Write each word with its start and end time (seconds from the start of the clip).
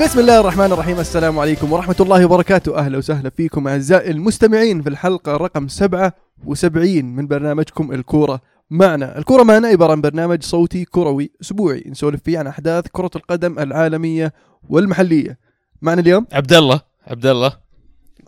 بسم 0.00 0.18
الله 0.20 0.40
الرحمن 0.40 0.72
الرحيم. 0.72 1.00
السلام 1.00 1.38
عليكم 1.38 1.72
ورحمة 1.72 1.96
الله 2.00 2.24
وبركاته. 2.24 2.78
أهلا 2.78 2.98
وسهلا 2.98 3.30
فيكم 3.30 3.68
أعزائي 3.68 4.10
المستمعين 4.10 4.82
في 4.82 4.88
الحلقة 4.88 5.36
رقم 5.36 5.68
77 5.68 7.04
من 7.04 7.26
برنامجكم 7.26 7.92
الكورة 7.92 8.40
معنا. 8.70 9.18
الكورة 9.18 9.42
معنا 9.42 9.68
عبارة 9.68 9.92
عن 9.92 10.00
برنامج 10.00 10.42
صوتي 10.42 10.84
كروي 10.84 11.30
أسبوعي 11.42 11.84
نسولف 11.86 12.20
فيه 12.24 12.38
عن 12.38 12.46
أحداث 12.46 12.84
كرة 12.92 13.10
القدم 13.16 13.58
العالمية 13.58 14.32
والمحلية. 14.68 15.38
معنا 15.82 16.00
اليوم؟ 16.00 16.26
عبد 16.32 16.52
الله 16.52 16.80
عبد 17.06 17.26
الله 17.26 17.52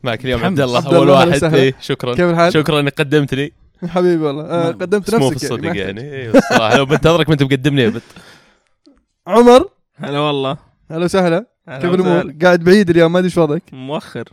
معك 0.04 0.24
اليوم. 0.24 0.44
عبد 0.44 0.60
الله 0.60 0.96
أول 0.96 1.08
واحد. 1.08 1.44
إيه 1.54 1.74
شكرا. 1.80 2.14
كيف 2.14 2.30
الحال؟ 2.30 2.52
شكرا 2.52 2.80
إنك 2.80 2.94
قدمت 2.94 3.34
لي. 3.34 3.52
حبيبي 3.88 4.22
والله. 4.24 4.44
آه 4.44 4.68
قدمت 4.70 5.06
بس 5.06 5.14
مو 5.14 5.28
في 5.28 5.34
نفسك 5.34 5.44
الصدق 5.44 5.64
يعني, 5.66 5.78
يعني. 5.78 6.22
أيوه 6.22 6.38
الصراحه 6.38 6.76
لو 6.76 6.86
بنتظرك 6.86 7.28
ما 7.28 7.32
أنت 7.32 7.42
مقدمني 7.42 7.92
عمر؟ 9.26 9.68
هلا 9.96 10.18
والله. 10.18 10.56
أهلا 10.90 11.04
وسهلا. 11.04 11.28
هلا 11.28 11.51
كيف. 11.68 11.84
الأمور؟ 11.84 12.34
قاعد 12.42 12.64
بعيد 12.64 12.90
اليوم 12.90 13.12
ما 13.12 13.18
أدري 13.18 13.28
إيش 13.28 13.38
وضعك. 13.38 13.62
مؤخر. 13.72 14.28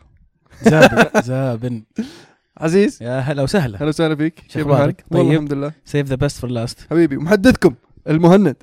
زابن 0.61 1.21
زابن. 1.21 1.83
عزيز. 2.57 3.03
يا 3.03 3.19
هلا 3.19 3.43
وسهلا. 3.43 3.75
أهلا 3.75 3.87
وسهلا 3.87 4.15
فيك. 4.15 4.39
شو 4.39 4.45
كيف؟ 4.45 4.57
أخبارك؟ 4.57 5.05
والله 5.11 5.23
طيب. 5.25 5.33
الحمد 5.33 5.53
لله. 5.53 5.71
save 5.85 6.07
the 6.07 6.15
best 6.15 6.37
for 6.37 6.49
last 6.49 6.87
حبيبي 6.89 7.17
محدثكم 7.17 7.75
المهند. 8.09 8.55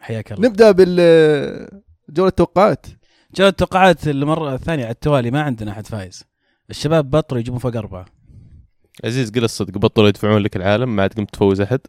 حياك 0.00 0.32
الله. 0.32 0.48
نبدأ 0.48 0.70
بال 0.70 1.68
جولة 2.08 2.28
التوقعات 2.28 2.86
جاء 3.34 3.48
التوقعات 3.48 4.08
المرة 4.08 4.54
الثانية 4.54 4.84
على 4.84 4.92
التوالي 4.92 5.30
ما 5.30 5.42
عندنا 5.42 5.70
أحد 5.70 5.86
فايز. 5.86 6.24
الشباب 6.70 7.10
بطلوا 7.10 7.40
يجيبون 7.40 7.58
فوق 7.58 7.76
أربعة. 7.76 8.06
عزيز 9.04 9.30
قل 9.30 9.44
الصدق 9.44 9.78
بطلوا 9.78 10.08
يدفعون 10.08 10.42
لك 10.42 10.56
العالم 10.56 10.96
ما 10.96 11.02
عاد 11.02 11.12
قمت 11.12 11.30
تفوز 11.30 11.60
أحد. 11.60 11.80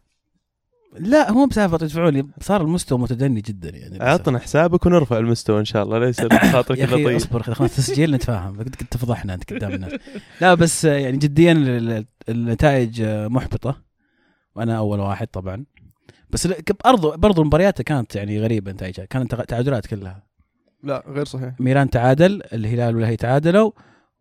لا 0.98 1.30
هو 1.30 1.46
بسالفة 1.46 1.78
يدفعون 1.82 2.14
لي 2.14 2.26
صار 2.40 2.60
المستوى 2.62 2.98
متدني 2.98 3.40
جدا 3.40 3.70
يعني. 3.70 4.02
عطنا 4.04 4.38
حسابك 4.38 4.86
ونرفع 4.86 5.18
المستوى 5.18 5.60
إن 5.60 5.64
شاء 5.64 5.82
الله 5.82 5.98
ليس 5.98 6.20
خاطرك 6.52 6.78
يا 6.78 6.84
الا 6.84 6.94
أخي 6.94 7.04
طيب 7.04 7.16
أصبر 7.16 7.42
خلينا 7.42 7.64
التسجيل 7.72 8.10
نتفاهم. 8.14 8.58
قد 8.60 8.68
كنت 8.68 8.82
تفضحنا 8.92 9.34
أنت 9.34 9.52
قدام 9.52 9.72
الناس. 9.72 9.92
لا 10.40 10.54
بس 10.54 10.84
يعني 10.84 11.16
جديا 11.16 11.52
ال- 11.52 11.68
ال- 11.90 12.06
النتائج 12.28 13.02
محبطة 13.02 13.82
وأنا 14.54 14.78
أول 14.78 15.00
واحد 15.00 15.26
طبعا. 15.26 15.64
بس 16.30 16.48
برضو 16.84 17.10
برضو 17.16 17.44
مبارياته 17.44 17.84
كانت 17.84 18.16
يعني 18.16 18.40
غريبة 18.40 18.72
نتائجها 18.72 19.04
كانت 19.04 19.30
تع- 19.34 19.44
تعادلات 19.44 19.86
كلها. 19.86 20.22
لا 20.82 21.04
غير 21.08 21.24
صحيح. 21.24 21.54
ميران 21.60 21.90
تعادل 21.90 22.42
الهلال 22.52 22.96
والهي 22.96 23.16
تعادلوا. 23.16 23.70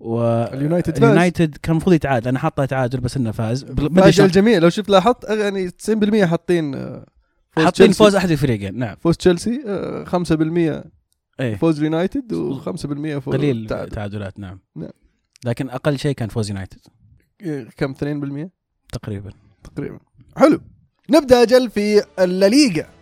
اليونايتد 0.02 0.94
فاز. 0.94 1.04
اليونايتد 1.04 1.58
كان 1.58 1.72
المفروض 1.72 1.96
يتعادل. 1.96 2.28
أنا 2.28 2.40
حاطه 2.40 2.66
تعادل 2.66 3.00
بس 3.00 3.18
إنه 3.18 3.32
فاز. 3.32 3.66
شلون. 4.10 4.28
الجميع. 4.28 4.58
لو 4.58 4.70
شفت 4.70 4.90
لاحظت 4.90 5.26
آه، 5.26 5.34
يعني 5.36 5.70
90% 5.70 6.26
حاطين 6.26 6.76
آه، 6.76 7.06
فوز 7.52 7.66
حاطين. 7.66 7.92
فوز 7.92 8.16
أحد 8.16 8.32
الفريقين. 8.32 8.78
نعم. 8.78 8.96
فوز 8.96 9.18
تشيلسي 9.18 9.64
آه، 9.68 10.04
5% 10.04 10.84
إيه. 11.40 11.56
فوز 11.56 11.78
اليونايتد 11.78 12.34
و5% 12.34 13.20
فوز 13.20 13.36
قليل 13.36 13.68
تعادل. 13.68 13.92
تعادلات. 13.92 14.40
نعم. 14.40 14.60
نعم. 14.76 14.90
لكن 15.46 15.70
أقل 15.70 16.00
شيء 16.00 16.16
كان 16.16 16.30
فوز 16.30 16.50
يونايتد. 16.50 16.80
آه، 17.46 17.68
كم؟ 17.78 17.94
2% 17.94 18.50
تقريبا. 18.94 19.32
تقريبا. 19.64 20.00
حلو. 20.38 20.62
نبدأ 21.10 21.42
أجل 21.42 21.70
في 21.70 22.04
الليغا. 22.20 22.99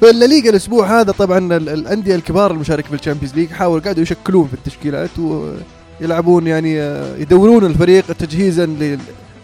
في 0.00 0.10
الليغا 0.10 0.50
الأسبوع 0.50 1.00
هذا 1.00 1.12
طبعا 1.12 1.38
ال- 1.38 1.68
الأندية 1.68 2.14
الكبار 2.14 2.50
المشاركه 2.50 2.88
في 2.88 2.94
الشامبيونز 2.94 3.34
ليج 3.34 3.50
حاولوا 3.50 3.82
قاعدوا 3.82 4.02
يشكلون 4.02 4.48
في 4.48 4.54
التشكيلات 4.54 5.10
ويلعبون 5.18 6.46
يعني 6.46 6.80
آه، 6.80 7.16
يدورون 7.16 7.64
الفريق 7.66 8.12
تجهيزا 8.12 8.66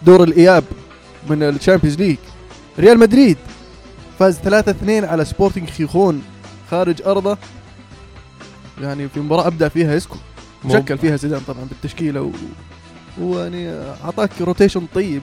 لدور 0.03 0.23
الإياب 0.25 0.65
من 1.31 1.43
الشامبيونز 1.43 1.97
ليج 1.99 2.17
ريال 2.79 2.99
مدريد 2.99 3.37
فاز 4.19 4.39
3-2 4.39 4.45
على 4.89 5.25
سبورتنج 5.25 5.69
خيخون 5.71 6.23
خارج 6.71 7.03
أرضه. 7.07 7.39
يعني 8.83 9.09
في 9.09 9.21
مباراة 9.21 9.47
أبدع 9.47 9.69
فيها 9.69 9.97
اسكو 9.97 10.17
شكل 10.73 10.99
فيها 10.99 11.17
زيدان 11.17 11.41
طبعا 11.49 11.65
بالتشكيله 11.65 12.23
و... 12.23 12.31
ويعني 13.21 13.71
أعطاك 14.05 14.31
rotation 14.41 14.87
طيب. 14.95 15.23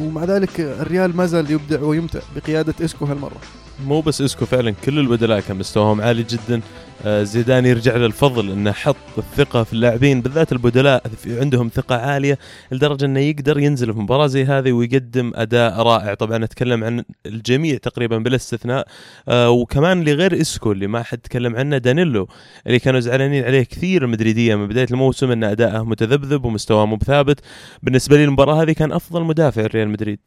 ومع 0.00 0.24
ذلك 0.24 0.60
الريال 0.60 1.16
ما 1.16 1.26
زال 1.26 1.50
يبدع 1.50 1.80
ويمتع 1.80 2.20
بقيادة 2.36 2.74
اسكو 2.84 3.04
هالمرة. 3.04 3.36
مو 3.84 4.00
بس 4.00 4.22
إسكو 4.22 4.46
فعلا 4.46 4.74
كل 4.84 4.98
البدلاء 4.98 5.40
كان 5.40 5.56
مستواهم 5.56 6.00
عالي 6.00 6.22
جدا. 6.22 6.60
آه، 7.06 7.22
زيدان 7.22 7.66
يرجع 7.66 7.96
له 7.96 8.06
الفضل 8.06 8.50
إنه 8.50 8.72
حط 8.72 8.96
الثقة 9.18 9.62
في 9.62 9.72
اللاعبين. 9.72 10.20
بالذات 10.20 10.52
البدلاء 10.52 11.02
عندهم 11.26 11.70
ثقة 11.74 11.96
عالية 11.96 12.38
لدرجة 12.72 13.04
إنه 13.04 13.20
يقدر 13.20 13.58
ينزل 13.58 13.92
في 13.92 13.98
مباراه 13.98 14.26
زي 14.26 14.44
هذه 14.44 14.72
ويقدم 14.72 15.32
أداء 15.34 15.82
رائع. 15.82 16.14
طبعا 16.14 16.44
أتكلم 16.44 16.84
عن 16.84 17.04
الجميع 17.26 17.76
تقريبا 17.76 18.18
بلا 18.18 18.36
استثناء. 18.36 18.86
آه، 19.28 19.50
وكمان 19.50 20.00
اللي 20.00 20.12
غير 20.12 20.40
إسكو 20.40 20.72
اللي 20.72 20.86
ما 20.86 21.02
حد 21.02 21.18
تكلم 21.18 21.56
عنه 21.56 21.78
دانيلو 21.78 22.28
اللي 22.66 22.78
كانوا 22.78 23.00
زعلانين 23.00 23.44
عليه 23.44 23.62
كثير 23.62 24.04
المدريدية 24.04 24.54
من 24.54 24.66
بداية 24.68 24.88
الموسم 24.90 25.30
إن 25.30 25.44
أداءه 25.44 25.82
متذبذب 25.82 26.44
ومستواه 26.44 26.86
مو 26.86 26.96
بثابت. 26.96 27.40
بالنسبة 27.82 28.16
لي 28.16 28.24
المباراة 28.24 28.62
هذه 28.62 28.72
كان 28.72 28.92
أفضل 28.92 29.22
مدافع 29.22 29.66
ريال 29.66 29.88
مدريد. 29.88 30.20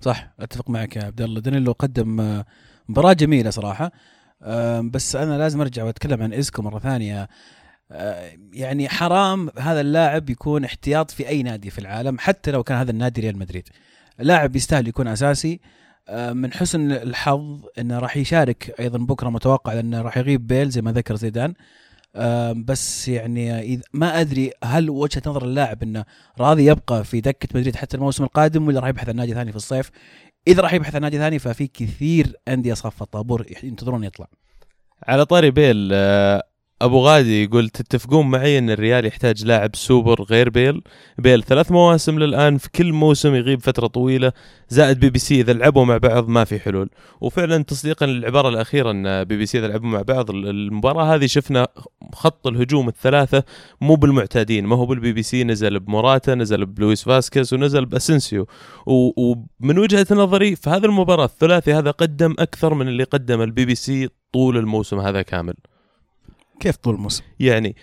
صح 0.00 0.34
أتفق 0.40 0.70
معك 0.70 0.96
يا 0.96 1.04
عبد 1.04 1.20
الله. 1.20 1.40
دانيلو 1.40 1.72
قدم 1.72 2.20
آه، 2.20 2.44
مباراة 2.88 3.12
جميلة 3.12 3.50
صراحة. 3.50 3.92
بس 4.80 5.16
أنا 5.16 5.38
لازم 5.38 5.60
أرجع 5.60 5.84
وأتكلم 5.84 6.22
عن 6.22 6.32
اسكو 6.32 6.62
مرة 6.62 6.78
ثانية. 6.78 7.28
آه، 7.90 8.32
يعني 8.52 8.88
حرام 8.88 9.50
هذا 9.58 9.80
اللاعب 9.80 10.30
يكون 10.30 10.64
احتياط 10.64 11.10
في 11.10 11.28
أي 11.28 11.42
نادي 11.42 11.70
في 11.70 11.78
العالم 11.78 12.18
حتى 12.18 12.50
لو 12.50 12.62
كان 12.62 12.78
هذا 12.78 12.90
النادي 12.90 13.20
ريال 13.20 13.38
مدريد. 13.38 13.68
لاعب 14.18 14.56
يستاهل 14.56 14.88
يكون 14.88 15.08
أساسي. 15.08 15.60
آه، 16.08 16.32
من 16.32 16.52
حسن 16.52 16.92
الحظ 16.92 17.60
إنه 17.78 17.98
راح 17.98 18.16
يشارك 18.16 18.74
أيضا 18.80 18.98
بكرة 18.98 19.28
متوقع 19.28 19.72
لأنه 19.72 20.02
راح 20.02 20.16
يغيب 20.16 20.46
بيل 20.46 20.70
زي 20.70 20.82
ما 20.82 20.92
ذكر 20.92 21.16
زيدان. 21.16 21.54
آم، 22.16 22.64
بس 22.64 23.08
يعني 23.08 23.80
ما 23.92 24.20
أدري 24.20 24.52
هل 24.64 24.90
وجهة 24.90 25.22
نظر 25.26 25.44
اللاعب 25.44 25.82
إنه 25.82 26.04
راضي 26.38 26.66
يبقى 26.66 27.04
في 27.04 27.20
دكة 27.20 27.48
مدريد 27.54 27.76
حتى 27.76 27.96
الموسم 27.96 28.24
القادم 28.24 28.66
ولا 28.66 28.80
راح 28.80 28.88
يبحث 28.88 29.08
عن 29.08 29.16
نادي 29.16 29.34
ثاني 29.34 29.50
في 29.50 29.56
الصيف. 29.56 29.90
إذا 30.48 30.62
راح 30.62 30.72
يبحث 30.72 30.94
عن 30.94 31.00
نادي 31.00 31.18
ثاني 31.18 31.38
ففي 31.38 31.66
كثير 31.66 32.36
أندية 32.48 32.74
صف 32.74 33.02
الطابور 33.02 33.46
ينتظرون 33.62 34.04
يطلع. 34.04 34.26
على 35.02 35.24
طاري 35.24 35.50
بيل 35.50 35.90
آه، 35.92 36.42
أبو 36.82 37.00
غادي 37.00 37.44
يقول 37.44 37.68
تتفقون 37.68 38.30
معي 38.30 38.58
إن 38.58 38.70
الريال 38.70 39.06
يحتاج 39.06 39.44
لاعب 39.44 39.76
سوبر 39.76 40.22
غير 40.22 40.50
بيل؟ 40.50 40.82
بيل 41.18 41.42
ثلاث 41.42 41.72
مواسم 41.72 42.18
للآن 42.18 42.58
في 42.58 42.70
كل 42.70 42.92
موسم 42.92 43.34
يغيب 43.34 43.60
فترة 43.60 43.86
طويلة. 43.86 44.32
زائد 44.68 45.00
بي 45.00 45.10
بي 45.10 45.18
سي 45.18 45.40
إذا 45.40 45.52
لعبوا 45.52 45.84
مع 45.84 45.96
بعض 45.96 46.28
ما 46.28 46.44
في 46.44 46.58
حلول. 46.58 46.90
وفعلا 47.20 47.62
تصديقا 47.62 48.06
للعبارة 48.06 48.48
الأخيرة 48.48 48.90
إن 48.90 49.24
بي 49.24 49.36
بي 49.36 49.46
سي 49.46 49.58
إذا 49.58 49.68
لعبوا 49.68 49.88
مع 49.88 50.02
بعض 50.02 50.30
المباراة 50.30 51.14
هذه 51.14 51.26
شفنا 51.26 51.68
خط 52.12 52.46
الهجوم 52.46 52.88
الثلاثة 52.88 53.44
مو 53.80 53.94
بالمعتادين. 53.94 54.66
ما 54.66 54.76
هو 54.76 54.86
بالبي 54.86 55.12
بي 55.12 55.22
سي 55.22 55.44
نزل 55.44 55.80
بموراتا 55.80 56.34
نزل 56.34 56.66
بلويس 56.66 57.04
فاسكيز 57.04 57.54
ونزل 57.54 57.86
باسنسيو 57.86 58.46
ومن 58.86 59.78
وجهة 59.78 60.06
نظري 60.10 60.56
في 60.56 60.70
هذه 60.70 60.84
المباراة 60.84 61.24
الثلاثي 61.24 61.74
هذا 61.74 61.90
قدم 61.90 62.34
أكثر 62.38 62.74
من 62.74 62.88
اللي 62.88 63.04
قدم 63.04 63.42
البي 63.42 63.64
بي 63.64 63.74
سي 63.74 64.08
طول 64.32 64.56
الموسم 64.56 64.98
هذا 64.98 65.22
كامل. 65.22 65.54
كيف 66.60 66.76
طول 66.76 66.94
الموسم 66.94 67.22
يعني 67.40 67.76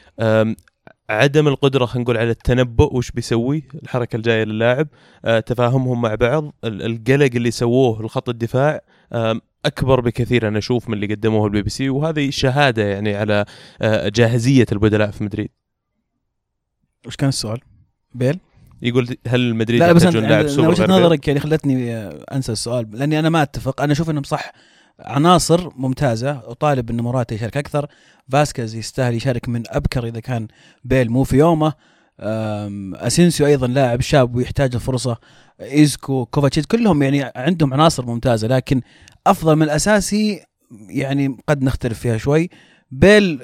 عدم 1.10 1.48
القدرة 1.48 1.86
خلينا 1.86 2.04
نقول 2.04 2.18
على 2.18 2.30
التنبؤ 2.30 2.96
وش 2.98 3.12
بيسوي 3.12 3.64
الحركة 3.84 4.16
الجاية 4.16 4.44
للاعب 4.44 4.88
أه، 5.26 5.40
تفاهمهم 5.40 6.02
مع 6.02 6.16
بعض 6.16 6.54
ال- 6.64 6.82
القلق 6.86 7.30
اللي 7.36 7.52
سووه 7.52 8.04
لخط 8.04 8.30
الدفاع 8.30 8.82
أكبر 9.66 10.02
بكثير 10.02 10.48
أنا 10.48 10.58
أشوف 10.58 10.90
من 10.90 10.94
اللي 10.94 11.16
قدموه 11.16 11.46
البي 11.48 11.62
بي 11.62 11.70
سي 11.70 11.90
وهذه 11.90 12.30
شهادة 12.30 12.84
يعني 12.84 13.16
على 13.16 13.46
أه، 13.82 14.10
جاهزية 14.10 14.66
البدلاء 14.72 15.12
في 15.12 15.24
مدريد 15.24 15.50
وش 17.08 17.16
كان 17.16 17.30
السؤال؟ 17.30 17.60
بيل؟ 18.16 18.40
يقول 18.82 19.18
هل 19.28 19.56
مدريد 19.56 19.80
لا 19.80 19.94
بس 19.94 20.04
أنا- 20.04 20.16
لاعب 20.16 20.48
سوبر 20.48 20.70
وجهة؟ 20.70 20.86
نظرك 20.86 21.28
يعني 21.28 21.40
خلتني 21.40 21.96
آه، 21.96 22.26
أنسى 22.34 22.52
السؤال 22.52 22.88
لأني 22.92 23.20
أنا 23.20 23.30
ما 23.30 23.42
أتفق 23.42 23.82
أنا 23.82 23.92
أشوف 23.94 24.10
إنهم 24.10 24.24
صح 24.24 24.52
عناصر 25.02 25.70
ممتازة 25.76 26.32
أطالب 26.32 26.90
إن 26.90 27.02
موراتا 27.02 27.36
يشارك 27.36 27.58
أكثر. 27.58 27.88
فاسكيز 28.32 28.76
يستاهل 28.76 29.14
يشارك 29.14 29.50
من 29.50 29.64
أبكر 29.68 30.08
إذا 30.08 30.20
كان 30.20 30.48
بيل 30.84 31.12
مو 31.12 31.24
في 31.24 31.38
يومه. 31.38 31.74
أسينسيو 32.96 33.46
أيضا 33.46 33.68
لاعب 33.68 34.02
شاب 34.02 34.36
ويحتاج 34.36 34.76
الفرصة. 34.76 35.18
إيسكو 35.62 36.26
كوفاتشيتش 36.26 36.66
كلهم 36.66 37.04
يعني 37.04 37.32
عندهم 37.36 37.74
عناصر 37.74 38.06
ممتازة 38.06 38.48
لكن 38.48 38.82
أفضل 39.28 39.56
من 39.56 39.64
الأساسي 39.64 40.46
يعني 40.90 41.38
قد 41.50 41.64
نختلف 41.64 42.00
فيها 42.00 42.18
شوي. 42.18 42.50
بيل 42.92 43.40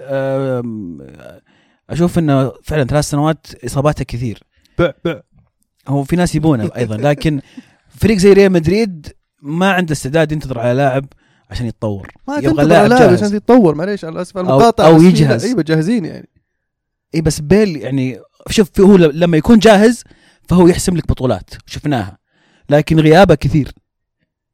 أشوف 1.90 2.20
إنه 2.20 2.52
فعلا 2.64 2.84
ثلاث 2.84 3.06
سنوات 3.06 3.48
إصاباته 3.66 4.04
كثير. 4.04 4.44
بيع 4.80 4.92
بيعه 5.06 6.04
في 6.04 6.16
ناس 6.16 6.36
يبونه 6.36 6.70
أيضا 6.76 6.98
لكن 6.98 7.42
فريق 7.90 8.18
زي 8.18 8.34
ريال 8.34 8.52
مدريد 8.52 9.08
ما 9.42 9.72
عنده 9.72 9.94
استعداد 9.94 10.32
ينتظر 10.32 10.60
على 10.60 10.74
لاعب. 10.74 11.06
عشان 11.50 11.66
يتطور. 11.66 12.12
ما 12.28 12.38
يبغى 12.38 12.66
لاعب 12.66 12.90
جاهز. 12.90 13.24
عشان 13.24 13.36
يتطور 13.38 13.76
معليش 13.76 14.06
على 14.06 14.22
اسف 14.22 14.38
المقاطعة 14.38 14.86
أو 14.88 14.96
بس 14.96 15.02
في- 15.02 15.08
يجهز. 15.08 15.46
أيوه 15.46 15.62
جاهزين 15.62 16.06
يعني. 16.06 16.30
اي 17.16 17.22
بس 17.22 17.40
بيل 17.40 17.76
يعني 17.78 18.20
شوف 18.50 18.80
هو 18.80 18.96
لما 18.98 19.38
يكون 19.38 19.60
جاهز 19.60 20.04
فهو 20.50 20.68
يحسم 20.68 20.98
لك 20.98 21.08
بطولات 21.08 21.50
شفناها. 21.66 22.18
لكن 22.70 23.00
غيابه 23.00 23.36
كثير. 23.36 23.72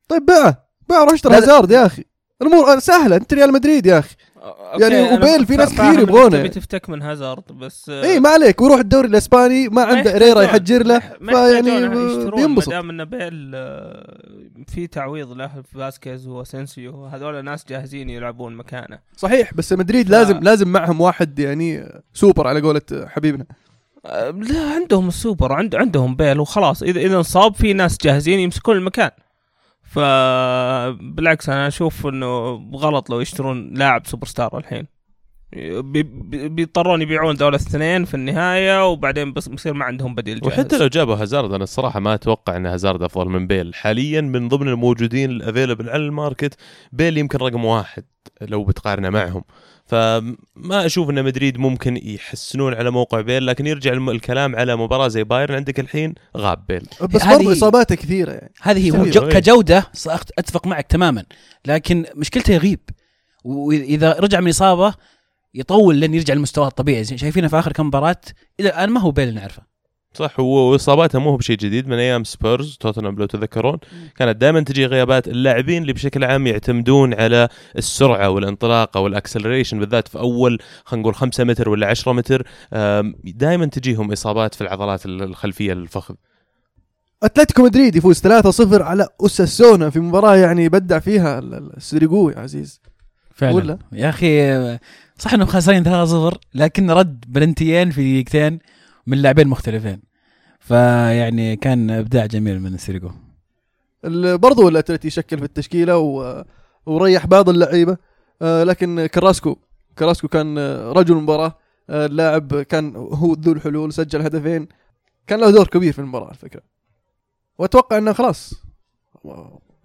طيب 0.07 0.25
بيعه 0.25 0.65
بيعه 0.89 1.03
روح 1.03 1.25
لا. 1.25 1.37
هازارد 1.37 1.71
يا 1.71 1.85
أخي. 1.85 2.03
الأمور 2.41 2.79
سهلة. 2.79 3.15
أنت 3.15 3.33
ريال 3.33 3.53
مدريد 3.53 3.85
يا 3.85 3.99
أخي. 3.99 4.15
يعني 4.81 5.13
وبيل 5.13 5.45
في 5.45 5.55
ناس 5.55 5.73
كثير 5.73 5.99
يبغونه. 5.99 6.37
تبي 6.37 6.49
تفتك 6.49 6.89
من 6.89 7.01
هازارد 7.01 7.43
بس 7.51 7.89
آه، 7.89 8.03
اي 8.03 8.19
ما 8.19 8.29
عليك 8.29 8.61
ويروح 8.61 8.79
الدوري 8.79 9.07
الإسباني 9.07 9.69
ما 9.69 9.83
عنده 9.83 10.17
ريرا 10.17 10.41
يحجر 10.41 10.83
له 10.85 10.99
فيعني 10.99 11.69
يحتاجون 11.69 12.09
يشترون 12.09 12.41
ما 12.41 12.47
بينبسط 12.47 12.69
دام 12.69 12.89
إن 12.89 13.05
بيل 13.05 13.51
آه، 13.55 14.17
في 14.67 14.87
تعويض 14.87 15.31
له 15.31 15.47
في 15.47 15.77
فاسكيز 15.77 16.27
واسنسيو 16.27 17.05
هذول 17.05 17.43
ناس 17.45 17.65
جاهزين 17.69 18.09
يلعبون 18.09 18.55
مكانه. 18.55 18.99
صحيح 19.17 19.53
بس 19.53 19.73
مدريد 19.73 20.07
ف- 20.07 20.11
لازم 20.11 20.39
لازم 20.39 20.67
معهم 20.67 21.01
واحد 21.01 21.39
يعني 21.39 21.85
سوبر 22.13 22.47
على 22.47 22.61
قولة 22.61 22.81
حبيبنا. 23.07 23.45
آه، 24.05 24.29
لا 24.29 24.61
عندهم 24.75 25.07
السوبر 25.07 25.53
عند 25.53 25.75
عندهم 25.75 26.15
بيل 26.15 26.39
وخلاص. 26.39 26.83
اذا 26.83 26.99
إذا 26.99 27.17
انصاب 27.17 27.55
في 27.55 27.73
ناس 27.73 27.97
جاهزين 28.01 28.39
يمسكون 28.39 28.77
المكان. 28.77 29.09
فبالعكس 29.93 31.49
أنا 31.49 31.67
أشوف 31.67 32.07
إنه 32.07 32.51
غلط 32.75 33.09
لو 33.09 33.19
يشترون 33.21 33.73
لاعب 33.73 34.07
سوبر 34.07 34.27
ستار 34.27 34.57
الحين. 34.57 34.87
بي- 35.55 36.03
بي- 36.03 36.49
بيضطرون 36.49 37.01
يبيعون 37.01 37.35
ذول 37.35 37.49
الاثنين 37.55 38.05
في 38.05 38.13
النهاية 38.13 38.87
وبعدين 38.87 39.33
بس 39.33 39.47
بصير 39.47 39.73
ما 39.73 39.85
عندهم 39.85 40.15
بديل 40.15 40.39
جاهز. 40.39 40.53
وحتى 40.53 40.77
لو 40.77 40.87
جابوا 40.87 41.15
هازارد 41.15 41.53
أنا 41.53 41.63
الصراحة 41.63 41.99
ما 41.99 42.13
أتوقع 42.13 42.55
إن 42.57 42.65
هازارد 42.65 43.03
أفضل 43.03 43.29
من 43.29 43.47
بيل. 43.47 43.75
حاليا 43.75 44.21
من 44.21 44.47
ضمن 44.47 44.67
الموجودين 44.67 45.29
ال 45.31 45.37
available 45.37 45.89
على 45.89 46.05
ال 46.05 46.12
market 46.12 46.55
بيل 46.91 47.17
يمكن 47.17 47.37
رقم 47.37 47.65
واحد 47.65 48.03
لو 48.41 48.63
بتقارنه 48.63 49.09
معهم. 49.09 49.43
فما 49.85 50.85
أشوف 50.85 51.09
إن 51.09 51.23
مدريد 51.23 51.57
ممكن 51.57 51.97
يحسنون 51.97 52.73
على 52.73 52.91
موقع 52.91 53.21
بيل 53.21 53.45
لكن 53.45 53.67
يرجع 53.67 53.93
الكلام 53.93 54.55
على 54.55 54.75
مباراة 54.75 55.07
زي 55.07 55.23
بايرن 55.23 55.55
عندك 55.55 55.79
الحين 55.79 56.13
غاب 56.37 56.65
بيل. 56.67 56.87
بس 57.01 57.25
برضه 57.25 57.51
اصاباته 57.51 57.95
كثيرة 57.95 58.31
يعني. 58.31 58.51
هذه 58.61 58.85
هي 58.85 58.89
جميل. 58.91 59.11
جو 59.11 59.27
كجودة 59.29 59.81
صأخت- 59.97 60.31
أتفق 60.37 60.67
معك 60.67 60.87
تماما 60.87 61.25
لكن 61.65 62.05
مشكلته 62.15 62.53
يغيب. 62.53 62.79
وإذا 63.43 64.19
رجع 64.19 64.39
من 64.39 64.49
إصابة 64.49 64.93
يطول 65.53 65.95
لين 65.95 66.13
يرجع 66.13 66.33
لمستواه 66.33 66.67
الطبيعي. 66.67 67.03
زي- 67.03 67.17
شايفينه 67.17 67.47
في 67.47 67.59
آخر 67.59 67.71
كم 67.71 67.87
مباراة؟ 67.87 68.21
إلى 68.59 68.69
الآن 68.69 68.89
ما 68.89 68.99
هو 69.01 69.11
بيل 69.11 69.29
اللي 69.29 69.39
نعرفه. 69.39 69.72
صح 70.17 70.39
واصاباته 70.39 71.19
مو 71.19 71.35
بشيء 71.35 71.57
جديد 71.57 71.87
من 71.87 71.97
أيام 71.97 72.23
سبيرز 72.23 72.77
توتنهام 72.79 73.15
لو 73.15 73.25
تذكرون. 73.25 73.77
كانت 74.17 74.37
دائما 74.37 74.61
تجي 74.61 74.85
غيابات 74.85 75.27
اللاعبين 75.27 75.81
اللي 75.81 75.93
بشكل 75.93 76.23
عام 76.23 76.47
يعتمدون 76.47 77.13
على 77.13 77.49
السرعة 77.77 78.29
والانطلاقة 78.29 78.99
وال 78.99 79.11
acceleration 79.11 79.79
بالذات 79.79 80.07
في 80.07 80.19
أول 80.19 80.59
خلينا 80.85 81.01
نقول 81.01 81.15
5 81.15 81.43
متر 81.43 81.69
ولا 81.69 81.87
10 81.87 82.11
متر 82.11 82.47
دائما 83.23 83.65
تجيهم 83.65 84.11
إصابات 84.11 84.55
في 84.55 84.61
العضلات 84.61 85.05
الخلفية 85.05 85.73
للفخذ. 85.73 86.15
أتلتيكو 87.23 87.63
مدريد 87.63 87.95
يفوز 87.95 88.19
3-0 88.27 88.81
على 88.81 89.07
أوساسونا 89.21 89.89
في 89.89 89.99
مباراة 89.99 90.35
يعني 90.35 90.69
بدع 90.69 90.99
فيها 90.99 91.39
ال- 91.39 91.53
ال- 91.53 91.77
السريقو 91.77 92.29
يا 92.29 92.39
عزيز. 92.39 92.81
فعلا. 93.35 93.55
ولا؟ 93.55 93.77
يا 93.91 94.09
أخي 94.09 94.79
صح 95.17 95.33
إنهم 95.33 95.47
خاسرين 95.47 95.83
3-0 95.83 96.37
لكن 96.55 96.91
رد 96.91 97.25
بلنتيين 97.27 97.91
في 97.91 98.21
دقيقتين. 98.21 98.59
من 99.07 99.17
لاعبين 99.17 99.47
مختلفين. 99.47 100.01
فيعني 100.59 101.55
كان 101.55 101.91
إبداع 101.91 102.25
جميل 102.25 102.61
من 102.61 102.77
سيريجو 102.77 103.11
برضو 104.35 104.67
الأتلتي 104.67 105.09
شكل 105.09 105.37
في 105.37 105.43
التشكيلة 105.43 105.97
و... 105.97 106.43
وريح 106.85 107.25
بعض 107.25 107.49
اللعيبة. 107.49 107.97
آه، 108.41 108.63
لكن 108.63 109.05
كراسكو 109.05 109.57
كراسكو 109.97 110.27
كان 110.27 110.57
رجل 110.91 111.17
المباراه 111.17 111.57
آه، 111.89 112.05
اللاعب 112.05 112.61
كان 112.61 112.95
هو 112.95 113.33
ذو 113.33 113.51
الحلول 113.51 113.93
سجل 113.93 114.21
هدفين. 114.21 114.67
كان 115.27 115.39
له 115.39 115.51
دور 115.51 115.67
كبير 115.67 115.93
في 115.93 115.99
المباراة 115.99 116.25
على 116.25 116.37
فكرة. 116.37 116.61
وأتوقع 117.57 117.97
إنه 117.97 118.13
خلاص. 118.13 118.53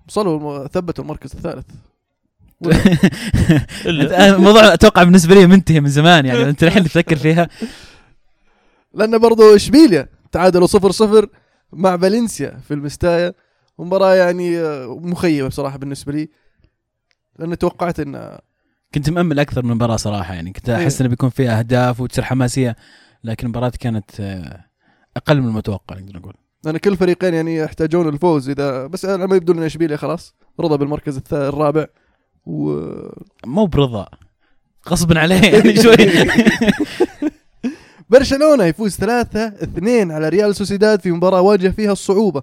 وصلوا 0.09 0.67
ثبتوا 0.67 1.05
المركز 1.05 1.33
الثالث. 1.35 1.67
الموضوع 3.87 4.75
أتوقع 4.75 5.03
بالنسبة 5.03 5.35
لي 5.35 5.47
منتهي 5.47 5.81
من 5.81 5.89
زمان 5.89 6.27
يعني 6.27 6.49
أنت 6.49 6.63
الحين 6.63 6.85
تفكر 6.85 7.17
فيها. 7.17 7.49
لأن 8.95 9.19
برضو 9.19 9.57
إشبيليا 9.57 10.09
تعادلوا 10.33 10.67
صفر 10.67 10.91
صفر 10.91 11.29
مع 11.73 11.97
فالنسيا 11.97 12.61
في 12.69 12.75
المستايا. 12.75 13.35
مباراة 13.79 14.15
يعني 14.15 14.63
مخيبة 14.87 15.49
بصراحة 15.49 15.79
بالنسبة 15.79 16.13
لي 16.13 16.29
لأن 17.39 17.59
توقعت 17.59 18.01
أن 18.01 18.39
كنت 18.95 19.11
مأمل 19.11 19.39
أكثر 19.39 19.65
من 19.65 19.75
مباراه 19.75 19.97
صراحة 19.97 20.35
يعني 20.35 20.53
كنت 20.53 20.71
أحس 20.71 20.95
إيه. 20.95 21.01
إنه 21.01 21.09
بيكون 21.09 21.31
فيها 21.31 21.59
أهداف 21.59 22.01
وتصير 22.01 22.25
حماسيه 22.25 22.77
لكن 23.25 23.47
المباراة 23.47 23.73
كانت 23.81 24.11
أقل 25.17 25.41
من 25.41 25.49
المتوقع 25.49 25.97
نقدر 25.97 26.19
نقول. 26.19 26.35
لأن 26.65 26.77
كل 26.77 26.97
فريقين 26.97 27.35
يعني 27.35 27.57
يحتاجون 27.57 28.09
الفوز 28.09 28.49
إذا 28.49 28.87
بس 28.87 29.05
على 29.05 29.27
ما 29.27 29.37
يبدو 29.37 29.53
لنا 29.53 29.67
إشبيليا 29.67 29.97
خلاص 29.97 30.35
رضى 30.61 30.77
بالمركز 30.77 31.21
الرابع 31.33 31.87
و 32.47 32.81
مو 33.47 33.67
برضا 33.67 34.09
غصبا 34.89 35.21
عليه 35.21 35.43
يعني 35.43 35.77
شوي. 35.83 35.97
برشلونة 38.11 38.65
يفوز 38.65 38.97
ثلاثة 38.97 39.47
اثنين 39.47 40.13
على 40.13 40.29
ريال 40.29 40.57
سوسيداد 40.57 41.01
في 41.01 41.11
مباراة 41.11 41.41
واجه 41.41 41.69
فيها 41.69 41.93
الصعوبة. 41.93 42.43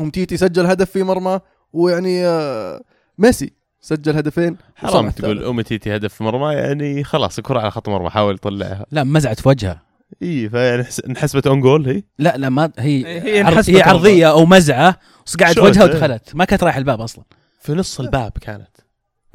ومتيتي 0.00 0.36
سجل 0.36 0.66
هدف 0.66 0.90
في 0.90 1.02
مرمى 1.02 1.40
ويعني 1.72 2.26
آه، 2.26 2.80
ميسي 3.18 3.52
سجل 3.80 4.16
هدفين. 4.16 4.56
حرام 4.76 5.10
تقول 5.10 5.32
الثالث. 5.36 5.48
امتيتي 5.50 5.96
هدف 5.96 6.14
في 6.14 6.24
مرمى 6.24 6.54
يعني 6.54 7.04
خلاص 7.04 7.38
الكرة 7.38 7.60
على 7.60 7.70
خط 7.70 7.88
مرمى 7.88 8.10
حاول 8.10 8.34
يطلعها 8.34 8.86
لا 8.90 9.04
مزعت 9.04 9.40
في 9.40 9.48
وجهها. 9.48 9.82
إي 10.22 10.48
فيعني 10.48 10.84
حس- 10.84 11.00
انحسبت 11.00 11.46
own 11.46 11.60
goal 11.60 11.86
هي؟ 11.88 12.02
لا 12.18 12.36
لا 12.36 12.48
ما 12.48 12.70
هي 12.78 13.06
هي 13.06 13.40
هي 13.68 13.82
عرضية 13.82 14.30
أو 14.30 14.46
مزعة 14.46 14.96
شوت، 15.26 15.58
وجهها. 15.58 15.84
ودخلت. 15.84 16.34
ما 16.34 16.44
كانت 16.44 16.64
رايح 16.64 16.76
الباب 16.76 17.00
أصلا. 17.00 17.24
في 17.60 17.72
نص 17.72 18.00
الباب 18.00 18.32
كانت. 18.40 18.68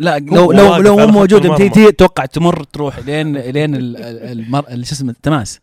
لا 0.03 0.19
لو 0.19 0.51
لو 0.51 0.75
لو 0.77 0.97
مو 0.97 1.07
موجود 1.07 1.45
المرمى. 1.45 1.65
متيتي 1.65 1.91
توقع 1.91 2.25
تمر 2.25 2.63
تروح 2.63 3.00
لين 3.00 3.38
لين 3.38 3.75
ال- 3.75 3.97
ال- 3.97 4.39
المر 4.39 4.65
ال- 4.69 4.88
شو 4.88 4.94
اسمه 4.95 5.11
التماس 5.11 5.59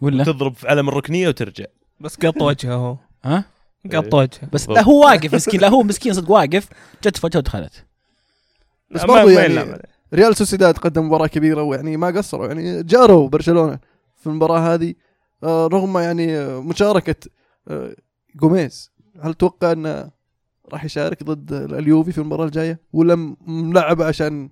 ولا 0.00 0.24
تضرب 0.24 0.54
في 0.54 0.68
علم 0.68 0.88
الركنية 0.88 1.28
وترجع. 1.28 1.64
بس 2.00 2.16
قط 2.16 2.42
وجهه 2.42 2.74
هو. 2.74 2.96
ها؟ 3.24 3.44
قط 3.92 4.14
وجهه. 4.14 4.48
بس 4.52 4.68
لا 4.68 4.82
هو 4.82 5.04
واقف 5.04 5.34
مسكين. 5.34 5.60
لا 5.60 5.68
هو 5.68 5.82
مسكين 5.82 6.12
صدق 6.12 6.30
واقف. 6.30 6.68
جت 7.04 7.16
في 7.16 7.26
وجهه 7.26 7.38
ودخلت. 7.38 7.84
بس 8.90 9.00
ما- 9.00 9.06
برضو 9.06 9.26
ما 9.34 9.42
يعني. 9.42 9.82
ريال 10.14 10.36
سوسيداد 10.36 10.78
قدم 10.78 11.06
مباراة 11.06 11.26
كبيرة 11.26 11.62
ويعني 11.62 11.96
ما 11.96 12.06
قصروا. 12.06 12.46
يعني 12.46 12.82
جاروا 12.82 13.28
برشلونة 13.28 13.78
في 14.20 14.26
المباراة 14.26 14.74
هذه. 14.74 14.94
آه، 15.44 15.66
رغم 15.66 15.98
يعني 15.98 16.46
مشاركة 16.60 17.14
آه، 17.68 17.94
جوميز. 18.36 18.90
هل 19.22 19.34
تتوقع 19.34 19.72
انه 19.72 20.10
راح 20.72 20.84
يشارك 20.84 21.24
ضد 21.24 21.52
اليوفي 21.52 22.12
في 22.12 22.18
المباراة 22.18 22.44
الجاية 22.46 22.80
ولا 22.92 23.36
ملعبه 23.46 24.04
عشان 24.04 24.50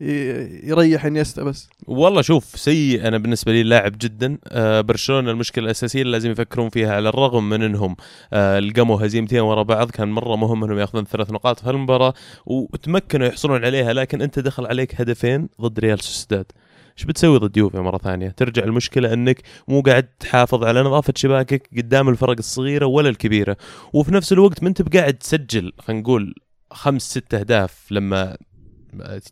يريح 0.00 1.04
انيستا 1.04 1.42
بس؟ 1.42 1.68
والله 1.86 2.22
شوف 2.22 2.44
سيء 2.44 3.08
أنا 3.08 3.18
بالنسبة 3.18 3.52
لي 3.52 3.62
لاعب 3.62 3.92
جدا. 4.00 4.38
آه 4.48 4.80
برشلونة 4.80 5.30
المشكلة 5.30 5.64
الأساسية 5.64 6.02
اللي 6.02 6.12
لازم 6.12 6.30
يفكرون 6.30 6.68
فيها 6.68 6.94
على 6.94 7.08
الرغم 7.08 7.48
من 7.48 7.62
إنهم 7.62 7.96
آه 8.32 8.58
لقموا 8.58 9.06
هزيمتين 9.06 9.40
ورا 9.40 9.62
بعض 9.62 9.90
كان 9.90 10.08
مرة 10.08 10.36
مهم 10.36 10.64
إنهم 10.64 10.78
يأخذون 10.78 11.04
ثلاث 11.04 11.30
نقاط 11.30 11.60
في 11.60 11.70
المباراه 11.70 12.14
وتمكنوا 12.46 13.26
يحصلون 13.26 13.64
عليها 13.64 13.92
لكن 13.92 14.22
أنت 14.22 14.38
دخل 14.38 14.66
عليك 14.66 15.00
هدفين 15.00 15.48
ضد 15.60 15.80
ريال 15.80 16.00
سوسداد 16.00 16.52
إيش 17.00 17.06
بتسوي 17.06 17.38
ضد 17.38 17.56
يوفي 17.56 17.78
مرة 17.78 17.98
ثانية؟ 17.98 18.28
ترجع 18.28 18.64
المشكلة 18.64 19.12
إنك 19.12 19.42
مو 19.68 19.80
قاعد 19.80 20.02
تحافظ 20.02 20.64
على 20.64 20.82
نظافة 20.82 21.12
شباكك 21.16 21.68
قدام 21.76 22.08
الفرق 22.08 22.36
الصغيرة 22.38 22.86
ولا 22.86 23.08
الكبيرة، 23.08 23.56
وفي 23.92 24.14
نفس 24.14 24.32
الوقت 24.32 24.62
ما 24.62 24.68
أنت 24.68 24.82
بقاعد 24.82 25.14
تسجل 25.14 25.72
خلينا 25.78 26.02
نقول 26.02 26.34
خمس 26.70 27.02
ست 27.02 27.34
أهداف 27.34 27.86
لما 27.90 28.36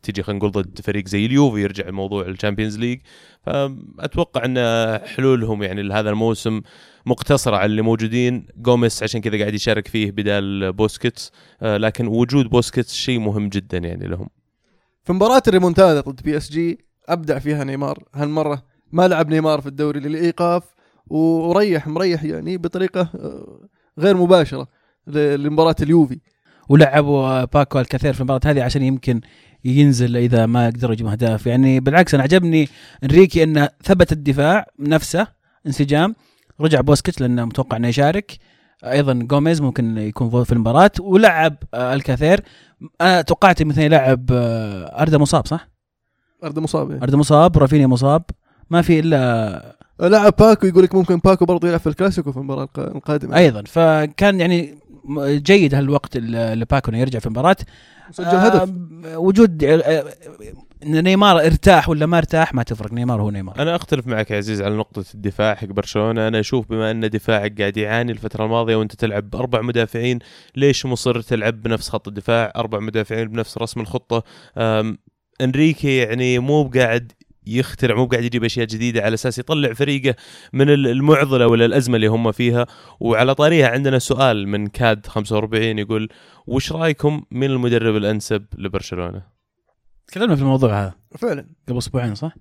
تجي 0.02 0.22
خلينا 0.22 0.38
نقول 0.38 0.50
ضد 0.50 0.80
فريق 0.80 1.08
زي 1.08 1.26
اليوفي 1.26 1.62
يرجع 1.62 1.90
موضوع 1.90 2.26
ال 2.26 2.32
Champions 2.32 2.78
League. 2.78 3.00
فأتوقع 3.42 4.44
إن 4.44 4.58
حلولهم 5.06 5.62
يعني 5.62 5.82
لهذا 5.82 6.10
الموسم 6.10 6.60
مقتصرة 7.06 7.56
على 7.56 7.66
اللي 7.66 7.82
موجودين. 7.82 8.46
جوميس 8.56 9.02
عشان 9.02 9.20
كذا 9.20 9.38
قاعد 9.38 9.54
يشارك 9.54 9.88
فيه 9.88 10.10
بدال 10.10 10.72
بوسكيتس. 10.72 11.32
آه، 11.62 11.76
لكن 11.76 12.06
وجود 12.06 12.50
بوسكيتس 12.50 12.94
شيء 12.94 13.18
مهم 13.18 13.48
جدا 13.48 13.78
يعني 13.78 14.06
لهم. 14.06 14.28
في 15.04 15.12
مباراة 15.12 15.42
الريمونتادا 15.48 16.00
ضد 16.00 16.22
PSG 16.23 16.88
أبدع 17.08 17.38
فيها 17.38 17.64
نيمار. 17.64 17.98
هالمرة 18.14 18.62
ما 18.92 19.08
لعب 19.08 19.28
نيمار 19.28 19.60
في 19.60 19.66
الدوري 19.66 20.00
للإيقاف 20.00 20.62
وريح 21.06 21.86
مريح 21.88 22.24
يعني 22.24 22.56
بطريقة 22.56 23.00
آه، 23.00 23.60
غير 23.98 24.16
مباشرة 24.16 24.68
ل- 25.06 25.42
لمباراة 25.42 25.76
اليوفي. 25.82 26.20
ولعبوا 26.68 27.44
باكو 27.44 27.80
الكثير 27.80 28.12
في 28.12 28.20
المباراة 28.20 28.40
هذه 28.44 28.62
عشان 28.62 28.82
يمكن 28.82 29.20
ينزل 29.64 30.16
إذا 30.16 30.46
ما 30.46 30.66
قدروا 30.66 30.92
يجيبوا 30.92 31.12
اهداف 31.12 31.46
يعني 31.46 31.80
بالعكس 31.80 32.14
أنا 32.14 32.22
عجبني 32.22 32.68
إنريكي 33.04 33.42
إنه 33.42 33.68
ثبت 33.84 34.12
الدفاع 34.12 34.66
نفسه 34.78 35.26
انسجام. 35.66 36.14
رجع 36.60 36.80
بوسكيتس 36.80 37.20
لأنه 37.20 37.44
متوقع 37.44 37.76
إنه 37.76 37.88
يشارك. 37.88 38.38
أيضا 38.84 39.12
جوميز 39.14 39.60
ممكن 39.60 39.98
يكون 39.98 40.44
في 40.44 40.52
المباراة. 40.52 40.90
ولعب 41.00 41.56
آه، 41.74 41.94
الكثير. 41.94 42.40
أنا 43.00 43.22
توقعت 43.22 43.62
مثلا 43.62 43.84
يلعب 43.84 44.26
آه، 44.32 45.02
أردا 45.02 45.18
مصاب 45.18 45.46
صح؟ 45.46 45.68
اردا 46.45 46.61
مصاب 46.61 46.90
يعني. 46.90 47.02
اردا 47.02 47.16
مصاب 47.16 47.59
رافينيا 47.59 47.87
مصاب. 47.87 48.23
ما 48.71 48.83
في 48.83 48.99
إلا 49.00 49.76
لعب 50.00 50.35
باكو 50.38 50.66
يقول 50.66 50.83
لك 50.85 50.95
ممكن 50.95 51.16
باكو 51.18 51.45
برضه 51.45 51.68
يلعب 51.68 51.80
في 51.80 51.87
الكلاسيكو 51.88 52.33
في 52.33 52.38
المباراة 52.38 52.62
الق- 52.64 52.78
القادمة. 52.97 53.37
أيضا. 53.37 53.62
فكان 53.66 54.40
يعني 54.40 54.75
جيد 55.18 55.75
هالوقت 55.75 56.16
لباكو 56.16 56.90
إنه 56.90 56.99
يرجع 56.99 57.18
في 57.18 57.26
المباراة. 57.26 57.57
سجل 58.11 58.26
هدف. 58.26 58.73
آه، 59.04 59.18
وجود 59.18 59.64
آه، 59.64 59.76
آه، 59.76 60.04
ان 60.83 61.04
نيمار 61.04 61.40
ارتاح 61.47 61.88
ولا 61.88 62.07
ما 62.07 62.18
ارتاح؟ 62.18 62.54
ما 62.54 62.62
تفرق 62.62 62.92
نيمار 62.92 63.21
هو 63.23 63.30
نيمار. 63.30 63.59
أنا 63.62 63.76
أختلف 63.76 64.07
معك 64.07 64.30
يا 64.30 64.37
عزيز 64.37 64.62
على 64.62 64.75
نقطة 64.76 65.04
الدفاع 65.14 65.54
حق 65.54 65.66
برشلونة. 65.66 66.28
أنا 66.28 66.40
أشوف 66.40 66.68
بما 66.71 66.90
أن 66.90 67.11
دفاعك 67.11 67.61
قاعد 67.61 67.76
يعاني 67.76 68.12
الفترة 68.12 68.45
الماضية 68.45 68.76
وأنت 68.76 68.95
تلعب 68.95 69.30
بأربع 69.30 69.61
مدافعين 69.61 70.18
ليش 70.57 70.87
مصر 70.87 71.21
تلعب 71.21 71.62
بنفس 71.62 71.88
خط 71.88 72.09
الدفاع؟ 72.09 72.52
أربع 72.57 72.78
مدافعين 72.78 73.28
بنفس 73.28 73.59
رسم 73.59 73.80
الخطة. 73.80 74.23
انريكي 75.40 75.97
يعني 75.97 76.38
مو 76.38 76.64
بقاعد 76.64 77.12
يخترع 77.47 77.97
مو 77.97 78.07
بقاعد 78.07 78.25
يجيب 78.25 78.45
أشياء 78.45 78.66
جديدة 78.66 79.02
على 79.02 79.14
أساس 79.14 79.38
يطلع 79.38 79.73
فريقه 79.73 80.14
من 80.52 80.71
ال- 80.71 80.87
المعضلة 80.87 81.47
ولا 81.47 81.64
الأزمة 81.64 81.97
اللي 81.97 82.07
هم 82.07 82.33
فيها. 82.33 82.66
وعلى 83.00 83.35
طاريها 83.35 83.68
عندنا 83.68 83.99
سؤال 83.99 84.49
من 84.49 84.66
كاد 84.66 85.07
45 85.07 85.78
يقول 85.78 86.09
وش 86.47 86.73
رأيكم 86.73 87.23
من 87.30 87.47
المدرب 87.50 87.97
الأنسب 87.97 88.45
لبرشلونة؟ 88.59 89.23
تكلمنا 90.07 90.37
في 90.37 90.42
الموضوع 90.42 90.83
هذا. 90.83 90.95
فعلا. 91.18 91.47
قبل 91.68 91.78
أسبوعين 91.78 92.14
صح؟ 92.14 92.35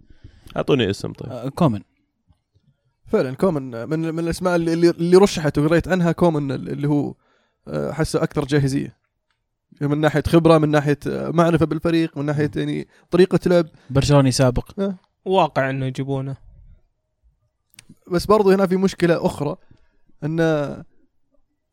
أعطوني 0.57 0.89
اسم 0.89 1.11
طيب. 1.13 1.31
آه، 1.31 1.49
كومن. 1.49 1.81
فعلا 3.07 3.35
كومن. 3.35 3.89
من 3.89 3.99
من 3.99 4.19
الأسماء 4.19 4.55
اللي 4.55 4.73
اللي, 4.73 4.89
اللي 4.89 5.17
رشحت 5.17 5.57
وقريت 5.57 5.87
عنها 5.87 6.11
كومن 6.11 6.51
اللي 6.51 6.87
هو 6.87 7.13
آه، 7.67 7.91
حسه 7.91 8.23
أكثر 8.23 8.45
جاهزية. 8.45 8.97
من 9.81 9.97
ناحية 10.01 10.23
خبرة 10.27 10.57
من 10.57 10.69
ناحية 10.69 10.99
آه، 11.07 11.29
معرفة 11.29 11.65
بالفريق 11.65 12.17
من 12.17 12.25
ناحية 12.25 12.51
يعني 12.55 12.87
طريقة 13.11 13.39
لعب. 13.45 13.65
برشلوني 13.89 14.31
سابق. 14.31 14.71
وأتوقع 15.25 15.69
إنه 15.69 15.85
يجيبونه. 15.85 16.35
بس 18.11 18.25
برضو 18.25 18.51
هنا 18.51 18.67
في 18.67 18.77
مشكلة 18.77 19.25
أخرى 19.25 19.55
انه 20.23 20.43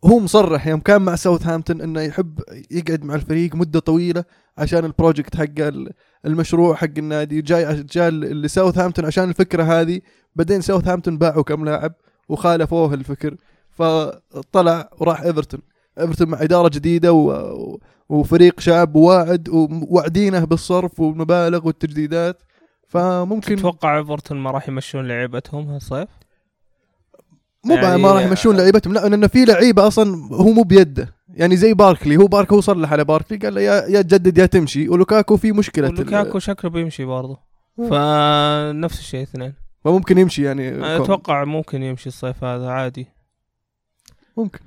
هو 0.04 0.18
مصرح 0.18 0.66
يوم 0.66 0.80
كان 0.80 1.02
مع 1.02 1.16
ساوثهامبتون 1.16 1.80
إنه 1.80 2.00
يحب 2.00 2.40
يقعد 2.70 3.04
مع 3.04 3.14
الفريق 3.14 3.54
مدة 3.54 3.80
طويلة 3.80 4.24
عشان 4.58 4.84
ال 4.84 4.91
project 4.91 5.36
حق 5.36 5.44
ال- 5.58 5.90
المشروع 6.26 6.74
حق 6.74 6.88
النادي 6.98 7.40
جاي 7.42 7.82
جاء 7.82 8.10
لساوثهامبتون 8.10 9.04
عشان 9.04 9.28
الفكرة 9.28 9.62
هذه. 9.62 10.00
بعدين 10.36 10.60
ساوثهامبتون 10.60 11.18
باعوا 11.18 11.42
كم 11.42 11.64
لاعب 11.64 11.92
وخالفوه 12.28 12.94
الفكر 12.94 13.36
فطلع 13.70 14.90
وراح 14.98 15.20
ايفرتون 15.22 15.60
ايفرتون 16.00 16.28
مع 16.28 16.42
إدارة 16.42 16.68
جديدة 16.68 17.12
و... 17.12 17.78
وفريق 18.08 18.60
شاب 18.60 18.96
واعد 18.96 19.48
ووعدينه 19.48 20.44
بالصرف 20.44 21.00
والمبالغ 21.00 21.66
والتجديدات 21.66 22.42
فممكن 22.88 23.56
تتوقع 23.56 23.98
إيفرتون 23.98 24.38
ما 24.38 24.50
راح 24.50 24.68
يمشون 24.68 25.08
لعيبتهم 25.08 25.68
هالصيف؟ 25.68 26.08
مو 27.64 27.74
يعني- 27.74 27.86
يعني 27.86 28.02
ما 28.02 28.12
راح 28.12 28.22
يمشون 28.22 28.56
لعيبتهم 28.56 28.94
لا 28.94 29.08
لأنه 29.08 29.26
في 29.26 29.44
لعيبة 29.44 29.86
أصلا 29.86 30.34
هو 30.34 30.52
مو 30.52 30.62
بيده 30.62 31.14
يعني 31.28 31.56
زي 31.56 31.74
باركلي 31.74 32.16
هو 32.16 32.26
بارك 32.26 32.52
هو 32.52 32.60
صرح 32.60 32.92
على 32.92 33.04
باركلي 33.04 33.38
قال 33.38 33.54
له 33.54 33.60
يا 33.60 33.86
يا 33.88 34.02
تجدد 34.02 34.38
يا 34.38 34.46
تمشي 34.46 34.88
ولوكاكو 34.88 35.36
في 35.36 35.52
مشكلة 35.52 35.88
ولوكاكو 35.88 36.38
شكله 36.38 36.70
بيمشي 36.70 37.04
برضه 37.04 37.38
آه. 37.78 38.72
فنفس 38.72 38.98
الشيء 38.98 39.22
اثنين 39.22 39.54
فممكن 39.84 40.18
يمشي 40.18 40.42
يعني. 40.44 40.96
أتوقع 40.96 41.44
ممكن 41.44 41.82
يمشي 41.82 42.08
الصيف 42.08 42.44
هذا 42.44 42.68
عادي 42.68 43.06
ممكن 44.36 44.58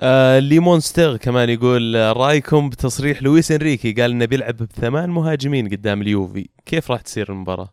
آه 0.00 0.38
ليمون 0.38 0.80
ستيغ 0.80 1.16
كمان 1.16 1.50
يقول 1.50 1.96
آه، 1.96 2.12
رأيكم 2.12 2.68
بتصريح 2.68 3.22
لويس 3.22 3.52
إنريكي؟ 3.52 3.92
قال 3.92 4.10
إنه 4.10 4.24
بيلعب 4.24 4.56
بثمان 4.56 5.10
مهاجمين 5.10 5.68
قدام 5.68 6.02
اليوفي. 6.02 6.48
كيف 6.66 6.90
راح 6.90 7.00
تصير 7.00 7.30
المباراة؟ 7.32 7.72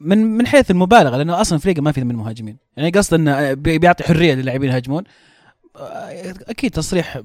من 0.00 0.18
من 0.18 0.46
حيث 0.46 0.70
المبالغة 0.70 1.16
لأنه 1.16 1.40
أصلا 1.40 1.58
فريقه 1.58 1.82
ما 1.82 1.92
فيه 1.92 2.02
من 2.02 2.14
مهاجمين. 2.14 2.56
يعني 2.76 2.90
قصد 2.90 3.14
إنه 3.14 3.52
بي- 3.52 3.78
بيعطي 3.78 4.04
حرية 4.04 4.34
للاعبين 4.34 4.70
يهاجمون. 4.70 5.04
آه، 5.76 6.34
أكيد 6.48 6.70
تصريح 6.70 7.20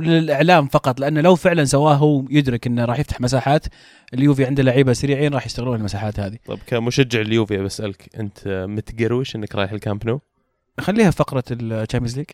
للإعلام 0.00 0.66
فقط 0.68 1.00
لأنه 1.00 1.20
لو 1.20 1.34
فعلا 1.34 1.64
سواه 1.64 1.94
هو 1.94 2.24
يدرك 2.30 2.66
إنه 2.66 2.84
راح 2.84 2.98
يفتح 2.98 3.20
مساحات. 3.20 3.66
اليوفي 4.14 4.44
عنده 4.44 4.62
لعيبة 4.62 4.92
سريعين 4.92 5.34
راح 5.34 5.46
يشتغلون 5.46 5.76
المساحات 5.76 6.20
هذه. 6.20 6.36
طب 6.46 6.58
كمشجع 6.66 7.20
اليوفي 7.20 7.56
بسالك 7.58 8.08
أنت 8.20 8.66
متقروش 8.68 9.36
إنك 9.36 9.54
رايح 9.54 9.72
الكامب 9.72 10.06
نو؟ 10.06 10.20
خليها 10.80 11.10
فقرة 11.10 11.44
الشامبيونز 11.50 12.16
ليج 12.16 12.26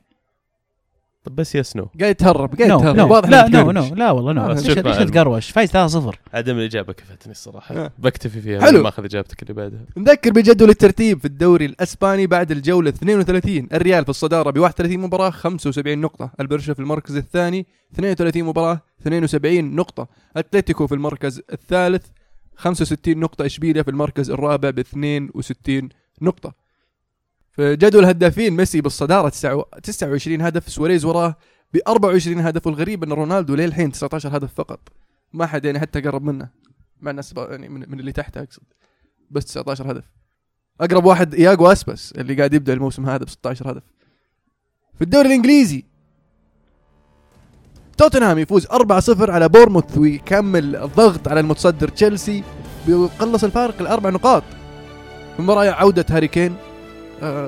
طب 1.25 1.37
بس 1.37 1.55
yes 1.55 1.77
no 1.77 1.89
قاعد 2.01 2.11
يتهرب 2.11 2.55
قاعد 2.55 2.81
يتهرب. 2.81 3.11
واضح 3.11 3.29
لا 3.29 3.49
no. 3.49 3.71
no 3.71 3.95
لا 3.95 4.11
والله 4.11 4.33
no 4.33 4.41
آه، 4.51 4.53
ليش. 4.55 4.67
ليش 4.67 4.97
تتقروش 4.97 5.51
فايز 5.51 5.71
3-0 5.71 6.15
عدم 6.35 6.59
الإجابة 6.59 6.93
كفتني 6.93 7.33
الصراحة. 7.33 7.75
آه. 7.77 7.93
بكتفي 7.99 8.41
فيها 8.41 8.61
حلو. 8.61 8.83
ما 8.83 8.89
أخذ 8.89 9.05
إجابتك 9.05 9.43
اللي 9.43 9.55
بعدها. 9.55 9.81
نذكر 9.97 10.31
بجدول 10.33 10.71
الترتيب 10.71 11.19
في 11.19 11.25
الدوري 11.25 11.65
الأسباني 11.67 12.27
بعد 12.27 12.51
الجولة 12.51 12.89
32 12.91 13.69
الريال 13.73 14.05
في 14.05 14.11
الصدارة 14.11 14.51
ب 14.51 14.59
31 14.59 15.01
مباراة 15.01 15.31
75 15.31 15.99
نقطة. 16.01 16.31
البرشا 16.41 16.75
في 16.75 16.81
المركز 16.81 17.17
الثاني 17.17 17.67
32 17.95 18.45
مباراة 18.45 18.81
72 19.01 19.77
نقطة. 19.77 20.09
أتلتيكو 20.37 20.87
في 20.87 20.95
المركز 20.95 21.41
الثالث 21.53 22.07
65 22.57 23.21
نقطة. 23.21 23.47
إشبيليا 23.47 23.83
في 23.83 23.91
المركز 23.91 24.31
الرابع 24.31 24.71
ب 24.71 24.79
62 24.79 25.89
نقطة. 26.23 26.62
في 27.53 27.77
جدول 27.77 28.05
الهدافين 28.05 28.57
ميسي 28.57 28.81
بالصدارة 28.81 29.29
29 29.29 30.41
هدف 30.43 30.69
سواريز 30.69 31.05
وراه 31.05 31.37
ب 31.75 31.79
24 31.89 32.41
هدف 32.41 32.67
والغريب 32.67 33.05
إن 33.05 33.13
رونالدو 33.13 33.55
للحين 33.55 33.93
19 33.93 34.37
هدف 34.37 34.55
فقط. 34.55 34.81
ما 35.33 35.47
حد 35.47 35.65
يعني 35.65 35.81
حتى 35.81 36.01
قرب 36.01 36.23
منه. 36.23 36.49
مع 37.01 37.11
الناس 37.11 37.35
يعني 37.37 37.69
من, 37.69 38.01
اللي 38.01 38.13
تحته 38.13 38.43
أقصد. 38.43 38.63
بس 39.31 39.45
19 39.45 39.93
هدف. 39.93 40.05
أقرب 40.81 41.05
واحد 41.05 41.35
ياغو 41.35 41.67
أسباس 41.67 42.13
اللي 42.13 42.35
قاعد 42.35 42.55
يبدأ 42.55 42.73
الموسم 42.73 43.07
هذا 43.07 43.25
ب 43.25 43.29
16 43.29 43.71
هدف. 43.71 43.83
في 44.95 45.03
الدوري 45.03 45.29
الإنجليزي 45.29 45.85
توتنهام 47.99 48.39
يفوز 48.39 48.67
4-0 48.67 49.31
على 49.31 49.49
بورنموث 49.49 49.99
ويكمل 49.99 50.77
الضغط 50.77 51.29
على 51.29 51.41
المتصدر 51.41 51.89
تشيلسي 51.89 52.43
بيقلص 52.87 53.45
الفارق 53.45 53.83
لأربع 53.83 54.11
نقاط. 54.11 54.43
في 55.37 55.43
مباراة 55.43 55.71
عودة 55.71 56.07
هاري 56.11 56.29
كين. 56.29 56.57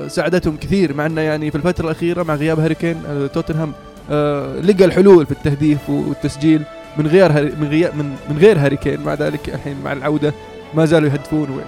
ساعدتهم 0.08 0.56
كثير 0.56 0.94
مع 0.94 1.06
إنه 1.06 1.20
يعني 1.20 1.50
في 1.50 1.56
الفترة 1.56 1.84
الأخيرة 1.84 2.22
مع 2.22 2.34
غياب 2.34 2.60
هاري 2.60 2.74
كين 2.74 3.02
آه 3.08 3.26
توتنهام 3.26 3.72
آه 4.10 4.60
لقى 4.60 4.84
الحلول 4.84 5.26
في 5.26 5.32
التهديف 5.32 5.90
والتسجيل 5.90 6.62
من 6.96 7.06
غير 7.06 7.32
من 7.32 7.68
غير 7.68 7.94
من, 7.94 8.16
من 8.30 8.38
غير 8.38 8.58
هاري 8.58 8.76
كين 8.76 9.00
مع 9.00 9.14
ذلك 9.14 9.48
الحين 9.54 9.76
مع 9.84 9.92
العودة 9.92 10.34
ما 10.74 10.84
زالوا 10.84 11.08
يهدفون 11.10 11.60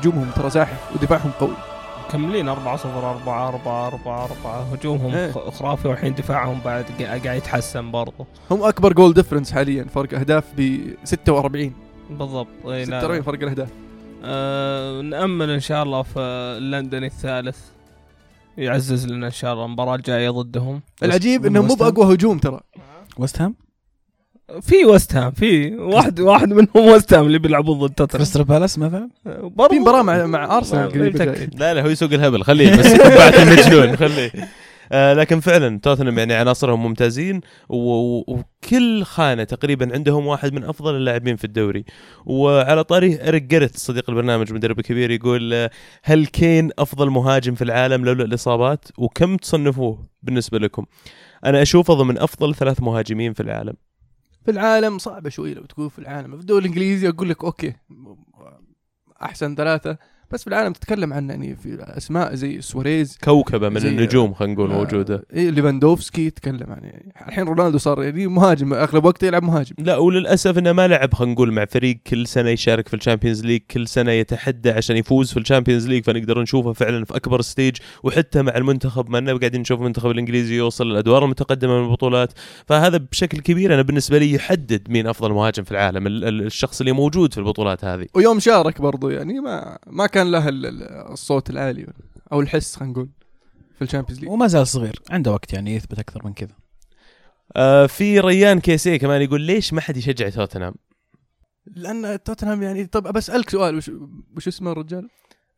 هجومهم 0.00 0.26
ترى 0.36 0.50
زاحف 0.50 0.92
ودفاعهم 0.94 1.30
قوي. 1.40 1.50
مكملين 2.08 2.48
4 2.48 2.76
0 2.76 2.88
4 3.10 3.48
4 3.48 3.86
4 3.88 4.24
4 4.44 4.66
هجومهم 4.72 5.14
إيه. 5.14 5.32
خ- 5.32 5.48
خرافي 5.50 5.88
والحين 5.88 6.14
دفاعهم 6.14 6.58
بعد 6.64 6.84
قا- 6.98 7.02
قاعد 7.02 7.36
يتحسن 7.38 7.90
برضه 7.90 8.26
هم 8.50 8.62
أكبر 8.62 8.92
goal 8.92 9.14
difference 9.14 9.52
حاليا 9.52 9.86
فرق 9.94 10.14
أهداف 10.18 10.44
ب 10.56 10.78
46 11.04 11.72
بالضبط. 12.10 12.46
إيه، 12.66 12.84
لا- 12.84 13.00
46 13.00 13.22
فرق 13.22 13.42
الأهداف. 13.42 13.68
آه 14.24 15.00
نأمل 15.00 15.50
إن 15.50 15.60
شاء 15.60 15.82
الله 15.82 16.02
في 16.02 16.58
لندن 16.62 17.04
الثالث. 17.04 17.58
يعزز 18.58 19.06
لنا 19.06 19.26
إن 19.26 19.32
شاء 19.32 19.52
الله 19.52 19.64
المباراة 19.64 19.94
الجاية 19.94 20.30
ضدهم. 20.30 20.80
العجيب 21.02 21.40
من 21.40 21.46
انهم 21.46 21.64
مو 21.66 21.72
ويست؟ 21.72 21.82
بأقوى 21.82 22.14
هجوم 22.14 22.38
ترى. 22.38 22.60
ويست 23.18 23.40
هام 23.40 23.54
في 24.62 24.84
ويست 24.84 25.14
هام 25.16 25.30
في 25.30 25.74
واحد 25.76 26.20
واحد 26.20 26.48
منهم 26.52 26.68
وست 26.74 27.14
هام 27.14 27.26
اللي 27.26 27.38
بيلعبون 27.38 27.78
ضد 27.78 27.94
توتنهام 27.94 28.08
كريستال 28.18 28.44
بالاس 28.44 28.78
مثلا؟ 28.78 29.08
برضو 29.42 29.74
في 29.74 29.80
مباراة 29.80 30.02
مع 30.02 30.26
مع 30.26 30.56
ارسنال. 30.56 31.50
لا 31.58 31.74
لا 31.74 31.82
هو 31.82 31.88
يسوق 31.88 32.12
الهبل 32.12 32.42
خليه 32.44 32.76
بس 32.76 32.92
بعد 32.92 33.34
المجنون 33.48 33.96
خليه. 33.96 34.30
آه 34.92 35.14
لكن 35.14 35.40
فعلا 35.40 35.78
توتنهام 35.78 36.18
يعني 36.18 36.34
عناصرهم 36.34 36.82
ممتازين 36.82 37.40
وكل 37.68 39.04
خانة 39.04 39.44
تقريبا 39.44 39.94
عندهم 39.94 40.26
واحد 40.26 40.52
من 40.52 40.64
أفضل 40.64 40.96
اللاعبين 40.96 41.36
في 41.36 41.44
الدوري. 41.44 41.84
وعلى 42.26 42.84
طاري 42.84 43.28
إريك 43.28 43.42
جيرتس 43.42 43.76
صديق 43.76 44.10
البرنامج 44.10 44.52
مدرب 44.52 44.80
كبير 44.80 45.10
يقول 45.10 45.54
آه، 45.54 45.70
هاري 46.02 46.26
كين 46.26 46.70
أفضل 46.78 47.10
مهاجم 47.10 47.54
في 47.54 47.64
العالم 47.64 48.04
لولا 48.04 48.24
الإصابات؟ 48.24 48.84
وكم 48.98 49.36
تصنفوه 49.36 50.06
بالنسبة 50.22 50.58
لكم؟ 50.58 50.84
أنا 51.44 51.62
أشوفه 51.62 51.94
ضمن 51.94 52.18
أفضل 52.18 52.54
ثلاث 52.54 52.82
مهاجمين 52.82 53.32
في 53.32 53.40
العالم. 53.40 53.74
في 54.44 54.50
العالم 54.50 54.98
صعبة 54.98 55.30
شوي 55.30 55.54
لو 55.54 55.64
تقول 55.64 55.90
في 55.90 55.98
العالم 55.98 56.34
في 56.36 56.40
الدوري 56.40 56.64
الإنجليزي 56.64 57.08
أقول 57.08 57.28
لك 57.28 57.44
okay 57.44 57.74
أحسن 59.22 59.54
ثلاثة. 59.54 59.98
بس 60.30 60.40
في 60.42 60.46
العالم 60.48 60.72
تتكلم 60.72 61.12
عن 61.12 61.30
يعني 61.30 61.56
في 61.56 61.78
أسماء 61.80 62.34
زي 62.34 62.60
سواريز 62.60 63.18
كوكبة 63.24 63.68
من 63.68 63.76
النجوم 63.76 64.34
خلينا 64.34 64.54
نقول 64.54 64.70
آه، 64.70 64.76
موجودة. 64.76 65.22
إيه 65.32 65.50
ليفاندوفسكي 65.50 66.30
تكلم 66.30 66.66
عن 66.72 66.80
يعني 66.84 67.12
الحين 67.28 67.44
رونالدو 67.44 67.78
صار 67.78 68.02
يعني 68.02 68.26
مهاجم 68.26 68.74
أغلب 68.74 69.04
وقته 69.04 69.26
يلعب 69.26 69.42
مهاجم. 69.42 69.74
لا 69.78 69.96
وللأسف 69.96 70.58
إنه 70.58 70.72
ما 70.72 70.88
لعب 70.88 71.14
خلينا 71.14 71.32
نقول 71.34 71.52
مع 71.52 71.64
فريق 71.64 71.98
كل 72.06 72.26
سنة 72.26 72.50
يشارك 72.50 72.88
في 72.88 72.94
الشامبيونز 72.96 73.44
ليج 73.44 73.60
كل 73.70 73.88
سنة 73.88 74.10
يتحدى 74.12 74.70
عشان 74.70 74.96
يفوز 74.96 75.32
في 75.32 75.38
الشامبيونز 75.40 75.88
ليج 75.88 76.04
فنقدر 76.04 76.42
نشوفه 76.42 76.72
فعلا 76.72 77.04
في 77.04 77.16
أكبر 77.16 77.40
stage 77.42 77.76
وحتى 78.02 78.42
مع 78.42 78.56
المنتخب 78.56 79.10
ما 79.10 79.38
قاعدين 79.38 79.60
نشوف 79.60 79.80
المنتخب 79.80 80.10
الإنجليزي 80.10 80.56
يوصل 80.56 80.86
للأدوار 80.90 81.24
المتقدمة 81.24 81.78
من 81.78 81.84
البطولات. 81.84 82.32
فهذا 82.66 82.96
بشكل 82.96 83.38
كبير 83.40 83.74
أنا 83.74 83.82
بالنسبة 83.82 84.18
لي 84.18 84.32
يحدد 84.32 84.90
مين 84.90 85.06
أفضل 85.06 85.32
مهاجم 85.32 85.62
في 85.64 85.70
العالم 85.72 86.06
ال- 86.06 86.24
ال- 86.24 86.46
الشخص 86.46 86.80
اللي 86.80 86.92
موجود 86.92 87.32
في 87.32 87.38
البطولات 87.38 87.84
هذه. 87.84 88.06
ويوم 88.14 88.38
شارك 88.40 88.80
برضو 88.80 89.08
يعني 89.08 89.40
ما 89.40 89.78
ما 89.86 90.06
كان 90.06 90.17
له 90.22 90.48
ال- 90.48 90.66
ال- 90.66 90.82
الصوت 91.12 91.50
العالي 91.50 91.86
أو 92.32 92.40
الحس 92.40 92.76
خلينا 92.76 92.92
نقول 92.92 93.08
في 93.78 93.82
الشامبيونز 93.84 94.20
ليج 94.20 94.30
وما 94.30 94.46
زال 94.46 94.66
صغير 94.66 95.02
عنده 95.10 95.32
وقت 95.32 95.52
يعني 95.52 95.74
يثبت 95.74 95.98
أكثر 95.98 96.26
من 96.26 96.32
كذا 96.32 96.54
آه 97.56 97.86
في 97.86 98.20
ريان 98.20 98.60
كيسي 98.60 98.98
كمان 98.98 99.22
يقول 99.22 99.40
ليش 99.40 99.72
ما 99.72 99.80
حد 99.80 99.96
يشجع 99.96 100.28
توتنهام 100.28 100.74
لأن 101.66 102.22
توتنهام 102.22 102.62
يعني 102.62 102.86
طب 102.86 103.12
بسالك 103.12 103.50
سؤال 103.50 103.76
وش, 103.76 103.90
وش 104.36 104.48
اسمه 104.48 104.72
الرجال؟ 104.72 105.08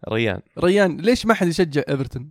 ريان 0.09 0.40
ريان 0.59 0.97
ليش 0.97 1.26
ما 1.26 1.35
حد 1.35 1.47
يشجع 1.47 1.83
إيفرتون؟ 1.88 2.31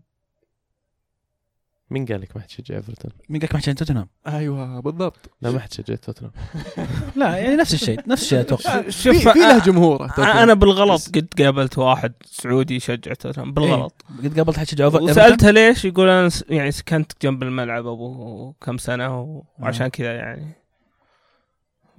مين 1.91 2.05
قال 2.05 2.21
لك 2.21 2.35
ما 2.35 2.41
حد 2.41 2.47
يشجع 2.51 2.75
ايفرتون؟ 2.75 3.11
مين 3.29 3.41
قالك 3.41 3.53
ما 3.53 3.57
عشان 3.59 3.75
توتنهام؟ 3.75 4.07
أيوه 4.27 4.79
بالضبط. 4.79 5.29
لا 5.41 5.51
ما 5.51 5.59
حد 5.59 5.73
شجع 5.73 5.95
توتنهام. 5.95 6.31
لا 7.15 7.37
يعني 7.37 7.55
نفس 7.55 7.73
الشيء 7.73 7.99
نفس 8.07 8.23
الشيء 8.23 8.39
أتوقع. 8.39 8.81
في, 8.81 8.91
شوف 8.91 9.27
في 9.27 9.39
له 9.39 9.59
جمهوره 9.59 10.07
توتنهام. 10.07 10.37
أنا 10.37 10.53
بالغلط 10.53 11.01
قد 11.15 11.27
قابلت 11.41 11.77
واحد 11.77 12.13
سعودي 12.25 12.75
يشجع 12.75 13.13
توتنهام 13.13 13.53
بالغلط. 13.53 14.05
قد 14.23 14.37
قابلت 14.37 14.57
حد 14.59 14.67
شجع 14.67 14.89
إيفر- 14.89 15.01
وسألته 15.01 15.51
ليش؟ 15.51 15.85
يقول 15.85 16.09
أنا 16.09 16.29
س- 16.29 16.43
يعني 16.49 16.71
سكنت 16.71 17.11
جنب 17.21 17.43
الملعب 17.43 17.87
أبو 17.87 18.51
كم 18.61 18.77
سنة 18.77 19.43
وعشان 19.59 19.87
كذا 19.87 20.13
يعني. 20.13 20.47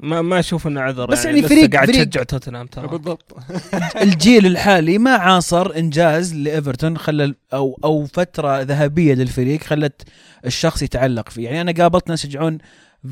ما 0.02 0.22
ما 0.22 0.38
أشوف 0.38 0.66
إنه 0.66 0.80
عذر 0.80 1.06
بس 1.06 1.24
يعني, 1.24 1.36
يعني 1.38 1.48
فريق- 1.48 1.72
قاعد 1.74 1.88
تشجع 1.88 2.22
توتنهام 2.22 2.66
ترى. 2.66 2.86
بالضبط. 2.88 3.36
الجيل 4.02 4.46
الحالي 4.46 4.98
ما 4.98 5.10
عاصر 5.10 5.76
إنجاز 5.76 6.34
لإيفرتون 6.34 6.98
خلى 6.98 7.34
أو 7.52 7.78
أو 7.84 8.06
فترة 8.06 8.60
ذهبية 8.62 9.14
للفريق 9.14 9.60
خلت 9.62 10.02
الشخص 10.46 10.82
يتعلق 10.82 11.28
فيه. 11.28 11.44
يعني 11.44 11.60
أنا 11.60 11.72
قابلت 11.72 12.08
ناس 12.08 12.24
يشجعون 12.24 12.58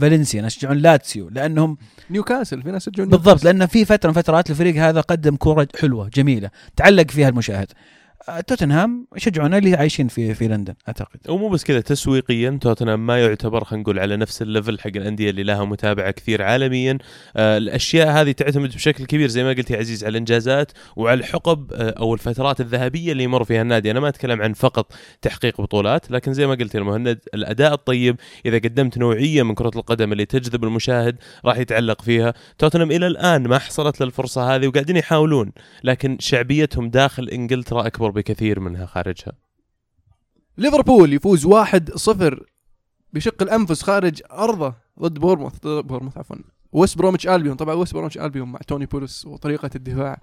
فالنسيا 0.01 0.43
ناس 0.43 0.57
يشجعون 0.57 0.77
لاتسيو 0.79 1.29
لأنهم 1.29 1.79
نيوكاسل 2.11 2.63
في 2.63 2.71
ناس 2.71 2.89
يشجعون 2.89 3.09
بالضبط 3.09 3.45
لأن 3.45 3.67
في 3.67 3.85
فترة 3.85 4.09
من 4.11 4.15
فترات 4.15 4.51
الفريق 4.51 4.77
هذا 4.77 5.01
قدم 5.01 5.37
كوره 5.37 5.69
حلوة 5.81 6.09
جميلة 6.15 6.51
تعلق 6.77 7.11
فيها 7.11 7.29
المشاهد. 7.29 7.67
آه، 7.73 7.75
توتنهام 8.47 9.07
يشجعون 9.17 9.55
اللي 9.55 9.75
عايشين 9.75 10.09
في 10.09 10.35
في 10.35 10.49
لندن 10.49 10.75
أعتقد. 10.89 11.21
ومو 11.29 11.49
بس 11.49 11.65
كذا 11.65 11.81
تسويقيا 11.81 12.59
توتنهام 12.61 13.07
ما 13.07 13.21
يعتبر 13.25 13.65
خلينا 13.65 13.83
نقول 13.83 13.99
على 13.99 14.17
نفس 14.17 14.43
ال 14.43 14.49
level 14.49 14.81
حق 14.81 14.91
الأندية 14.97 15.31
اللي 15.31 15.43
لها 15.43 15.65
متابعة 15.65 16.11
كثير 16.11 16.43
عالميا. 16.43 16.99
آه 17.37 17.57
الأشياء 17.59 18.09
هذه 18.09 18.33
تعتمد 18.33 18.75
بشكل 18.75 19.05
كبير 19.07 19.29
زي 19.29 19.45
ما 19.45 19.51
قلت 19.51 19.71
يا 19.71 19.79
عزيز 19.79 20.05
على 20.05 20.11
الإنجازات 20.11 20.73
وعلى 20.97 21.21
الحقب 21.21 21.73
آه 21.73 21.91
أو 21.91 22.15
الفترات 22.15 22.61
الذهبية 22.61 23.13
اللي 23.13 23.25
يمر 23.25 23.45
فيها 23.45 23.63
النادي. 23.63 23.91
أنا 23.91 24.01
ما 24.01 24.09
أتكلم 24.09 24.43
عن 24.43 24.53
فقط 24.53 24.93
تحقيق 25.23 25.61
بطولات 25.61 26.11
لكن 26.11 26.33
زي 26.33 26.47
ما 26.47 26.55
قلت 26.55 26.75
يا 26.75 26.81
المهند 26.81 27.19
الأداء 27.35 27.73
الطيب 27.73 28.17
إذا 28.47 28.57
قدمت 28.59 28.99
نوعية 28.99 29.43
من 29.43 29.55
كرة 29.55 29.71
القدم 29.77 30.13
اللي 30.13 30.25
تجذب 30.25 30.65
المشاهد 30.65 31.17
راح 31.45 31.59
يتعلق 31.59 32.03
فيها. 32.03 32.35
توتنهام 32.59 32.91
إلى 32.91 33.07
الآن 33.07 33.49
ما 33.49 33.59
حصلت 33.59 34.03
للفرصة 34.03 34.55
هذه 34.55 34.67
وقاعدين 34.69 34.97
يحاولون 34.97 35.53
لكن 35.85 36.17
شعبيتهم 36.21 36.91
داخل 36.91 37.29
إنجلترا 37.29 37.87
أكبر 37.87 38.08
بكثير 38.11 38.61
منها 38.61 38.87
خارجها. 38.87 39.33
ليفربول 40.59 41.13
يفوز 41.13 41.47
1-0 41.47 42.41
بشق 43.13 43.43
الأنفس 43.43 43.83
خارج 43.83 44.23
أرضه 44.33 44.75
ضد 45.01 45.19
بورنموث 45.19 45.53
ضد 45.67 45.87
بورنموث 45.87 46.19
عفوا. 46.19 46.37
ويست 46.73 46.99
بروميتش 46.99 47.29
ألبيون 47.29 47.57
طبعا 47.57 47.75
ويست 47.75 47.95
بروميتش 47.95 48.19
ألبيون 48.19 48.49
مع 48.53 48.59
توني 48.67 48.87
بوليس 48.87 49.27
وطريقة 49.27 49.71
الدفاع. 49.77 50.21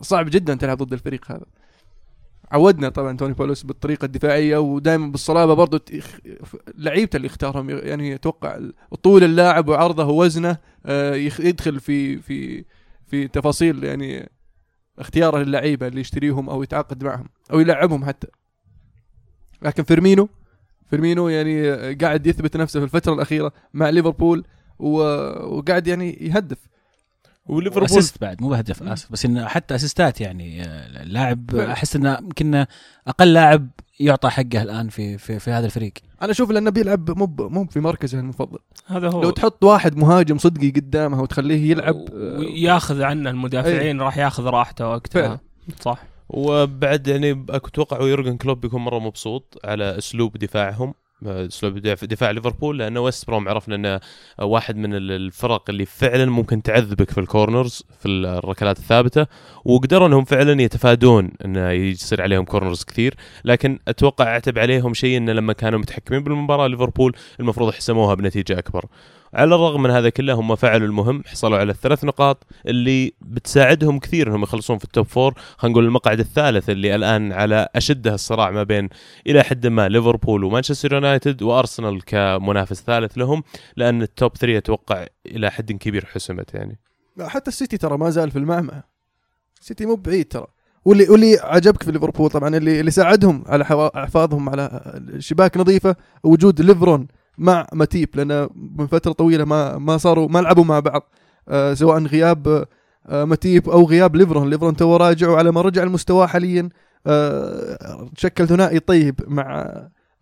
صعب 0.00 0.28
جدا 0.30 0.54
تلعب 0.54 0.76
ضد 0.82 0.92
الفريق 0.92 1.32
هذا. 1.32 1.46
عودنا 2.50 2.88
طبعا 2.88 3.16
توني 3.16 3.34
بوليس 3.34 3.62
بالطريقة 3.62 4.04
الدفاعية 4.04 4.56
ودائما 4.58 5.06
بالصلابة 5.06 5.54
برضو. 5.54 5.76
تخ- 5.76 6.18
لعيبته 6.74 7.16
اللي 7.16 7.26
اختارهم 7.26 7.70
يعني 7.70 8.14
أتوقع 8.14 8.60
طول 9.02 9.24
اللاعب 9.24 9.68
وعرضه 9.68 10.04
ووزنه 10.04 10.58
آه، 10.86 11.14
يدخل 11.14 11.80
في 11.80 12.18
في 12.18 12.64
في 13.06 13.28
تفاصيل 13.28 13.84
يعني 13.84 14.30
اختياره 14.98 15.38
للعيبه 15.38 15.86
اللي 15.86 16.00
يشتريهم 16.00 16.50
أو 16.50 16.62
يتعاقد 16.62 17.04
معهم 17.04 17.28
أو 17.52 17.60
يلعبهم 17.60 18.04
حتى. 18.04 18.26
لكن 19.62 19.82
فيرمينو 19.82 20.28
فيرمينو 20.90 21.28
يعني 21.28 21.94
قاعد 21.94 22.26
يثبت 22.26 22.56
نفسه 22.56 22.80
في 22.80 22.84
الفترة 22.84 23.14
الأخيرة 23.14 23.52
مع 23.74 23.88
ليفربول 23.88 24.44
وقاعد 24.78 25.86
يعني 25.86 26.18
يهدف. 26.20 26.58
وليفربول. 27.48 27.84
assist 27.84 28.20
بعد 28.20 28.42
مو 28.42 28.48
بهدف 28.48 28.82
آسف 28.82 29.12
بس 29.12 29.24
إنه 29.24 29.46
حتى 29.46 29.74
أسيستات 29.74 30.20
يعني 30.20 30.62
آه، 30.62 31.02
اللاعب 31.02 31.50
فعلا. 31.50 31.72
أحس 31.72 31.96
إنه 31.96 32.18
يمكن 32.22 32.66
أقل 33.08 33.32
لاعب 33.32 33.68
يعطى 34.00 34.30
حقه 34.30 34.62
الآن 34.62 34.88
في 34.88 35.18
في, 35.18 35.38
في 35.38 35.50
هذا 35.50 35.66
الفريق. 35.66 35.92
أنا 36.22 36.30
أشوف 36.30 36.50
لأنه 36.50 36.70
بيلعب 36.70 37.18
مو 37.18 37.48
مو 37.48 37.64
في 37.64 37.80
مركزه 37.80 38.20
المفضل. 38.20 38.58
هذا 38.86 39.08
هو. 39.08 39.22
لو 39.22 39.30
تحط 39.30 39.64
واحد 39.64 39.96
مهاجم 39.96 40.38
صدقي 40.38 40.70
قدامه 40.70 41.22
وتخليه 41.22 41.70
يلعب 41.70 41.94
آه، 41.94 42.38
وياخذ 42.38 43.02
عنه 43.02 43.30
المدافعين 43.30 44.00
راح 44.00 44.18
ياخذ 44.18 44.44
راحته 44.44 44.88
وقتها. 44.88 45.22
فعلا. 45.22 45.38
صح. 45.80 46.02
وبعد 46.28 47.06
يعني 47.08 47.44
أتوقع 47.50 48.00
يورجن 48.00 48.36
كلوب 48.36 48.60
بيكون 48.60 48.80
مرة 48.80 48.98
مبسوط 48.98 49.60
على 49.64 49.98
أسلوب 49.98 50.36
دفاعهم. 50.36 50.94
أسلوب 51.24 51.78
دفاع- 51.78 52.30
ليفربول 52.30 52.78
لأنه 52.78 53.00
ويست 53.00 53.26
بروم 53.26 53.48
عرفنا 53.48 53.74
إنه 53.74 54.00
واحد 54.38 54.76
من 54.76 54.94
ال- 54.94 55.12
الفرق 55.12 55.70
اللي 55.70 55.84
فعلا 55.84 56.24
ممكن 56.24 56.62
تعذبك 56.62 57.10
في 57.10 57.18
ال 57.20 57.28
corners 57.28 57.82
في 58.00 58.08
الركلات 58.08 58.78
الثابتة 58.78 59.26
وقدروا 59.64 60.06
إنهم 60.08 60.24
فعلا 60.24 60.62
يتفادون 60.62 61.30
إنه 61.44 61.70
يصير 61.70 62.22
عليهم 62.22 62.44
corners 62.44 62.84
كثير. 62.84 63.14
لكن 63.44 63.78
أتوقع 63.88 64.24
أعتب 64.24 64.58
عليهم 64.58 64.94
شيء 64.94 65.16
انه 65.16 65.32
لما 65.32 65.52
كانوا 65.52 65.78
متحكمين 65.78 66.22
بالمباراة 66.24 66.66
ليفربول 66.66 67.16
المفروض 67.40 67.72
حسموها 67.72 68.14
بنتيجة 68.14 68.58
أكبر. 68.58 68.84
على 69.36 69.54
الرغم 69.54 69.82
من 69.82 69.90
هذا 69.90 70.08
كله 70.08 70.32
هم 70.34 70.54
فعلوا 70.54 70.86
المهم 70.86 71.22
حصلوا 71.26 71.58
على 71.58 71.72
الثلاث 71.72 72.04
نقاط 72.04 72.46
اللي 72.66 73.12
بتساعدهم 73.20 73.98
كثير 73.98 74.28
انهم 74.28 74.42
يخلصون 74.42 74.78
في 74.78 74.84
ال 74.84 74.89
top 74.89 75.06
four 75.06 75.34
خلينا 75.56 75.72
نقول 75.72 75.84
المقعد 75.84 76.20
الثالث 76.20 76.70
اللي 76.70 76.94
الآن 76.94 77.32
على 77.32 77.68
اشده 77.74 78.14
الصراع 78.14 78.50
ما 78.50 78.62
بين 78.62 78.88
إلى 79.26 79.42
حد 79.42 79.66
ما 79.66 79.88
ليفربول 79.88 80.44
ومانشستر 80.44 80.92
يونايتد 80.92 81.42
وأرسنال 81.42 82.04
كمنافس 82.04 82.82
ثالث 82.82 83.18
لهم 83.18 83.42
لأن 83.76 84.02
ال 84.02 84.11
top 84.11 84.36
3 84.36 84.58
أتوقع 84.58 85.06
إلى 85.26 85.50
حد 85.50 85.72
كبير 85.72 86.04
حسمت 86.04 86.54
يعني. 86.54 86.78
لا، 87.16 87.28
حتى 87.28 87.50
السيتي 87.50 87.76
ترى 87.76 87.98
ما 87.98 88.10
زال 88.10 88.30
في 88.30 88.38
المعمعة 88.38 88.84
السيتي 89.60 89.86
مو 89.86 89.94
بعيد 89.94 90.28
ترى. 90.28 90.46
واللي 90.84 91.08
واللي 91.08 91.38
عجبك 91.42 91.82
في 91.82 91.92
ليفربول 91.92 92.30
طبعا 92.30 92.56
اللي 92.56 92.80
اللي 92.80 92.90
ساعدهم 92.90 93.44
على 93.46 93.64
حفاظهم 93.94 94.48
على 94.48 94.92
شباك 95.18 95.56
نظيفة 95.56 95.96
وجود 96.24 96.60
لوفرين 96.60 97.08
مع 97.38 97.66
ماتيب 97.72 98.08
لأن 98.14 98.48
من 98.76 98.86
فترة 98.86 99.12
طويلة 99.12 99.44
ما 99.44 99.78
ما 99.78 99.96
صاروا 99.96 100.28
ما 100.28 100.38
لعبوا 100.38 100.64
مع 100.64 100.80
بعض 100.80 101.02
آه 101.48 101.74
سواء 101.74 102.02
غياب 102.02 102.64
آه 103.06 103.24
ماتيب 103.24 103.68
أو 103.68 103.84
غياب 103.84 104.16
لوفرين. 104.16 104.50
لوفرين 104.50 104.76
تو 104.76 104.96
راجع 104.96 105.28
وعلى 105.28 105.52
ما 105.52 105.60
رجع 105.60 105.84
لمستواه 105.84 106.26
حاليا 106.26 106.68
آه 107.06 108.08
شكل 108.16 108.46
ثنائي 108.48 108.78
طيب 108.80 109.20
مع 109.26 109.74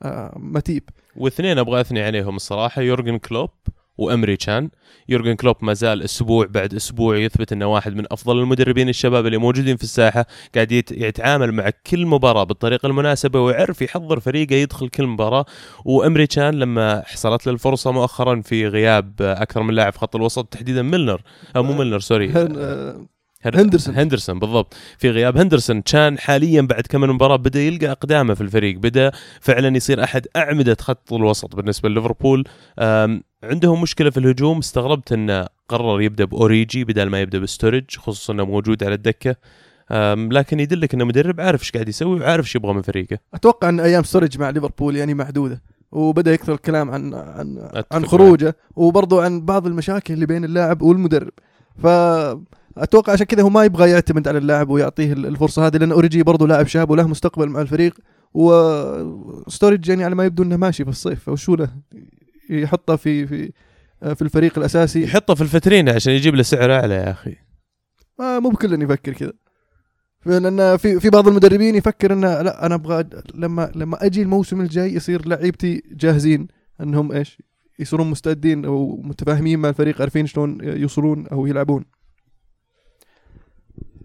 آه 0.03 0.35
ماتيب 0.39 0.83
واثنين 1.17 1.59
أبغى 1.59 1.81
أثني 1.81 2.03
عليهم 2.03 2.37
الصراحة. 2.37 2.83
يورجن 2.83 3.19
كلوب 3.19 3.51
وامري 3.99 4.37
تشان 4.37 4.71
يورجن 5.09 5.35
كلوب 5.35 5.57
ما 5.61 5.75
زال 5.75 6.03
أسبوع 6.03 6.47
بعد 6.47 6.75
أسبوع 6.75 7.17
يثبت 7.17 7.53
أنه 7.53 7.67
واحد 7.67 7.95
من 7.95 8.05
أفضل 8.11 8.39
المدربين 8.39 8.89
الشباب 8.89 9.27
اللي 9.27 9.39
موجودين 9.39 9.77
في 9.77 9.83
الساحة. 9.83 10.27
قاعد 10.55 10.73
يت- 10.73 10.93
يتعامل 10.93 11.53
مع 11.53 11.71
كل 11.87 12.07
مباراة 12.07 12.45
بالطريقة 12.45 12.87
المناسبة 12.87 13.41
ويعرف 13.41 13.83
يحضر 13.83 14.21
فريقه 14.21 14.55
يدخل 14.55 14.89
كل 14.89 15.07
مباراة. 15.07 15.45
وامري 15.85 16.27
تشان 16.27 16.55
لما 16.55 17.03
حصلت 17.07 17.47
له 17.47 17.53
الفرصة 17.53 17.93
مؤخرا 17.93 18.41
في 18.41 18.69
غياب 18.69 19.15
أكثر 19.21 19.63
من 19.63 19.75
لاعب 19.75 19.97
خط 19.97 20.17
الوسط 20.17 20.45
تحديدا 20.45 20.83
ميلنر. 20.83 21.23
أو 21.57 21.63
مو 21.63 21.73
ميلنر 21.73 22.01
sorry. 22.01 22.33
آه 22.37 23.07
هندرسون. 23.47 23.95
هندرسون 23.95 24.39
بالضبط. 24.39 24.75
في 24.99 25.11
غياب 25.11 25.39
هندرسون 25.39 25.81
كان 25.81 26.19
حاليا 26.19 26.63
بعد 26.63 26.83
كم 26.83 27.01
مباراة 27.01 27.37
بدأ 27.37 27.61
يلقى 27.61 27.91
أقدامه 27.91 28.35
في 28.35 28.41
الفريق. 28.41 28.79
بدأ 28.79 29.13
فعلا 29.41 29.77
يصير 29.77 30.05
أحد 30.05 30.27
أعمدة 30.37 30.77
خط 30.81 31.13
الوسط 31.13 31.57
بالنسبة 31.57 31.89
لليفربول. 31.89 32.45
عندهم 33.43 33.83
مشكلة 33.83 34.11
في 34.11 34.21
الهجوم. 34.21 34.59
استغربت 34.59 35.13
انه 35.13 35.47
قرر 35.69 36.01
يبدأ 36.01 36.25
بأوريجي 36.25 36.85
بدل 36.85 37.09
ما 37.09 37.21
يبدأ 37.21 37.39
بستورج 37.39 37.85
خصوصا 37.97 38.33
إنه 38.33 38.45
موجود 38.45 38.85
على 38.85 38.95
الدكة. 38.95 39.37
لكن 40.31 40.61
يدلك 40.61 40.95
إنه 40.95 41.05
مدرب 41.05 41.41
عارف 41.41 41.61
إيش 41.61 41.71
قاعد 41.71 41.89
يسوي 41.89 42.21
وعارف 42.21 42.45
إيش 42.45 42.57
يبغى 42.57 42.73
من 42.73 42.83
فريقه. 42.83 43.19
أتوقع 43.35 43.69
إن 43.69 43.81
أيام 43.81 44.03
ستورج 44.03 44.39
مع 44.39 44.51
ليفربول 44.51 44.97
يعني 44.97 45.15
محدودة. 45.15 45.63
وبدأ 45.93 46.33
يكثر 46.33 46.55
الكلام 46.55 46.91
عن 46.91 47.15
عن 47.15 47.71
عن 47.93 48.07
خروجه 48.07 48.57
وبرضو 48.77 49.21
عن 49.21 49.41
بعض 49.41 49.67
المشاكل 49.67 50.15
اللي 50.15 50.27
بين 50.27 50.45
اللاعب 50.45 50.83
والمدرب. 50.83 51.33
فاتوقع 52.77 53.13
عشان 53.13 53.27
كذا 53.27 53.43
هو 53.43 53.49
ما 53.49 53.65
يبغى 53.65 53.91
يعتمد 53.91 54.29
على 54.29 54.39
اللاعب 54.39 54.71
ويعطيه 54.71 55.13
الفرصة 55.13 55.67
هذه 55.67 55.77
لأن 55.77 55.93
أوريجي 55.93 56.23
برضو 56.23 56.47
لاعب 56.47 56.67
شاب 56.67 56.91
وله 56.91 57.07
مستقبل 57.07 57.49
مع 57.49 57.61
الفريق 57.61 57.95
وستورج 58.35 59.89
يعني 59.89 60.05
على 60.05 60.15
ما 60.15 60.25
يبدو 60.25 60.43
إنه 60.43 60.57
ماشي 60.57 60.85
في 60.85 60.91
الصيف 60.91 61.25
فوشو 61.25 61.55
له؟ 61.55 61.69
يحطه 62.51 62.97
في 62.97 63.27
في 63.27 63.53
في 64.15 64.23
الفريق 64.23 64.59
الأساسي. 64.59 65.03
يحطه 65.03 65.35
في 65.35 65.41
الفترين 65.43 65.89
عشان 65.89 66.13
يجيب 66.13 66.35
له 66.35 66.43
سعر 66.43 66.73
أعلى 66.73 66.95
يا 66.95 67.11
أخي. 67.11 67.37
ما 68.19 68.39
مو 68.39 68.49
بكل 68.49 68.83
يفكر 68.83 69.13
كذا. 69.13 69.33
لأن 70.27 70.77
في 70.77 71.01
في 71.01 71.11
بعض 71.11 71.29
المدربين 71.29 71.75
يفكر 71.75 72.13
إنه 72.13 72.43
لا 72.43 72.67
أنا 72.67 72.75
أبغى 72.75 73.05
لما 73.35 73.73
لما 73.75 74.05
أجي 74.07 74.23
الموسم 74.23 74.61
الجاي 74.61 74.95
يصير 74.95 75.29
لعيبتي 75.29 75.83
جاهزين 75.93 76.49
إنهم 76.81 77.13
إيش؟ 77.13 77.43
يصيرون 77.79 78.11
مستعدين 78.11 78.65
أو 78.65 79.01
متفاهمين 79.05 79.59
مع 79.59 79.69
الفريق 79.69 80.01
عارفين 80.01 80.27
شلون 80.27 80.59
يوصلون 80.63 81.27
أو 81.27 81.47
يلعبون. 81.47 81.85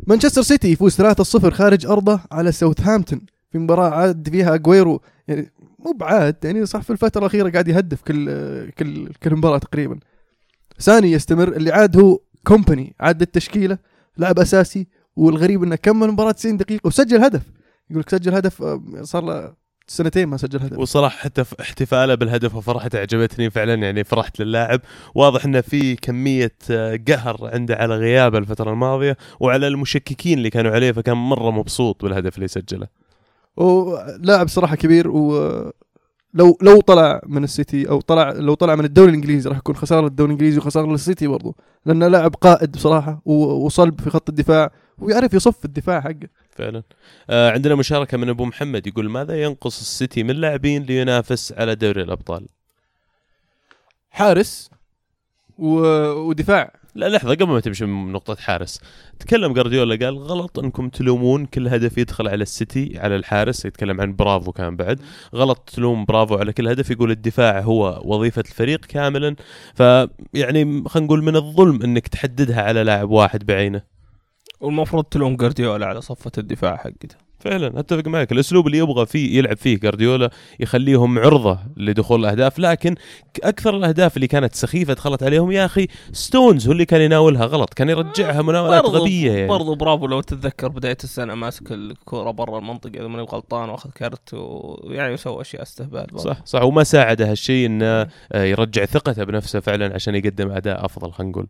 مانشستر 0.10 0.42
سيتي 0.42 0.72
يفوز 0.72 1.02
3-0 1.02 1.50
خارج 1.50 1.86
أرضه 1.86 2.20
على 2.32 2.52
ساوثهامبتون 2.52 3.22
في 3.52 3.58
مباراة 3.58 3.90
عاد 3.90 4.30
فيها 4.30 4.56
اجويرو 4.56 5.02
يعني 5.28 5.52
مو 5.80 5.92
بعاد 5.92 6.36
يعني 6.44 6.66
صح 6.66 6.82
في 6.82 6.90
الفترة 6.90 7.20
الأخيرة 7.20 7.50
قاعد 7.50 7.68
يهدف 7.68 8.02
كل 8.02 8.26
كل 8.70 9.14
كل 9.24 9.36
مباراة 9.36 9.58
تقريبا. 9.58 10.00
ثاني 10.80 11.12
يستمر 11.12 11.48
اللي 11.48 11.72
عاد 11.72 11.98
هو 11.98 12.20
كومباني 12.48 12.96
عاد 13.00 13.22
التشكيله 13.22 13.78
لاعب 14.18 14.40
أساسي 14.40 14.88
والغريب 15.16 15.64
إنه 15.64 15.76
كمل 15.76 16.08
مباراة 16.08 16.32
90 16.32 16.58
دقيقة 16.58 16.88
وسجل 16.88 17.24
هدف. 17.24 17.42
يقول 17.90 18.02
لك 18.02 18.10
سجل 18.10 18.34
هدف 18.34 18.62
آه، 18.62 18.82
صار 19.02 19.24
له 19.24 19.54
سنتين 19.90 20.28
ما 20.28 20.38
سجل 20.38 20.60
هدف. 20.62 20.78
وصراحة 20.78 21.18
حتى 21.18 21.44
احتفاله 21.62 22.16
بالهدف 22.16 22.56
وفرحته 22.56 23.00
عجبتني 23.00 23.50
فعلا 23.50 23.74
يعني 23.74 24.04
فرحت 24.04 24.40
للاعب. 24.42 24.82
واضح 25.16 25.46
انه 25.46 25.62
في 25.62 25.96
كمية 25.96 26.56
آه، 26.72 27.00
قهر 27.08 27.50
عنده 27.54 27.76
على 27.76 27.96
غيابه 27.96 28.38
الفترة 28.38 28.72
الماضية 28.72 29.18
وعلى 29.40 29.68
المشككين 29.68 30.38
اللي 30.38 30.50
كانوا 30.50 30.72
عليه 30.72 30.92
فكان 30.92 31.18
مرة 31.18 31.52
مبسوط 31.52 32.04
بالهدف 32.06 32.36
اللي 32.36 32.48
سجله. 32.48 32.88
ولاعب 33.58 34.48
صراحة 34.48 34.76
كبير 34.76 35.08
و 35.08 35.32
لو 36.34 36.58
لو 36.62 36.82
طلع 36.82 37.22
من 37.26 37.44
السيتي 37.44 37.90
أو 37.90 38.02
طلع 38.02 38.32
لو 38.32 38.54
طلع 38.54 38.76
من 38.76 38.86
الدوري 38.86 39.10
الإنجليزي 39.10 39.50
راح 39.50 39.58
يكون 39.58 39.76
خسارة 39.76 40.02
للدوري 40.02 40.28
الإنجليزي 40.28 40.58
وخسارة 40.58 40.88
للسيتي 40.88 41.28
برضو. 41.28 41.56
لأنه 41.86 42.08
لاعب 42.08 42.36
قائد 42.36 42.72
بصراحة 42.72 43.22
وصلب 43.26 44.02
في 44.02 44.10
خط 44.10 44.30
الدفاع 44.30 44.72
ويعرف 44.98 45.34
يصف 45.34 45.66
الدفاع 45.66 46.02
حقه. 46.02 46.30
فعلا. 46.50 46.84
آه 47.30 47.52
عندنا 47.52 47.76
مشاركة 47.76 48.18
من 48.18 48.30
أبو 48.30 48.46
محمد 48.46 48.88
يقول 48.88 49.10
ماذا 49.10 49.44
ينقص 49.44 49.80
السيتي 49.80 50.24
من 50.24 50.36
لاعبين 50.36 50.84
لينافس 50.84 51.54
على 51.58 51.76
دوري 51.76 52.02
الأبطال؟ 52.02 52.48
حارس 54.12 54.70
و... 55.58 55.80
ودفاع. 56.12 56.79
لا 56.96 57.10
لحظة 57.10 57.32
قبل 57.32 57.48
ما 57.48 57.60
تمشي 57.60 57.86
من 57.86 58.12
نقطة 58.12 58.36
حارس 58.36 58.82
تكلم 59.20 59.54
جارديولا 59.54 60.06
قال 60.06 60.18
غلط 60.18 60.60
إنكم 60.60 60.90
تلومون 60.90 61.46
كل 61.46 61.68
هدف 61.68 61.98
يدخل 61.98 62.28
على 62.28 62.42
السيتي 62.42 63.00
على 63.00 63.16
الحارس 63.16 63.66
يتكلم 63.66 64.02
عن 64.02 64.16
برافو 64.16 64.52
كان 64.52 64.76
بعد. 64.76 65.00
غلط 65.36 65.70
تلوم 65.76 66.06
برافو 66.06 66.36
على 66.36 66.54
كل 66.54 66.68
هدف 66.68 66.92
يقول 66.92 67.12
الدفاع 67.12 67.60
هو 67.60 68.02
وظيفة 68.06 68.44
الفريق 68.48 68.86
كاملا. 68.86 69.36
فيعني 69.76 70.84
خلينا 70.88 71.08
نقول 71.08 71.24
من 71.24 71.36
الظلم 71.36 71.84
إنك 71.84 72.08
تحددها 72.08 72.62
على 72.62 72.84
لاعب 72.84 73.10
واحد 73.10 73.46
بعينه. 73.46 73.82
والمفروض 74.60 75.04
تلوم 75.04 75.36
جارديولا 75.36 75.86
على 75.86 76.02
صفة 76.02 76.32
الدفاع 76.38 76.78
حقته. 76.78 77.29
فعلا 77.40 77.80
أتفق 77.80 78.08
معك. 78.08 78.32
الأسلوب 78.32 78.68
اللي 78.68 78.78
يبغى 78.78 79.06
فيه 79.06 79.38
يلعب 79.38 79.58
فيه 79.58 79.80
جارديولا 79.80 80.30
يخليهم 80.60 81.20
عرضة 81.20 81.60
لدخول 81.78 82.20
الأهداف 82.20 82.60
لكن 82.60 82.96
أكثر 83.44 83.78
الأهداف 83.78 84.16
اللي 84.16 84.28
كانت 84.28 84.56
سخيفة 84.56 84.94
دخلت 84.94 85.24
عليهم 85.24 85.52
يا 85.52 85.66
أخي 85.66 85.88
ستونز 86.12 86.66
هو 86.68 86.72
اللي 86.72 86.86
كان 86.86 87.02
يناولها 87.02 87.46
غلط 87.46 87.74
كان 87.74 87.90
يرجعها 87.90 88.42
مناولات 88.42 88.84
برضو- 88.84 88.98
غبية 88.98 89.32
يعني. 89.32 89.48
برضو 89.48 89.76
برافو 89.76 90.08
لو 90.08 90.22
تتذكر 90.22 90.68
بداية 90.68 90.98
السنة 91.04 91.36
ماسك 91.36 91.72
الكورة 91.72 92.32
برا 92.32 92.60
المنطقة 92.60 92.92
إذا 93.00 93.08
ماني 93.08 93.24
غلطان 93.24 93.70
وأخذ 93.70 93.90
كارت 93.90 94.34
ويعني 94.34 95.14
وسوى 95.14 95.42
أشياء 95.42 95.62
استهبال 95.62 96.06
برضو. 96.12 96.18
صح 96.18 96.46
صح 96.46 96.64
وما 96.64 96.84
ساعده 96.84 97.32
هالشيء 97.32 97.66
إنه 97.66 97.86
آه، 98.32 98.44
يرجع 98.44 98.86
ثقته 98.86 99.24
بنفسه 99.24 99.60
فعلا 99.60 99.94
عشان 99.96 100.16
يقدم 100.16 100.52
أداء 100.52 100.86
أفضل 100.86 101.12
خلينا 101.12 101.32
نقول. 101.32 101.48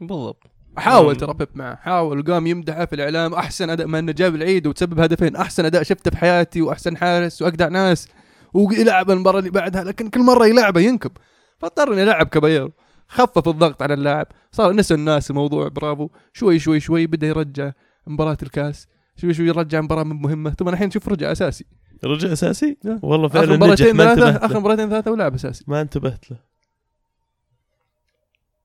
بالضبط. 0.00 0.42
حاول. 0.76 1.16
ترى 1.16 1.34
بيب 1.34 1.48
معه 1.54 1.76
حاول 1.76 2.18
وقام 2.18 2.46
يمدحه 2.46 2.84
في 2.84 2.94
الإعلام 2.94 3.34
أحسن 3.34 3.70
أداء 3.70 3.86
ما 3.86 3.98
إنه 3.98 4.12
جاب 4.12 4.34
العيد 4.34 4.66
وتسبب 4.66 5.00
هدفين 5.00 5.36
أحسن 5.36 5.64
أداء 5.64 5.82
شفته 5.82 6.10
في 6.10 6.16
حياتي 6.16 6.62
وأحسن 6.62 6.96
حارس 6.96 7.42
واجدع 7.42 7.68
ناس 7.68 8.08
ويلعب 8.54 9.10
المباراة 9.10 9.38
اللي 9.38 9.50
بعدها 9.50 9.84
لكن 9.84 10.08
كل 10.08 10.20
مرة 10.20 10.46
يلعبه 10.46 10.80
ينكب 10.80 11.10
فاضطر 11.58 11.92
إنه 11.92 12.00
يلعب 12.00 12.26
كبايرو 12.26 12.72
خفف 13.08 13.48
الضغط 13.48 13.82
على 13.82 13.94
اللاعب 13.94 14.26
صار 14.52 14.72
نسى 14.72 14.94
الناس 14.94 15.30
الموضوع 15.30 15.68
برافو 15.68 16.08
شوي 16.32 16.58
شوي 16.58 16.80
شوي 16.80 17.06
بدأ 17.06 17.26
يرجع 17.26 17.72
مباراة 18.06 18.38
الكاس 18.42 18.86
شوي 19.16 19.34
شوي 19.34 19.48
يرجع 19.48 19.80
مباراة 19.80 20.02
من 20.02 20.16
مهمة 20.16 20.50
ثم 20.50 20.68
الحين 20.68 20.90
شوف 20.90 21.08
رجع 21.08 21.32
أساسي 21.32 21.64
رجع 22.04 22.32
أساسي. 22.32 22.76
والله 23.02 23.26
آخر 23.26 23.46
فعلا 23.46 23.56
نجح 23.56 23.86
مباراتين 23.86 23.96
ثلاثة 23.96 24.46
آخر. 24.46 24.60
مباراتين 24.60 24.88
ثلاثة 24.88 25.10
ولعب 25.10 25.34
أساسي 25.34 25.64
ما 25.68 25.80
انتبهت 25.80 26.30
له 26.30 26.36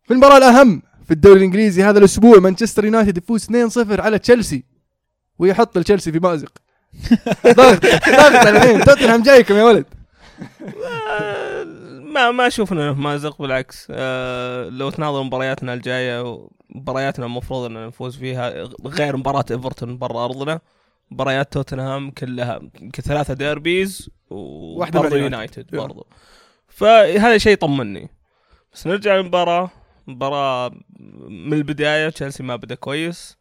في 0.04 0.13
المباراة 0.13 0.38
الأهم 0.38 0.82
في 1.10 1.15
الدوري 1.15 1.38
الإنجليزي 1.38 1.84
هذا 1.84 2.00
الأسبوع 2.00 2.39
مانشستر 2.39 2.86
يونايتد 2.86 3.17
يفوز 3.17 3.45
2-0 3.45 4.00
على 4.00 4.19
تشيلسي 4.19 4.63
ويحط 5.39 5.78
تشيلسي 5.78 6.12
في 6.12 6.19
مأزق. 6.19 6.52
ضغط 7.58 7.86
ضغط 8.10 8.48
الحين 8.48 8.84
توتنهام 8.84 9.24
جايكم 9.24 9.56
يا 9.56 9.63
ولد. 9.63 9.86
ما 12.13 12.32
ما 12.32 12.48
أشوف 12.48 12.74
إنه 12.74 12.93
مأزق 12.93 13.41
بالعكس. 13.41 13.88
آه، 13.91 14.69
لو 14.69 14.89
تناظر 14.89 15.24
مبارياتنا 15.24 15.74
الجاية 15.74 16.48
مبارياتنا 16.69 17.26
المفروض 17.26 17.65
ان 17.65 17.88
نفوز 17.88 18.17
فيها 18.17 18.69
غير 18.86 19.17
مباراة 19.17 19.45
إيفرتون 19.52 19.98
برا 19.98 20.26
أرضنا. 20.26 20.60
مباريات 21.12 21.54
توتنهام 21.54 22.12
كلها 22.12 22.60
يمكن 22.82 23.04
ثلاثة 23.04 23.34
derbies 23.34 24.10
مع 24.32 24.89
يونايتد 25.12 25.74
يا. 25.74 25.80
برضه 25.80 26.06
فهذا 26.67 27.38
شيء 27.38 27.54
يطمني. 27.54 28.10
بس 28.74 28.88
نرجع 28.88 29.15
للمباراة. 29.15 29.72
مباراة 30.08 30.72
من 31.30 31.54
البداية 31.54 32.10
تشيلسي 32.10 32.44
ما 32.44 32.56
بدأ 32.56 32.76
كويس. 32.76 33.38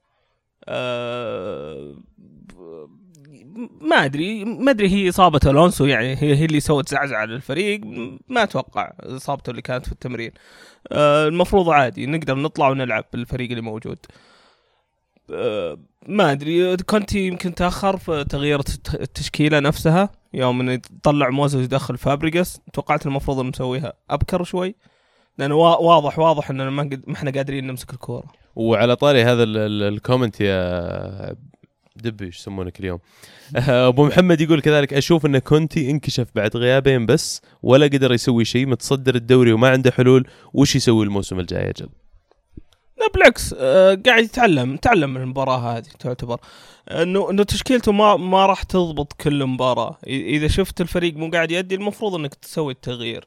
آه، 0.69 1.95
ما 3.81 4.05
أدري 4.05 4.45
ما 4.45 4.71
أدري 4.71 4.89
هي 4.89 5.09
إصابة 5.09 5.41
ألونسو 5.47 5.85
يعني 5.85 6.07
هي 6.17 6.37
هي 6.37 6.45
اللي 6.45 6.61
سوت 6.61 6.89
زعزعة 6.89 7.25
للفريق. 7.25 7.81
ما 8.29 8.43
أتوقع 8.43 8.93
إصابته 9.01 9.51
اللي 9.51 9.63
كانت 9.63 9.87
في 9.87 9.93
التمرين. 9.93 10.31
آه، 10.93 11.29
المفروض 11.29 11.69
عادي 11.69 12.07
نقدر 12.07 12.35
نطلع 12.39 12.69
ونلعب 12.69 13.05
بالفريق 13.13 13.49
اللي 13.51 13.63
موجود. 13.63 13.99
آه، 15.33 15.79
ما 16.07 16.33
أدري 16.33 16.77
كونتي 16.77 17.27
يمكن 17.27 17.55
تأخر 17.55 17.97
في 17.97 18.25
تغيير 18.25 18.61
الت- 18.61 18.95
التشكيلة 18.95 19.61
نفسها 19.61 20.11
يوم 20.35 20.61
انه 20.61 20.73
يطلع 20.73 21.31
موزز 21.31 21.61
يدخل 21.61 21.97
فابريجاس 21.99 22.61
توقعت 22.73 23.07
المفروض 23.07 23.39
إنه 23.39 23.49
مسويها 23.49 23.93
أبكر 24.11 24.45
شوي. 24.45 24.75
لأنه 25.39 25.55
وا- 25.55 25.77
واضح 25.81 26.19
واضح 26.19 26.51
اننا 26.51 26.71
ما 26.71 26.91
ما 27.07 27.15
إحنا 27.15 27.31
قادرين 27.31 27.67
نمسك 27.67 27.93
الكورة. 27.93 28.25
وعلى 28.57 28.97
طاري 28.97 29.23
هذا 29.25 29.43
ال- 29.43 29.57
ال- 29.57 29.83
ال 29.95 30.01
comment 30.01 30.41
يا 30.41 31.37
دبي 31.97 32.25
إيش 32.25 32.39
يسمونك 32.39 32.81
اليوم؟ 32.81 32.99
أبو 33.69 34.07
محمد 34.07 34.41
يقول 34.41 34.61
كذلك 34.61 34.95
أشوف 34.95 35.27
إن 35.27 35.39
كونتي 35.39 35.91
انكشف 35.91 36.27
بعد 36.35 36.57
غيابين 36.57 37.07
بس 37.07 37.43
ولا 37.63 37.87
قدر 37.87 38.13
يسوي 38.13 38.45
شيء 38.45 38.67
متصدر 38.67 39.15
الدوري 39.15 39.53
وما 39.53 39.69
عنده 39.69 39.91
حلول 39.91 40.29
وش 40.55 40.77
يسوي 40.77 41.05
الموسم 41.05 41.41
الجاي 41.41 41.71
أجل 41.71 41.89
لا 42.99 43.07
بالعكس 43.15 43.55
آه، 43.59 43.99
قاعد 44.07 44.25
يتعلم 44.25 44.77
تعلم 44.77 45.15
من 45.15 45.21
المباراة 45.21 45.59
هذه 45.79 45.85
تعتبر. 45.99 46.41
انه 46.91 47.31
إنه 47.31 47.43
تشكيلته 47.43 47.93
ما 47.93 48.17
ما 48.17 48.47
راح 48.47 48.63
تضبط 48.63 49.13
كل 49.13 49.47
مباراة. 49.47 49.99
إذا 50.07 50.49
شفت 50.49 50.81
الفريق 50.81 51.15
مو 51.17 51.31
قاعد 51.31 51.51
يؤدي 51.51 51.75
المفروض 51.75 52.15
إنك 52.15 52.35
تسوي 52.35 52.73
التغيير. 52.73 53.25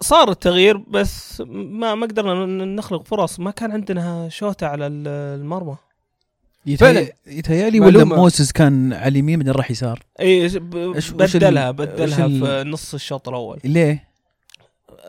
صار 0.00 0.30
التغيير 0.30 0.76
بس 0.76 1.40
ما 1.48 1.94
ما 1.94 2.06
قدرنا 2.06 2.64
نخلق 2.64 3.06
فرص. 3.06 3.40
ما 3.40 3.50
كان 3.50 3.72
عندنا 3.72 4.28
شوطه 4.28 4.66
على 4.66 4.86
ال- 4.86 5.08
المرمى. 5.40 5.76
فعلاً. 6.78 7.04
يتهيأ- 7.06 7.12
يتهيألي 7.26 7.80
ولا. 7.80 8.04
موسس 8.04 8.52
كان 8.52 8.92
على 8.92 9.08
اليمين 9.08 9.38
بعدين 9.38 9.52
راح 9.54 9.70
يسار؟ 9.70 10.02
إي 10.20 10.48
بدلها 11.12 11.70
بدلها 11.70 12.28
في 12.28 12.68
نص 12.70 12.94
الشوط 12.94 13.28
الأول. 13.28 13.58
ليه؟ 13.64 14.08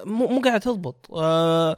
مو 0.06 0.28
مو 0.28 0.42
قاعد 0.42 0.60
تضبط. 0.60 0.96
آه، 1.13 1.78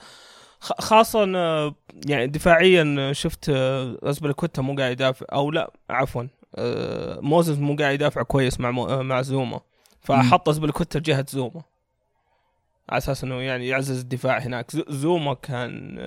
خاصة 0.60 1.24
آه، 1.38 1.76
يعني 2.06 2.28
دفاعيا 2.28 3.14
شفت 3.14 3.50
آه، 3.50 3.98
ازبلكوتا 4.04 4.62
مو 4.62 4.76
قاعد 4.76 4.92
يدافع 4.92 5.26
أو 5.34 5.52
لا 5.52 5.72
عفوا. 5.90 6.24
آه، 6.56 7.20
موزز 7.20 7.60
مو 7.60 7.76
قاعد 7.76 7.94
يدافع 7.94 8.22
كويس 8.24 8.60
مع 8.60 8.70
آه، 8.70 9.02
مع 9.02 9.22
زوما. 9.22 9.60
فحط 10.02 10.50
ازبلكوتا 10.50 11.00
جهة 11.00 11.26
زوما. 11.30 11.62
على 12.90 12.98
أساس 12.98 13.24
إنه 13.24 13.42
يعني 13.42 13.68
يعزز 13.68 14.00
الدفاع 14.00 14.38
هناك. 14.38 14.72
زوما 14.90 15.34
كان 15.34 15.98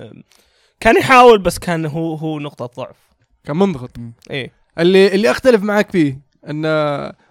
كان 0.79 0.97
يحاول 0.97 1.39
بس 1.39 1.59
كان 1.59 1.85
هو 1.85 2.15
هو 2.15 2.39
نقطة 2.39 2.65
ضعف. 2.65 2.95
كان 3.43 3.57
منضغط. 3.57 3.97
إيه. 4.31 4.51
اللي 4.79 5.15
اللي 5.15 5.31
أختلف 5.31 5.63
معك 5.63 5.91
فيه 5.91 6.21
انه 6.49 6.69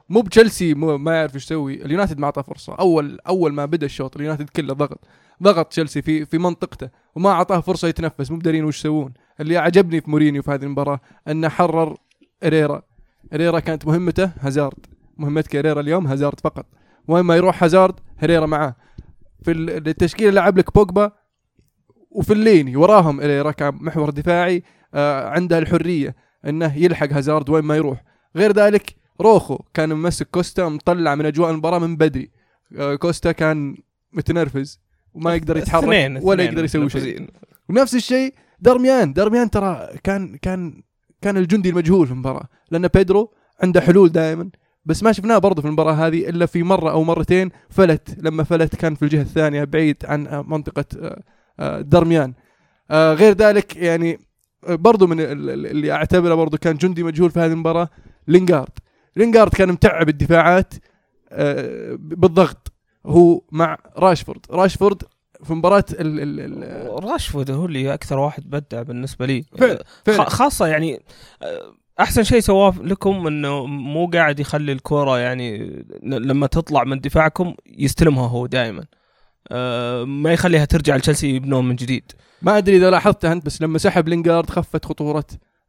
مو 0.08 0.20
بتشيلسي 0.20 0.74
مو 0.74 0.98
ما 0.98 1.14
يعرف 1.14 1.34
إيش 1.34 1.44
يسوي. 1.44 1.84
اليونايتد 1.84 2.18
ما 2.18 2.24
أعطاه 2.24 2.42
فرصة. 2.42 2.74
أول 2.74 3.18
أول 3.28 3.52
ما 3.52 3.64
بدأ 3.64 3.87
الشوط 3.87 4.16
اليونايتد 4.16 4.48
كله 4.48 4.74
ضغط. 4.74 5.00
ضغط 5.42 5.66
تشيلسي 5.66 6.02
في 6.02 6.24
في 6.24 6.38
منطقته. 6.38 6.88
وما 7.14 7.30
أعطاه 7.30 7.61
فرصة 7.61 7.88
يتنفس. 7.88 8.30
مو 8.30 8.37
بدارين 8.37 8.64
وش 8.64 8.78
يسوون. 8.78 9.14
اللي 9.40 9.56
عجبني 9.56 10.00
في 10.00 10.11
مورينيو 10.11 10.42
في 10.42 10.50
هذه 10.50 10.62
المباراة 10.62 11.00
إنه 11.28 11.48
حرر 11.48 11.96
إريرا. 12.44 12.82
إريرا 13.34 13.61
كانت 13.61 13.87
مهمته 13.87 14.30
هازارد. 14.40 14.87
مهمتك 15.16 15.56
إريرا 15.56 15.80
اليوم 15.80 16.06
هازارد 16.06 16.40
فقط. 16.40 16.66
وين 17.08 17.24
ما 17.24 17.37
يروح 17.37 17.62
هازارد 17.62 18.00
هريرا 18.18 18.46
معاه. 18.46 18.76
في 19.42 19.51
ال- 19.51 19.88
التشكيله 19.88 20.31
لعب 20.31 20.59
لك 20.59 20.74
بوجبا 20.74 21.12
وفي 22.11 22.33
الليني 22.33 22.77
وراهم 22.77 23.20
كان 23.51 23.74
محور 23.81 24.11
دفاعي 24.11 24.62
آه 24.94 25.29
عنده 25.29 25.59
الحرية 25.59 26.16
إنه 26.46 26.77
يلحق 26.77 27.12
هازارد 27.12 27.51
وين 27.51 27.64
ما 27.64 27.77
يروح. 27.77 28.05
غير 28.37 28.53
ذلك 28.53 28.94
روخو 29.20 29.59
كان 29.74 29.92
ممسك 29.92 30.29
كوستا 30.31 30.68
مطلع 30.68 31.14
من 31.14 31.27
أجواء 31.27 31.51
المباراة 31.51 31.79
من 31.79 31.96
بدري. 31.96 32.31
آه، 32.79 32.94
كوستا 32.94 33.33
كان 33.33 33.77
متنرفز 34.12 34.81
وما 35.14 35.35
يقدر 35.35 35.57
يتحرك 35.57 35.85
اثنين- 35.85 36.20
ولا 36.22 36.42
يقدر 36.44 36.64
يسوي 36.64 36.90
شيء. 36.90 37.29
ونفس 37.68 37.94
الشيء 37.94 38.35
درميان 38.61 39.12
درميان 39.12 39.51
ترى 39.51 39.88
كان 40.05 40.37
كان 40.37 40.83
كان 41.22 41.37
الجندي 41.37 41.68
المجهول 41.70 42.07
في 42.07 42.12
المباراة 42.12 42.48
لأن 42.70 42.88
بيدرو 42.88 43.33
عنده 43.62 43.81
حلول 43.81 44.09
دائما. 44.12 44.51
بس 44.88 45.03
ما 45.03 45.12
شفناه 45.12 45.38
برضه 45.38 45.62
في 45.62 45.68
المباراة 45.68 45.92
هذه 45.92 46.29
إلا 46.29 46.46
في 46.46 46.62
مرة 46.62 46.90
أو 46.90 47.05
مرتين 47.05 47.51
فلت 47.70 48.16
لما 48.18 48.44
فلت 48.44 48.74
كان 48.77 48.94
في 48.94 49.03
الجهة 49.03 49.22
الثانية 49.22 49.64
بعيد 49.64 49.96
عن 50.05 50.27
آه، 50.27 50.42
منطقة 50.42 50.85
آه، 51.01 51.22
آه، 51.61 51.81
درميان. 51.81 52.35
غير 52.92 53.33
ذلك 53.33 53.77
يعني 53.77 54.18
برضه 54.68 55.07
من 55.07 55.20
ال- 55.20 55.51
ال- 55.51 55.66
اللي 55.66 55.92
أعتبره 55.92 56.35
برضه 56.35 56.59
كان 56.59 56.77
جندي 56.77 57.03
مجهول 57.03 57.31
في 57.31 57.40
هذه 57.40 57.53
المباراة 57.53 57.88
لينغارد. 58.29 58.70
لينغارد 59.16 59.53
كان 59.55 59.68
متعب 59.72 60.09
الدفاعات 60.09 60.74
بالضغط. 61.98 62.72
هو 63.07 63.40
مع 63.53 63.79
راشفورد. 63.96 64.40
راشفورد 64.51 65.03
في 65.44 65.55
مباراة 65.55 65.85
ال 65.92 66.20
ال 66.20 66.40
ال 66.64 67.05
راشفورد 67.05 67.51
هو 67.51 67.64
اللي 67.66 67.94
أكثر 67.94 68.18
واحد 68.18 68.51
بدع 68.51 68.83
بالنسبة 68.83 69.27
لي. 69.27 69.44
فعلا، 69.59 69.85
فعلا. 70.05 70.29
خاصة 70.29 70.66
يعني 70.66 71.01
أحسن 72.00 72.22
شيء 72.22 72.40
سواه 72.40 72.74
لكم 72.82 73.26
إنه 73.26 73.66
مو 73.66 74.06
قاعد 74.06 74.40
يخلي 74.40 74.72
الكورة 74.72 75.18
يعني 75.18 75.58
لما 76.02 76.46
تطلع 76.46 76.84
من 76.84 77.00
دفاعكم 77.00 77.54
يستلمها 77.66 78.28
هو 78.28 78.46
دائما 78.46 78.84
ما 80.04 80.32
يخليها 80.32 80.64
ترجع 80.64 80.96
لتشيلسي 80.96 81.37
يبنون 81.37 81.68
من 81.68 81.76
جديد. 81.76 82.12
ما 82.42 82.58
أدري 82.58 82.76
إذا 82.76 82.90
لاحظتها 82.90 83.32
أنت 83.32 83.46
بس 83.46 83.62
لما 83.62 83.78
سحب 83.78 84.08
لينغارد 84.08 84.50
خفت 84.50 84.84
خطورة 84.84 85.24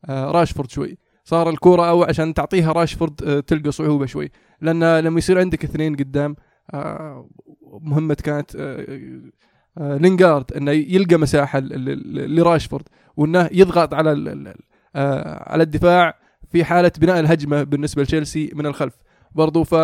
آه، 0.10 0.32
راشفورد 0.32 0.70
شوي. 0.72 0.98
صار 1.24 1.50
الكورة 1.50 1.90
أو 1.90 2.04
عشان 2.04 2.34
تعطيها 2.34 2.72
راشفورد 2.72 3.24
آه، 3.24 3.40
تلقى 3.40 3.72
صعوبة 3.72 4.06
شوي. 4.06 4.32
لأن 4.62 5.00
لما 5.00 5.18
يصير 5.18 5.40
عندك 5.40 5.64
اثنين 5.64 5.96
قدام 5.96 6.36
مهمة 7.82 8.14
كانت 8.14 8.56
لينغارد 9.78 10.54
إنه 10.54 10.72
يلقى 10.72 11.18
مساحة 11.18 11.60
لراشفورد 11.60 12.84
وإنه 13.18 13.50
يضغط 13.52 13.94
على 13.94 14.10
على 14.96 15.64
الدفاع 15.64 16.19
في 16.52 16.64
حالة 16.64 16.92
بناء 17.00 17.20
الهجمة 17.20 17.64
بالنسبة 17.64 18.04
لتشيلسي 18.04 18.52
من 18.54 18.66
الخلف. 18.66 18.94
برضو 19.32 19.64
ف 19.64 19.76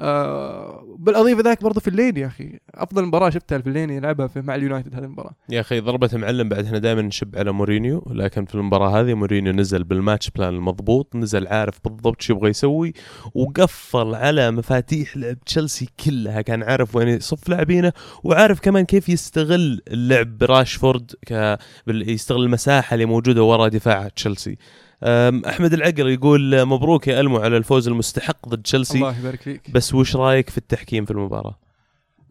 آه، 0.00 0.96
بالاضافه 0.98 1.42
ذاك 1.42 1.62
برضو 1.62 1.80
فيلايني 1.80 2.18
يا 2.18 2.26
أخي. 2.26 2.58
أفضل 2.74 3.04
مباراة 3.04 3.30
شفتها 3.30 3.58
فيلايني 3.58 3.90
يلعبها 3.90 4.26
في 4.26 4.40
مع 4.40 4.54
اليونايتد 4.54 4.94
هذه 4.94 5.04
المباراة. 5.04 5.32
يا 5.48 5.60
أخي 5.60 5.80
ضربة 5.80 6.10
معلم 6.12 6.48
بعد 6.48 6.64
إحنا 6.64 6.78
دائما 6.78 7.02
نشب 7.02 7.36
على 7.36 7.52
مورينيو 7.52 8.04
لكن 8.10 8.44
في 8.44 8.54
المباراة 8.54 9.00
هذه 9.00 9.14
مورينيو 9.14 9.52
نزل 9.52 9.84
بال 9.84 9.97
match 9.97 10.30
plan 10.30 10.54
المضبوط 10.54 11.16
نزل 11.16 11.46
عارف 11.46 11.74
بالضبط 11.84 12.22
شو 12.22 12.32
يبغى 12.32 12.50
يسوي 12.50 12.92
وقفل 13.34 14.14
على 14.14 14.50
مفاتيح 14.50 15.16
لعب 15.16 15.44
تشيلسي 15.44 15.88
كلها. 16.04 16.40
كان 16.40 16.62
عارف 16.62 16.96
وين 16.96 17.08
يصف 17.08 17.48
لاعبينه 17.48 17.92
وعارف 18.24 18.60
كمان 18.60 18.84
كيف 18.84 19.08
يستغل 19.08 19.80
اللعب 19.88 20.38
براشفورد 20.38 21.12
ك... 21.26 21.58
يستغل 21.86 22.42
المساحة 22.42 22.94
اللي 22.94 23.06
موجودة 23.06 23.42
ورا 23.42 23.68
دفاع 23.68 24.08
تشيلسي. 24.08 24.58
أحمد 25.02 25.72
العقل 25.72 26.08
يقول 26.08 26.64
مبروك 26.64 27.08
يا 27.08 27.20
ألمو 27.20 27.38
على 27.38 27.56
الفوز 27.56 27.88
المستحق 27.88 28.48
ضد 28.48 28.62
تشيلسي 28.62 28.98
الله 28.98 29.18
يبارك 29.18 29.42
فيك. 29.42 29.70
بس 29.70 29.94
وش 29.94 30.16
رأيك 30.16 30.50
في 30.50 30.58
التحكيم 30.58 31.04
في 31.04 31.10
المباراة؟ 31.10 31.58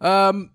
أم 0.04 0.50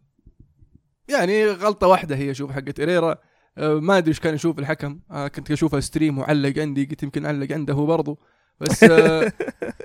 يعني 1.09 1.46
غلطة 1.46 1.87
واحدة 1.87 2.16
هي 2.16 2.35
شوف 2.35 2.51
حقت 2.51 2.81
إريرا. 2.81 3.16
ما 3.57 3.98
أدري 3.98 4.09
إيش 4.09 4.20
كان 4.20 4.35
يشوف 4.35 4.59
الحكم. 4.59 5.01
أه 5.11 5.29
كنت 5.29 5.51
اشوفها 5.51 5.81
ستريم 5.81 6.18
وعلق 6.18 6.59
عندي 6.59 6.85
قلت 6.85 7.03
يمكن 7.03 7.27
علق 7.27 7.53
عنده 7.53 7.75
هو 7.75 7.87
برضو. 7.87 8.18
بس 8.61 8.85
أه 8.85 9.33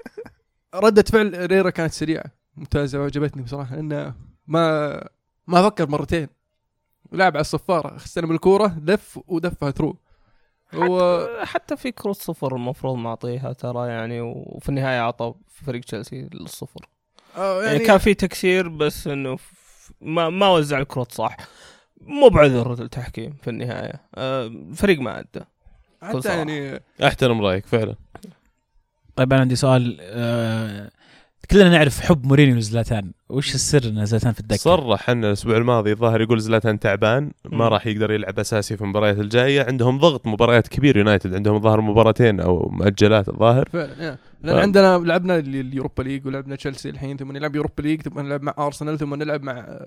ردة 0.75 1.03
فعل 1.03 1.35
إريرا 1.35 1.69
كانت 1.69 1.93
سريعة 1.93 2.25
ممتازة 2.57 2.99
وعجبتني 2.99 3.43
بصراحة 3.43 3.75
لأنه 3.75 4.15
ما 4.47 5.09
ما 5.47 5.69
فكر 5.69 5.89
مرتين. 5.89 6.27
لعب 7.11 7.33
على 7.33 7.41
الصفاره 7.41 7.95
استلم 7.95 8.31
الكورة 8.31 8.77
لف 8.83 9.19
ودفها 9.27 9.71
ثرو 9.71 9.97
هو 10.73 11.27
حتى, 11.27 11.45
حتى 11.45 11.77
في 11.77 11.91
كروت 11.91 12.15
صفر 12.15 12.55
المفروض 12.55 12.95
معطيها 12.95 13.53
ترى 13.53 13.87
يعني 13.87 14.21
وفي 14.21 14.69
النهاية 14.69 14.99
عطى 14.99 15.33
فريق 15.65 15.81
تشيلسي 15.81 16.29
الصفر. 16.33 16.87
آه 17.37 17.63
يعني, 17.63 17.79
كان 17.79 17.97
في 17.97 18.13
تكسير 18.13 18.67
بس 18.67 19.07
إنه 19.07 19.37
ما 20.01 20.29
ما 20.29 20.49
وزع 20.49 20.79
الكروت 20.79 21.11
صح. 21.11 21.37
مو 22.01 22.29
بعذر 22.29 22.73
التحكيم 22.73 23.37
في 23.41 23.49
النهاية. 23.49 24.01
آه، 24.15 24.45
الفريق 24.47 24.99
ما 24.99 25.19
أدى. 25.19 25.45
حتى. 26.01 26.29
يعني 26.29 26.81
أحترم 27.03 27.41
رأيك 27.41 27.65
فعلا. 27.65 27.95
طيب 29.15 29.33
أنا 29.33 29.41
عندي 29.41 29.55
سؤال 29.55 29.97
آه 30.01 30.91
كلنا 31.51 31.69
نعرف 31.69 31.99
حب 31.99 32.25
مورينيو 32.25 32.55
لزلاتان 32.55 33.11
وش 33.29 33.55
السر 33.55 33.83
إن 33.89 34.05
زلاتان 34.05 34.33
في 34.33 34.39
الدكة؟ 34.39 34.57
صرح 34.57 35.09
إن 35.09 35.25
الأسبوع 35.25 35.57
الماضي 35.57 35.91
الظاهر 35.91 36.21
يقول 36.21 36.39
زلاتان 36.41 36.79
تعبان 36.79 37.31
ما. 37.45 37.67
راح 37.67 37.87
يقدر 37.87 38.11
يلعب 38.11 38.39
أساسي 38.39 38.77
في 38.77 38.81
المباريات 38.83 39.19
الجاية 39.19 39.63
عندهم 39.63 39.97
ضغط 39.97 40.27
مباريات 40.27 40.67
كبير 40.67 40.97
يونايتد 40.97 41.33
عندهم 41.35 41.55
الظاهر 41.55 41.81
مباراتين 41.81 42.39
أو 42.39 42.69
مؤجلات 42.69 43.29
الظاهر 43.29 43.69
فعلا. 43.73 44.17
لأن 44.43 44.55
ف- 44.55 44.61
عندنا 44.61 44.97
لعبنا 44.97 45.37
ال- 45.37 45.55
ال 45.55 45.62
Europa 45.62 46.03
League 46.03 46.25
ولعبنا 46.27 46.55
تشيلسي 46.55 46.89
الحين 46.89 47.17
ثم 47.17 47.31
نلعب 47.31 47.55
Europa 47.55 47.81
League 47.81 48.01
ثم 48.01 48.19
نلعب 48.19 48.43
مع 48.43 48.53
أرسنال 48.59 48.97
ثم 48.99 49.15
نلعب 49.15 49.43
مع 49.43 49.79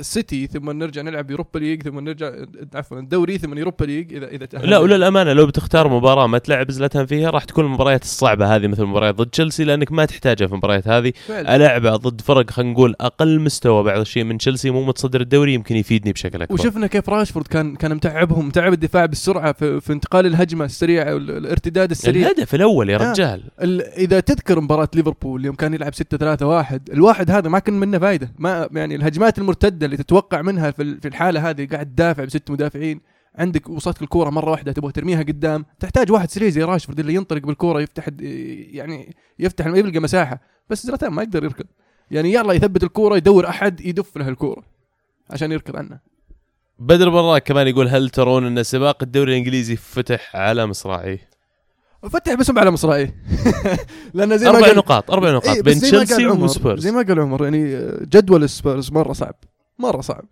السيتي 0.00 0.46
ثم 0.46 0.70
نرجع 0.70 1.02
نلعب 1.02 1.30
Europa 1.30 1.58
League 1.58 1.82
ثم 1.82 2.00
نرجع 2.00 2.32
عفوا 2.74 2.98
الدوري 2.98 3.38
ثم 3.38 3.58
Europa 3.58 3.84
League 3.84 4.14
اذا 4.14 4.26
إذا 4.28 4.46
تأهلنا. 4.46 4.66
لا 4.70 4.78
وللأمانة 4.78 5.32
لو 5.32 5.46
بتختار 5.46 5.88
مباراة 5.88 6.26
ما 6.26 6.38
تلعب 6.38 6.70
زلاتان 6.70 7.06
فيها 7.06 7.30
راح 7.30 7.44
تكون 7.44 7.64
المباريات 7.64 8.02
الصعبة 8.02 8.56
هذه 8.56 8.66
مثل 8.66 8.84
مباريات 8.84 9.14
ضد 9.14 9.26
تشيلسي 9.30 9.64
لأنك 9.64 9.92
ما 9.92 10.04
تحتاجها 10.04 10.46
في 10.46 10.52
المباريات 10.52 10.88
هذه. 10.88 11.12
ألعبها 11.30 11.96
ضد 11.96 12.20
فرق 12.20 12.50
خلينا 12.50 12.72
نقول 12.72 12.94
أقل 13.00 13.40
مستوى 13.40 13.82
بعض 13.82 14.00
الشيء 14.00 14.24
من 14.24 14.38
تشيلسي 14.38 14.70
مو 14.70 14.84
متصدر 14.84 15.20
الدوري 15.20 15.54
يمكن 15.54 15.76
يفيدني 15.76 16.12
بشكل 16.12 16.42
أكبر. 16.42 16.54
وشفنا 16.54 16.86
كيف 16.86 17.08
راشفورد 17.08 17.46
كان 17.46 17.76
كان 17.76 17.94
متعبهم 17.94 18.46
متعب 18.48 18.72
الدفاع 18.72 19.06
بالسرعة 19.06 19.52
في, 19.52 19.80
في 19.80 19.92
انتقال 19.92 20.26
الهجمة 20.26 20.64
السريعه 20.64 21.14
والارتداد 21.14 21.90
السريع. 21.90 22.26
الهدف 22.30 22.54
الأول 22.54 22.90
يا 22.90 22.98
آه. 23.08 23.12
رجال. 23.12 23.42
ال- 23.62 23.82
إذا 23.82 24.20
تذكر 24.20 24.60
مباراة 24.60 24.88
ليفربول 24.94 25.44
يوم 25.44 25.54
كان 25.54 25.74
يلعب 25.74 25.94
6 25.94 26.16
3 26.18 26.46
1 26.46 26.88
الواحد 26.92 27.30
هذا 27.30 27.48
ما 27.48 27.58
كان 27.58 27.80
منه 27.80 27.98
فايدة. 27.98 28.32
ما 28.38 28.68
يعني 28.72 28.94
الهجمات 28.94 29.38
المرتدة 29.38 29.86
اللي 29.92 30.04
تتوقع 30.04 30.42
منها 30.42 30.70
في 30.70 30.82
ال- 30.82 31.00
في 31.00 31.08
الحالة 31.08 31.50
هذه 31.50 31.66
قاعد 31.66 31.86
تدافع 31.86 32.24
بست 32.24 32.50
مدافعين 32.50 33.00
عندك 33.34 33.68
وصلتك 33.70 34.02
الكورة 34.02 34.30
مرة 34.30 34.50
واحدة 34.50 34.72
تبغى 34.72 34.92
ترميها 34.92 35.22
قدام 35.22 35.64
تحتاج 35.80 36.12
واحد 36.12 36.30
سريع 36.30 36.48
زي 36.48 36.62
راشفورد 36.62 37.00
اللي 37.00 37.14
ينطلق 37.14 37.42
بالكورة 37.46 37.80
يفتح 37.80 38.06
يعني 38.20 39.14
يفتح 39.38 39.66
يلقى 39.66 40.00
مساحة 40.00 40.40
بس 40.70 40.86
زلاتان 40.86 41.12
ما 41.12 41.22
يقدر 41.22 41.44
يركض. 41.44 41.64
يعني 42.10 42.32
يلا 42.32 42.52
يثبت 42.52 42.82
الكورة 42.84 43.16
يدور 43.16 43.48
أحد 43.48 43.80
يدف 43.80 44.16
له 44.16 44.28
الكورة 44.28 44.62
عشان 45.30 45.52
يركض 45.52 45.76
عنه. 45.76 45.98
بدر 46.78 47.08
براك 47.08 47.42
كمان 47.42 47.68
يقول 47.68 47.88
هل 47.88 48.10
ترون 48.10 48.46
أن 48.46 48.62
سباق 48.62 49.02
الدوري 49.02 49.32
الإنجليزي 49.32 49.76
فتح 49.76 50.36
على 50.36 50.66
مصراعيه 50.66 51.18
فتح 52.10 52.34
باسم 52.34 52.58
على 52.58 52.70
مصراعيه 52.70 53.14
لأن 54.14 54.38
زي 54.38 54.46
ما 54.46 54.56
أربع 54.56 54.66
قال 54.66 54.76
نقاط 54.76 55.10
أربع 55.10 55.30
نقاط 55.30 55.48
إيه، 55.56 55.62
بس 55.62 55.72
بين 55.72 55.82
تشيلسي 55.82 56.26
وسبيرز 56.26 56.80
زي 56.82 56.90
ما 56.90 57.02
قال 57.02 57.20
عمر 57.20 57.44
يعني 57.44 57.74
جدول 58.02 58.42
السبيرز 58.44 58.92
مرة 58.92 59.12
صعب. 59.12 59.34
مرة 59.80 60.00
صعب. 60.00 60.24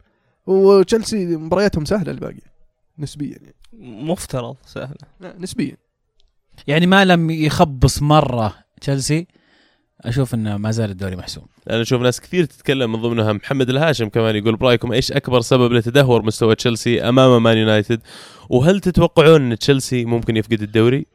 وتشيلسي 0.46 1.37
مبارياتهم 1.37 1.84
سهلة 1.84 2.11
الباقي 2.11 2.40
نسبيا 2.98 3.37
يعني. 3.42 3.54
مفترض 4.06 4.56
سهلة. 4.66 4.96
لا، 5.20 5.34
نسبيا. 5.38 5.76
يعني 6.66 6.87
ما 6.87 7.04
لم 7.04 7.30
يخبص 7.30 8.02
مرة 8.02 8.54
تشيلسي 8.80 9.26
أشوف 10.00 10.34
إنه 10.34 10.56
ما 10.56 10.70
زال 10.70 10.90
الدوري 10.90 11.16
محسوم. 11.16 11.44
أنا 11.70 11.82
أشوف 11.82 12.02
ناس 12.02 12.20
كثير 12.20 12.44
تتكلم 12.44 12.92
من 12.92 13.02
ضمنها 13.02 13.32
محمد 13.32 13.68
الهاشم 13.68 14.08
كمان 14.08 14.37
يقول 14.37 14.56
برأيكم 14.56 14.92
إيش 14.92 15.12
أكبر 15.12 15.40
سبب 15.40 15.72
لتدهور 15.72 16.22
مستوى 16.22 16.54
تشيلسي 16.54 17.08
أمام 17.08 17.42
مان 17.42 17.56
يونايتد؟ 17.56 18.00
وهل 18.48 18.80
تتوقعون 18.80 19.52
إن 19.52 19.58
تشيلسي 19.58 20.04
ممكن 20.04 20.37
يفقد 20.37 20.62
الدوري؟ 20.62 21.06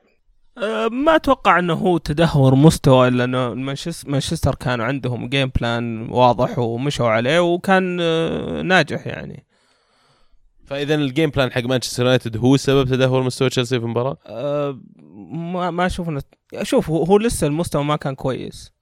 ما 0.91 1.15
أتوقع 1.15 1.59
إنه 1.59 1.73
هو 1.73 1.97
تدهور 1.97 2.55
مستوى 2.55 3.09
لأنه 3.09 3.53
مانشستر 3.53 4.09
مانشستر 4.09 4.55
كانوا 4.55 4.85
عندهم 4.85 5.29
game 5.29 5.51
plan 5.59 6.09
واضح 6.09 6.59
ومشوا 6.59 7.07
عليه 7.09 7.39
وكان 7.39 7.97
أه، 8.01 8.61
ناجح 8.61 9.07
يعني. 9.07 9.45
فاذا 10.65 10.95
ال 10.95 11.02
game 11.02 11.29
plan 11.29 11.51
حق 11.51 11.63
مانشستر 11.63 12.03
يونايتد 12.03 12.37
هو 12.37 12.57
سبب 12.57 12.87
تدهور 12.87 13.23
مستوى 13.23 13.49
تشيلسي 13.49 13.79
في 13.79 13.85
المباراة؟ 13.85 14.17
أه، 14.25 14.79
ما 15.31 15.71
ما 15.71 15.85
أشوف 15.85 16.09
إنه 16.09 16.21
شوف 16.61 16.89
هو 16.89 17.17
لسه 17.17 17.47
المستوى 17.47 17.83
ما 17.83 17.95
كان 17.95 18.15
كويس. 18.15 18.73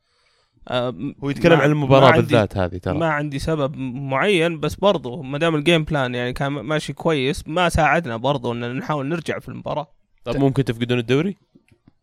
أه، 0.67 1.13
هو 1.23 1.29
يتكلم 1.29 1.60
عن 1.60 1.69
المباراة 1.69 2.12
بالذات 2.12 2.57
هذه 2.57 2.77
ترى. 2.77 2.97
ما 2.97 3.07
عندي 3.10 3.39
سبب 3.39 3.75
معين 3.77 4.60
بس 4.60 4.75
برضو 4.75 5.21
ما 5.21 5.38
دام 5.38 5.55
ال 5.56 5.61
game 5.61 5.84
plan 5.84 6.15
يعني 6.15 6.34
كان 6.34 6.51
ماشي 6.51 6.93
كويس 6.93 7.47
ما 7.47 7.69
ساعدنا 7.69 8.17
برضو 8.17 8.51
إن 8.51 8.75
نحاول 8.75 9.05
نرجع 9.05 9.39
في 9.39 9.49
المباراة. 9.49 9.88
طب 10.23 10.36
ممكن 10.38 10.63
تفقدون 10.63 10.99
الدوري؟ 10.99 11.38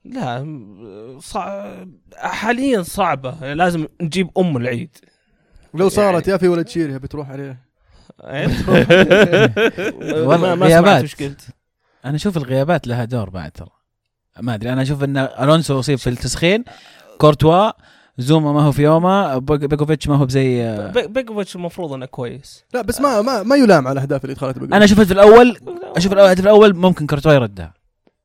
لا 0.05 0.47
صع... 1.23 1.75
حاليا 2.17 2.83
صعبة. 2.83 3.55
لازم 3.55 3.87
نجيب 4.03 4.29
أم 4.39 4.57
العيد. 4.57 4.97
لو 5.75 5.89
صارت 5.89 6.21
يعني- 6.29 6.33
يا 6.33 6.37
في 6.37 6.49
ولد 6.49 6.69
شيرها 6.69 6.99
بتروح 6.99 7.31
عليه 7.31 7.59
إيه؟ 8.25 8.49
والله 10.29 10.55
ما. 10.55 10.69
سمعت 10.81 11.05
وش 11.05 11.15
قلت 11.15 11.41
أنا 12.05 12.17
أشوف 12.17 12.37
الغيابات 12.37 12.87
لها 12.87 13.05
دور 13.05 13.31
بعد 13.31 13.51
ترى. 13.51 13.69
ما 14.41 14.55
أدري 14.55 14.73
أنا 14.73 14.83
أشوف 14.83 15.05
إن 15.05 15.17
ألونسو 15.17 15.79
اصيب 15.79 15.99
في 15.99 16.11
التسخين. 16.11 16.65
كورتوا 17.19 17.71
زوما 18.19 18.53
ما 18.53 18.63
هو 18.63 18.73
في 18.73 18.83
يومه 18.83 19.39
بيك- 19.39 19.65
بيكوفيتش 19.65 20.09
ما 20.09 20.17
هو 20.17 20.27
بزي 20.27 20.77
بي- 20.95 21.07
بيكوفيتش 21.07 21.57
المفروض 21.57 21.93
إنه 21.93 22.07
كويس. 22.07 22.65
لا 22.75 22.83
بس 22.83 23.01
ما 23.01 23.23
ما, 23.23 23.43
ما 23.43 23.57
يلام 23.57 23.89
على 23.89 24.01
أهداف 24.01 24.25
اللي 24.25 24.35
دخلت 24.35 24.57
أنا 24.73 24.87
شفت 24.87 25.01
في 25.01 25.13
الأول 25.13 25.59
أشوف 25.97 26.13
الهدف 26.13 26.41
الأول 26.41 26.75
ممكن 26.77 27.07
كورتوا 27.07 27.33
يردها. 27.33 27.75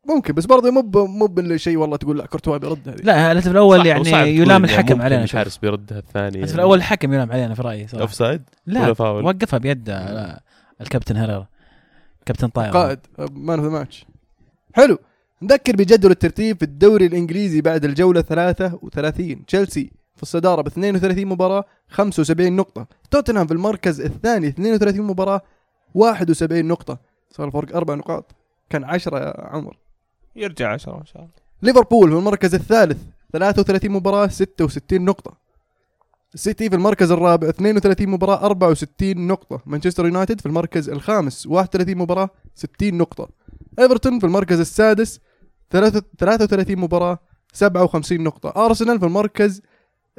ممكن 0.10 0.34
بس 0.34 0.46
برضه 0.46 0.72
مو 0.72 0.82
ب- 0.82 0.98
مو 0.98 1.26
بالشيء 1.26 1.78
والله 1.78 1.98
تقول 1.98 2.18
لا 2.18 2.26
كورتوا 2.26 2.58
بيرد 2.58 2.90
هذه. 2.90 2.96
لا 2.96 3.32
الهدف 3.32 3.48
الأول 3.52 3.86
يعني 3.86 4.10
يلام 4.38 4.64
الحكم 4.64 4.92
ممكن 4.92 5.02
علينا 5.02 5.24
الحارس 5.24 5.58
بيردها 5.58 5.98
الثاني 6.00 6.38
الهدف 6.38 6.56
الأول 6.56 6.78
الحكم 6.78 7.14
يلام 7.14 7.32
علينا 7.32 7.54
في 7.56 7.62
رأيي 7.62 7.88
صراحة. 7.88 8.02
offside 8.02 8.42
لا 8.66 8.94
فاول؟ 8.94 9.26
وقفها 9.26 9.58
بيد 9.60 9.90
لا، 9.90 10.42
الكابتن 10.82 11.16
هيريرا. 11.18 11.48
كابتن 12.26 12.48
طاير 12.48 12.72
قائد 12.72 13.00
man 13.32 13.60
of 13.60 13.68
the 13.68 13.72
match. 13.74 14.06
حلو. 14.74 14.98
نذكر 15.42 15.76
بجدول 15.76 16.12
الترتيب 16.12 16.58
في 16.58 16.64
الدوري 16.66 17.06
الإنجليزي 17.06 17.62
بعد 17.62 17.86
الجولة 17.86 18.22
33 18.22 19.46
تشيلسي 19.46 19.92
في 20.16 20.24
الصدارة 20.24 20.62
ب 20.62 20.68
32 20.68 21.26
مباراة 21.26 21.66
75 21.90 22.56
نقطة. 22.56 22.88
توتنهام 23.12 23.48
في 23.48 23.54
المركز 23.54 24.02
الثاني 24.02 24.48
32 24.48 25.02
مباراة 25.08 25.42
71 25.94 26.66
نقطة. 26.66 26.98
صار 27.32 27.48
الفرق 27.48 27.76
أربع 27.76 27.94
نقاط. 27.96 28.32
كان 28.70 28.84
10 28.84 29.18
يا 29.18 29.34
عمر. 29.48 29.78
يرجع 30.36 30.74
عشرة 30.74 30.98
إن 31.02 31.06
شاء 31.06 31.22
الله. 31.22 31.34
ليفربول 31.62 32.12
في 32.12 32.18
المركز 32.18 32.56
الثالث 32.56 33.02
33 33.34 33.92
مباراة 33.92 34.28
66 34.28 35.06
نقطة. 35.06 35.38
السيتي 36.34 36.70
في 36.70 36.76
المركز 36.76 37.12
الرابع 37.12 37.50
32 37.50 38.10
مباراة 38.10 38.46
64 38.46 39.28
نقطة. 39.28 39.62
مانشستر 39.66 40.06
يونايتد 40.06 40.40
في 40.42 40.46
المركز 40.46 40.90
الخامس 40.90 41.46
31 41.48 41.98
مباراة 41.98 42.30
60 42.56 42.98
نقطة. 42.98 43.30
إيفرتون 43.80 44.20
في 44.20 44.26
المركز 44.26 44.60
السادس 44.60 45.20
33 45.70 46.76
مباراة 46.80 47.20
57 47.54 48.24
نقطة. 48.24 48.66
أرسنال 48.66 49.00
في 49.00 49.06
المركز 49.06 49.62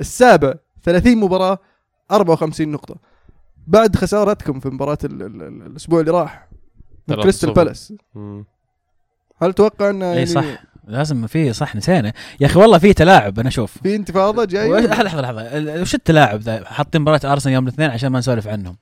السابع 0.01 0.55
30 0.83 1.17
مباراة 1.19 1.59
54 2.11 2.69
نقطة. 2.69 2.97
بعد 3.67 3.97
خسارتكم 3.97 4.61
في 4.61 4.69
مباراة 4.69 4.99
ال- 5.05 5.23
ال- 5.23 5.43
ال- 5.43 5.63
الأسبوع 5.67 6.01
اللي 6.01 6.11
راح 6.11 6.49
من 7.09 7.15
3-0. 7.17 7.23
كريستال 7.23 7.53
بالاس. 7.53 7.93
هل 9.43 9.53
تتوقع 9.53 9.91
إن 9.91 10.01
يعني 10.03 10.27
صح. 10.27 10.45
لازم 10.89 11.27
في 11.27 11.53
صح 11.53 11.77
نسينا. 11.77 12.13
يا 12.41 12.47
أخي 12.47 12.59
والله 12.61 12.79
في 12.79 12.93
تلاعب 12.93 13.39
أنا 13.39 13.49
أشوف. 13.49 13.79
في 13.83 13.97
انتفاضة 13.97 14.45
جاية 14.45 14.79
لحظة 14.81 15.03
لحظة 15.03 15.21
لحظة. 15.21 15.41
ال- 15.43 15.81
وش 15.83 15.95
التلاعب 15.95 16.41
ذا؟ 16.41 16.65
حاطين 16.65 17.01
مباراة 17.01 17.21
أرسنال 17.33 17.55
يوم 17.55 17.65
الاثنين 17.65 17.91
عشان 17.91 18.09
ما 18.09 18.19
نسولف 18.19 18.49
عنهم. 18.49 18.77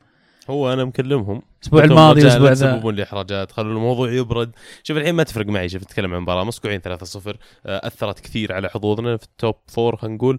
هو 0.50 0.72
أنا 0.72 0.84
مكلمهم. 0.84 1.42
الأسبوع 1.62 1.84
الماضي 1.84 2.20
والاسبوع 2.20 2.48
لا 2.48 2.54
ذا. 2.54 2.72
تسببون 2.72 2.94
لي 2.94 3.02
إحراجات 3.02 3.52
خلوا 3.52 3.72
الموضوع 3.72 4.12
يبرد. 4.12 4.50
شوف 4.82 4.96
الحين 4.96 5.14
ما 5.14 5.22
تفرق 5.22 5.46
معي 5.46 5.68
شوف 5.68 5.82
نتكلم 5.82 6.14
عن 6.14 6.20
مباراة 6.20 6.44
مسكوعين 6.44 6.80
3-0 6.80 6.84
آه، 7.66 7.86
أثرت 7.86 8.20
كثير 8.20 8.52
على 8.52 8.68
حظوظنا 8.68 9.16
في 9.16 9.24
ال 9.24 9.32
top 9.32 9.54
four 9.66 9.96
خلينا 9.96 10.16
نقول. 10.16 10.38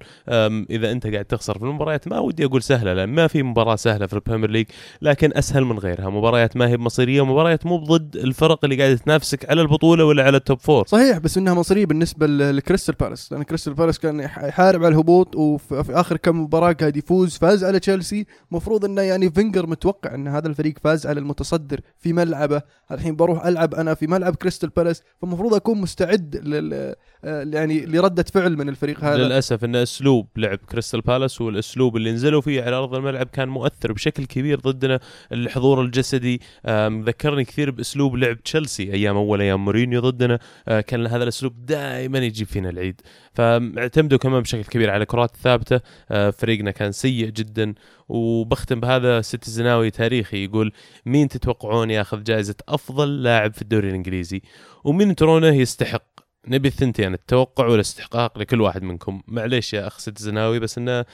إذا 0.69 0.91
أنت 0.91 1.07
قاعد 1.07 1.25
تخسر 1.25 1.57
في 1.57 1.63
المباريات 1.65 2.07
ما 2.07 2.19
ودي 2.19 2.45
أقول 2.45 2.63
سهلة 2.63 2.93
لأن 2.93 3.09
ما 3.09 3.27
في 3.27 3.43
مباراة 3.43 3.75
سهلة 3.75 4.05
في 4.07 4.13
ال 4.13 4.18
Premier 4.18 4.49
League 4.49 4.65
لكن 5.01 5.31
أسهل 5.37 5.65
من 5.65 5.79
غيرها. 5.79 6.09
مباريات 6.09 6.57
ما 6.57 6.67
هي 6.67 6.77
مصيريه 6.77 7.25
مباريات 7.25 7.65
مو 7.65 7.77
ضد 7.77 8.15
الفرق 8.15 8.59
اللي 8.63 8.75
قاعدة 8.77 8.95
تنافسك 8.95 9.49
على 9.49 9.61
البطولة 9.61 10.05
ولا 10.05 10.23
على 10.23 10.37
ال 10.37 10.43
top 10.43 10.59
four 10.59 10.87
صحيح 10.87 11.17
بس 11.17 11.37
إنها 11.37 11.53
مصيريه 11.53 11.85
بالنسبة 11.85 12.27
لكريستال 12.27 12.95
بالاس. 12.95 13.31
لأن 13.31 13.43
كريستال 13.43 13.73
بالاس 13.73 13.99
كان 13.99 14.19
يح- 14.19 14.43
يحارب 14.43 14.83
على 14.83 14.93
الهبوط 14.93 15.35
وفي 15.35 15.83
في 15.83 15.93
آخر 15.93 16.17
كم 16.17 16.41
مباراة 16.43 16.71
قاعد 16.73 16.97
يفوز 16.97 17.37
فاز 17.37 17.63
على 17.63 17.79
تشيلسي. 17.79 18.25
المفروض 18.51 18.85
إنه 18.85 19.01
يعني 19.01 19.31
فينجر 19.31 19.67
متوقع 19.67 20.15
إن 20.15 20.27
هذا 20.27 20.47
الفريق 20.47 20.73
فاز 20.83 21.07
على 21.07 21.12
المتصدر 21.17 21.81
في 21.97 22.13
ملعبه؟ 22.13 22.61
الحين 22.91 23.15
بروح 23.15 23.45
ألعب 23.45 23.75
أنا 23.75 23.93
في 23.93 24.07
ملعب 24.07 24.35
كريستال 24.35 24.69
بالاس 24.69 25.03
فالمفروض 25.21 25.53
أكون 25.53 25.81
مستعد 25.81 26.35
لل 26.35 26.95
يعني 27.23 27.85
لردة 27.85 28.25
فعل 28.33 28.57
من 28.57 28.69
الفريق 28.69 29.03
هذا. 29.03 29.17
للأسف 29.17 29.63
إن 29.63 29.75
أسلوب 29.75 30.27
لعب 30.37 30.57
كريستال 30.57 31.01
بالاس 31.01 31.41
والأسلوب 31.41 31.97
اللي 31.97 32.11
نزلوا 32.11 32.41
فيه 32.41 32.63
على 32.63 32.75
أرض 32.75 32.95
الملعب 32.95 33.27
كان 33.27 33.49
مؤثر 33.49 33.93
بشكل 33.93 34.25
كبير 34.25 34.59
ضدنا. 34.59 34.99
الحضور 35.31 35.81
الجسدي 35.81 36.41
ذكرني 36.89 37.43
كثير 37.43 37.71
بأسلوب 37.71 38.15
لعب 38.15 38.43
تشيلسي 38.43 38.93
أيام 38.93 39.17
أول 39.17 39.41
أيام 39.41 39.65
مورينيو 39.65 40.01
ضدنا. 40.01 40.39
آه، 40.67 40.81
كان 40.81 41.07
هذا 41.07 41.23
الأسلوب 41.23 41.65
دائما 41.65 42.19
يجيب 42.19 42.47
فينا 42.47 42.69
العيد. 42.69 43.01
فاعتمدوا 43.33 44.17
كمان 44.17 44.41
بشكل 44.41 44.63
كبير 44.63 44.89
على 44.89 45.05
كرات 45.05 45.35
ثابتة. 45.35 45.81
آه، 46.11 46.29
فريقنا 46.29 46.71
كان 46.71 46.91
سيء 46.91 47.29
جدا. 47.29 47.73
وبختم 48.09 48.79
بهذا 48.79 49.21
سيتيزناوي 49.21 49.91
تاريخي 49.91 50.43
يقول 50.43 50.71
مين 51.05 51.27
تتوقعون 51.27 51.89
ياخذ 51.89 52.23
جائزة 52.23 52.55
أفضل 52.69 53.23
لاعب 53.23 53.53
في 53.53 53.61
الدوري 53.61 53.89
الإنجليزي؟ 53.89 54.41
ومين 54.83 55.15
ترونه 55.15 55.47
يستحق 55.47 56.12
نبي 56.47 56.67
الثنتين 56.67 57.13
التوقع 57.13 57.65
والاستحقاق 57.65 58.39
لكل 58.39 58.61
واحد 58.61 58.83
منكم. 58.83 59.21
معليش 59.27 59.73
يا 59.73 59.87
أخ 59.87 59.99
سيتيزناوي 59.99 60.59
بس 60.59 60.77
إنه 60.77 61.05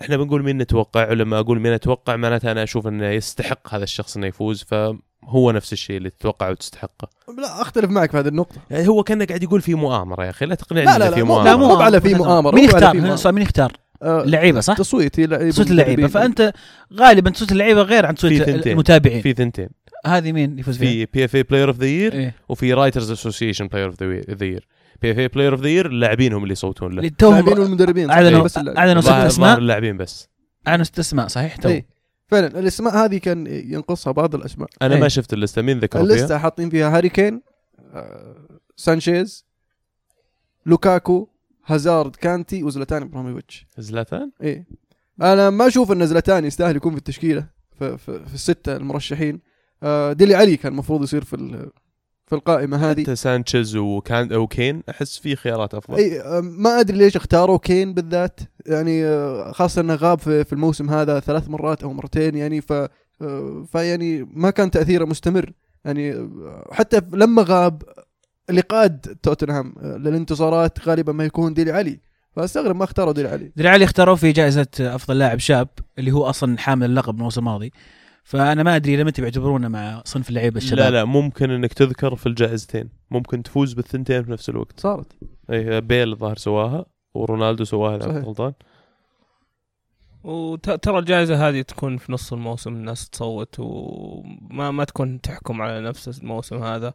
إحنا 0.00 0.16
بنقول 0.16 0.42
مين 0.42 0.58
نتوقع 0.58 1.10
ولما 1.10 1.38
أقول 1.38 1.60
مين 1.60 1.72
أتوقع 1.72 2.16
معناتها 2.16 2.52
أنا 2.52 2.62
أشوف 2.62 2.86
إنه 2.86 3.06
يستحق 3.06 3.74
هذا 3.74 3.84
الشخص 3.84 4.16
إنه 4.16 4.26
يفوز 4.26 4.62
فهو 4.62 5.50
نفس 5.50 5.72
الشيء 5.72 5.96
اللي 5.96 6.10
تتوقعه 6.10 6.50
وتستحقه. 6.50 7.08
لا 7.38 7.62
أختلف 7.62 7.90
معك 7.90 8.10
في 8.10 8.18
هذه 8.18 8.28
النقطة. 8.28 8.56
يعني 8.70 8.88
هو 8.88 9.02
كان 9.02 9.22
قاعد 9.22 9.42
يقول 9.42 9.60
في 9.60 9.74
مؤامرة 9.74 10.24
يا 10.24 10.30
أخي 10.30 10.46
لا 10.46 10.54
تقنعني 10.54 10.86
لا 10.86 10.98
لا 10.98 11.10
في 11.10 11.20
لا 11.20 11.24
مو, 11.24 11.34
مؤامرة. 11.34 11.50
لا 11.50 11.56
مو 11.56 11.76
على 11.76 12.00
في 12.00 12.14
مؤامرة 12.14 12.54
مين 12.54 12.68
في 12.68 12.76
يختار 12.76 13.32
مين 13.32 13.42
يختار؟ 13.42 13.72
آه، 14.02 14.22
اللعيبة 14.22 14.60
صح؟ 14.60 14.76
تصويت 14.76 15.20
هي 15.20 15.26
لعيبة 15.26 15.50
صوت 15.50 15.70
اللعيبة. 15.70 16.06
فأنت 16.06 16.52
غالبا 16.94 17.32
صوت 17.34 17.52
اللعيبة 17.52 17.82
غير 17.82 18.06
عن 18.06 18.16
صوت 18.16 18.32
في 18.32 18.38
ثنتين. 18.38 18.72
المتابعين. 18.72 19.22
في 19.22 19.32
ثنتين. 19.32 19.68
هذه 20.06 20.32
مين 20.32 20.58
يفوز 20.58 20.78
فيها؟ 20.78 21.06
في 21.06 21.12
PFA 21.12 21.24
Player 21.24 21.68
of 21.68 21.78
the 21.78 21.86
Year 21.86 22.12
إيه. 22.12 22.34
وفي 22.48 22.72
Writers' 22.72 23.10
Association 23.10 23.68
Player 23.68 23.86
of 23.86 24.02
the 24.02 24.46
Year 24.46 24.66
PFA 25.02 25.10
Player 25.10 25.52
of 25.52 25.60
the 25.60 25.68
Year 25.68 25.86
اللاعبين 25.86 26.32
هم 26.32 26.42
اللي 26.42 26.52
يصوتون 26.52 26.92
له 26.92 27.10
اللاعبين 27.22 27.58
والمدربين 27.58 28.10
اعلنوا 28.10 28.42
بس 28.42 28.58
اللاعبين. 28.58 28.80
اعلنوا 28.80 29.02
ست 29.02 29.08
أسماء 29.08 29.58
اللاعبين 29.58 29.96
بس 29.96 30.28
اعلنوا 30.68 30.84
ست 30.84 30.98
أسماء 30.98 31.28
صحيح 31.28 31.56
تو 31.56 31.68
إيه. 31.68 31.86
فعلا 32.26 32.46
الأسماء 32.46 32.96
هذه 32.96 33.18
كان 33.18 33.46
ينقصها 33.46 34.12
بعض 34.12 34.34
الأسماء 34.34 34.68
أنا 34.82 34.94
إيه. 34.94 35.00
ما 35.00 35.08
شفت 35.08 35.32
اللستة 35.32 35.62
مين 35.62 35.78
ذكروا 35.78 36.06
فيها 36.06 36.16
اللستة 36.16 36.38
حاطين 36.38 36.70
فيها 36.70 36.96
هاري 36.96 37.08
كين 37.08 37.42
آه، 37.94 38.34
سانشيز 38.76 39.44
لوكاكو 40.66 41.28
هازارد 41.66 42.16
كانتي 42.16 42.62
وزلاتان 42.62 43.02
إبراهيموفيتش 43.02 43.66
زلاتان 43.78 44.30
إيه 44.42 44.66
أنا 45.22 45.50
ما 45.50 45.66
أشوف 45.66 45.92
إن 45.92 46.06
زلاتان 46.06 46.44
يستاهل 46.44 46.76
يكون 46.76 46.92
في 46.92 46.98
التشكيلة 46.98 47.46
في, 47.78 47.98
في, 47.98 48.24
في 48.26 48.34
الستة 48.34 48.76
المرشحين 48.76 49.40
ديلي 50.12 50.34
علي 50.34 50.56
كان 50.56 50.72
المفروض 50.72 51.02
يصير 51.02 51.24
في 51.24 51.36
ال- 51.36 51.70
في 52.26 52.34
القائمة 52.34 52.76
هذه. 52.90 53.02
حتى 53.02 53.16
سانشيز 53.16 53.76
وكان 53.76 54.32
وكين 54.36 54.82
أحس 54.90 55.18
في 55.18 55.36
خيارات 55.36 55.74
أفضل. 55.74 55.96
أي 55.96 56.20
آه، 56.20 56.40
ما 56.40 56.80
أدري 56.80 56.98
ليش 56.98 57.16
اختاروا 57.16 57.58
كين 57.58 57.94
بالذات. 57.94 58.40
يعني 58.66 59.04
آه، 59.04 59.52
خاصة 59.52 59.80
إنه 59.80 59.94
غاب 59.94 60.18
في, 60.18 60.44
في 60.44 60.52
الموسم 60.52 60.90
هذا 60.90 61.20
ثلاث 61.20 61.48
مرات 61.48 61.82
أو 61.82 61.92
مرتين 61.92 62.34
يعني 62.36 62.60
ف 62.60 62.72
آه، 62.72 63.64
فيعني 63.72 64.28
ما 64.32 64.50
كان 64.50 64.70
تأثيره 64.70 65.04
مستمر. 65.04 65.52
يعني 65.84 66.12
آه، 66.12 66.68
حتى 66.72 67.00
لما 67.12 67.44
غاب 67.48 67.82
اللي 68.50 68.60
قاد 68.60 69.16
توتنهام 69.22 69.74
آه، 69.82 69.96
للانتصارات 69.96 70.88
غالبا 70.88 71.12
ما 71.12 71.24
يكون 71.24 71.54
ديلي 71.54 71.72
علي. 71.72 72.00
فأستغرب 72.36 72.76
ما 72.76 72.84
اختاروا 72.84 73.12
ديلي 73.12 73.28
علي. 73.28 73.52
دري 73.56 73.68
علي 73.68 73.84
اختاروا 73.84 74.16
في 74.16 74.32
جائزة 74.32 74.66
أفضل 74.80 75.18
لاعب 75.18 75.38
شاب 75.38 75.68
اللي 75.98 76.12
هو 76.12 76.24
أصلا 76.24 76.58
حامل 76.58 76.86
اللقب 76.90 77.14
الموسم 77.16 77.40
الماضي. 77.40 77.72
فأنا 78.24 78.62
ما 78.62 78.76
أدري 78.76 78.96
لما 78.96 79.12
بيعتبرونه 79.18 79.68
مع 79.68 80.02
صنف 80.04 80.28
اللعيبة 80.28 80.56
الشباب. 80.56 80.78
لا 80.78 80.90
لا 80.90 81.04
ممكن 81.04 81.50
إنك 81.50 81.72
تذكر 81.72 82.16
في 82.16 82.26
الجائزتين. 82.26 82.88
ممكن 83.10 83.42
تفوز 83.42 83.72
بالثنتين 83.72 84.24
في 84.24 84.30
نفس 84.30 84.48
الوقت. 84.48 84.80
صارت. 84.80 85.06
إي 85.50 85.80
بيل 85.80 86.12
الظاهر 86.12 86.36
سواها 86.36 86.86
ورونالدو 87.14 87.64
سواها 87.64 87.96
اذا 87.96 88.06
غلطان. 88.06 88.52
وترى 90.24 90.98
الجائزة 90.98 91.48
هذه 91.48 91.62
تكون 91.62 91.96
في 91.96 92.12
نص 92.12 92.32
الموسم 92.32 92.74
الناس 92.74 93.10
تصوت 93.10 93.54
وما 93.58 94.70
ما 94.70 94.84
تكون 94.84 95.20
تحكم 95.20 95.62
على 95.62 95.80
نفس 95.80 96.18
الموسم 96.22 96.62
هذا. 96.62 96.94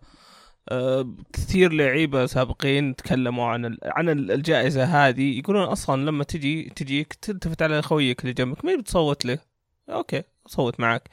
أه 0.70 1.10
كثير 1.34 1.74
لعيبة 1.74 2.26
سابقين 2.26 2.96
تكلموا 2.96 3.46
عن 3.46 3.66
ال- 3.66 3.80
عن 3.84 4.10
ال- 4.10 4.32
الجائزة 4.32 4.84
هذه 4.84 5.40
يقولون 5.40 5.64
أصلا 5.64 6.06
لما 6.06 6.24
تجي 6.24 6.64
تجيك 6.76 7.14
تلتفت 7.14 7.62
على 7.62 7.82
خويك 7.82 8.22
اللي 8.22 8.34
جنبك 8.34 8.66
مين 8.66 8.82
بتصوت 8.82 9.26
له؟ 9.26 9.49
أوكي 9.90 10.24
صوت 10.46 10.80
معك. 10.80 11.10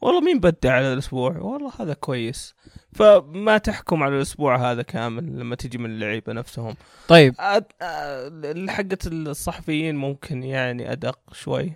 والله 0.00 0.20
مين 0.20 0.40
بدع 0.40 0.72
على 0.72 0.92
الأسبوع؟ 0.92 1.38
والله 1.38 1.72
هذا 1.78 1.94
كويس. 1.94 2.54
فما 2.92 3.58
تحكم 3.58 4.02
على 4.02 4.16
الأسبوع 4.16 4.72
هذا 4.72 4.82
كامل 4.82 5.38
لما 5.38 5.56
تجي 5.56 5.78
من 5.78 5.90
اللعيبة 5.90 6.32
نفسهم. 6.32 6.74
طيب. 7.08 7.34
أد... 7.38 7.64
أ- 7.64 8.70
حقة 8.70 8.98
الصحفيين 9.06 9.96
ممكن 9.96 10.42
يعني 10.42 10.92
أدق 10.92 11.18
شوي. 11.32 11.72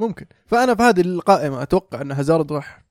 ممكن. 0.00 0.26
فأنا 0.46 0.74
في 0.74 0.82
هذه 0.82 1.00
القائمة 1.00 1.62
أتوقع 1.62 2.00
أن 2.00 2.12
هازارد 2.12 2.52
راح 2.52 2.82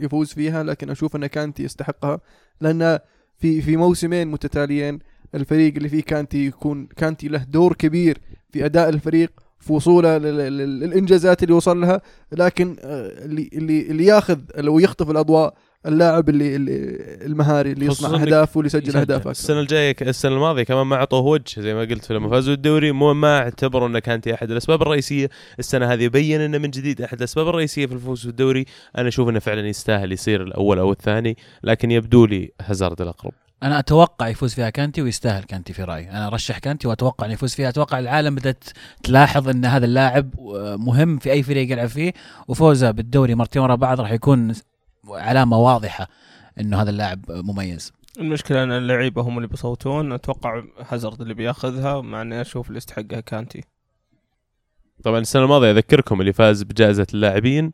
يفوز 0.00 0.32
فيها 0.32 0.62
لكن 0.62 0.90
أشوف 0.90 1.16
أن 1.16 1.26
كانتي 1.26 1.62
يستحقها 1.62 2.20
لأن 2.60 2.98
في 3.38 3.62
في 3.62 3.76
موسمين 3.76 4.28
متتاليين 4.28 4.98
الفريق 5.34 5.74
اللي 5.74 5.88
فيه 5.88 6.02
كانتي 6.02 6.46
يكون 6.46 6.86
كانتي 6.86 7.28
له 7.28 7.44
دور 7.44 7.72
كبير 7.74 8.18
في 8.52 8.64
أداء 8.64 8.88
الفريق. 8.88 9.32
في 9.60 9.72
وصوله 9.72 10.18
لل- 10.18 10.36
لل- 10.38 10.80
للإنجازات 10.80 11.42
اللي 11.42 11.54
وصل 11.54 11.80
لها 11.80 12.00
لكن 12.32 12.76
آه، 12.80 13.24
اللي 13.24 13.50
اللي 13.52 13.82
اللي 13.90 14.04
ياخذ 14.04 14.38
لو 14.56 14.78
يخطف 14.78 15.10
الأضواء 15.10 15.54
اللاعب 15.86 16.28
اللي, 16.28 16.56
اللي 16.56 16.72
المهاري 17.26 17.72
اللي 17.72 17.86
يصنع 17.86 18.22
أهداف 18.22 18.56
واللي 18.56 18.66
يسجل. 18.66 18.82
يسجل. 18.88 19.00
أهداف 19.00 19.18
أكثر. 19.20 19.30
السنة 19.30 19.60
الجاية 19.60 19.96
السنة 20.02 20.34
الماضية 20.34 20.62
كمان 20.62 20.86
ما 20.86 20.96
أعطوه 20.96 21.20
وجه 21.20 21.60
زي 21.60 21.74
ما 21.74 21.80
قلت 21.80 22.12
لما 22.12 22.28
فازوا 22.28 22.54
الدوري 22.54 22.92
مو 22.92 23.14
ما 23.14 23.38
اعتبروا 23.38 23.88
إنه 23.88 23.98
كانت 23.98 24.28
أحد 24.28 24.50
الأسباب 24.50 24.82
الرئيسية. 24.82 25.30
السنة 25.58 25.92
هذه 25.92 26.08
بين 26.08 26.40
إنه 26.40 26.58
من 26.58 26.70
جديد 26.70 27.02
أحد 27.02 27.18
الأسباب 27.18 27.48
الرئيسية 27.48 27.86
في 27.86 27.94
الفوز 27.94 28.26
بالدوري. 28.26 28.64
أنا 28.98 29.08
أشوف 29.08 29.28
إنه 29.28 29.38
فعلا 29.38 29.68
يستاهل 29.68 30.12
يصير 30.12 30.42
الأول 30.42 30.78
أو 30.78 30.92
الثاني 30.92 31.36
لكن 31.64 31.90
يبدو 31.90 32.26
لي 32.26 32.50
هازارد 32.62 33.00
الأقرب. 33.00 33.32
أنا 33.62 33.78
أتوقع 33.78 34.28
يفوز 34.28 34.54
فيها 34.54 34.70
كانتي 34.70 35.02
ويستاهل 35.02 35.44
كانتي 35.44 35.72
في 35.72 35.84
رأيي. 35.84 36.10
أنا 36.10 36.26
أرشح 36.26 36.58
كانتي 36.58 36.88
وأتوقع 36.88 37.26
إنه 37.26 37.34
يفوز 37.34 37.54
فيها. 37.54 37.68
أتوقع 37.68 37.98
العالم 37.98 38.34
بدأت 38.34 38.64
تلاحظ 39.02 39.48
إن 39.48 39.64
هذا 39.64 39.84
اللاعب 39.84 40.34
مهم 40.78 41.18
في 41.18 41.32
أي 41.32 41.42
فريق 41.42 41.72
يلعب 41.72 41.88
فيه. 41.88 42.12
وفوزه 42.48 42.90
بالدوري 42.90 43.34
مرتين 43.34 43.62
ورا 43.62 43.74
بعض 43.74 44.00
راح 44.00 44.12
يكون 44.12 44.54
علامة 45.08 45.58
واضحة 45.58 46.08
إنه 46.60 46.82
هذا 46.82 46.90
اللاعب 46.90 47.24
مميز. 47.28 47.92
المشكلة 48.18 48.62
إن 48.62 48.72
اللعيبة 48.72 49.22
هم 49.22 49.36
اللي 49.36 49.48
بيصوتون. 49.48 50.12
أتوقع 50.12 50.62
هازارد 50.88 51.20
اللي 51.20 51.34
بيأخذها 51.34 52.00
مع 52.00 52.22
إني 52.22 52.40
أشوف 52.40 52.68
اللي 52.68 52.76
يستحقها 52.76 53.20
كانتي. 53.20 53.64
طبعا 55.04 55.18
السنة 55.18 55.42
الماضية 55.42 55.70
أذكركم 55.70 56.20
اللي 56.20 56.32
فاز 56.32 56.62
بجائزة 56.62 57.06
اللاعبين 57.14 57.72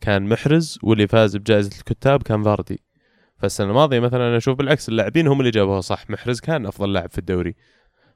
كان 0.00 0.28
محرز 0.28 0.78
واللي 0.82 1.06
فاز 1.06 1.36
بجائزة 1.36 1.78
الكتاب 1.78 2.22
كان 2.22 2.42
فاردي. 2.42 2.80
فالسنة 3.38 3.66
الماضية 3.66 4.00
مثلا 4.00 4.28
أنا 4.28 4.36
أشوف 4.36 4.58
بالعكس 4.58 4.88
اللاعبين 4.88 5.26
هم 5.26 5.40
اللي 5.40 5.50
جابوها 5.50 5.80
صح. 5.80 6.10
محرز 6.10 6.40
كان 6.40 6.66
أفضل 6.66 6.92
لاعب 6.92 7.10
في 7.10 7.18
الدوري. 7.18 7.54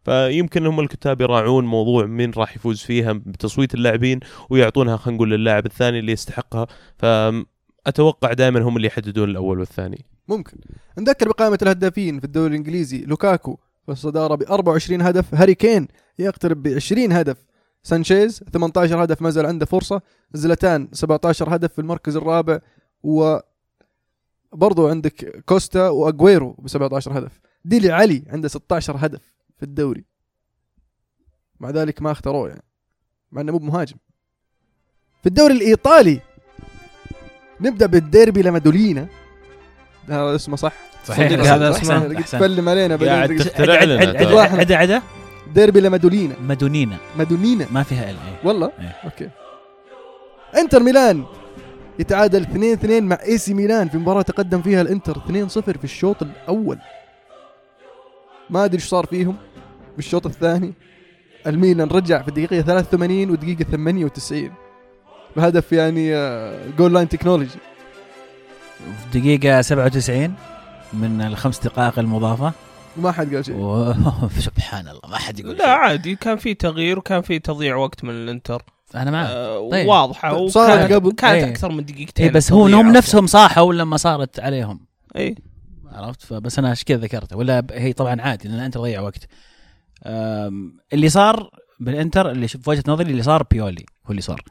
فيمكن 0.04 0.66
هم 0.66 0.80
الكتاب 0.80 1.20
يراعون 1.20 1.64
موضوع 1.64 2.06
مين 2.06 2.30
راح 2.36 2.56
يفوز 2.56 2.80
فيها 2.80 3.12
بتصويت 3.12 3.74
اللاعبين 3.74 4.20
ويعطونها 4.50 4.96
خلينا 4.96 5.16
نقول 5.16 5.30
للاعب 5.30 5.66
الثاني 5.66 5.98
اللي 5.98 6.12
يستحقها. 6.12 6.66
فأتوقع 6.96 8.32
دائما 8.32 8.60
هم 8.60 8.76
اللي 8.76 8.86
يحددون 8.86 9.30
الأول 9.30 9.58
والثاني. 9.58 10.04
ممكن. 10.28 10.58
نذكر 10.98 11.28
بقائمة 11.28 11.58
الهدافين 11.62 12.18
في 12.18 12.24
الدوري 12.24 12.50
الإنجليزي. 12.50 13.04
لوكاكو 13.04 13.58
في 13.86 13.92
الصدارة 13.92 14.34
ب 14.34 14.42
24 14.42 15.02
هدف. 15.02 15.34
هاري 15.34 15.54
كين 15.54 15.88
يقترب 16.18 16.62
ب 16.62 16.68
20 16.68 17.12
هدف. 17.12 17.36
سانشيز 17.82 18.44
18 18.52 19.04
هدف 19.04 19.22
ما 19.22 19.30
زال 19.30 19.46
عنده 19.46 19.66
فرصة. 19.66 20.00
زلاتان 20.32 20.88
17 20.92 21.54
هدف 21.54 21.72
في 21.72 21.78
المركز 21.78 22.16
الرابع. 22.16 22.58
و 23.02 23.38
برضو 24.52 24.88
عندك 24.88 25.42
كوستا 25.46 25.88
وأجويرو 25.88 26.50
ب 26.58 26.68
17 26.68 27.18
هدف 27.18 27.40
ديلي 27.64 27.92
علي 27.92 28.24
عنده 28.28 28.48
16 28.48 28.96
هدف 28.98 29.22
في 29.56 29.62
الدوري. 29.62 30.04
مع 31.60 31.70
ذلك 31.70 32.02
ما 32.02 32.10
اختاروه 32.10 32.48
يعني. 32.48 32.64
مع 33.32 33.40
إنه 33.40 33.52
مو 33.52 33.58
بمهاجم. 33.58 33.96
في 35.22 35.26
الدوري 35.26 35.54
الإيطالي 35.54 36.20
نبدأ 37.60 37.86
بالديربي 37.86 38.42
لمادولينا 38.42 39.06
هذا 40.08 40.34
اسمه 40.34 40.56
صح؟ 40.56 40.72
صحيح. 41.04 41.32
هذا. 41.32 41.70
اسمه. 41.70 42.20
تفلم 42.20 42.68
علينا 42.68 42.96
قاعد 42.96 43.36
تخترع 43.36 43.74
عد 43.74 43.88
لنا. 43.88 44.00
عد 44.00 44.16
عد 44.16 44.26
ترى. 44.26 44.40
عد 44.40 44.72
عد 44.72 44.90
عد. 44.90 45.02
ديربي 45.54 45.80
لمادولينا 45.80 46.38
مادونينا 46.40 46.96
مادونينا 47.16 47.66
ما 47.70 47.82
فيها 47.82 48.10
ال 48.10 48.16
اي 48.16 48.36
والله؟ 48.44 48.72
إيه. 48.78 48.96
أوكي. 49.04 49.30
إنتر 50.58 50.82
ميلان. 50.82 51.24
يتعادل 51.98 52.42
2 52.42 52.72
2 52.72 53.04
مع 53.04 53.18
اي 53.22 53.38
سي 53.38 53.54
ميلان 53.54 53.88
في 53.88 53.98
مباراة 53.98 54.22
تقدم 54.22 54.62
فيها 54.62 54.82
الإنتر 54.82 55.16
2 55.16 55.48
0 55.48 55.78
في 55.78 55.84
الشوط 55.84 56.22
الأول. 56.22 56.78
ما 58.50 58.64
أدري 58.64 58.76
إيش 58.76 58.88
صار 58.88 59.06
فيهم 59.06 59.36
في 59.92 59.98
الشوط 59.98 60.26
الثاني. 60.26 60.74
الميلان 61.46 61.88
رجع 61.88 62.22
في 62.22 62.28
الدقيقة 62.28 62.60
83 62.60 63.30
والدقيقه 63.30 63.64
98 63.64 64.52
بهدف 65.36 65.72
يعني 65.72 66.10
goal 66.78 66.94
line 66.94 67.08
technology 67.08 67.58
في 69.12 69.20
دقيقة 69.20 69.62
97 69.62 70.34
من 70.92 71.20
الخمس 71.20 71.58
دقائق 71.58 71.98
المضافة. 71.98 72.52
وما 72.96 73.12
حد 73.12 73.34
قال 73.34 73.44
شيء. 73.44 73.54
و... 73.54 73.94
سبحان 74.46 74.88
الله 74.88 75.00
ما 75.08 75.18
حد 75.18 75.40
يقول 75.40 75.56
لا 75.56 75.64
شيء. 75.64 75.68
عادي 75.68 76.14
كان 76.16 76.36
في 76.36 76.54
تغيير 76.54 76.98
وكان 76.98 77.22
في 77.22 77.38
تضييع 77.38 77.76
وقت 77.76 78.04
من 78.04 78.10
الإنتر. 78.10 78.62
أنا 78.94 79.10
معك. 79.10 79.26
آه 79.30 79.70
طيب. 79.70 79.88
واضحة. 79.88 80.48
صارت 80.48 80.92
قبل. 80.92 81.12
كانت 81.12 81.44
إيه. 81.44 81.50
أكثر 81.50 81.72
من 81.72 81.84
دقيقتين 81.84 82.26
اي 82.26 82.32
بس 82.32 82.52
هو 82.52 82.66
أصلاً. 82.66 82.82
نفسهم 82.82 83.26
صاحوا 83.26 83.74
لما 83.74 83.96
صارت 83.96 84.40
عليهم. 84.40 84.80
اي 85.16 85.34
عرفت؟ 85.92 86.22
فبس 86.22 86.58
أنا 86.58 86.70
عشان 86.70 86.84
كذا 86.86 86.98
ذكرته. 86.98 87.36
ولا 87.36 87.66
هي 87.72 87.92
طبعا 87.92 88.20
عادي 88.20 88.48
لأن 88.48 88.58
أنت 88.60 88.78
ضيع 88.78 89.00
وقت. 89.00 89.28
اللي 90.92 91.08
صار 91.08 91.50
بالإنتر 91.80 92.30
اللي 92.30 92.48
في 92.48 92.58
وجهه 92.70 92.84
نظري 92.88 93.10
اللي 93.10 93.22
صار 93.22 93.42
بيولي. 93.50 93.86
هو 94.06 94.10
اللي 94.10 94.22
صار. 94.22 94.42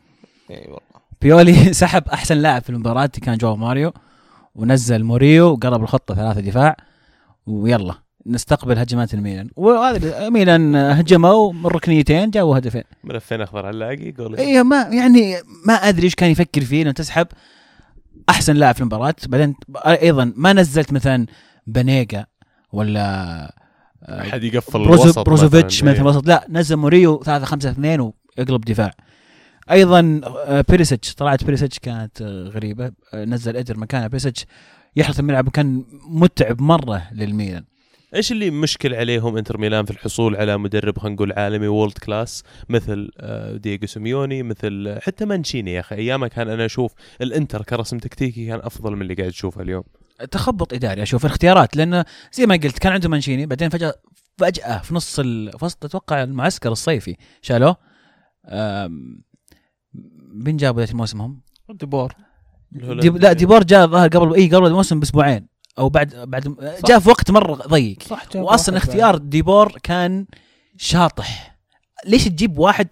اي 0.52 0.58
والله. 0.62 0.80
بيولي 1.22 1.74
سحب 1.84 2.08
أحسن 2.08 2.38
لاعب 2.38 2.62
في 2.62 2.70
المباراة 2.70 3.06
كان 3.06 3.38
جو 3.38 3.56
ماريو 3.56 3.94
ونزل 4.56 5.04
موريو 5.04 5.46
وقلب 5.52 5.84
الخطة 5.84 6.16
ثلاثة 6.16 6.42
دفاع 6.42 6.78
ويلا. 7.48 7.94
نستقبل 8.28 8.78
هجمات 8.78 9.14
الميلان. 9.14 9.50
وهذا 9.56 10.30
ميلان 10.30 10.76
هجموا 10.76 11.54
من 11.54 11.66
ركنيتين 11.66 12.30
جابوا 12.30 12.58
هدفين. 12.58 12.84
ملفين 13.04 13.42
اخضر 13.42 13.66
علاقي 13.66 14.12
جول 14.12 14.36
اي 14.36 14.64
ما 14.64 14.82
يعني 14.82 15.36
ما 15.66 15.74
أدري 15.74 16.04
إيش 16.04 16.16
كان 16.16 16.30
يفكر 16.30 16.62
فيه 16.62 16.82
إنه 16.82 16.92
تسحب 16.92 17.28
أحسن 18.30 18.56
لاعب 18.56 18.76
في 18.76 18.82
المباراة. 18.82 19.16
بعدين 19.28 19.56
أيضا 19.86 20.34
ما 20.36 20.54
نزلت 20.54 20.94
مثلا 20.94 21.26
بانيجا 21.68 22.26
ولا 22.72 23.04
آه، 24.04 24.22
أحد 24.22 24.44
يقفل 24.44 24.84
بروزو 24.84 25.04
الوسط 25.04 25.26
بروزوفيتش 25.26 25.84
مثلا 25.84 25.98
إيه. 25.98 26.08
وسط 26.08 26.28
لا 26.28 26.46
نزل 26.50 26.76
موريو 26.76 27.24
3 27.24 27.46
5 27.46 27.70
2 27.70 28.00
ويقلب 28.38 28.62
دفاع. 28.66 28.92
أيضا 29.72 30.22
آه، 30.24 30.66
بيريسيتش 30.70 31.16
طلعت 31.16 31.44
بيريسيتش 31.44 31.80
كانت 31.80 32.22
آه، 32.22 32.44
غريبة. 32.44 32.92
نزل 33.14 33.58
ايدر 33.58 33.78
مكانه. 33.78 34.08
بيريسيتش 34.08 34.46
يحرث 34.96 35.20
الملعب 35.20 35.48
وكان 35.48 35.84
متعب 36.10 36.62
مرة 36.62 37.02
للميلان. 37.12 37.64
إيش 38.16 38.32
اللي 38.32 38.52
مشكل 38.52 38.96
عليهم 38.96 39.38
إنتر 39.38 39.58
ميلان 39.58 39.86
في 39.86 39.92
الحصول 39.92 40.36
على 40.36 40.58
مدرب 40.58 41.00
خلينا 41.00 41.16
نقول 41.16 41.32
عالمي 41.34 41.68
و 41.68 41.73
world 41.73 41.98
class 41.98 42.44
مثل 42.70 43.12
آه، 43.18 43.56
دييغو 43.58 43.88
سيميوني 43.88 44.44
مثل 44.44 44.86
آه، 44.88 45.00
حتى 45.00 45.26
مانشيني 45.26 45.74
يا 45.74 45.80
أخي. 45.80 45.96
أيامها 45.96 46.28
كان 46.28 46.50
أنا 46.50 46.66
أشوف 46.66 46.94
الإنتر 47.22 47.64
كرسم 47.64 47.98
تكتيكي 47.98 48.48
كان 48.48 48.60
أفضل 48.64 48.96
من 48.96 49.02
اللي 49.02 49.14
قاعد 49.14 49.32
تشوفه 49.32 49.62
اليوم. 49.62 49.84
تخبط 50.32 50.74
إداري 50.74 51.04
أشوف 51.04 51.26
الاختيارات 51.26 51.78
لأنه 51.78 52.06
زي 52.34 52.46
ما 52.46 52.56
قلت 52.56 52.80
كان 52.80 52.94
عنده 52.94 53.10
مانشيني 53.10 53.46
بعدين 53.46 53.70
فجأة 53.70 53.94
فجأة 54.38 54.78
في 54.78 54.96
نص 54.96 55.20
ال... 55.20 55.52
في 55.60 55.66
وسط 55.66 55.86
أتوقع 55.86 56.24
المعسكر 56.24 56.72
الصيفي 56.72 57.16
شالوه. 57.42 57.78
مين 60.34 60.58
جابوا 60.58 60.80
ذات 60.80 60.92
الموسم 60.92 61.22
هم؟ 61.22 61.42
ديبور. 61.70 62.14
دي... 62.72 63.10
لا 63.10 63.34
ديبور 63.34 63.64
جاء 63.64 63.88
ظهر 63.88 64.08
قبل 64.08 64.34
إي 64.34 64.48
قبل 64.48 64.68
الموسم 64.68 65.00
بأسبوعين. 65.00 65.48
أو 65.80 65.90
بعد 65.90 66.16
بعد 66.16 66.56
جاء 66.86 67.00
في 67.00 67.10
وقت 67.10 67.32
مرة 67.32 67.54
ضيق. 67.54 68.04
صح 68.04 68.26
واصلا 68.36 68.78
اختيار 68.78 69.18
ديبور 69.18 69.72
كان 69.84 70.26
شاطح. 70.78 71.58
ليش 72.06 72.26
تجيب 72.26 72.58
واحد؟ 72.58 72.88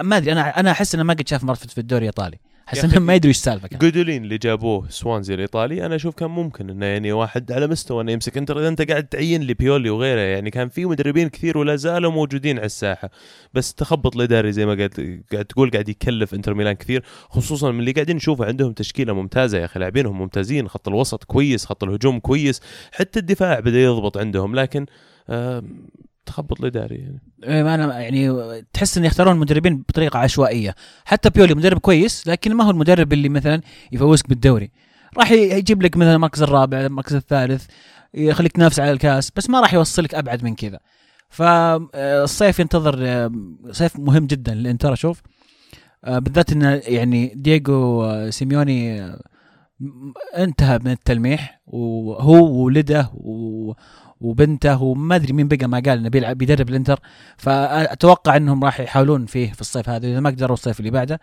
ما 0.00 0.16
أدري 0.16 0.32
أنا 0.32 0.60
أنا 0.60 0.70
أحس 0.70 0.94
إنه 0.94 1.02
ما 1.02 1.14
قد 1.14 1.28
شاف 1.28 1.44
مرة 1.44 1.54
في 1.54 1.78
الدوري 1.78 2.02
الإيطالي. 2.02 2.38
أخي، 2.72 2.86
انهم 2.86 3.06
ما 3.06 3.14
يدروا 3.14 3.28
إيش 3.28 3.36
السالفه 3.36 3.68
كان. 3.68 3.78
جودولين 3.78 4.24
اللي 4.24 4.38
جابوه 4.38 4.88
سوانزي 4.88 5.34
الإيطالي 5.34 5.86
أنا 5.86 5.96
أشوف 5.96 6.14
كان 6.14 6.30
ممكن 6.30 6.70
إنه 6.70 6.86
يعني 6.86 7.12
واحد 7.12 7.52
على 7.52 7.66
مستوى 7.66 8.02
إنه 8.02 8.12
يمسك 8.12 8.36
إنتر 8.36 8.58
إذا 8.58 8.68
أنت 8.68 8.82
قاعد 8.82 9.04
تعين 9.04 9.42
لي 9.42 9.54
بيولي 9.54 9.90
وغيره 9.90 10.20
يعني 10.20 10.50
كان 10.50 10.68
في 10.68 10.84
مدربين 10.84 11.28
كثير 11.28 11.58
ولا 11.58 11.76
زالوا 11.76 12.12
موجودين 12.12 12.58
على 12.58 12.66
الساحة. 12.66 13.10
بس 13.54 13.74
تخبط 13.74 14.16
الاداري 14.16 14.52
زي 14.52 14.66
ما 14.66 14.74
قاعد 14.74 15.22
قاعد 15.32 15.44
تقول 15.44 15.70
قاعد 15.70 15.88
يكلف 15.88 16.34
إنتر 16.34 16.54
ميلان 16.54 16.74
كثير 16.74 17.04
خصوصا 17.28 17.70
من 17.70 17.80
اللي 17.80 17.92
قاعدين 17.92 18.16
نشوفه 18.16 18.44
عندهم 18.44 18.72
تشكيلة 18.72 19.12
ممتازة 19.12 19.58
يا 19.58 19.64
أخي 19.64 19.80
لاعبينهم 19.80 20.18
ممتازين 20.18 20.68
خط 20.68 20.88
الوسط 20.88 21.24
كويس 21.24 21.64
خط 21.64 21.84
الهجوم 21.84 22.18
كويس 22.18 22.60
حتى 22.92 23.18
الدفاع 23.18 23.60
بدأ 23.60 23.78
يضبط 23.78 24.18
عندهم. 24.18 24.54
لكن 24.54 24.86
تخبط 26.30 26.60
الاداري 26.60 26.94
يعني. 26.96 27.20
إيه، 27.44 27.74
أنا 27.74 28.00
يعني 28.00 28.32
تحس 28.72 28.98
إن 28.98 29.04
يختارون 29.04 29.34
المدربين 29.34 29.78
بطريقة 29.88 30.18
عشوائية. 30.18 30.74
حتى 31.04 31.30
بيولي 31.30 31.54
مدرب 31.54 31.78
كويس 31.78 32.28
لكن 32.28 32.54
ما 32.54 32.64
هو 32.64 32.70
المدرب 32.70 33.12
اللي 33.12 33.28
مثلا 33.28 33.60
يفوزك 33.92 34.28
بالدوري. 34.28 34.70
راح 35.18 35.30
يجيب 35.30 35.82
لك 35.82 35.96
مثلا 35.96 36.14
المركز 36.14 36.42
الرابع 36.42 36.80
المركز 36.80 37.14
الثالث 37.14 37.66
يخليك 38.14 38.52
تنافس 38.52 38.80
على 38.80 38.92
الكاس 38.92 39.30
بس 39.36 39.50
ما 39.50 39.60
راح 39.60 39.74
يوصلك 39.74 40.14
أبعد 40.14 40.44
من 40.44 40.54
كذا. 40.54 40.78
فالصيف 41.28 42.58
ينتظر 42.58 42.98
آه، 43.02 43.32
صيف 43.70 43.96
مهم 43.98 44.26
جدا 44.26 44.54
للانتر 44.54 44.92
أشوف. 44.92 45.22
آه، 46.04 46.18
بالذات 46.18 46.52
انه 46.52 46.82
يعني 46.86 47.32
دييغو 47.36 48.04
آه، 48.04 48.30
سيميوني 48.30 49.02
آه، 49.02 49.20
انتهى 50.36 50.78
من 50.78 50.90
التلميح 50.90 51.60
وهو 51.66 52.44
وولده 52.46 53.10
و 53.14 53.72
وبنته 54.20 54.82
وما 54.82 55.16
أدري 55.16 55.32
مين 55.32 55.48
بقى 55.48 55.66
ما 55.66 55.78
قال 55.86 55.98
إنه 55.98 56.08
بيلعب 56.08 56.38
بيدرب 56.38 56.68
الإنتر. 56.68 57.00
فأتوقع 57.36 58.36
إنهم 58.36 58.64
راح 58.64 58.80
يحاولون 58.80 59.26
فيه 59.26 59.52
في 59.52 59.60
الصيف 59.60 59.88
هذا 59.88 60.06
إذا 60.08 60.20
ما 60.20 60.30
قدروا 60.30 60.54
الصيف 60.54 60.80
اللي 60.80 60.90
بعده. 60.90 61.20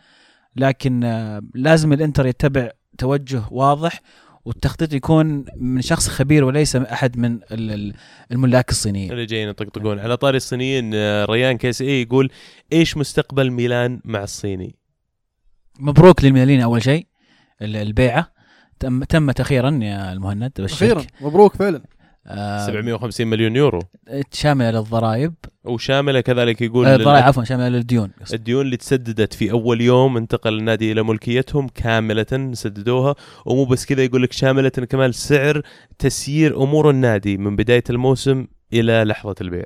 لكن 0.55 1.03
آه، 1.03 1.41
لازم 1.55 1.93
الإنتر 1.93 2.25
يتبع 2.25 2.69
توجه 2.97 3.41
واضح 3.51 4.01
والتخطيط 4.45 4.93
يكون 4.93 5.45
من 5.57 5.81
شخص 5.81 6.07
خبير 6.09 6.43
وليس 6.43 6.75
أحد 6.75 7.17
من 7.17 7.33
ال- 7.35 7.71
ال- 7.71 7.93
الملاك 8.31 8.69
الصينيين. 8.69 9.11
اللي 9.11 9.25
جايين 9.25 9.49
يطقطقون. 9.49 9.99
على 9.99 10.17
طاري 10.17 10.37
الصينيين 10.37 10.91
آه، 10.95 11.25
ريان 11.25 11.57
كيس 11.57 11.81
اي 11.81 12.01
يقول 12.01 12.29
إيش 12.73 12.97
مستقبل 12.97 13.51
ميلان 13.51 14.01
مع 14.05 14.23
الصيني؟ 14.23 14.75
مبروك 15.79 16.23
للميلانين 16.23 16.61
أول 16.61 16.83
شيء 16.83 17.07
ال- 17.61 17.75
البيعة. 17.75 18.36
تم 18.79 19.03
تمت 19.03 19.39
أخيرا 19.39 19.79
يا 19.81 20.13
المهند. 20.13 20.51
أخيرا 20.59 21.03
مبروك 21.21 21.55
فعلا. 21.55 21.81
آه، 22.29 22.65
750 22.67 23.27
مليون 23.27 23.55
يورو. 23.55 23.79
شاملة 24.33 24.71
للضرائب. 24.71 25.33
وشامله 25.63 26.21
كذلك 26.21 26.61
يقول 26.61 26.85
آه، 26.85 26.95
لل- 26.95 26.99
الضرائب 27.01 27.23
عفوا 27.23 27.43
شاملة 27.43 27.69
للديون. 27.69 28.11
الديون 28.33 28.65
اللي 28.65 28.77
تسددت 28.77 29.33
في 29.33 29.51
أول 29.51 29.81
يوم 29.81 30.17
انتقل 30.17 30.57
النادي 30.59 30.91
إلى 30.91 31.03
ملكيتهم 31.03 31.67
كاملة 31.67 32.51
سددوها. 32.53 33.15
ومو 33.45 33.65
بس 33.65 33.85
كذا 33.85 34.03
يقول 34.03 34.23
لك 34.23 34.31
شاملة 34.33 34.69
كمان 34.69 35.11
سعر 35.11 35.61
تسيير 35.99 36.63
أمور 36.63 36.89
النادي 36.89 37.37
من 37.37 37.55
بداية 37.55 37.83
الموسم 37.89 38.47
إلى 38.73 39.03
لحظة 39.03 39.35
البيع. 39.41 39.65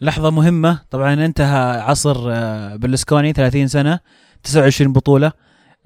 لحظة 0.00 0.30
مهمة. 0.30 0.80
طبعا 0.90 1.14
انتهى 1.24 1.80
عصر 1.80 2.16
آه، 2.32 2.76
برلسكوني 2.76 3.32
30 3.32 3.66
سنة 3.68 4.00
29 4.42 4.92
بطولة. 4.92 5.32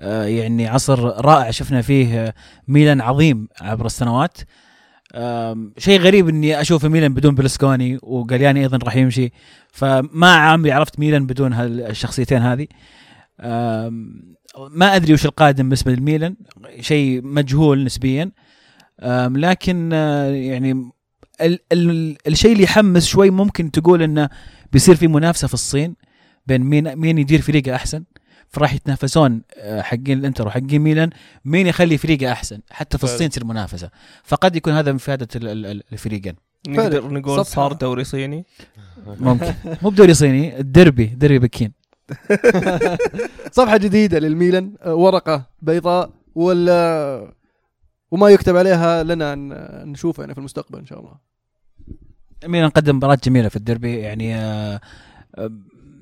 يعني 0.08 0.68
عصر 0.68 1.24
رائع 1.24 1.50
شفنا 1.50 1.82
فيه 1.82 2.20
آه، 2.20 2.34
ميلان 2.68 3.00
عظيم 3.00 3.48
عبر 3.60 3.86
السنوات. 3.86 4.38
شيء 5.78 6.00
غريب 6.00 6.28
إني 6.28 6.60
أشوف 6.60 6.84
ميلان 6.84 7.14
بدون 7.14 7.34
بلسكوني 7.34 7.98
وقالياني 8.02 8.60
أيضا 8.60 8.78
راح 8.84 8.96
يمشي. 8.96 9.32
فما 9.72 10.34
عمري 10.34 10.72
عرفت 10.72 10.98
ميلان 10.98 11.26
بدون 11.26 11.52
هالشخصيتين 11.52 12.38
هذه. 12.42 12.66
ما 14.70 14.96
أدري 14.96 15.12
وش 15.14 15.26
القادم 15.26 15.62
بالنسبة 15.62 15.92
للميلان 15.92 16.36
شيء 16.80 17.20
مجهول 17.24 17.84
نسبيا. 17.84 18.30
لكن 19.30 19.90
آه، 19.92 20.26
يعني 20.30 20.90
ال 21.40 21.58
ال 21.72 22.16
الشيء 22.26 22.52
اللي 22.52 22.62
يحمس 22.62 23.06
شوي 23.06 23.30
ممكن 23.30 23.70
تقول 23.70 24.02
إنه 24.02 24.28
بيصير 24.72 24.94
في 24.94 25.08
منافسة 25.08 25.48
في 25.48 25.54
الصين 25.54 25.96
بين 26.46 26.60
مين 26.60 26.96
مين 26.96 27.18
يدير 27.18 27.40
فريقه 27.40 27.74
أحسن. 27.74 28.04
فراح 28.50 28.74
يتنافسون 28.74 29.42
آه، 29.56 29.80
حقين 29.82 30.18
الإنتر 30.18 30.46
وحقين 30.46 30.80
ميلان 30.80 31.10
مين 31.44 31.66
يخلي 31.66 31.98
فريقه 31.98 32.32
أحسن؟ 32.32 32.60
حتى 32.70 32.98
في. 32.98 33.04
الصين 33.04 33.30
تصير 33.30 33.44
منافسة. 33.44 33.90
فقد 34.24 34.56
يكون 34.56 34.72
هذا 34.72 34.92
من 34.92 34.98
فائده 34.98 35.28
ال- 35.36 35.48
ال- 35.48 35.66
ال- 35.66 35.82
الفريقين. 35.92 36.34
نقدر. 36.68 37.10
نقول 37.12 37.46
صار 37.46 37.72
دوري 37.72 38.04
صيني؟ 38.04 38.44
ممكن. 39.06 39.54
مو 39.82 39.90
بدوري 39.90 40.14
صيني 40.14 40.58
الدربي 40.60 41.06
دربي 41.06 41.38
بكين. 41.38 41.72
صفحة 43.52 43.76
جديدة 43.76 44.18
للميلان 44.18 44.74
آه، 44.82 44.94
ورقة 44.94 45.44
بيضاء 45.62 46.10
ولا 46.34 47.32
وما 48.10 48.28
يكتب 48.28 48.56
عليها 48.56 49.02
لنا 49.02 49.34
ن- 49.34 49.88
نشوفه 49.92 50.20
يعني 50.20 50.34
في 50.34 50.38
المستقبل 50.38 50.78
إن 50.78 50.86
شاء 50.86 51.00
الله. 51.00 51.14
ميلان 52.44 52.70
قدم 52.70 52.96
مباراة 52.96 53.18
جميلة 53.24 53.48
في 53.48 53.56
الدربي 53.56 53.96
يعني 53.98 54.36
آه، 54.36 54.80
آه، 55.38 55.50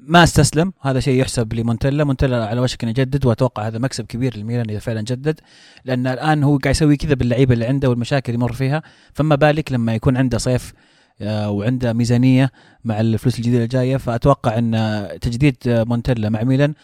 ما 0.09 0.23
أستسلم. 0.23 0.73
هذا 0.81 1.01
شيء 1.01 1.21
يحسب 1.21 1.55
لمونتلا 1.55 2.05
مونتلا 2.05 2.47
على 2.47 2.61
وشك 2.61 2.83
إنه 2.83 2.91
يجدد 2.91 3.27
وأتوقع 3.27 3.67
هذا 3.67 3.79
مكسب 3.79 4.07
كبير 4.07 4.37
للميلان 4.37 4.71
إذا 4.71 4.79
فعلا 4.79 5.01
جدد. 5.01 5.41
لأن 5.85 6.07
الآن 6.07 6.45
هو 6.45 6.57
قاعد 6.57 6.75
يسوي 6.75 6.97
كذا 6.97 7.15
باللعيبة 7.15 7.55
اللي 7.55 7.67
عنده 7.67 7.89
والمشاكل 7.89 8.33
اللي 8.33 8.45
يمر 8.45 8.53
فيها. 8.53 8.83
فما 9.13 9.35
بالك 9.35 9.73
لما 9.73 9.95
يكون 9.95 10.17
عنده 10.17 10.39
صيف 10.39 10.73
آه، 11.21 11.51
وعنده 11.51 11.93
ميزانية 11.93 12.51
مع 12.85 13.01
الفلوس 13.01 13.39
الجديدة 13.39 13.57
اللي 13.57 13.69
جاية. 13.69 13.97
فأتوقع 13.97 14.59
إن 14.59 15.09
تجديد 15.21 15.57
آه، 15.67 15.85
مونتلا 15.85 16.29
مع 16.29 16.43
ميلان 16.43 16.75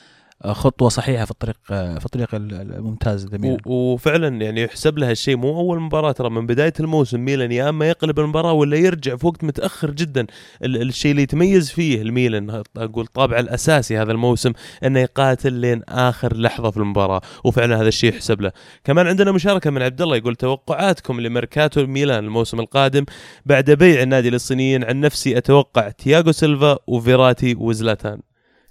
خطوة 0.53 0.89
صحيحة 0.89 1.25
في 1.25 1.31
الطريق 1.31 1.57
في 1.69 2.05
الطريق 2.05 2.35
ال- 2.35 2.55
ال- 2.55 2.75
الممتاز 2.75 3.27
لميلان 3.35 3.59
وفعلا 3.67 4.29
يعني 4.43 4.63
يحسب 4.63 4.99
لها 4.99 5.11
الشيء 5.13 5.37
مو 5.37 5.61
أول 5.61 5.81
مباراة 5.81 6.13
ترى 6.13 6.31
من 6.31 6.47
بداية 6.47 6.73
الموسم 6.81 7.21
ميلان 7.21 7.53
يا 7.53 7.69
إما 7.69 7.89
يقلب 7.89 8.21
المباراة 8.21 8.53
ولا 8.53 8.77
يرجع 8.77 9.17
في 9.17 9.27
وقت 9.27 9.45
متأخر 9.45 9.91
جدا. 9.91 10.27
ال- 10.65 10.83
الشيء 10.83 11.11
اللي 11.11 11.23
يتميز 11.23 11.71
فيه 11.71 12.03
الميلان 12.03 12.63
أقول 12.77 13.07
طابع 13.07 13.39
الأساسي 13.39 13.99
هذا 13.99 14.13
الموسم 14.13 14.53
إنه 14.85 15.01
يقاتل 15.01 15.53
لين 15.53 15.83
آخر 15.89 16.37
لحظة 16.37 16.71
في 16.71 16.77
المباراة 16.77 17.21
وفعلا 17.45 17.81
هذا 17.81 17.89
الشيء 17.89 18.15
يحسب 18.15 18.41
له. 18.41 18.53
كمان 18.85 19.07
عندنا 19.07 19.33
مشاركة 19.33 19.71
من 19.71 19.83
عبد 19.83 20.03
الله 20.03 20.17
يقول 20.17 20.37
توقعاتكم 20.37 21.21
لميركاتو 21.21 21.81
الميلان 21.81 22.25
الموسم 22.25 22.61
القادم 22.61 23.05
بعد 23.47 23.71
بيع 23.71 24.03
النادي 24.03 24.31
للصينيين 24.31 24.85
عن 24.85 25.01
نفسي 25.01 25.39
أتوقع 25.39 25.89
تياغو 25.89 26.33
سيلفا 26.33 26.79
وفيراتي 26.87 27.55
وزلاتان. 27.55 28.21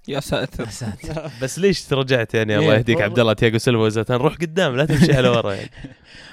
يا 0.07 0.19
ساتر. 0.19 0.65
يا 0.65 0.69
ساتر. 0.69 1.31
بس 1.41 1.59
ليش 1.59 1.93
رجعت 1.93 2.33
يعني 2.33 2.57
الله 2.57 2.71
إيه. 2.71 2.77
يهديك 2.77 3.01
عبد 3.01 3.19
الله 3.19 3.33
تياغو 3.33 3.57
سيلفا 3.57 3.81
وزلاتان 3.81 4.17
روح 4.17 4.35
قدام 4.35 4.75
لا 4.75 4.85
تمشي 4.85 5.13
على 5.13 5.29
ورا 5.29 5.53
يعني. 5.53 5.69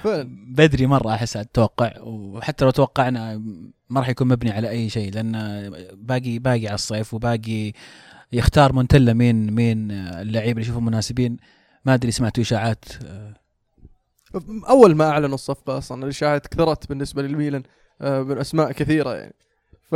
بدري 0.55 0.87
مرة 0.87 1.13
أحس 1.13 1.37
أتوقع 1.37 1.91
وحتى 2.01 2.65
لو 2.65 2.71
توقعنا 2.71 3.41
ما 3.89 3.99
راح 3.99 4.09
يكون 4.09 4.27
مبني 4.27 4.51
على 4.51 4.69
أي 4.69 4.89
شيء 4.89 5.13
لأن 5.13 5.31
باقي 5.93 6.39
باقي 6.39 6.67
على 6.67 6.75
الصيف 6.75 7.13
وباقي 7.13 7.71
يختار 8.33 8.73
مونتلا 8.73 9.13
مين 9.13 9.51
مين 9.53 9.91
اللعيبه 9.91 10.51
اللي 10.51 10.61
يشوفهم 10.61 10.85
مناسبين. 10.85 11.37
ما 11.85 11.93
أدري 11.93 12.11
سمعتوا 12.11 12.43
إشاعات 12.43 12.85
أول 14.69 14.95
ما 14.95 15.09
أعلنوا 15.09 15.35
الصفقة 15.35 15.77
أصلا 15.77 16.03
الإشاعات 16.03 16.47
كثرت 16.47 16.89
بالنسبة 16.89 17.21
للميلان 17.21 17.63
آه، 18.01 18.21
من 18.21 18.37
اسماء 18.37 18.71
كثيرة 18.71 19.15
يعني. 19.15 19.35
ف 19.89 19.95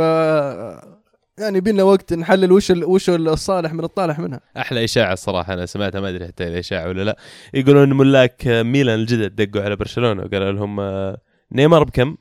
يعني 1.38 1.60
بينا 1.60 1.82
وقت 1.82 2.12
نحلل 2.12 2.52
وش 2.52 2.70
ال- 2.70 2.84
وش 2.84 3.10
الصالح 3.10 3.72
من 3.72 3.84
الطالح 3.84 4.18
منها. 4.18 4.40
أحلى 4.56 4.84
إشاعة 4.84 5.12
الصراحة 5.12 5.52
أنا 5.52 5.66
سمعتها 5.66 6.00
ما 6.00 6.08
أدري 6.08 6.26
حتى 6.26 6.44
هي 6.44 6.58
إشاعة 6.58 6.88
ولا 6.88 7.02
لا. 7.04 7.16
يقولون 7.54 7.92
ملاك 7.92 8.46
ميلان 8.46 8.98
الجدد 9.00 9.42
دقوا 9.42 9.64
على 9.64 9.76
برشلونة 9.76 10.22
وقالوا 10.22 10.52
لهم 10.52 10.80
آه، 10.80 11.18
نيمار 11.52 11.84
بكم؟ 11.84 12.16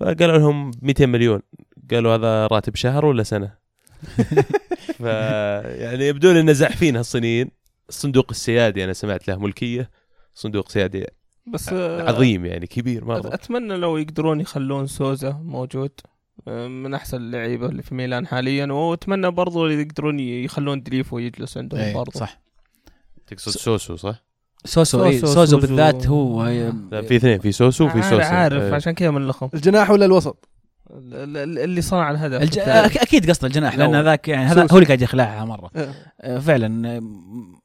فقالوا 0.00 0.38
لهم 0.38 0.70
200 0.82 1.06
مليون. 1.06 1.40
قالوا 1.90 2.14
هذا 2.14 2.46
راتب 2.46 2.76
شهر 2.76 3.06
ولا 3.06 3.22
سنة؟ 3.22 3.54
ف 4.98 5.00
يعني 5.00 6.06
يبدو 6.08 6.32
لي 6.32 6.40
ان 6.40 6.54
زاحفين 6.54 6.96
هالصينيين. 6.96 7.50
الصندوق 7.88 8.26
السيادي 8.30 8.84
أنا 8.84 8.92
سمعت 8.92 9.28
له 9.28 9.36
ملكية. 9.38 9.90
صندوق 10.34 10.68
سيادي 10.68 11.06
بس 11.46 11.68
آه، 11.72 12.08
عظيم 12.08 12.46
يعني 12.46 12.66
كبير 12.66 13.04
مره 13.04 13.34
أتمنى 13.34 13.76
لو 13.76 13.96
يقدرون 13.96 14.40
يخلون 14.40 14.86
سوزا 14.86 15.40
موجود. 15.44 15.90
من 16.46 16.94
أحسن 16.94 17.16
اللعيبة 17.16 17.66
اللي 17.66 17.82
في 17.82 17.94
ميلان 17.94 18.26
حاليا 18.26 18.66
وأتمنى 18.72 19.30
برضو 19.30 19.66
يقدرون 19.66 20.20
يخلون 20.20 20.82
دليفو 20.82 21.18
يجلس 21.18 21.56
عندهم 21.58 21.80
إيه، 21.80 21.94
برضو 21.94 22.18
صح 22.18 22.40
تقصد 23.26 23.52
سوسو 23.52 23.96
صح؟ 23.96 24.24
سوسو 24.64 25.04
اي 25.04 25.18
سوسو، 25.18 25.26
سوسو 25.34 25.46
سوسو. 25.46 25.66
بالذات 25.66 26.06
هو 26.06 26.46
لا 26.92 27.02
في 27.02 27.16
اثنين 27.16 27.38
في 27.38 27.52
سوسو 27.52 27.84
وفي 27.86 27.94
عارف- 27.98 28.10
سوسو 28.10 28.34
عارف 28.34 28.62
إيه. 28.62 28.74
عشان 28.74 28.92
كذا 28.92 29.10
من 29.10 29.26
لخم 29.26 29.48
الجناح 29.54 29.90
ولا 29.90 30.04
الوسط 30.04 30.48
ال- 30.90 31.36
ال- 31.36 31.58
اللي 31.58 31.80
صنع 31.82 32.10
الهدف 32.10 32.42
الج... 32.42 32.58
أكيد 32.58 33.30
قصد 33.30 33.44
الجناح 33.44 33.78
لأن. 33.78 33.94
هذاك 33.94 34.28
يعني 34.28 34.44
هذا. 34.44 34.66
هو 34.72 34.76
اللي 34.76 34.86
قاعد 34.86 35.02
يخلعها 35.02 35.44
مرة 35.44 35.70
آه. 35.76 35.94
آه، 36.20 36.38
فعلا 36.38 36.96
آه، 36.96 37.00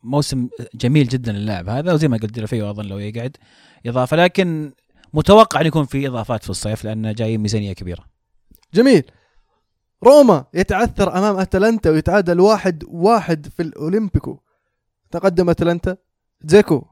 موسم 0.03 0.47
جميل 0.76 1.07
جدا 1.07 1.32
للاعب 1.32 1.69
هذا 1.69 1.93
وزي 1.93 2.07
ما 2.07 2.17
قلت 2.17 2.39
فيه 2.39 2.69
أظن 2.69 2.86
لو 2.86 2.97
يقعد 2.99 3.38
إضافة 3.86 4.17
لكن 4.17 4.72
متوقع 5.13 5.61
أن 5.61 5.65
يكون 5.65 5.86
في 5.86 6.07
إضافات 6.07 6.43
في 6.43 6.49
الصيف 6.49 6.84
لأن 6.86 7.13
جايين 7.13 7.41
ميزانية 7.41 7.74
كبيرة 7.74 8.11
جميل. 8.74 9.03
روما 10.03 10.45
يتعثر 10.53 11.17
أمام 11.17 11.38
أتلانتا 11.38 11.89
ويتعادل 11.89 12.39
واحد 12.39 12.84
واحد 12.88 13.47
في 13.47 13.63
الأولمبيكو. 13.63 14.39
تقدم 15.11 15.49
أتلانتا. 15.49 15.97
دزيكو 16.45 16.84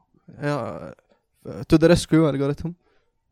to 1.68 1.76
the 1.76 1.86
rescue 1.86 2.26
على 2.26 2.42
قولتهم. 2.42 2.74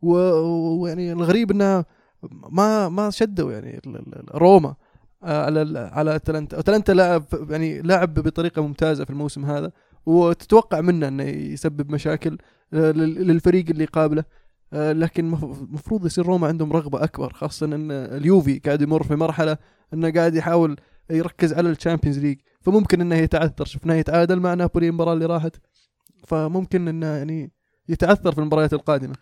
ويعني 0.03 1.12
الغريب 1.12 1.51
إنها 1.51 1.84
ما 2.51 2.88
ما 2.88 3.11
شدوا 3.11 3.53
يعني 3.53 3.80
روما 4.34 4.74
آه، 5.24 5.44
على 5.44 5.78
على 5.92 6.14
أتلانتا. 6.16 6.59
أتلانتا 6.59 6.92
لاعب 6.92 7.24
يعني 7.51 7.82
لاعب 7.82 8.14
بطريقة 8.14 8.62
ممتازة 8.62 9.05
في 9.05 9.11
الموسم 9.11 9.44
هذا. 9.44 9.72
وتتوقع 10.07 10.80
منه 10.80 11.09
إنه 11.09 11.22
يسبب 11.24 11.90
مشاكل 11.90 12.38
آه، 12.74 12.90
لل- 12.90 13.26
للفريق 13.26 13.64
اللي 13.70 13.84
يقابله 13.84 14.20
آه، 14.20 14.24
لكن 14.73 15.35
المفروض 15.35 16.07
يصير 16.07 16.27
روما 16.27 16.47
عندهم 16.47 16.73
رغبة 16.73 17.05
أكبر 17.05 17.33
خاصة 17.33 17.66
إن 17.66 17.91
اليوفي 17.91 18.59
قاعد 18.59 18.83
يمر 18.83 19.03
في 19.03 19.16
مرحلة 19.16 19.59
إنه 19.95 20.11
قاعد 20.11 20.35
يحاول 20.35 20.77
يركز 21.11 21.53
على 21.53 21.71
ال 21.70 21.75
Champions 21.75 22.18
League. 22.18 22.39
فممكن 22.61 23.01
إنه 23.01 23.14
يتعثر 23.14 23.64
شفناه 23.64 23.95
يتعادل 23.95 24.41
مع 24.41 24.55
نابولي 24.55 24.89
المباراة 24.89 25.12
اللي 25.12 25.27
راحت. 25.27 25.57
فممكن 26.27 26.89
إنه 26.89 27.07
يعني 27.07 27.53
يتعثر 27.89 28.33
في 28.33 28.39
المباريات 28.39 28.73
القادمة. 28.73 29.14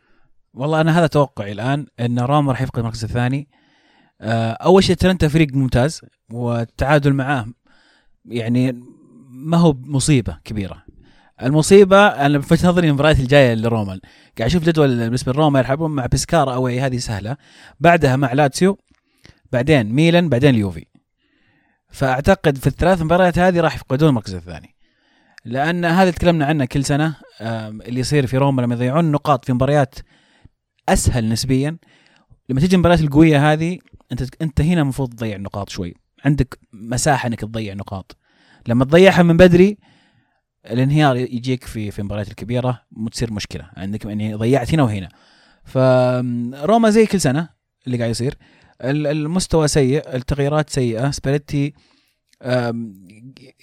والله 0.54 0.80
أنا 0.80 0.98
هذا 0.98 1.06
توقعي 1.06 1.52
الآن 1.52 1.86
إن 2.00 2.18
روما 2.18 2.52
راح 2.52 2.62
يفقد 2.62 2.78
المركز 2.78 3.04
الثاني. 3.04 3.48
آه، 4.20 4.52
أول 4.52 4.84
شيء 4.84 4.96
أتلانتا 4.96 5.28
فريق 5.28 5.54
ممتاز 5.54 6.00
والتعادل 6.32 7.12
معاه 7.12 7.46
يعني 8.24 8.82
ما 9.30 9.56
هو 9.56 9.76
مصيبة 9.80 10.38
كبيرة. 10.44 10.85
المصيبة 11.42 12.06
أنا 12.06 12.40
في 12.40 12.66
نظري 12.66 12.88
المباريات 12.88 13.20
الجاية 13.20 13.54
لروما. 13.54 14.00
قاعد 14.38 14.50
أشوف 14.50 14.64
جدول 14.64 14.98
بالنسبة 14.98 15.32
لروما 15.32 15.60
يلعبون 15.60 15.90
مع 15.90 16.06
بسكارا 16.06 16.54
أوي 16.54 16.80
هذه 16.80 16.96
سهلة. 16.96 17.36
بعدها 17.80 18.16
مع 18.16 18.32
لاتسيو 18.32 18.78
بعدين 19.52 19.92
ميلان 19.92 20.28
بعدين 20.28 20.54
اليوفي. 20.54 20.86
فأعتقد 21.88 22.58
في 22.58 22.66
الثلاث 22.66 23.02
مباريات 23.02 23.38
هذه 23.38 23.60
راح 23.60 23.74
يفقدون 23.74 24.08
المركز 24.08 24.34
الثاني. 24.34 24.74
لأن 25.44 25.84
هذا 25.84 26.10
تكلمنا 26.10 26.46
عنه 26.46 26.64
كل 26.64 26.84
سنة 26.84 27.16
اللي 27.40 28.00
يصير 28.00 28.26
في 28.26 28.36
روما 28.36 28.62
لما 28.62 28.74
يضيعون 28.74 29.12
نقاط 29.12 29.44
في 29.44 29.52
مباريات 29.52 29.94
أسهل 30.88 31.28
نسبيا. 31.28 31.76
لما 32.48 32.60
تيجي 32.60 32.74
المباريات 32.74 33.00
القوية 33.00 33.52
هذه 33.52 33.78
أنت 34.12 34.42
أنت 34.42 34.60
هنا 34.60 34.80
المفروض 34.80 35.14
تضيع 35.14 35.36
نقاط 35.36 35.68
شوي. 35.68 35.94
عندك 36.24 36.58
مساحة 36.72 37.26
إنك 37.26 37.40
تضيع 37.40 37.74
نقاط. 37.74 38.16
لما 38.68 38.84
تضيعها 38.84 39.22
من 39.22 39.36
بدري 39.36 39.78
الانهيار 40.70 41.16
يجيك 41.16 41.64
في 41.64 41.90
في 41.90 41.98
المباريات 41.98 42.28
الكبيرة 42.28 42.82
وتصير 42.96 43.32
مشكلة. 43.32 43.70
عندك 43.76 44.04
يعني 44.04 44.34
ضيعت 44.34 44.74
هنا 44.74 44.82
وهنا. 44.82 45.08
فروما 45.64 46.90
زي 46.90 47.06
كل 47.06 47.20
سنة 47.20 47.48
اللي 47.86 47.98
قاعد 47.98 48.10
يصير. 48.10 48.34
ال- 48.82 49.06
المستوى 49.06 49.68
سيء 49.68 50.14
التغييرات 50.16 50.70
سيئة. 50.70 51.10
سباليتي 51.10 51.72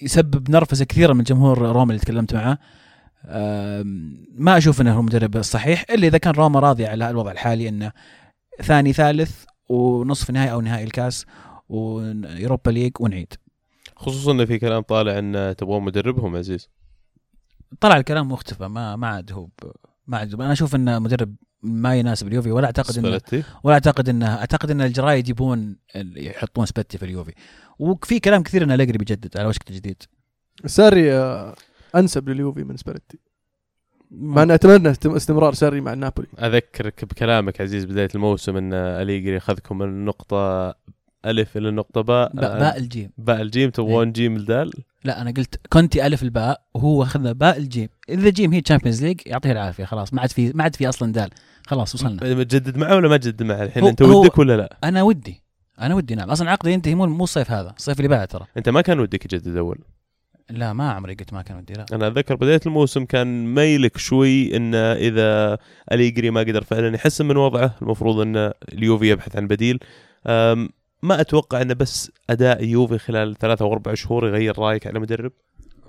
يسبب 0.02 0.50
نرفزة 0.50 0.84
كثيرة 0.84 1.12
من 1.12 1.24
جمهور 1.24 1.58
روما 1.58 1.92
اللي 1.92 2.02
تكلمت 2.02 2.34
معه. 2.34 2.58
ما 4.34 4.56
أشوف 4.56 4.80
إنه 4.80 4.94
هو 4.94 5.00
المدرب 5.00 5.36
الصحيح 5.36 5.84
إلا 5.90 6.06
إذا 6.06 6.18
كان 6.18 6.34
روما 6.34 6.60
راضي 6.60 6.86
على 6.86 7.10
الوضع 7.10 7.32
الحالي 7.32 7.68
إنه 7.68 7.92
ثاني 8.62 8.92
ثالث 8.92 9.44
ونصف 9.68 10.30
نهائي 10.30 10.52
أو 10.52 10.60
نهائي 10.60 10.84
الكاس 10.84 11.26
و 11.68 11.83
Europa 11.83 12.70
League 12.70 12.92
ونعيد. 13.00 13.34
خصوصا 13.96 14.32
انه 14.32 14.44
في 14.44 14.58
كلام 14.58 14.82
طالع 14.82 15.18
إن 15.18 15.54
تبغون 15.58 15.82
مدربهم 15.82 16.36
عزيز. 16.36 16.68
طلع 17.80 17.96
الكلام 17.96 18.32
واختفى 18.32 18.68
ما 18.68 18.96
ما 18.96 19.06
عاد 19.06 19.32
هو 19.32 19.48
ما 20.06 20.18
عاد 20.18 20.34
أنا 20.34 20.52
أشوف 20.52 20.74
انه 20.74 20.98
مدرب 20.98 21.34
ما 21.62 21.94
يناسب 21.96 22.26
اليوفي 22.28 22.50
ولا 22.50 22.66
أعتقد 22.66 22.98
انه 22.98 23.18
سباليتي. 23.18 23.42
ولا 23.64 23.74
أعتقد 23.74 24.08
انه 24.08 24.34
أعتقد 24.34 24.70
إن 24.70 24.80
الجرايد 24.80 25.28
يبون 25.28 25.76
يحطون 26.16 26.66
سباليتي 26.66 26.98
في 26.98 27.04
اليوفي. 27.04 27.32
وفي 27.78 28.20
كلام 28.20 28.42
كثير 28.42 28.64
إن 28.64 28.70
أليجري 28.72 28.98
بيجدد 28.98 29.36
على 29.36 29.48
وشك 29.48 29.62
تجديد 29.62 30.02
ساري 30.66 31.12
آه، 31.12 31.54
أنسب 31.96 32.28
لليوفي 32.28 32.64
من 32.64 32.76
سباليتي. 32.76 33.18
مع 34.10 34.42
اني 34.42 34.54
أتمنى 34.54 34.90
استم- 34.90 35.14
استمرار 35.14 35.54
ساري 35.54 35.80
مع 35.80 35.94
نابولي. 35.94 36.28
أذكرك 36.38 37.04
بكلامك 37.04 37.60
عزيز 37.60 37.84
بداية 37.84 38.08
الموسم 38.14 38.56
إن 38.56 38.74
أليجري 38.74 39.36
أخذكم 39.36 39.78
من 39.78 39.88
النقطه 39.88 40.74
ألف 41.26 41.56
إلى 41.56 41.68
النقطه 41.68 42.00
باء. 42.00 42.32
باء, 42.36 42.58
باء 42.58 42.78
الجيم. 42.78 43.10
باء 43.18 43.42
الجيم 43.42 43.70
تبغون 43.70 44.12
جيم 44.12 44.36
الدال 44.36 44.72
لا 45.04 45.22
أنا 45.22 45.30
قلت 45.30 45.60
كونتي 45.72 46.06
ألف 46.06 46.22
الباء 46.22 46.62
وهو 46.74 47.02
اخذنا 47.02 47.32
باء 47.32 47.56
الجيم. 47.58 47.88
إذا 48.08 48.30
جيم 48.30 48.52
هي 48.52 48.60
Champions 48.60 49.04
League 49.04 49.20
يعطيه 49.26 49.52
العافية 49.52 49.84
خلاص. 49.84 50.14
ما 50.14 50.20
عاد 50.20 50.32
في 50.32 50.52
ما 50.54 50.62
عاد 50.62 50.76
في 50.76 50.88
أصلا 50.88 51.12
دال. 51.12 51.30
خلاص 51.66 51.94
وصلنا. 51.94 52.42
تجدد 52.42 52.76
معه 52.76 52.96
ولا 52.96 53.08
ما 53.08 53.16
تجدد 53.16 53.42
معه 53.42 53.62
الحين؟ 53.62 53.86
أنت 53.86 54.02
ودك 54.02 54.38
ولا 54.38 54.56
لا؟ 54.56 54.78
أنا 54.84 55.02
ودي. 55.02 55.42
أنا 55.80 55.94
ودي 55.94 56.14
نعم. 56.14 56.30
أصلا 56.30 56.50
عقدي 56.50 56.72
ينتهي 56.72 56.94
مو 56.94 57.06
مو 57.06 57.24
الصيف 57.24 57.50
هذا. 57.50 57.74
الصيف 57.76 57.98
اللي 57.98 58.08
بعده 58.08 58.24
ترى. 58.24 58.46
أنت 58.56 58.68
ما 58.68 58.80
كان 58.80 59.00
ودك 59.00 59.24
يجدد 59.24 59.56
أول؟ 59.56 59.78
لا 60.50 60.72
ما 60.72 60.92
عمري 60.92 61.14
قلت 61.14 61.32
ما 61.32 61.42
كان 61.42 61.56
ودي 61.56 61.72
لا. 61.72 61.86
أنا 61.92 62.06
أتذكر 62.06 62.34
بداية 62.34 62.60
الموسم 62.66 63.04
كان 63.04 63.54
ميلك 63.54 63.98
شوي 63.98 64.56
انه 64.56 64.92
إذا 64.92 65.58
أليجري 65.92 66.30
ما 66.30 66.40
قدر 66.40 66.64
فعلا 66.64 66.94
يحسن 66.94 67.26
من 67.26 67.36
وضعه 67.36 67.74
المفروض 67.82 68.18
إن 68.18 68.52
اليوفي 68.72 69.08
يبحث 69.08 69.36
عن 69.36 69.46
بديل. 69.46 69.78
ما 71.04 71.20
أتوقع 71.20 71.62
انه 71.62 71.74
بس 71.74 72.10
أداء 72.30 72.64
يوفي 72.64 72.98
خلال 72.98 73.38
ثلاثة 73.38 73.64
أو 73.64 73.72
أربع 73.72 73.94
شهور 73.94 74.26
يغير 74.28 74.58
رأيك 74.58 74.86
على 74.86 75.00
مدرب؟ 75.00 75.32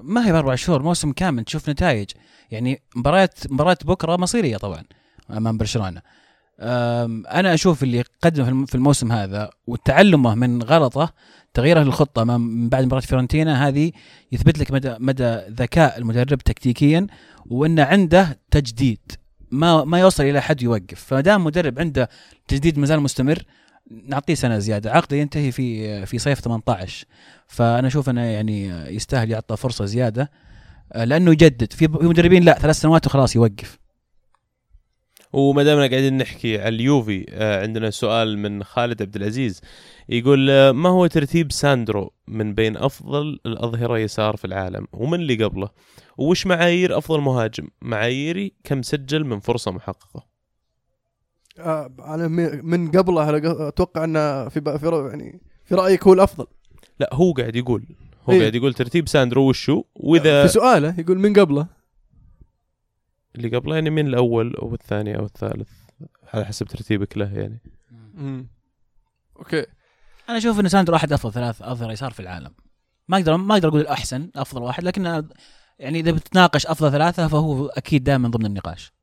ما 0.01 0.28
هي 0.28 0.32
بأربع 0.32 0.55
شهور 0.55 0.84
موسم 0.84 1.11
كامل 1.11 1.43
تشوف 1.43 1.70
نتائج. 1.70 2.09
يعني 2.51 2.82
مباراة 2.95 3.30
مباراة 3.49 3.78
بكرة 3.86 4.16
مصيرية 4.16 4.57
طبعا 4.57 4.84
أمام 5.32 5.57
برشلونة. 5.57 6.01
أنا 6.59 7.53
أشوف 7.53 7.84
اللي 7.84 8.03
قدمه 8.22 8.43
في 8.45 8.49
الم- 8.49 8.66
في 8.66 8.76
الموسم 8.76 9.11
هذا 9.11 9.49
وتعلمه 9.68 10.36
من 10.36 10.63
غلطه 10.63 11.13
تغييره 11.53 11.84
للخطة 11.84 12.24
من 12.24 12.70
بعد 12.70 12.86
مباراة 12.86 13.01
فيورنتينا 13.01 13.68
هذه 13.68 13.91
يثبت 14.32 14.59
لك 14.59 14.72
مدى 14.72 14.95
مدى 14.99 15.39
ذكاء 15.49 15.97
المدرب 15.97 16.38
تكتيكيا 16.38 17.07
وأنه 17.45 17.84
عنده 17.84 18.39
تجديد. 18.51 19.11
ما 19.51 19.84
ما 19.84 19.99
يوصل 19.99 20.24
إلى 20.24 20.41
حد 20.41 20.61
يوقف. 20.61 21.03
فما 21.03 21.22
دام 21.22 21.43
مدرب 21.43 21.80
عنده 21.80 22.09
تجديد 22.47 22.80
مازال 22.80 22.99
مستمر 22.99 23.43
نعطيه 23.91 24.33
سنة 24.33 24.59
زيادة. 24.59 24.91
عقده 24.91 25.17
ينتهي 25.17 25.51
في 25.51 26.05
في 26.05 26.17
صيف 26.17 26.39
18 26.39 27.05
فأنا 27.47 27.88
أشوف 27.88 28.09
أنه 28.09 28.21
يعني 28.21 28.67
يستاهل 28.95 29.31
يعطى 29.31 29.57
فرصة 29.57 29.86
زيادة. 29.86 30.31
لأنه 30.95 31.31
يجدد. 31.31 31.73
في 31.73 31.88
في 31.88 32.05
مدربين 32.05 32.43
لا 32.43 32.59
ثلاث 32.59 32.75
سنوات 32.75 33.07
وخلاص 33.07 33.36
يوقف. 33.36 33.79
وما 35.36 35.63
دامنا 35.63 35.88
قاعدين 35.88 36.17
نحكي 36.17 36.61
على 36.61 36.75
اليوفي 36.75 37.25
آه، 37.29 37.61
عندنا 37.61 37.89
سؤال 37.89 38.38
من 38.38 38.63
خالد 38.63 39.01
عبد 39.01 39.15
العزيز. 39.15 39.61
يقول 40.09 40.49
آه، 40.49 40.71
ما 40.71 40.89
هو 40.89 41.07
ترتيب 41.07 41.51
ساندرو 41.51 42.13
من 42.27 42.53
بين 42.53 42.77
أفضل 42.77 43.39
الأظهرة 43.45 43.97
يسار 43.97 44.36
في 44.38 44.45
العالم؟ 44.45 44.88
ومن 44.93 45.19
اللي 45.19 45.43
قبله؟ 45.43 45.69
وش 46.17 46.47
معايير 46.47 46.97
أفضل 46.97 47.21
مهاجم؟ 47.21 47.67
معاييري 47.81 48.53
كم 48.63 48.81
سجل 48.81 49.23
من 49.23 49.39
فرصة 49.39 49.71
محققة. 49.71 50.34
آه، 51.60 51.91
أنا 51.99 52.28
من 52.64 52.91
قبله 52.91 53.38
أتوقع 53.68 54.03
إنه 54.03 54.49
في 54.49 54.60
ب- 54.60 54.78
في 54.78 55.08
يعني 55.10 55.41
في 55.66 55.76
رأيك 55.76 56.03
هو 56.08 56.14
الأفضل. 56.14 56.47
لا 56.99 57.10
هو 57.14 57.32
قاعد 57.32 57.56
يقول. 57.56 57.86
هو 58.30 58.34
إيه. 58.34 58.39
قاعد 58.39 58.56
يقول 58.56 58.74
ترتيب 58.74 59.08
ساندرو 59.08 59.49
وشو؟ 59.49 59.84
وإذا 59.95 60.41
في 60.41 60.53
سؤاله 60.53 60.99
يقول 60.99 61.20
من 61.20 61.34
قبله. 61.34 61.68
اللي 63.36 63.58
قبله 63.58 63.76
يعني 63.76 63.89
من 63.89 64.08
الأول 64.08 64.56
أو 64.56 64.74
الثاني 64.74 65.18
أو 65.18 65.26
الثالث 65.26 65.70
على 66.34 66.45
حسب 66.45 66.68
ترتيبك 66.68 67.18
له 67.18 67.38
يعني. 67.39 67.60
أوكي. 69.38 69.66
أنا 70.30 70.38
أشوف 70.38 70.60
إن 70.60 70.68
ساندرو 70.68 70.95
احد 70.95 71.14
أفضل 71.14 71.34
ثلاث 71.34 71.62
اظهره 71.62 71.91
يسار 71.91 72.12
في 72.12 72.20
العالم. 72.20 72.51
ما 73.08 73.18
أقدر 73.18 73.38
ما 73.38 73.53
أقدر 73.53 73.68
أقول 73.70 73.82
الأحسن 73.82 74.30
أفضل 74.36 74.62
واحد 74.62 74.84
لكن 74.84 75.06
يعني 75.80 75.99
إذا 75.99 76.12
بتناقش 76.12 76.66
أفضل 76.68 76.91
ثلاثة 76.91 77.28
فهو 77.28 77.68
أكيد 77.68 78.03
دائما 78.03 78.30
ضمن 78.30 78.45
النقاش. 78.45 78.93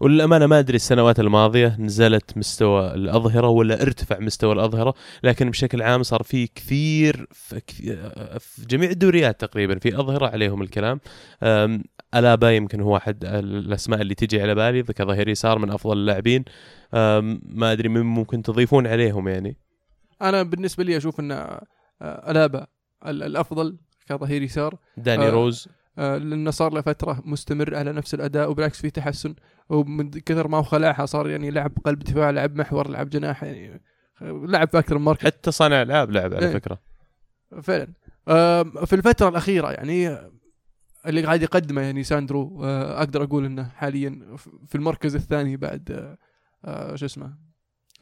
وللأمانة 0.00 0.46
ما 0.46 0.58
أدري 0.58 0.76
السنوات 0.76 1.20
الماضية 1.20 1.76
نزلت 1.78 2.36
مستوى 2.38 2.94
الأظهرة 2.94 3.48
ولا 3.48 3.82
ارتفع 3.82 4.18
مستوى 4.18 4.52
الأظهرة 4.52 4.94
لكن 5.22 5.50
بشكل 5.50 5.82
عام 5.82 6.02
صار 6.02 6.22
في 6.22 6.46
كثير 6.46 7.26
في, 7.32 7.60
جميع 8.68 8.90
الدوريات 8.90 9.40
تقريبا 9.40 9.78
في 9.78 10.00
أظهرة 10.00 10.26
عليهم 10.26 10.62
الكلام. 10.62 11.00
أم، 11.42 11.84
ألابا 12.14 12.50
يمكن 12.50 12.80
هو 12.80 12.96
أحد 12.96 13.24
الأسماء 13.24 14.00
اللي 14.00 14.14
تجي 14.14 14.42
على 14.42 14.54
بالي 14.54 14.82
كظهير 14.82 15.28
يسار 15.28 15.58
من 15.58 15.70
أفضل 15.70 15.96
اللاعبين. 15.96 16.44
ما 17.42 17.72
أدري 17.72 17.88
من 17.88 18.00
ممكن 18.00 18.42
تضيفون 18.42 18.86
عليهم 18.86 19.28
يعني. 19.28 19.56
أنا 20.22 20.42
بالنسبة 20.42 20.84
لي 20.84 20.96
أشوف 20.96 21.20
إن 21.20 21.58
ألابا 22.02 22.66
ال- 23.06 23.22
الأفضل 23.22 23.76
كظهير 24.08 24.42
يسار. 24.42 24.74
داني 24.96 25.28
روز. 25.28 25.68
لأنه 25.96 26.50
صار 26.50 26.72
له 26.72 26.80
فترة 26.80 27.22
مستمر 27.24 27.74
على 27.74 27.92
نفس 27.92 28.14
الأداء 28.14 28.50
وبالعكس 28.50 28.80
في 28.80 28.90
تحسن 28.90 29.34
ومن 29.68 30.10
كثر 30.10 30.48
ما 30.48 30.58
هو 30.58 30.62
خلعها 30.62 31.06
صار 31.06 31.28
يعني 31.28 31.50
لعب 31.50 31.72
قلب 31.84 31.98
دفاع 31.98 32.30
لعب 32.30 32.56
محور 32.56 32.88
لعب 32.88 33.10
جناح 33.10 33.44
يعني 33.44 33.82
لعب 34.20 34.68
في 34.68 34.78
أكثر 34.78 34.98
من 34.98 35.04
مركز. 35.04 35.24
حتى 35.24 35.50
صانع 35.50 35.82
ألعاب 35.82 36.10
لعب 36.10 36.34
على 36.34 36.46
إيه. 36.46 36.52
فكرة. 36.52 36.78
فعلا. 37.62 37.92
في 38.86 38.92
الفترة 38.92 39.28
الأخيرة 39.28 39.70
يعني 39.70 40.18
اللي 41.06 41.22
قاعد 41.22 41.42
يقدمه 41.42 41.82
يعني 41.82 42.02
ساندرو 42.02 42.64
آه، 42.64 42.98
أقدر 42.98 43.22
أقول 43.22 43.44
إنه 43.44 43.68
حاليا 43.68 44.36
في 44.66 44.74
المركز 44.74 45.14
الثاني 45.14 45.56
بعد 45.56 45.90
آه، 45.90 46.18
آه، 46.64 46.96
شو 46.96 47.06
اسمه 47.06 47.34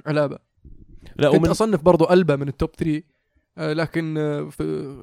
علابة 0.06 0.38
لا 1.16 1.30
كنت 1.30 1.40
ومن 1.40 1.48
أصنف 1.48 1.82
برضو 1.82 2.10
ألبا 2.10 2.36
من 2.36 2.48
التوب 2.48 2.70
3 2.76 2.96
آه، 2.96 3.02
لكن 3.58 4.18
آه، 4.18 4.48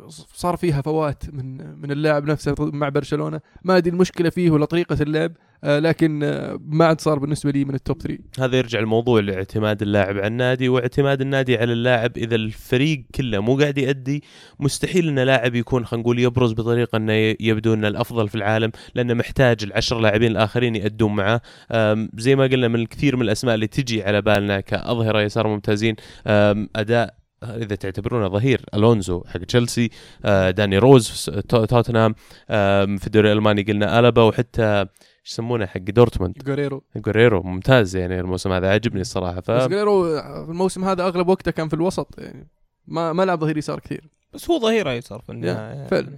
صار 0.10 0.58
فيها 0.58 0.82
فوات 0.82 1.24
من 1.34 1.58
من 1.82 1.92
اللاعب 1.92 2.26
نفسه 2.26 2.56
مع 2.60 2.90
برشلونة. 2.90 3.42
ما 3.64 3.78
أدري 3.78 3.92
المشكلة 3.94 4.30
فيه 4.30 4.50
ولا 4.50 4.66
طريقة 4.66 4.98
اللعب 5.02 5.32
آه، 5.64 5.80
لكن 5.80 6.24
آه، 6.24 6.60
ما 6.66 6.86
عاد 6.86 7.02
صار 7.02 7.20
بالنسبة 7.20 7.52
لي 7.52 7.66
من 7.66 7.76
التوب 7.76 8.02
3 8.02 8.20
هذا 8.40 8.58
يرجع 8.58 8.80
الموضوع 8.80 9.20
لاعتماد 9.20 9.82
اللاعب 9.82 10.18
على 10.18 10.28
النادي 10.28 10.70
واعتماد 10.70 11.22
النادي 11.22 11.58
على 11.58 11.74
اللاعب 11.74 12.18
إذا 12.18 12.36
الفريق 12.36 13.04
كله 13.16 13.40
مو 13.40 13.58
قاعد 13.58 13.78
يأدي 13.78 14.24
مستحيل 14.60 15.08
إن 15.08 15.20
لاعب 15.20 15.56
يكون 15.56 15.86
خلينا 15.86 16.02
نقول 16.04 16.20
يبرز 16.20 16.54
بطريقة 16.54 16.96
إنه 16.96 17.14
يبدو 17.40 17.74
إنه 17.74 17.88
الأفضل 17.88 18.30
في 18.30 18.36
العالم 18.36 18.72
لأنه 18.96 19.14
محتاج 19.14 19.64
العشر 19.64 20.00
لاعبين 20.00 20.32
الآخرين 20.32 20.76
يأدون 20.76 21.16
معاه 21.16 21.42
أم، 21.72 22.10
زي 22.18 22.36
ما 22.36 22.44
قلنا 22.44 22.68
من 22.68 22.76
الكثير 22.80 23.16
من 23.16 23.22
الأسماء 23.22 23.56
اللي 23.56 23.68
تجي 23.68 24.04
على 24.04 24.22
بالنا 24.22 24.60
كأظهرة 24.60 25.22
يسار 25.22 25.48
ممتازين 25.48 25.96
أداء 26.76 27.25
إذا 27.44 27.76
تعتبرونه 27.76 28.28
ظهير 28.28 28.66
ألونزو 28.74 29.24
حق 29.28 29.40
تشيلسي 29.40 29.90
آه، 30.26 30.52
داني 30.52 30.78
روز 30.78 31.08
في 31.10 31.42
تو- 31.42 31.66
توتنهام 31.66 32.16
في 32.98 33.08
الدوري 33.08 33.32
الألماني 33.32 33.64
قلنا 33.64 34.00
ألابا 34.00 34.22
وحتى 34.24 34.64
إيش 34.82 35.32
يسمونه 35.32 35.66
حق 35.66 35.80
دورتموند 35.82 36.34
جوريرو 36.46 36.84
جوريرو 36.96 37.44
ممتاز 37.44 37.96
يعني 37.96 38.20
الموسم 38.20 38.52
هذا 38.52 38.70
عجبني 38.70 39.02
الصراحة 39.02 39.42
ف 39.42 39.52
بس 39.52 39.68
جوريرو 39.68 40.04
في 40.46 40.52
الموسم 40.52 40.86
هذا 40.86 41.04
أغلب 41.04 41.28
وقته 41.28 41.52
كان 41.52 41.68
في 41.68 41.74
الوسط 41.74 42.16
يعني 42.18 42.48
ما 42.88 43.14
ما 43.14 43.24
لعب 43.26 43.40
ظهير 43.40 43.58
يسار 43.58 43.80
كثير 43.80 44.10
بس 44.34 44.50
هو 44.50 44.60
ظهير 44.60 44.88
يسار 44.92 45.22
في 45.22 45.32
النهاية 45.32 45.56
يعني. 45.76 45.88
فعلا. 45.88 46.18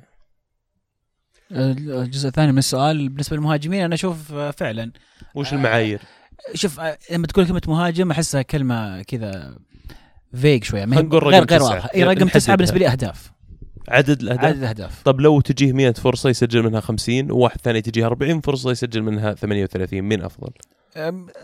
الجزء 1.51 2.27
الثاني 2.27 2.51
من 2.51 2.57
السؤال 2.57 3.09
بالنسبة 3.09 3.35
للمهاجمين 3.37 3.83
أنا 3.83 3.95
أشوف 3.95 4.33
آه، 4.33 4.51
فعلا 4.51 4.91
وش 5.35 5.53
آه، 5.53 5.57
المعايير؟ 5.57 6.01
شوف 6.53 6.79
آه، 6.79 6.97
لما 7.11 7.27
تقول 7.27 7.47
كلمة 7.47 7.61
مهاجم 7.67 8.11
أحسها 8.11 8.41
كلمة 8.41 9.01
كذا 9.01 9.57
فيج 10.35 10.63
شوية. 10.63 10.85
ما 10.85 10.97
هي- 10.97 11.01
غير 11.01 11.45
غير. 11.45 11.61
واضحه 11.63 11.89
إي 11.95 12.03
رقم 12.03 12.11
نحددها. 12.11 12.33
تسعة 12.33 12.55
بالنسبة 12.55 12.79
لي 12.79 12.87
أهداف. 12.87 13.31
عدد 13.89 14.21
الأهداف؟ 14.21 14.45
عدد 14.45 14.57
الأهداف. 14.57 15.01
طب 15.03 15.21
لو 15.21 15.41
تجيه 15.41 15.73
100 15.73 15.91
فرصة 15.91 16.29
يسجل 16.29 16.63
منها 16.63 16.79
50 16.79 17.31
وواحد 17.31 17.61
ثاني 17.61 17.81
تجيه 17.81 18.05
40 18.05 18.41
فرصة 18.41 18.71
يسجل 18.71 19.01
منها 19.01 19.33
38 19.33 20.01
مين 20.01 20.21
أفضل؟ 20.23 20.49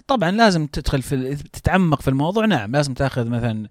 طبعا 0.07 0.31
لازم 0.31 0.67
تدخل 0.67 1.01
في 1.01 1.35
تتعمق 1.35 2.01
في 2.01 2.07
الموضوع 2.07 2.45
نعم 2.45 2.71
لازم 2.71 2.93
تأخذ 2.93 3.27
مثلا 3.29 3.67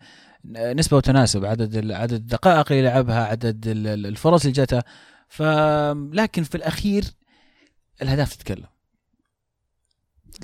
نسبة 0.55 0.97
وتناسب 0.97 1.45
عدد 1.45 1.91
عدد 1.93 2.13
الدقائق 2.13 2.73
اللي 2.73 2.85
لعبها 2.85 3.25
عدد 3.25 3.67
ال- 3.67 3.87
ال- 3.87 4.07
الفرص 4.07 4.41
اللي 4.41 4.53
جاتها. 4.53 4.85
ف 5.29 5.43
لكن 6.13 6.43
في 6.43 6.55
الأخير 6.55 7.05
الأهداف 8.03 8.35
تتكلم. 8.37 8.67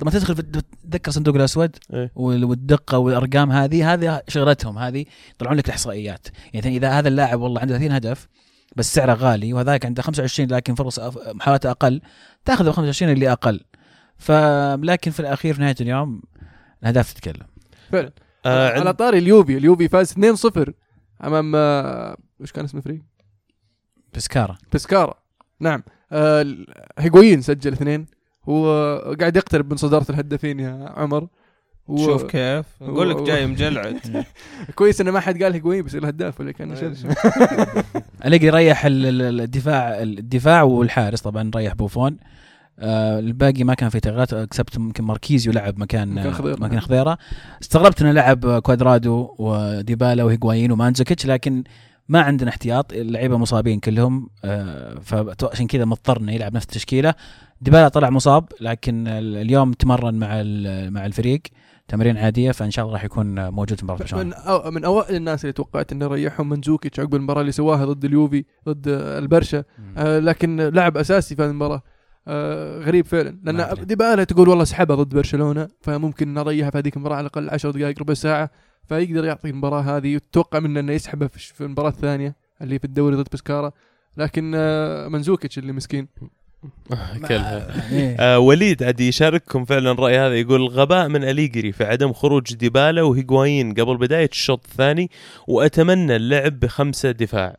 لما 0.01 0.11
تدخل 0.11 0.35
في 0.35 0.41
تتذكر 0.41 1.11
صندوق 1.11 1.35
الأسود 1.35 1.75
إيه. 1.93 2.11
وال- 2.15 2.43
والدقة 2.45 2.97
والأرقام 2.97 3.51
هذه 3.51 3.93
هذه 3.93 4.21
شغلتهم 4.27 4.77
هذه 4.77 5.05
يطلعون 5.35 5.57
لك 5.57 5.65
الإحصائيات. 5.65 6.27
يعني 6.53 6.77
إذا 6.77 6.89
هذا 6.89 7.07
اللاعب 7.07 7.39
والله 7.41 7.61
عنده 7.61 7.73
30 7.77 7.91
هدف 7.91 8.27
بس 8.75 8.93
سعره 8.93 9.13
غالي 9.13 9.53
وهذاك 9.53 9.85
عنده 9.85 10.01
25 10.01 10.49
لكن 10.49 10.75
فرص 10.75 10.99
محاولاته 11.27 11.71
أقل 11.71 12.01
تأخذ 12.45 12.67
ال 12.67 12.73
25 12.73 13.11
اللي 13.11 13.31
أقل. 13.31 13.59
فلكن 14.17 15.11
في 15.11 15.19
الأخير 15.19 15.53
في 15.53 15.61
نهاية 15.61 15.75
اليوم 15.81 16.21
الأهداف 16.81 17.13
تتكلم. 17.13 17.45
فعلا. 17.91 18.11
آه 18.45 18.69
على 18.69 18.79
عند- 18.89 18.95
طاري 18.97 19.17
اليوفي 19.17 19.57
اليوفي 19.57 19.87
فاز 19.87 20.11
2-0 20.11 20.73
أمام 21.23 21.51
آه، 21.55 22.17
وش 22.39 22.51
كان 22.51 22.65
اسم 22.65 22.77
الفريق؟ 22.77 23.01
بسكارا 24.13 24.57
بسكارا 24.73 25.13
نعم. 25.59 25.83
آه، 26.11 26.41
ال- 26.41 26.65
هيغوين 26.99 27.41
سجل 27.41 27.73
اثنين. 27.73 28.05
هو 28.49 28.97
قاعد 29.19 29.35
يقترب 29.35 29.71
من 29.71 29.77
صدارة 29.77 30.05
الهدافين 30.11 30.59
يا 30.59 30.93
عمر. 30.97 31.27
و- 31.87 31.97
شوف 32.05 32.23
كيف. 32.23 32.65
أقول 32.81 33.09
لك 33.09 33.21
جاي 33.21 33.47
مجلعد. 33.47 33.99
كويس 34.75 35.01
انه 35.01 35.11
ما 35.11 35.19
حد 35.19 35.43
قال 35.43 35.53
هيغوين 35.53 35.83
بس 35.83 35.95
الهداف 35.95 36.39
ولا 36.39 36.51
كان 36.51 36.71
الاقي 38.25 38.47
ال- 39.21 39.41
الدفاع 39.41 40.01
الدفاع 40.01 40.63
والحارس. 40.63 41.21
طبعا 41.21 41.51
ريح 41.55 41.73
بوفون. 41.73 42.17
آه 42.79 43.19
الباقي 43.19 43.63
ما 43.63 43.73
كان 43.73 43.89
في 43.89 43.99
تغييرات 43.99 44.33
except 44.33 44.77
ممكن 44.77 45.03
ماركيزيو 45.03 45.53
لعب 45.53 45.79
مكان 45.79 46.09
مكان 46.15 46.33
خضيرة. 46.33 46.55
مكان 46.59 46.79
خضيرة. 46.79 47.17
استغربت 47.61 48.01
إنه 48.01 48.11
لعب 48.11 48.59
كوادرادو 48.59 49.35
وديبالا 49.39 50.23
وهيغوايين 50.23 50.71
ومانزوكيتش 50.71 51.25
لكن 51.25 51.63
ما 52.09 52.21
عندنا 52.21 52.49
احتياط. 52.49 52.93
اللعيبة 52.93 53.37
مصابين 53.37 53.79
كلهم. 53.79 54.29
آه 54.45 54.99
فعشان 54.99 55.67
كذا 55.67 55.85
مضطر 55.85 56.19
انه 56.19 56.31
يلعب 56.33 56.53
نفس 56.55 56.65
التشكيلة. 56.65 57.13
ديبالا 57.61 57.87
طلع 57.87 58.09
مصاب 58.09 58.45
لكن 58.61 59.07
ال- 59.07 59.37
اليوم 59.37 59.71
تمرن 59.73 60.15
مع 60.19 60.27
ال- 60.31 60.93
مع 60.93 61.05
الفريق 61.05 61.41
تمرين 61.87 62.17
عادية 62.17 62.51
فإن 62.51 62.71
شاء 62.71 62.85
الله 62.85 62.93
راح 62.95 63.03
يكون 63.03 63.49
موجود 63.49 63.77
في 63.79 63.85
مباراة 63.85 63.97
من 63.99 64.03
برشلونه 64.03 64.35
أو 64.35 64.71
من 64.71 64.85
أوائل 64.85 65.15
الناس 65.15 65.43
اللي 65.43 65.53
توقعت 65.53 65.91
انه 65.91 66.05
يريحهم 66.05 66.49
منزوكيتش 66.49 66.99
عقب 66.99 67.15
المباراة 67.15 67.41
اللي 67.41 67.51
سواها 67.51 67.85
ضد 67.85 68.05
اليوفي 68.05 68.45
ضد 68.69 68.87
البرشا. 68.87 69.63
آه 69.97 70.19
لكن 70.19 70.55
لاعب 70.57 70.97
أساسي 70.97 71.35
في 71.35 71.41
هذه 71.43 71.49
المباراة. 71.49 71.81
آه 72.27 72.79
غريب 72.79 73.05
فعلا. 73.05 73.39
لأن. 73.43 73.85
ديبالا 73.85 74.23
تقول 74.23 74.49
والله 74.49 74.63
سحبها 74.63 74.95
ضد 74.95 75.15
برشلونة 75.15 75.67
فممكن 75.81 76.33
نريحه 76.33 76.69
في 76.71 76.77
هذيك 76.77 76.95
المباراة 76.95 77.15
على 77.15 77.21
الأقل 77.27 77.49
10 77.49 77.71
دقائق 77.71 77.99
ربع 77.99 78.13
ساعة 78.13 78.49
فيقدر 78.87 79.25
يعطي 79.25 79.49
المباراة 79.49 79.81
هذه. 79.81 80.15
وتتوقع 80.15 80.59
منه 80.59 80.79
إنه 80.79 80.91
يسحبها 80.93 81.27
في 81.27 81.39
في 81.53 81.61
المباراة 81.63 81.89
الثانية 81.89 82.35
اللي 82.61 82.79
في 82.79 82.85
الدوري 82.85 83.15
ضد 83.15 83.27
بسكارا. 83.33 83.71
لكن 84.17 84.51
آه 84.55 85.07
منزوكيتش 85.07 85.57
اللي 85.57 85.73
مسكين. 85.73 86.07
كلها. 87.27 87.67
إيه. 87.91 88.15
آه 88.19 88.39
وليد 88.39 88.83
عاد 88.83 88.99
يشارككم 88.99 89.65
فعلا 89.65 89.91
الراي 89.91 90.19
هذا. 90.19 90.35
يقول 90.35 90.67
غباء 90.67 91.07
من 91.07 91.23
أليجري 91.23 91.71
في 91.71 91.83
عدم 91.83 92.13
خروج 92.13 92.53
ديبالا 92.53 93.01
وهيغوايين 93.01 93.73
قبل 93.73 93.97
بداية 93.97 94.29
الشوط 94.31 94.65
الثاني 94.65 95.09
وأتمنى 95.47 96.15
اللعب 96.15 96.59
بخمسة 96.59 97.11
دفاع. 97.11 97.55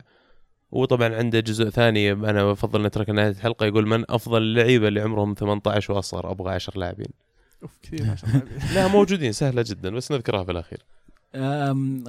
وطبعا 0.72 1.16
عنده 1.16 1.40
جزء 1.40 1.70
ثاني 1.70 2.12
أنا 2.12 2.44
بفضل 2.44 2.82
نترك 2.82 3.10
نهايه 3.10 3.30
الحلقة 3.30 3.66
يقول 3.66 3.86
من 3.86 4.04
أفضل 4.10 4.42
اللعيبة 4.42 4.88
اللي 4.88 5.00
عمرهم 5.00 5.34
18 5.34 5.92
وأصغر 5.92 6.30
أبغى 6.30 6.54
10 6.54 6.78
لاعبين. 6.78 7.10
أوف 7.62 7.70
كثير 7.82 8.06
ما 8.06 8.16
شاء 8.16 8.30
الله. 8.30 8.42
لا 8.74 8.88
موجودين 8.88 9.32
سهلة 9.32 9.64
جدا 9.68 9.90
بس 9.90 10.12
نذكرها 10.12 10.44
في 10.44 10.50
الأخير. 10.52 10.78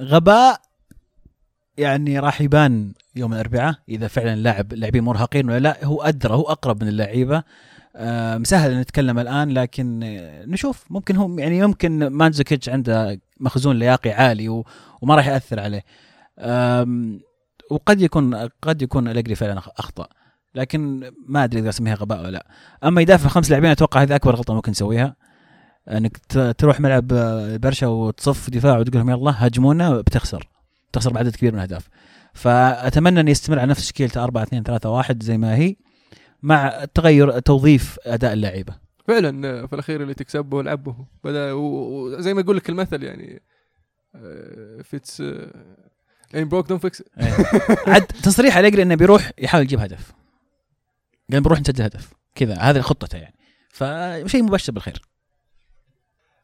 غباء 0.00 0.60
يعني 1.78 2.18
راح 2.18 2.40
يبان 2.40 2.92
يوم 3.16 3.32
الأربعاء 3.32 3.74
إذا 3.88 4.08
فعلا 4.08 4.36
لاعب 4.36 4.72
لاعبين 4.74 5.04
مرهقين 5.04 5.50
ولا 5.50 5.58
لا. 5.58 5.84
هو 5.84 6.02
أدرى 6.02 6.34
هو 6.34 6.42
أقرب 6.42 6.82
من 6.82 6.88
اللعيبة. 6.88 7.42
أم، 7.96 8.44
سهل 8.44 8.80
نتكلم 8.80 9.18
الآن 9.18 9.50
لكن 9.50 10.00
آه، 10.04 10.44
نشوف. 10.44 10.84
ممكن 10.90 11.16
هم 11.16 11.38
يعني 11.38 11.58
يمكن 11.58 12.06
مانزوكيتش 12.06 12.68
عنده 12.68 13.20
مخزون 13.40 13.78
لياقي 13.78 14.10
عالي 14.10 14.48
وما 15.02 15.14
راح 15.14 15.26
يأثر 15.26 15.60
عليه. 15.60 15.84
وقد 17.70 18.00
يكون 18.00 18.34
قد 18.62 18.82
يكون 18.82 19.08
الجري 19.08 19.34
فعلا 19.34 19.58
أخطأ. 19.58 20.06
لكن 20.54 21.10
ما 21.28 21.44
أدري 21.44 21.60
إذا 21.60 21.68
اسميها 21.68 21.94
غباء 21.94 22.20
ولا 22.20 22.30
لا. 22.30 22.46
أما 22.84 23.00
يدافع 23.00 23.28
خمس 23.28 23.50
لاعبين 23.50 23.70
أتوقع 23.70 24.02
هذه 24.02 24.16
أكبر 24.16 24.34
غلطة 24.36 24.54
ممكن 24.54 24.72
تسويها 24.72 25.16
إنك 25.90 26.16
تروح 26.58 26.80
ملعب 26.80 27.12
آه، 27.12 27.56
برشا 27.56 27.86
وتصف 27.86 28.50
دفاع 28.50 28.78
وتقول 28.78 28.96
لهم 28.96 29.10
يلا 29.10 29.44
هاجمونا 29.44 30.00
بتخسر. 30.00 30.51
تخسر 30.92 31.12
بعدد 31.12 31.36
كبير 31.36 31.52
من 31.52 31.58
الأهداف. 31.58 31.88
فأتمنى 32.34 33.20
انه 33.20 33.30
يستمر 33.30 33.58
على 33.58 33.70
نفس 33.70 33.82
تشكيلته 33.82 34.24
4 34.24 34.42
2 34.42 34.62
3 34.62 34.90
1 34.90 35.22
زي 35.22 35.38
ما 35.38 35.56
هي 35.56 35.76
مع 36.42 36.84
تغير 36.94 37.38
توظيف 37.38 37.98
أداء 38.06 38.32
اللعيبة. 38.32 38.74
فعلا 39.08 39.48
آه، 39.48 39.66
في 39.66 39.72
الأخير 39.72 40.02
اللي 40.02 40.14
تكسب 40.14 40.45
به 40.45 40.60
العب 40.60 40.96
به 41.24 41.52
وزي 41.52 42.34
ما 42.34 42.40
يقول 42.40 42.56
لك 42.56 42.68
المثل 42.68 43.02
يعني 43.02 43.42
if 44.82 45.02
it 45.02 45.22
ain't 46.34 46.48
broke 46.48 46.68
don't 46.68 46.78
fix 46.78 46.92
it 46.92 47.02
عد 47.86 48.06
تصريح 48.06 48.56
اليجري 48.56 48.82
إنه 48.82 48.94
بيروح 48.94 49.30
يحاول 49.38 49.64
يجيب 49.64 49.80
هدف. 49.80 50.12
قال 51.32 51.40
بنروح 51.40 51.60
نسجل 51.60 51.84
هدف. 51.84 52.12
كذا 52.34 52.54
هذه 52.54 52.80
خطته 52.80 53.18
يعني. 53.18 53.34
فشيء 53.70 54.42
مبشر 54.42 54.72
بالخير. 54.72 55.02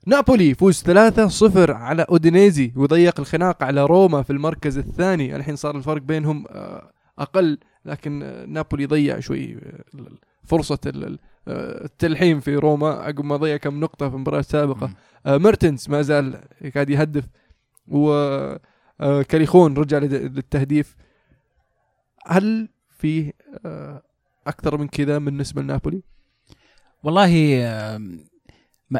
نابولي 0.08 0.50
يفوز 0.50 0.82
3-0 0.82 1.70
على 1.70 2.02
أودينيزي 2.02 2.72
ويضيق 2.76 3.20
الخناق 3.20 3.62
على 3.62 3.86
روما 3.86 4.22
في 4.22 4.30
المركز 4.30 4.78
الثاني. 4.78 5.36
الحين 5.36 5.56
صار 5.56 5.76
الفرق 5.76 6.02
بينهم 6.02 6.44
آه، 6.50 6.90
أقل 7.18 7.58
لكن 7.84 8.22
آه، 8.22 8.46
نابولي 8.46 8.86
ضيع 8.86 9.20
شوي 9.20 9.54
آه، 9.54 9.84
آه، 11.48 11.84
التلحيم 11.84 12.40
في 12.40 12.56
روما 12.56 12.88
عقب 12.88 13.24
ما 13.24 13.36
ضيع 13.36 13.56
كم 13.56 13.80
نقطة 13.80 14.08
في 14.08 14.14
المباراة 14.14 14.38
السابقة 14.38 14.90
آه، 15.26 15.38
ميرتنز 15.38 15.88
ما 15.88 16.02
زال 16.02 16.40
قاعد 16.74 16.90
يهدف 16.90 17.24
وكاليخون 17.88 19.76
رجع 19.76 19.98
للتهديف. 19.98 20.96
هل 22.26 22.68
في 22.98 23.32
أكثر 24.46 24.78
من 24.78 24.88
كذا 24.88 25.18
بالنسبة 25.18 25.62
لنابولي؟ 25.62 26.02
والله 27.02 27.30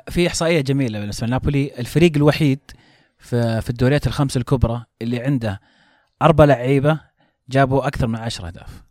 في 0.09 0.27
إحصائية 0.27 0.61
جميلة 0.61 1.01
بالنسبة 1.01 1.27
لنابولي 1.27 1.73
الفريق 1.79 2.13
الوحيد 2.17 2.59
في 3.19 3.61
في 3.61 3.71
الدوريات 3.71 4.07
الخمس 4.07 4.37
الكبرى 4.37 4.85
اللي 5.03 5.21
عنده 5.21 5.61
أربع 6.23 6.45
لعيبة 6.45 7.01
جابوا 7.49 7.87
أكثر 7.87 8.07
من 8.07 8.17
10 8.17 8.47
أهداف. 8.47 8.83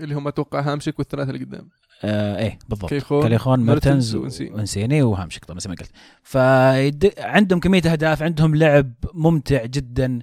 اللي 0.00 0.14
هم 0.14 0.28
أتوقع 0.28 0.60
هامشك 0.60 0.98
والثلاثة 0.98 1.30
اللي 1.30 1.44
قدام. 1.44 1.68
آه 2.04 2.38
إيه 2.38 2.58
بالضبط. 2.68 2.90
كيخون 2.90 3.22
كاليخون 3.22 3.60
ميرتنز. 3.60 4.16
وإنسيني. 4.16 5.02
وهامشك 5.02 5.44
طبعا 5.44 5.60
زي 5.60 5.70
ما 5.70 5.76
قلت. 5.76 5.90
فعندهم 6.22 7.60
كمية 7.60 7.82
أهداف 7.86 8.22
عندهم 8.22 8.54
لعب 8.54 8.92
ممتع 9.14 9.64
جدا. 9.64 10.18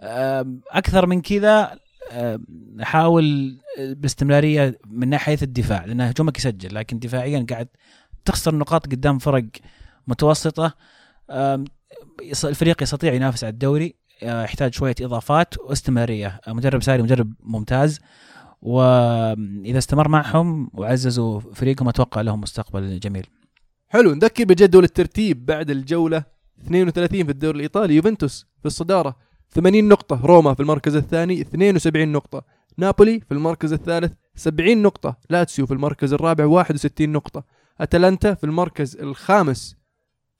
آم، 0.00 0.60
أكثر 0.70 1.06
من 1.06 1.20
كذا 1.20 1.78
نحاول 2.76 3.56
باستمرارية 3.78 4.78
من 4.86 5.08
ناحية 5.08 5.38
الدفاع 5.42 5.84
لأن 5.84 6.00
هجومك 6.00 6.38
يسجل 6.38 6.74
لكن 6.74 6.98
دفاعيا 6.98 7.46
قاعد 7.50 7.68
تخسر 8.24 8.54
نقاط 8.54 8.86
قدام 8.86 9.18
فرق 9.18 9.44
متوسطة. 10.06 10.74
الفريق 12.44 12.82
يستطيع 12.82 13.14
ينافس 13.14 13.44
على 13.44 13.52
الدوري. 13.52 13.94
آه، 14.22 14.44
يحتاج 14.44 14.74
شوية 14.74 14.94
إضافات 15.00 15.58
واستمرارية. 15.58 16.40
مدرب 16.48 16.82
ساري 16.82 17.02
مدرب 17.02 17.32
ممتاز. 17.40 18.00
وإذا 18.62 19.78
استمر 19.78 20.08
معهم 20.08 20.70
وعززوا 20.74 21.40
فريقهم 21.40 21.88
أتوقع 21.88 22.20
لهم 22.20 22.40
مستقبل 22.40 23.00
جميل. 23.00 23.26
حلو 23.88 24.14
نذكر 24.14 24.44
بجدول 24.44 24.84
الترتيب. 24.84 25.46
بعد 25.46 25.70
الجولة 25.70 26.24
32 26.62 27.24
في 27.24 27.30
الدوري 27.30 27.56
الإيطالي 27.56 27.96
يوفنتوس 27.96 28.46
في 28.60 28.66
الصدارة 28.66 29.16
80 29.50 29.88
نقطة 29.88 30.26
روما 30.26 30.54
في 30.54 30.60
المركز 30.60 30.96
الثاني 30.96 31.40
72 31.40 32.12
نقطة 32.12 32.44
نابولي 32.78 33.20
في 33.20 33.32
المركز 33.32 33.72
الثالث 33.72 34.12
70 34.34 34.82
نقطة 34.82 35.16
لاتسيو 35.30 35.66
في 35.66 35.74
المركز 35.74 36.12
الرابع 36.12 36.44
61 36.44 37.12
نقطة. 37.12 37.44
أتلانتا 37.80 38.34
في 38.34 38.44
المركز 38.44 38.96
الخامس. 38.96 39.76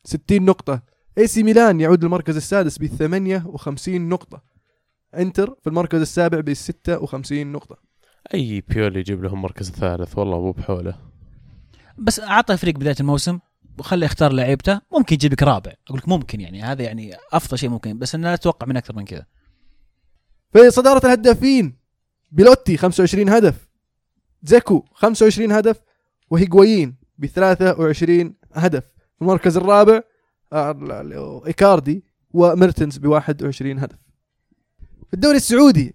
60 0.05 0.45
نقطة. 0.45 0.83
إي 1.19 1.27
سي 1.27 1.43
ميلان 1.43 1.81
يعود 1.81 2.05
للمركز 2.05 2.37
السادس 2.37 2.79
ب 2.79 2.87
58 2.87 4.09
نقطة. 4.09 4.43
إنتر 5.17 5.57
في 5.63 5.67
المركز 5.67 6.01
السابع 6.01 6.41
ب 6.41 6.55
56 6.55 7.53
نقطة. 7.53 7.77
أي 8.35 8.61
بيولي 8.61 9.01
يجيب 9.01 9.25
لهم 9.25 9.43
مركز 9.43 9.71
ثالث؟ 9.71 10.19
والله 10.19 10.41
مو 10.41 10.53
بحوله. 10.53 10.99
بس 11.99 12.21
أعطى 12.21 12.57
فريق 12.57 12.75
بداية 12.75 12.97
الموسم 13.01 13.39
وخليه 13.79 14.07
يختار 14.07 14.33
لعيبته. 14.33 14.81
ممكن 14.93 15.15
يجيب 15.15 15.33
لك 15.33 15.43
رابع. 15.43 15.73
أقول 15.87 15.99
لك 15.99 16.09
ممكن 16.09 16.41
يعني. 16.41 16.63
هذا 16.63 16.83
يعني 16.83 17.17
أفضل 17.33 17.59
شيء 17.59 17.71
ممكن. 17.71 17.99
بس 17.99 18.15
أنا 18.15 18.23
لا 18.23 18.35
أتوقع 18.35 18.67
من 18.67 18.77
أكثر 18.77 18.97
من 18.97 19.05
كذا. 19.05 19.27
في 20.53 20.71
صدارة 20.71 21.07
الهدافين 21.07 21.79
بيلوتي 22.31 22.77
25 22.77 23.29
هدف. 23.29 23.69
دزيكو 24.43 24.85
25 24.95 25.53
هدف 25.53 25.81
وهيغوايين 26.31 27.04
ب 27.25 27.27
23 27.27 28.35
هدف. 28.55 28.83
في 29.17 29.23
المركز 29.23 29.57
الرابع 29.57 30.01
آه، 30.53 31.43
إيكاردي 31.47 32.05
وميرتنز 32.33 32.99
ب 32.99 33.07
21 33.07 33.79
هدف. 33.79 33.97
في 35.09 35.15
الدوري 35.15 35.37
السعودي 35.37 35.95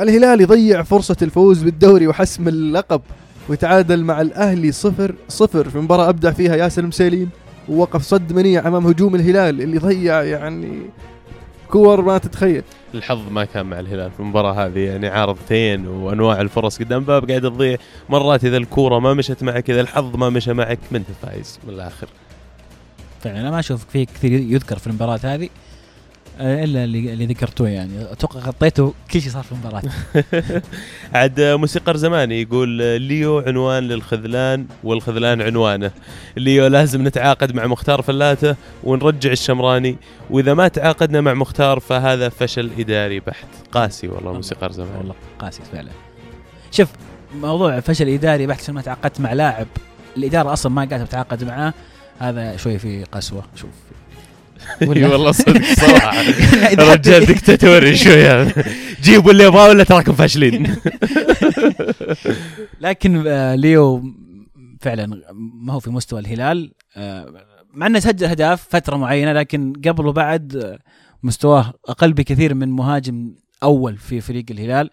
الهلال 0.00 0.40
يضيع 0.40 0.82
فرصة 0.82 1.16
الفوز 1.22 1.62
بالدوري 1.62 2.06
وحسم 2.06 2.48
اللقب 2.48 3.00
ويتعادل 3.48 4.04
مع 4.04 4.20
الأهلي 4.20 4.72
صفر 4.72 5.14
صفر. 5.28 5.68
في 5.70 5.78
مباراة 5.78 6.08
أبدع 6.08 6.30
فيها 6.30 6.56
ياسر 6.56 6.82
المسيلين 6.82 7.30
ووقف 7.68 8.02
صد 8.02 8.32
منيع 8.32 8.68
أمام 8.68 8.86
هجوم 8.86 9.14
الهلال 9.14 9.62
اللي 9.62 9.78
ضيع 9.78 10.22
يعني 10.22 10.82
كور 11.68 12.02
ما 12.02 12.18
تتخيل. 12.18 12.62
الحظ 12.94 13.30
ما 13.30 13.44
كان 13.44 13.66
مع 13.66 13.80
الهلال 13.80 14.10
في 14.10 14.20
المباراة 14.20 14.52
هذه 14.66 14.78
يعني 14.78 15.08
عارضتين 15.08 15.86
وأنواع 15.86 16.40
الفرص 16.40 16.78
قدام 16.78 17.04
باب 17.04 17.28
قاعد 17.28 17.42
تضيع. 17.42 17.76
مرات 18.08 18.44
إذا 18.44 18.56
الكورة 18.56 18.98
ما 18.98 19.14
مشت 19.14 19.42
معك 19.42 19.70
إذا 19.70 19.80
الحظ 19.80 20.16
ما 20.16 20.30
مشى 20.30 20.52
معك 20.52 20.78
ما 20.90 20.98
انت 20.98 21.06
فايز 21.22 21.58
من 21.64 21.74
الآخر 21.74 22.08
فعلا 23.20 23.40
أنا 23.40 23.50
ما 23.50 23.58
أشوف 23.58 23.84
في 23.84 24.04
كثير 24.04 24.32
يذكر 24.40 24.78
في 24.78 24.86
المباراة 24.86 25.20
هذه. 25.24 25.48
إلا 26.40 26.84
اللي 26.84 27.12
اللي 27.12 27.26
ذكرتوه 27.26 27.68
يعني. 27.68 28.12
أتوقع 28.12 28.40
غطيتوا 28.40 28.92
كل 29.10 29.20
شيء 29.22 29.32
صار 29.32 29.42
في 29.42 29.52
المباراة. 29.52 29.82
عاد 31.14 31.40
موسيقار 31.40 31.96
زماني 31.96 32.42
يقول 32.42 32.68
ليو 33.00 33.38
عنوان 33.38 33.82
للخذلان 33.88 34.66
والخذلان 34.84 35.42
عنوانه. 35.42 35.90
ليو 36.36 36.66
لازم 36.66 37.08
نتعاقد 37.08 37.54
مع 37.54 37.66
مختار 37.66 38.02
فلاته 38.02 38.56
ونرجع 38.84 39.32
الشمراني. 39.32 39.96
وإذا 40.30 40.54
ما 40.54 40.68
تعاقدنا 40.68 41.20
مع 41.20 41.34
مختار 41.34 41.80
فهذا 41.80 42.28
فشل 42.28 42.70
إداري 42.78 43.20
بحت. 43.20 43.46
قاسي 43.72 44.08
والله 44.08 44.32
موسيقار 44.32 44.72
زماني. 44.72 44.98
والله 44.98 45.14
قاسي 45.38 45.62
فعلا. 45.72 45.90
شوف 46.70 46.88
موضوع 47.34 47.80
فشل 47.80 48.08
إداري 48.08 48.46
بحت 48.46 48.60
عشان 48.62 48.74
ما 48.74 48.82
تعاقدت 48.82 49.20
مع 49.20 49.32
لاعب 49.32 49.66
الإدارة 50.16 50.52
أصلا 50.52 50.72
ما 50.72 50.84
قاعدة 50.84 51.04
تتعاقد 51.04 51.44
معاه 51.44 51.74
هذا 52.18 52.56
شوي 52.56 52.78
في 52.78 53.04
قسوة. 53.04 53.42
شوف. 53.56 53.70
اي 54.82 55.04
والله 55.04 55.32
صدق 55.32 55.62
صراحة. 55.62 56.22
رجال 56.92 57.26
دكتاتوري 57.26 57.96
شوي 57.96 58.24
هذا. 58.26 58.64
جيبوا 59.02 59.30
اللي 59.30 59.44
يبغاه 59.44 59.68
ولا 59.68 59.84
تراكم 59.84 60.12
فاشلين. 60.12 60.76
لكن 62.80 63.24
آه، 63.26 63.54
ليو 63.54 64.02
فعلا 64.80 65.06
ما 65.60 65.72
هو 65.72 65.80
في 65.80 65.90
مستوى 65.90 66.20
الهلال. 66.20 66.72
آه، 66.96 67.32
مع 67.74 67.86
إنه 67.86 67.98
سجل 67.98 68.26
أهداف 68.26 68.66
فترة 68.70 68.96
معينة 68.96 69.32
لكن 69.32 69.72
قبل 69.86 70.06
وبعد 70.06 70.56
آه، 70.56 70.78
مستواه 71.22 71.74
أقل 71.88 72.12
بكثير 72.12 72.54
من 72.54 72.68
مهاجم 72.68 73.34
أول 73.62 73.96
في 73.96 74.20
فريق 74.20 74.44
الهلال. 74.50 74.90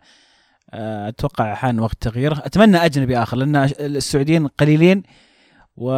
أتوقع 0.73 1.53
حان 1.53 1.79
وقت 1.79 1.97
تغييره. 2.01 2.41
أتمنى 2.45 2.77
أجنبي 2.77 3.17
آخر 3.17 3.37
لأن 3.37 3.55
السعوديين 3.79 4.47
قليلين. 4.47 5.03
و 5.77 5.91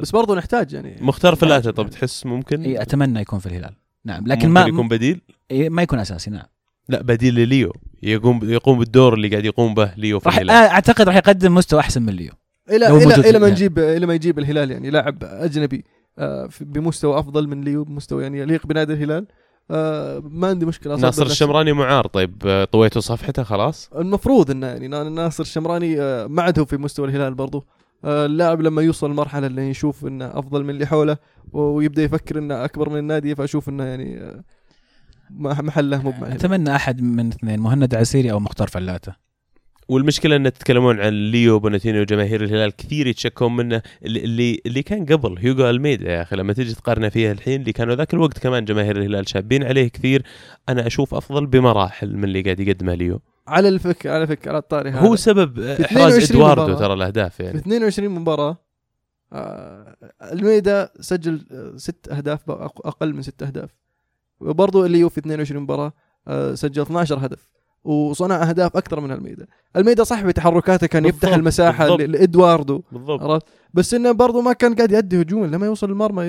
بس 0.00 0.10
برضو 0.10 0.34
نحتاج 0.34 0.72
يعني. 0.72 0.96
مختار 1.00 1.34
فلاتة 1.34 1.70
طب 1.70 1.90
تحس 1.90 2.26
ممكن؟ 2.26 2.62
إيه، 2.62 2.82
أتمنى 2.82 3.20
يكون 3.20 3.38
في 3.38 3.46
الهلال. 3.46 3.74
نعم 4.04 4.26
لكن 4.26 4.48
ممكن 4.48 4.48
ما 4.48 4.66
يكون 4.66 4.88
بديل؟ 4.88 5.20
إيه، 5.50 5.68
ما 5.70 5.82
يكون 5.82 5.98
أساسي 5.98 6.30
نعم. 6.30 6.46
لا 6.88 7.02
بديل 7.02 7.34
لليو. 7.34 7.72
يقوم 8.02 8.40
يقوم 8.42 8.78
بالدور 8.78 9.14
اللي 9.14 9.28
قاعد 9.28 9.44
يقوم 9.44 9.74
به 9.74 9.94
ليو 9.96 10.20
في 10.20 10.28
راح 10.28 10.36
الهلال. 10.38 10.56
آه، 10.56 10.70
أعتقد 10.70 11.06
راح 11.08 11.16
يقدم 11.16 11.54
مستوى 11.54 11.80
أحسن 11.80 12.02
من 12.02 12.12
ليو. 12.12 12.32
إلى 12.70 12.76
إلى 12.76 12.96
إلى 12.96 13.06
ما 13.06 13.14
الهلال. 13.14 13.50
نجيب 13.50 13.78
إلى 13.78 14.06
ما 14.06 14.14
يجيب 14.14 14.38
الهلال 14.38 14.70
يعني 14.70 14.90
لاعب 14.90 15.18
أجنبي 15.24 15.84
آه، 16.18 16.48
بمستوى 16.60 17.18
أفضل 17.18 17.48
من 17.48 17.64
ليو 17.64 17.84
بمستوى 17.84 18.22
يعني 18.22 18.38
يليق 18.38 18.66
بنادي 18.66 18.92
الهلال. 18.92 19.26
آه، 19.70 20.22
ما 20.24 20.48
عندي 20.48 20.66
مشكلة 20.66 20.96
ناصر. 20.96 21.26
الشمراني 21.26 21.72
معار. 21.72 22.06
طيب 22.06 22.42
آه، 22.46 22.64
طويتوا 22.64 23.00
صفحته 23.00 23.42
خلاص؟ 23.42 23.90
المفروض 23.96 24.50
إنه 24.50 24.66
يعني 24.66 24.88
نا- 24.88 25.02
ناصر 25.08 25.42
الشمراني 25.42 26.00
آه، 26.00 26.26
ما 26.26 26.42
عاد 26.42 26.58
هو 26.58 26.64
في 26.64 26.76
مستوى 26.76 27.08
الهلال 27.08 27.34
برضو. 27.34 27.58
آه، 27.58 27.73
اللاعب 28.04 28.60
لما 28.60 28.82
يوصل 28.82 29.10
المرحله 29.10 29.46
اللي 29.46 29.70
يشوف 29.70 30.06
إنه 30.06 30.24
أفضل 30.24 30.64
من 30.64 30.70
اللي 30.70 30.86
حوله 30.86 31.16
ويبدأ 31.52 32.02
يفكر 32.02 32.38
إنه 32.38 32.64
أكبر 32.64 32.88
من 32.88 32.98
النادي 32.98 33.34
فأشوف 33.34 33.68
إنه 33.68 33.84
يعني 33.84 34.20
آه، 34.20 34.44
محله 35.30 36.02
مو. 36.02 36.14
أتمنى 36.22 36.76
أحد 36.76 37.02
من 37.02 37.28
اثنين 37.28 37.60
مهند 37.60 37.94
عسيري 37.94 38.32
أو 38.32 38.40
مختار 38.40 38.68
فلاته. 38.68 39.24
والمشكلة 39.88 40.36
إن 40.36 40.52
تتكلمون 40.52 41.00
عن 41.00 41.12
ليو 41.12 41.58
بوناتينو 41.58 42.00
وجماهير 42.00 42.44
الهلال 42.44 42.76
كثير 42.76 43.06
يتشكون 43.06 43.56
منه. 43.56 43.82
اللي 44.04 44.24
اللي, 44.24 44.60
اللي 44.66 44.82
كان 44.82 45.06
قبل 45.06 45.38
هيوغو 45.38 45.70
الميدا 45.70 46.12
يا 46.12 46.22
أخي 46.22 46.36
لما 46.36 46.52
تجي 46.52 46.74
تقارنه 46.74 47.08
فيها 47.08 47.32
الحين 47.32 47.60
اللي 47.60 47.72
كانوا 47.72 47.94
ذاك 47.94 48.14
الوقت 48.14 48.38
كمان 48.38 48.64
جماهير 48.64 48.96
الهلال 48.96 49.28
شابين 49.28 49.64
عليه 49.64 49.88
كثير 49.88 50.22
أنا 50.68 50.86
أشوف 50.86 51.14
أفضل 51.14 51.46
بمراحل 51.46 52.16
من 52.16 52.24
اللي 52.24 52.42
قاعد 52.42 52.60
يقدمه 52.60 52.94
ليو. 52.94 53.20
على 53.46 53.68
الفك 53.68 54.06
على 54.06 54.26
فك 54.26 54.48
على 54.48 54.58
الطاري 54.58 54.90
هذا. 54.90 55.00
هو 55.00 55.16
سبب 55.16 55.54
في 55.74 55.84
إحراز 55.84 56.14
22 56.14 56.52
إدواردو. 56.52 56.78
ترى 56.78 56.94
الأهداف 56.94 57.34
في 57.34 57.42
يعني 57.42 57.58
22 57.58 58.08
مباراة 58.08 58.56
آه، 59.32 59.96
ألميدا 60.22 60.90
سجل 61.00 61.46
آه، 61.52 61.76
ست 61.76 62.08
أهداف 62.08 62.50
أقل 62.50 63.14
من 63.14 63.22
ست 63.22 63.42
أهداف. 63.42 63.70
وبرضه 64.40 64.86
اللي 64.86 65.04
هو 65.04 65.08
في 65.08 65.18
22 65.18 65.62
مباراة 65.62 65.92
آه، 66.28 66.54
سجل 66.54 66.82
12 66.82 67.26
هدف. 67.26 67.48
وصنع 67.84 68.48
أهداف 68.48 68.76
أكثر 68.76 69.00
من 69.00 69.10
ألميدا. 69.12 69.46
ألميدا 69.76 70.04
صح 70.04 70.22
بتحركاته 70.22 70.86
كان 70.86 71.04
يفتح 71.04 71.20
بالضبط، 71.20 71.38
المساحة 71.38 71.84
بالضبط. 71.84 72.00
ل- 72.00 72.12
لإدواردو 72.12 72.82
بالضبط. 72.92 73.22
عرفت؟ 73.22 73.46
بس 73.74 73.94
إنه 73.94 74.12
برضه 74.12 74.42
ما 74.42 74.52
كان 74.52 74.74
قاعد 74.74 74.92
يؤدي 74.92 75.20
هجوم 75.22 75.44
لما 75.44 75.66
يوصل 75.66 75.90
المرمى 75.90 76.24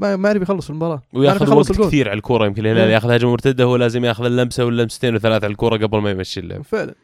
ما 0.00 0.16
ما 0.16 0.28
يعرف 0.28 0.42
يخلص 0.42 0.70
يعرف 0.70 1.00
وياخذ 1.14 1.54
وقت 1.54 1.70
الجول. 1.70 1.86
كثير 1.86 2.08
على 2.08 2.16
الكورة 2.18 2.46
يمكن 2.46 2.66
الهلال 2.66 2.84
مم. 2.86 2.90
ياخذ 2.90 3.10
هجمة 3.10 3.30
مرتدة 3.30 3.64
هو 3.64 3.76
لازم 3.76 4.04
ياخذ 4.04 4.24
اللمسة 4.24 4.64
واللمستين 4.64 5.14
وثلاث 5.14 5.44
على 5.44 5.50
الكورة 5.52 5.76
قبل 5.76 5.98
ما 5.98 6.10
يمشي 6.10 6.40
اللعب. 6.40 6.62
فعلا. 6.64 6.94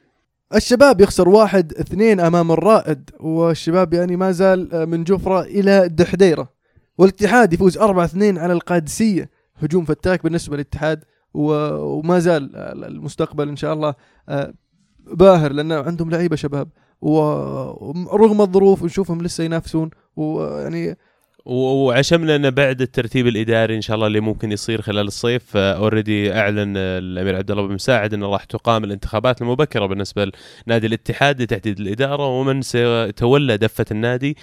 الشباب 0.55 1.01
يخسر 1.01 1.29
واحد 1.29 1.73
اثنين 1.73 2.21
أمام 2.21 2.53
الرائد 2.53 3.11
والشباب 3.21 3.95
يعني 3.95 4.17
ما 4.17 4.33
زال 4.33 4.75
آه، 4.75 4.85
من 4.85 5.05
جفرة 5.05 5.41
إلى 5.41 5.89
دحديرة. 5.89 6.49
والاتحاد 6.99 7.53
يفوز 7.53 7.79
4 7.79 8.05
2 8.05 8.39
على 8.39 8.53
القادسية. 8.53 9.31
هجوم 9.57 9.85
فتاك 9.85 10.23
بالنسبة 10.25 10.57
للاتحاد 10.57 11.05
وما 11.37 12.19
زال 12.19 12.57
المستقبل 12.85 13.49
إن 13.49 13.57
شاء 13.57 13.73
الله 13.73 13.95
آه، 14.29 14.55
باهر 15.13 15.53
لأن 15.53 15.73
عندهم 15.73 16.11
لعيبة 16.11 16.37
شباب. 16.37 16.69
ورغم 17.01 18.41
الظروف 18.41 18.83
نشوفهم 18.85 19.23
لسه 19.23 19.45
ينافسون. 19.45 19.91
ويعني 20.17 20.97
وعشمنا 21.47 22.37
أن 22.37 22.51
بعد 22.51 22.81
الترتيب 22.81 23.27
الإداري 23.27 23.77
إن 23.77 23.81
شاء 23.81 23.95
الله 23.95 24.07
اللي 24.07 24.21
ممكن 24.21 24.53
يصير 24.53 24.83
خلال 24.83 25.07
الصيف 25.07 25.57
اوريدي 25.57 26.33
أعلن 26.33 26.75
آه، 26.77 26.99
الأمير 26.99 27.37
عبد 27.37 27.51
الله 27.51 27.67
بن 27.67 27.75
مساعد 27.75 28.15
انه 28.15 28.27
راح 28.27 28.45
تقام 28.45 28.85
الانتخابات 28.85 29.43
المبكرة 29.43 29.87
بالنسبة 29.87 30.31
لنادي 30.67 30.87
الاتحاد 30.87 31.43
لتحديد 31.43 31.81
الإدارة 31.81 32.27
ومن 32.27 32.63
سيتولى 32.63 33.57
دفة 33.57 33.87
النادي. 33.91 34.37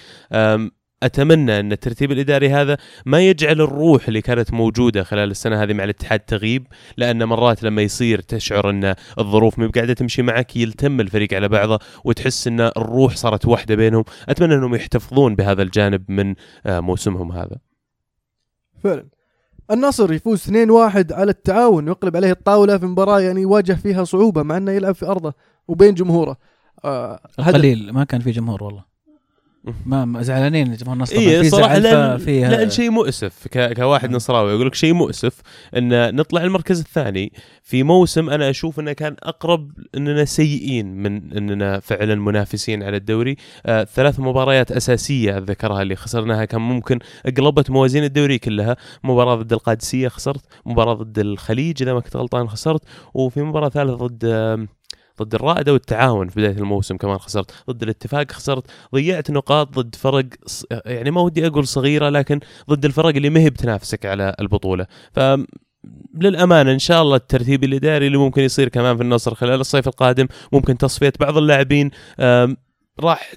أتمنى 1.04 1.60
أن 1.60 1.72
الترتيب 1.72 2.12
الإداري 2.12 2.50
هذا 2.50 2.76
ما 3.06 3.20
يجعل 3.20 3.60
الروح 3.60 4.08
اللي 4.08 4.20
كانت 4.20 4.52
موجودة 4.52 5.02
خلال 5.02 5.30
السنة 5.30 5.62
هذه 5.62 5.72
مع 5.72 5.84
الاتحاد 5.84 6.20
تغيب 6.20 6.66
لأن 6.96 7.24
مرات 7.24 7.62
لما 7.62 7.82
يصير 7.82 8.20
تشعر 8.20 8.70
أن 8.70 8.94
الظروف 9.18 9.58
مو 9.58 9.70
قاعدة 9.74 9.92
تمشي 9.94 10.22
معك 10.22 10.56
يلتم 10.56 11.00
الفريق 11.00 11.34
على 11.34 11.48
بعضه 11.48 11.78
وتحس 12.04 12.46
أن 12.46 12.60
الروح 12.60 13.16
صارت 13.16 13.46
واحدة 13.46 13.74
بينهم. 13.74 14.04
أتمنى 14.28 14.54
أنهم 14.54 14.74
يحتفظون 14.74 15.34
بهذا 15.34 15.62
الجانب 15.62 16.10
من 16.10 16.34
آه، 16.66 16.80
موسمهم 16.80 17.32
هذا. 17.32 17.56
فعلا. 18.84 19.06
النصر 19.70 20.12
يفوز 20.12 20.50
2-1 20.50 21.12
على 21.12 21.30
التعاون 21.30 21.88
ويقلب 21.88 22.16
عليه 22.16 22.30
الطاولة 22.30 22.78
في 22.78 22.86
مباراة 22.86 23.20
يعني 23.20 23.44
واجه 23.44 23.72
فيها 23.72 24.04
صعوبة 24.04 24.42
مع 24.42 24.56
أنه 24.56 24.72
يلعب 24.72 24.94
في 24.94 25.06
أرضه 25.06 25.34
وبين 25.68 25.94
جمهوره. 25.94 26.36
آه 26.84 27.20
ما 27.92 28.04
كان 28.04 28.20
في 28.20 28.30
جمهور 28.30 28.64
والله. 28.64 28.93
ما 29.86 30.22
زعلانين 30.22 30.72
جمهور 30.76 30.94
النصر. 30.96 31.16
اي 31.16 31.50
صراحة 31.50 31.78
لأن, 31.78 32.18
فيه 32.18 32.48
لأن 32.48 32.70
شيء 32.70 32.90
مؤسف 32.90 33.48
ك... 33.50 33.72
كواحد 33.76 34.10
مم. 34.10 34.16
نصراوي 34.16 34.52
يقول 34.52 34.66
لك 34.66 34.74
شيء 34.74 34.92
مؤسف 34.94 35.40
إن 35.76 36.16
نطلع 36.16 36.42
المركز 36.44 36.80
الثاني 36.80 37.32
في 37.62 37.82
موسم 37.82 38.30
أنا 38.30 38.50
أشوف 38.50 38.80
إنه 38.80 38.92
كان 38.92 39.16
أقرب 39.22 39.70
إننا 39.96 40.24
سيئين 40.24 40.86
من 41.02 41.32
إننا 41.36 41.80
فعلا 41.80 42.14
منافسين 42.14 42.82
على 42.82 42.96
الدوري 42.96 43.36
آه 43.66 43.84
ثلاث 43.84 44.20
مباريات 44.20 44.72
أساسية 44.72 45.38
ذكرها 45.38 45.82
اللي 45.82 45.96
خسرناها 45.96 46.44
كان 46.44 46.60
ممكن 46.60 46.98
قلبت 47.36 47.70
موازين 47.70 48.04
الدوري 48.04 48.38
كلها 48.38 48.76
مباراة 49.04 49.34
ضد 49.34 49.52
القادسية 49.52 50.08
خسرت 50.08 50.44
مباراة 50.66 50.94
ضد 50.94 51.18
الخليج 51.18 51.82
إذا 51.82 51.92
ما 51.94 52.00
كنت 52.00 52.16
غلطان 52.16 52.48
خسرت 52.48 52.82
وفي 53.14 53.42
مباراة 53.42 53.68
ثالثة 53.68 53.94
ضد 53.94 54.24
آم، 54.24 54.68
ضد 55.22 55.34
الرائدة 55.34 55.72
والتعاون 55.72 56.28
في 56.28 56.40
بداية 56.40 56.58
الموسم 56.58 56.96
كمان 56.96 57.18
خسرت. 57.18 57.50
ضد 57.70 57.82
الاتفاق 57.82 58.32
خسرت. 58.32 58.66
ضيعت 58.94 59.30
نقاط 59.30 59.78
ضد 59.78 59.94
فرق 59.94 60.24
يعني 60.86 61.10
ما 61.10 61.20
ودي 61.20 61.46
أقول 61.46 61.66
صغيرة 61.66 62.08
لكن 62.08 62.40
ضد 62.70 62.84
الفرق 62.84 63.16
اللي 63.16 63.30
ما 63.30 63.40
هي 63.40 63.50
بتنافسك 63.50 64.06
على 64.06 64.34
البطولة. 64.40 64.86
ف 65.12 65.20
للأمانة 66.14 66.72
إن 66.72 66.78
شاء 66.78 67.02
الله 67.02 67.16
الترتيب 67.16 67.64
الاداري 67.64 68.06
اللي 68.06 68.18
ممكن 68.18 68.42
يصير 68.42 68.68
كمان 68.68 68.96
في 68.96 69.02
النصر 69.02 69.34
خلال 69.34 69.60
الصيف 69.60 69.88
القادم 69.88 70.26
ممكن 70.52 70.78
تصفية 70.78 71.12
بعض 71.20 71.36
اللاعبين 71.36 71.90
راح 73.00 73.34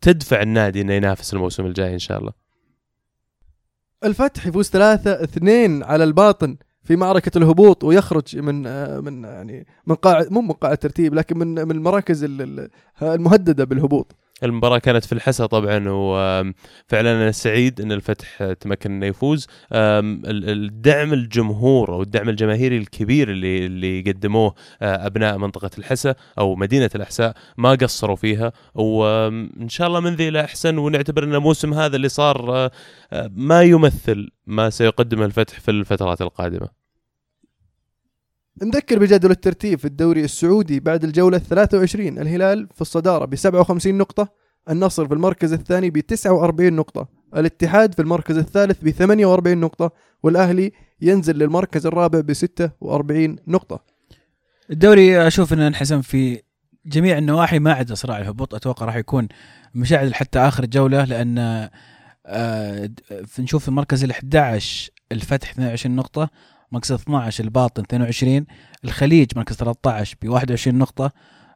تدفع 0.00 0.42
النادي 0.42 0.80
إنه 0.80 0.92
ينافس 0.92 1.34
الموسم 1.34 1.66
الجاي 1.66 1.94
إن 1.94 1.98
شاء 1.98 2.18
الله. 2.18 2.32
الفتح 4.04 4.46
يفوز 4.46 4.70
3-2 4.70 5.82
على 5.82 6.04
الباطن. 6.04 6.56
في 6.86 6.96
معركة 6.96 7.38
الهبوط 7.38 7.84
ويخرج 7.84 8.38
من 8.38 8.66
آه 8.66 9.00
من 9.00 9.24
يعني 9.24 9.66
من 9.86 9.94
قاع 9.94 10.24
مو 10.30 10.40
من 10.40 10.52
قاع 10.52 10.72
الترتيب 10.72 11.14
لكن 11.14 11.38
من 11.38 11.48
من 11.54 11.70
المراكز 11.70 12.24
ال- 12.24 12.42
ال- 12.42 12.68
المهددة 13.02 13.64
بالهبوط. 13.64 14.12
المباراة 14.42 14.78
كانت 14.78 15.04
في 15.04 15.12
الحسا 15.12 15.46
طبعا 15.46 15.84
وفعلا 15.88 17.12
أنا 17.12 17.32
سعيد 17.32 17.80
إن 17.80 17.92
الفتح 17.92 18.52
تمكن 18.52 18.92
إنه 18.92 19.06
يفوز 19.06 19.46
الدعم 19.72 21.12
الجمهور 21.12 21.94
أو 21.94 22.02
الدعم 22.02 22.28
الجماهيري 22.28 22.78
الكبير 22.78 23.30
اللي 23.30 23.66
اللي 23.66 24.00
قدموه 24.00 24.54
آه، 24.82 25.06
أبناء 25.06 25.38
منطقة 25.38 25.70
الحسا 25.78 26.14
أو 26.38 26.56
مدينة 26.56 26.90
الأحساء 26.94 27.34
ما 27.56 27.70
قصروا 27.70 28.16
فيها 28.16 28.52
وان 28.74 29.68
شاء 29.68 29.86
الله 29.86 30.00
من 30.00 30.14
ذي 30.14 30.28
إلى 30.28 30.44
احسن 30.44 30.78
ونعتبر 30.78 31.24
إن 31.24 31.34
الموسم 31.34 31.74
هذا 31.74 31.96
اللي 31.96 32.08
صار 32.08 32.56
آه، 32.56 32.70
آه، 33.12 33.30
ما 33.34 33.62
يمثل 33.62 34.30
ما 34.46 34.70
سيقدمه 34.70 35.24
الفتح 35.24 35.60
في 35.60 35.70
الفترات 35.70 36.22
القادمة. 36.22 36.85
نذكر 38.62 38.98
بجدول 38.98 39.30
الترتيب 39.30 39.78
في 39.78 39.84
الدوري 39.84 40.24
السعودي 40.24 40.80
بعد 40.80 41.04
الجولة 41.04 41.38
23 41.38 42.18
الهلال 42.18 42.68
في 42.74 42.80
الصدارة 42.80 43.24
ب 43.24 43.34
57 43.34 43.94
نقطة 43.98 44.28
النصر 44.70 45.06
في 45.06 45.14
المركز 45.14 45.52
الثاني 45.52 45.90
ب 45.90 46.00
49 46.00 46.72
نقطة 46.72 47.08
الاتحاد 47.36 47.94
في 47.94 48.02
المركز 48.02 48.38
الثالث 48.38 48.78
ب 48.82 48.90
48 48.90 49.58
نقطة 49.58 49.90
والأهلي 50.22 50.72
ينزل 51.00 51.38
للمركز 51.38 51.86
الرابع 51.86 52.20
ب 52.20 52.32
46 52.32 53.36
نقطة. 53.46 53.84
الدوري 54.70 55.26
أشوف 55.26 55.52
إنه 55.52 55.66
انحسم 55.66 56.02
في 56.02 56.42
جميع 56.86 57.18
النواحي 57.18 57.58
ما 57.58 57.72
عدا 57.72 57.94
صراع 57.94 58.18
الهبوط 58.18 58.54
أتوقع 58.54 58.86
راح 58.86 58.96
يكون 58.96 59.28
مشاعل 59.74 60.14
حتى 60.14 60.38
آخر 60.38 60.66
جولة 60.66 61.04
لأن 61.04 61.68
آه، 62.26 62.90
نشوف 63.38 63.62
في 63.62 63.68
المركز 63.68 64.04
ال 64.04 64.10
11 64.10 64.90
الفتح 65.12 65.50
22 65.50 65.96
نقطة 65.96 66.30
مركز 66.72 66.92
12 66.92 67.44
الباطن 67.44 67.82
22 67.82 68.46
الخليج 68.84 69.26
مركز 69.36 69.56
13 69.56 70.16
ب 70.22 70.28
21 70.28 70.78
نقطة 70.78 71.12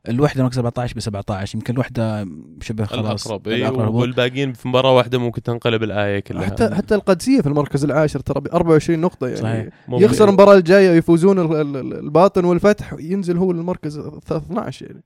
الوحدة 0.09 0.43
مركز 0.43 0.59
14 0.59 0.95
ب 0.97 1.01
17 1.01 1.59
يمكن 1.59 1.75
الوحدة 1.75 2.29
شبه 2.63 2.85
خلاص 2.85 3.27
الأقرب 3.27 3.79
هبوط. 3.89 4.01
والباقيين 4.03 4.53
في 4.53 4.69
مباراة 4.69 4.97
واحدة 4.97 5.19
ممكن 5.19 5.43
تنقلب 5.43 5.83
الآية 5.83 6.21
كلها. 6.21 6.47
حتى 6.47 6.75
حتى 6.75 6.95
القادسية 6.95 7.41
في 7.41 7.47
المركز 7.47 7.85
العاشر 7.85 8.21
ترى 8.21 8.41
ب 8.41 8.47
24 8.49 8.99
نقطة 8.99 9.27
يعني 9.27 9.41
صحيح. 9.41 9.69
يخسر 9.89 10.29
المباراة 10.29 10.55
الجاية 10.55 10.91
ويفوزون 10.91 11.39
ال- 11.39 11.57
ال- 11.61 11.77
ال- 11.77 11.99
الباطن 12.05 12.45
والفتح 12.45 12.95
ينزل 13.01 13.37
هو 13.37 13.53
للمركز 13.53 13.99
12 13.99 14.87
يعني 14.87 15.05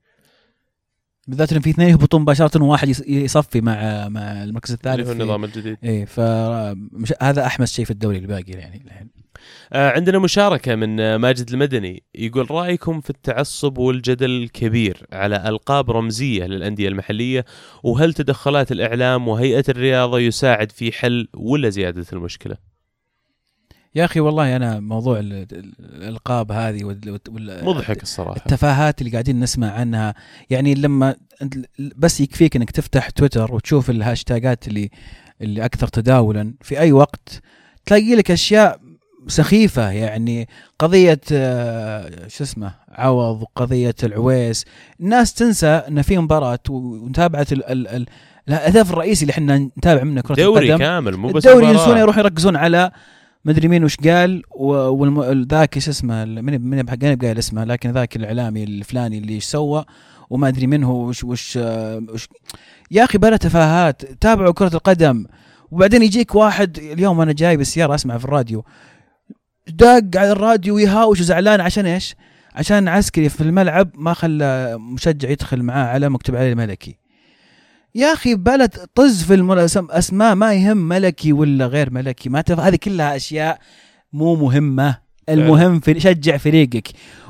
بالذات 1.27 1.53
إن 1.53 1.59
في 1.59 1.69
اثنين 1.69 1.89
يهبطون 1.89 2.21
مباشرة 2.21 2.63
وواحد 2.63 2.87
يص- 2.89 3.07
يصفي 3.07 3.61
مع 3.61 4.07
مع 4.09 4.43
المركز 4.43 4.71
اللي 4.71 4.77
الثالث 4.93 5.07
هو 5.07 5.13
في- 5.15 5.21
النظام 5.21 5.43
الجديد. 5.43 5.77
إيه 5.83 6.05
ف 6.05 6.19
مش 6.91 7.13
هذا 7.21 7.45
أحمس 7.45 7.73
شيء 7.73 7.85
في 7.85 7.91
الدوري 7.91 8.17
الباقي 8.17 8.51
يعني 8.51 8.81
الحين 8.85 9.09
عندنا 9.73 10.19
مشاركة 10.19 10.75
من 10.75 10.99
آه، 10.99 11.17
ماجد 11.17 11.51
المدني 11.51 12.03
يقول 12.15 12.51
رأيكم 12.51 13.01
في 13.01 13.09
التعصب 13.09 13.77
والجدل 13.77 14.29
الكبير 14.43 15.05
على 15.13 15.49
ألقاب 15.49 15.91
رمزية 15.91 16.45
للأندية 16.45 16.87
المحلية 16.87 17.45
وهل 17.83 18.13
تدخلات 18.13 18.71
الإعلام 18.71 19.27
وهيئة 19.27 19.63
الرياضة 19.69 20.19
يساعد 20.19 20.71
في 20.71 20.91
حل 20.91 21.27
ولا 21.33 21.69
زيادة 21.69 22.05
المشكلة؟ 22.13 22.57
يا 23.95 24.05
أخي 24.05 24.19
والله 24.19 24.55
أنا 24.55 24.79
موضوع 24.79 25.19
ال- 25.19 25.33
ال- 25.33 25.73
الألقاب 25.79 26.51
هذه 26.51 26.83
وال- 26.83 27.19
مضحك 27.65 28.03
الصراحة. 28.03 28.37
التفاهات 28.37 29.01
اللي 29.01 29.11
قاعدين 29.11 29.39
نسمع 29.39 29.71
عنها 29.71 30.15
يعني 30.49 30.75
لما 30.75 31.15
بس 31.97 32.21
يكفيك 32.21 32.55
إنك 32.55 32.71
تفتح 32.71 33.09
تويتر 33.09 33.53
وتشوف 33.53 33.89
الهاشتاجات 33.89 34.67
اللي 34.67 34.89
اللي 35.41 35.65
أكثر 35.65 35.87
تداولا 35.87 36.53
في 36.61 36.79
أي 36.79 36.91
وقت 36.91 37.41
تلاقي 37.85 38.15
لك 38.15 38.31
أشياء 38.31 38.79
سخيفة 39.27 39.89
يعني 39.91 40.47
قضية 40.79 41.21
آه، 41.31 42.27
شو 42.27 42.43
اسمه 42.43 42.71
عوض 42.91 43.41
وقضيه 43.41 43.95
العويس. 44.03 44.65
الناس 44.99 45.33
تنسى 45.33 45.67
إن 45.67 46.01
في 46.01 46.17
مباراة 46.17 46.59
ومتابعة 46.69 47.47
ال- 47.51 47.65
ال- 47.65 47.87
ال- 47.87 48.05
الهدف 48.49 48.91
الرئيسي 48.91 49.21
اللي 49.21 49.31
إحنا 49.31 49.57
نتابع 49.57 50.03
منه 50.03 50.21
كرة 50.21 50.35
دوري 50.35 50.65
القدم. 50.67 50.83
كامل 50.83 51.17
مو 51.17 51.27
بس 51.27 51.47
الدوري. 51.47 51.67
ينسون 51.67 51.97
يروحوا 51.97 52.23
يركزون 52.23 52.55
على 52.55 52.91
مدري 53.45 53.67
مين 53.67 53.83
وش 53.83 53.95
قال 53.95 54.41
وذاك 54.55 55.75
إيش 55.75 55.89
اسمه 55.89 56.25
من 56.25 56.61
من 56.61 56.81
بحق 56.83 56.97
قايل 57.21 57.37
اسمه 57.37 57.63
لكن 57.63 57.91
ذاك 57.91 58.15
الإعلامي 58.15 58.63
الفلاني 58.63 59.17
اللي 59.17 59.33
إيش 59.33 59.43
سوى 59.43 59.85
وما 60.29 60.47
أدري 60.47 60.67
من 60.67 60.83
هو 60.83 61.07
وش 61.07 61.23
وش, 61.23 61.57
آه، 61.61 62.01
وش. 62.09 62.27
يا 62.91 63.03
أخي 63.03 63.17
بلا 63.17 63.37
تفاهات 63.37 64.01
تابعوا 64.05 64.53
كرة 64.53 64.73
القدم. 64.75 65.25
وبعدين 65.71 66.03
يجيك 66.03 66.35
واحد 66.35 66.77
اليوم 66.77 67.21
أنا 67.21 67.33
جاي 67.33 67.57
بالسياره 67.57 67.95
أسمع 67.95 68.17
في 68.17 68.25
الراديو 68.25 68.65
داق 69.67 70.03
على 70.15 70.31
الراديو 70.31 70.75
ويهاوش 70.75 71.19
وزعلان 71.19 71.61
عشان 71.61 71.85
إيش؟ 71.85 72.15
عشان 72.55 72.87
عسكري 72.87 73.29
في 73.29 73.41
الملعب 73.41 73.89
ما 73.95 74.13
خلى 74.13 74.77
مشجع 74.77 75.29
يدخل 75.29 75.63
معاه 75.63 75.85
على 75.87 76.09
مكتوب 76.09 76.35
عليه 76.35 76.51
الملكي. 76.51 76.97
يا 77.95 78.13
أخي 78.13 78.35
بلد 78.35 78.75
طز 78.95 79.23
في 79.23 79.33
المل- 79.33 79.69
أسم- 79.69 79.91
أسماء 79.95 80.35
ما 80.35 80.53
يهم 80.53 80.77
ملكي 80.77 81.33
ولا 81.33 81.65
غير 81.65 81.89
ملكي. 81.93 82.29
ما 82.29 82.41
تف... 82.41 82.59
هذه 82.59 82.75
كلها 82.75 83.15
أشياء 83.15 83.59
مو 84.13 84.35
مهمة. 84.35 84.97
المهم 85.29 85.79
في 85.79 85.99
شجع 85.99 86.37
فريقك. 86.37 86.87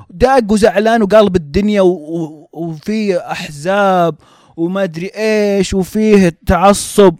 داق 0.09 0.51
وزعلان 0.51 1.01
وقلب 1.03 1.35
الدنيا 1.35 1.81
و... 1.81 1.87
و... 1.89 2.49
وفي 2.53 3.17
أحزاب 3.17 4.15
وما 4.57 4.83
أدري 4.83 5.11
إيش 5.15 5.73
وفيه 5.73 6.37
تعصب. 6.45 7.15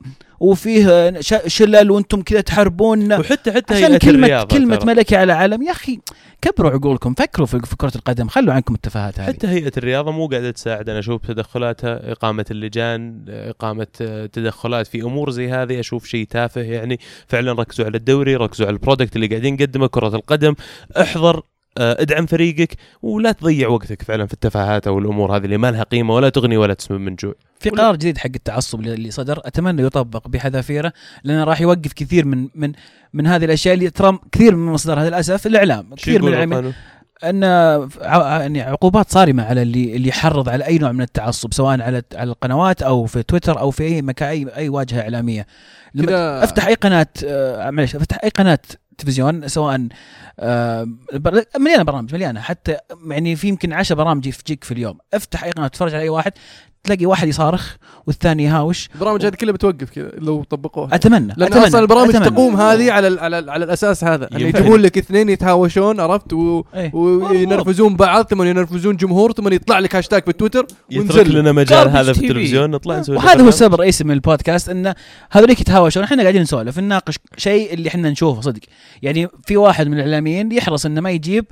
وفيه. 0.45 1.19
شلل 1.47 1.91
وأنتم 1.91 2.21
كذا 2.21 2.41
تحاربوننا 2.41 3.19
وحتى 3.19 3.51
حتى 3.51 3.73
عشان 3.73 3.95
الرياضة 3.95 4.57
كلمة 4.57 4.75
ترى. 4.75 4.93
ملكي 4.93 5.15
على 5.15 5.33
علم 5.33 5.63
يا 5.63 5.71
أخي 5.71 5.99
كبروا 6.41 6.71
عقولكم 6.71 7.13
فكروا 7.13 7.47
في, 7.47 7.59
كرة 7.77 7.91
القدم 7.95 8.27
خلوا 8.27 8.53
عنكم 8.53 8.75
التفاهات 8.75 9.19
هذه 9.19 9.27
حتى 9.27 9.47
هيئة 9.47 9.71
الرياضة 9.77 10.11
مو 10.11 10.27
قاعدة 10.27 10.51
تساعد 10.51 10.89
أنا 10.89 10.99
أشوف 10.99 11.27
تدخلاتها 11.27 12.11
إقامة 12.11 12.45
اللجان 12.51 13.25
إقامة 13.29 13.87
آه، 14.01 14.25
تدخلات 14.25 14.87
في 14.87 15.01
أمور 15.01 15.29
زي 15.29 15.49
هذه 15.49 15.79
أشوف 15.79 16.05
شيء 16.05 16.27
تافه 16.29 16.61
يعني 16.61 16.99
فعلا 17.27 17.51
ركزوا 17.51 17.85
على 17.85 17.97
الدوري 17.97 18.35
ركزوا 18.35 18.67
على 18.67 18.73
البرودكت 18.73 19.15
اللي 19.15 19.27
قاعدين 19.27 19.53
نقدمه 19.53 19.87
كرة 19.87 20.15
القدم 20.15 20.55
احضر 21.01 21.41
ادعم 21.77 22.25
فريقك 22.25 22.75
ولا 23.01 23.31
تضيع 23.31 23.67
وقتك 23.67 24.01
فعلا 24.01 24.25
في 24.25 24.33
التفاهات 24.33 24.87
أو 24.87 24.99
الأمور 24.99 25.37
هذه 25.37 25.45
اللي 25.45 25.57
ما 25.57 25.71
لها 25.71 25.83
قيمة 25.83 26.15
ولا 26.15 26.29
تغني 26.29 26.57
ولا 26.57 26.73
تسمن 26.73 27.01
من 27.01 27.15
جوع. 27.15 27.33
في 27.59 27.69
قرار 27.69 27.95
جديد 27.95 28.17
حق 28.17 28.29
التعصب 28.35 28.79
اللي 28.79 29.11
صدر 29.11 29.41
أتمنى 29.45 29.81
يطبق 29.81 30.27
بحذافيره 30.27 30.93
لأنه 31.23 31.43
راح 31.43 31.61
يوقف 31.61 31.93
كثير 31.93 32.25
من 32.25 32.47
من 32.55 32.71
من 33.13 33.27
هذه 33.27 33.45
الأشياء 33.45 33.73
اللي 33.73 33.89
ترى 33.89 34.19
كثير 34.31 34.55
من 34.55 34.71
مصدرها 34.71 35.09
للأسف 35.09 35.47
الإعلام. 35.47 35.95
كثير 35.95 36.21
من 36.21 36.27
الاعلام 36.27 36.53
القانون؟ 36.53 36.73
أن 37.23 37.43
يعني 38.41 38.61
عقوبات 38.61 39.11
صارمة 39.11 39.43
على 39.43 39.61
اللي 39.61 39.95
اللي 39.95 40.09
يحرض 40.09 40.49
على 40.49 40.65
أي 40.65 40.77
نوع 40.77 40.91
من 40.91 41.01
التعصب 41.01 41.53
سواء 41.53 41.81
على 41.81 42.03
على 42.15 42.29
القنوات 42.29 42.83
أو 42.83 43.05
في 43.05 43.23
تويتر 43.23 43.59
أو 43.59 43.71
في 43.71 43.83
أي 43.83 44.01
مكان 44.01 44.29
اي 44.29 44.47
أي 44.55 44.69
واجهة 44.69 45.01
إعلامية. 45.01 45.47
لما 45.93 46.43
أفتح 46.43 46.67
أي 46.67 46.73
قناة 46.73 47.07
آه، 47.25 47.69
معلش 47.69 47.95
أفتح 47.95 48.17
أي 48.23 48.29
قناة 48.29 48.59
تلفزيون 48.97 49.47
سواء 49.47 49.87
آه، 50.39 50.87
مليانة 51.59 51.83
برامج 51.83 52.13
مليانة. 52.13 52.41
حتى 52.41 52.77
يعني 53.09 53.35
في 53.35 53.47
يمكن 53.47 53.73
10 53.73 53.95
برامج 53.95 54.27
يجيك 54.27 54.63
في 54.63 54.71
اليوم. 54.71 54.97
افتح 55.13 55.43
أي 55.43 55.51
قناة 55.51 55.67
تتفرج 55.67 55.93
على 55.93 56.03
أي 56.03 56.09
واحد. 56.09 56.33
تلاقي 56.85 57.05
واحد 57.05 57.27
يصارخ 57.27 57.75
والثاني 58.07 58.43
يهاوش. 58.43 58.89
البرامج 58.95 59.25
هذه 59.25 59.33
كلها 59.33 59.53
بتوقف 59.53 59.89
كذا 59.89 60.11
لو 60.17 60.43
طبقوها. 60.43 60.95
أتمنى 60.95 61.33
لأن 61.37 61.47
أتمنى 61.47 61.67
أصلا 61.67 61.81
البرامج 61.81 62.15
أتمنى. 62.15 62.29
تقوم 62.29 62.55
هذه 62.55 62.91
على 62.91 63.07
ال 63.07 63.19
على, 63.19 63.39
ال 63.39 63.49
على 63.49 63.65
الأساس 63.65 64.03
هذا. 64.03 64.27
اللي 64.27 64.45
يمكن. 64.45 64.59
يجيبون 64.59 64.81
لك 64.81 64.97
اثنين 64.97 65.29
يتهاوشون 65.29 65.99
عرفت؟ 65.99 66.33
و... 66.33 66.63
إيه. 66.75 66.95
وينرفزون 66.95 67.95
بعض 67.95 68.27
ثم 68.27 68.43
ينرفزون 68.43 68.95
جمهور 68.95 69.31
ثم 69.31 69.53
يطلع 69.53 69.79
لك 69.79 69.95
هاشتاج 69.95 70.23
في 70.23 70.33
تويتر 70.33 70.67
يترك 70.89 71.17
ونزل. 71.17 71.39
لنا 71.39 71.51
مجال 71.51 71.89
هذا 71.89 72.13
في. 72.13 72.25
التلفزيون 72.25 72.71
نطلع 72.71 72.99
نسوي 72.99 73.15
وهذا 73.15 73.43
هو. 73.43 73.47
السبب 73.47 73.73
الرئيسي 73.73 74.03
من 74.03 74.11
البودكاست 74.11 74.69
انه 74.69 74.95
هذوليك 75.31 75.61
يتهاوشون. 75.61 76.03
إحنا 76.03 76.21
قاعدين 76.21 76.41
نسولف 76.41 76.79
نناقش 76.79 77.15
شيء 77.37 77.73
اللي 77.73 77.89
إحنا 77.89 78.09
نشوفه 78.09 78.41
صدق. 78.41 78.61
يعني 79.01 79.27
في 79.45 79.57
واحد 79.57 79.87
من 79.87 79.93
الإعلاميين 79.93 80.51
يحرص 80.51 80.85
إنه 80.85 81.01
ما 81.01 81.11
يجيب 81.11 81.45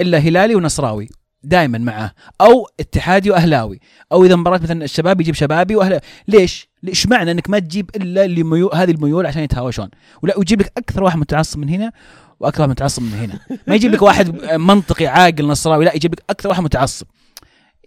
إلا 0.00 0.18
هلالي 0.18 0.54
ونصراوي. 0.54 1.08
دائما 1.42 1.78
معه. 1.78 2.12
أو 2.40 2.68
اتحادي 2.80 3.30
وأهلاوي. 3.30 3.80
أو 4.12 4.24
إذا 4.24 4.36
مباراة 4.36 4.58
مثلا 4.58 4.84
الشباب 4.84 5.20
يجيب 5.20 5.34
شبابي 5.34 5.76
واهلاوي 5.76 6.00
ليش؟ 6.28 6.68
ليش 6.82 7.06
معنى 7.06 7.30
إنك 7.30 7.50
ما 7.50 7.58
تجيب 7.58 7.90
إلا 7.96 8.24
اللي 8.24 8.42
ميول 8.42 8.74
هذه 8.74 8.90
الميول 8.90 9.26
عشان 9.26 9.42
يتهاوشون؟ 9.42 9.88
ولا 10.22 10.38
ويجيب 10.38 10.60
لك 10.60 10.72
أكثر 10.76 11.02
واحد 11.02 11.18
متعصب 11.18 11.58
من 11.58 11.68
هنا 11.68 11.92
وأكثر 12.40 12.60
واحد 12.60 12.70
متعصب 12.70 13.02
من 13.02 13.12
هنا. 13.12 13.58
ما 13.66 13.74
يجيب 13.74 13.92
لك 13.92 14.02
واحد 14.02 14.44
منطقي 14.44 15.06
عاقل 15.06 15.46
نصراوي 15.46 15.84
لا 15.84 15.94
يجيب 15.94 16.12
لك 16.12 16.22
أكثر 16.30 16.48
واحد 16.48 16.62
متعصب. 16.62 17.06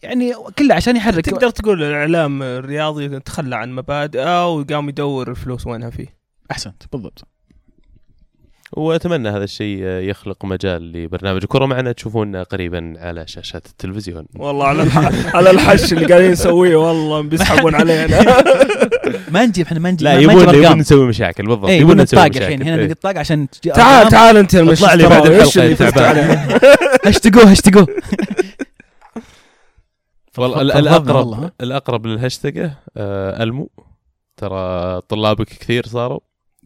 يعني 0.04 0.34
كله 0.58 0.76
عشان 0.76 0.96
يحرك. 0.96 1.26
تقدر 1.26 1.50
تقول 1.50 1.84
الإعلام 1.84 2.44
الرياضي 2.44 3.20
تخلى 3.20 3.56
عن 3.56 3.72
مبادئه 3.72 4.56
وقام 4.56 4.90
يدور 4.90 5.32
الفلوس 5.32 5.68
وينها 5.68 5.90
فيه. 5.90 6.18
أحسنت. 6.52 6.84
بالضبط. 6.92 7.28
وأتمنى 8.78 9.30
هذا 9.30 9.44
الشيء 9.44 9.84
يخلق 9.84 10.46
مجال 10.46 10.92
لبرنامج 10.92 11.46
كرة 11.46 11.66
معنا. 11.66 11.92
تشوفونا 11.92 12.44
قريبا 12.44 12.94
على 12.98 13.28
شاشات 13.28 13.66
التلفزيون. 13.66 14.26
والله 14.36 14.68
على 14.68 14.84
الح... 14.84 15.36
على 15.36 15.50
الحش 15.50 15.94
اللي 15.94 16.06
قاعدين 16.06 16.32
نسويه. 16.32 16.76
والله 16.76 17.22
بيسحبون 17.22 17.76
علينا. 17.76 18.44
ما 19.34 19.46
نجيب 19.46 19.66
إحنا 19.66 19.80
ما 19.80 19.92
نجيب 19.92 20.04
لا 20.04 20.20
يبون 20.20 20.56
يبون 20.56 20.78
نسوي 20.78 21.08
مشاكل 21.08 21.46
بالضبط. 21.46 21.70
اي 21.70 21.80
يبون 21.80 22.02
نسوي 22.02 22.20
مشاكل 22.20 22.44
الحين. 22.44 22.62
هنا 22.62 22.76
إيه. 22.76 22.88
نطاق 22.88 23.18
عشان 23.18 23.48
تعال. 23.50 24.10
تعال 24.10 24.38
أنت 24.38 24.56
اطلع 24.56 24.94
لي 24.94 25.08
بعد 25.08 25.30
فزت 25.30 25.84
تعبان. 25.84 26.60
هاشتقوه 27.06 27.52
هاشتقوه 27.52 27.88
والله 30.38 30.62
الاقرب؟ 30.62 31.52
الأقرب 31.62 32.08
للهاشتاج 32.08 32.72
آه 32.98 33.44
ألمو. 33.44 33.70
ترى 34.38 35.02
طلابك 35.02 35.48
كثير 35.48 35.86
صاروا. 35.86 36.20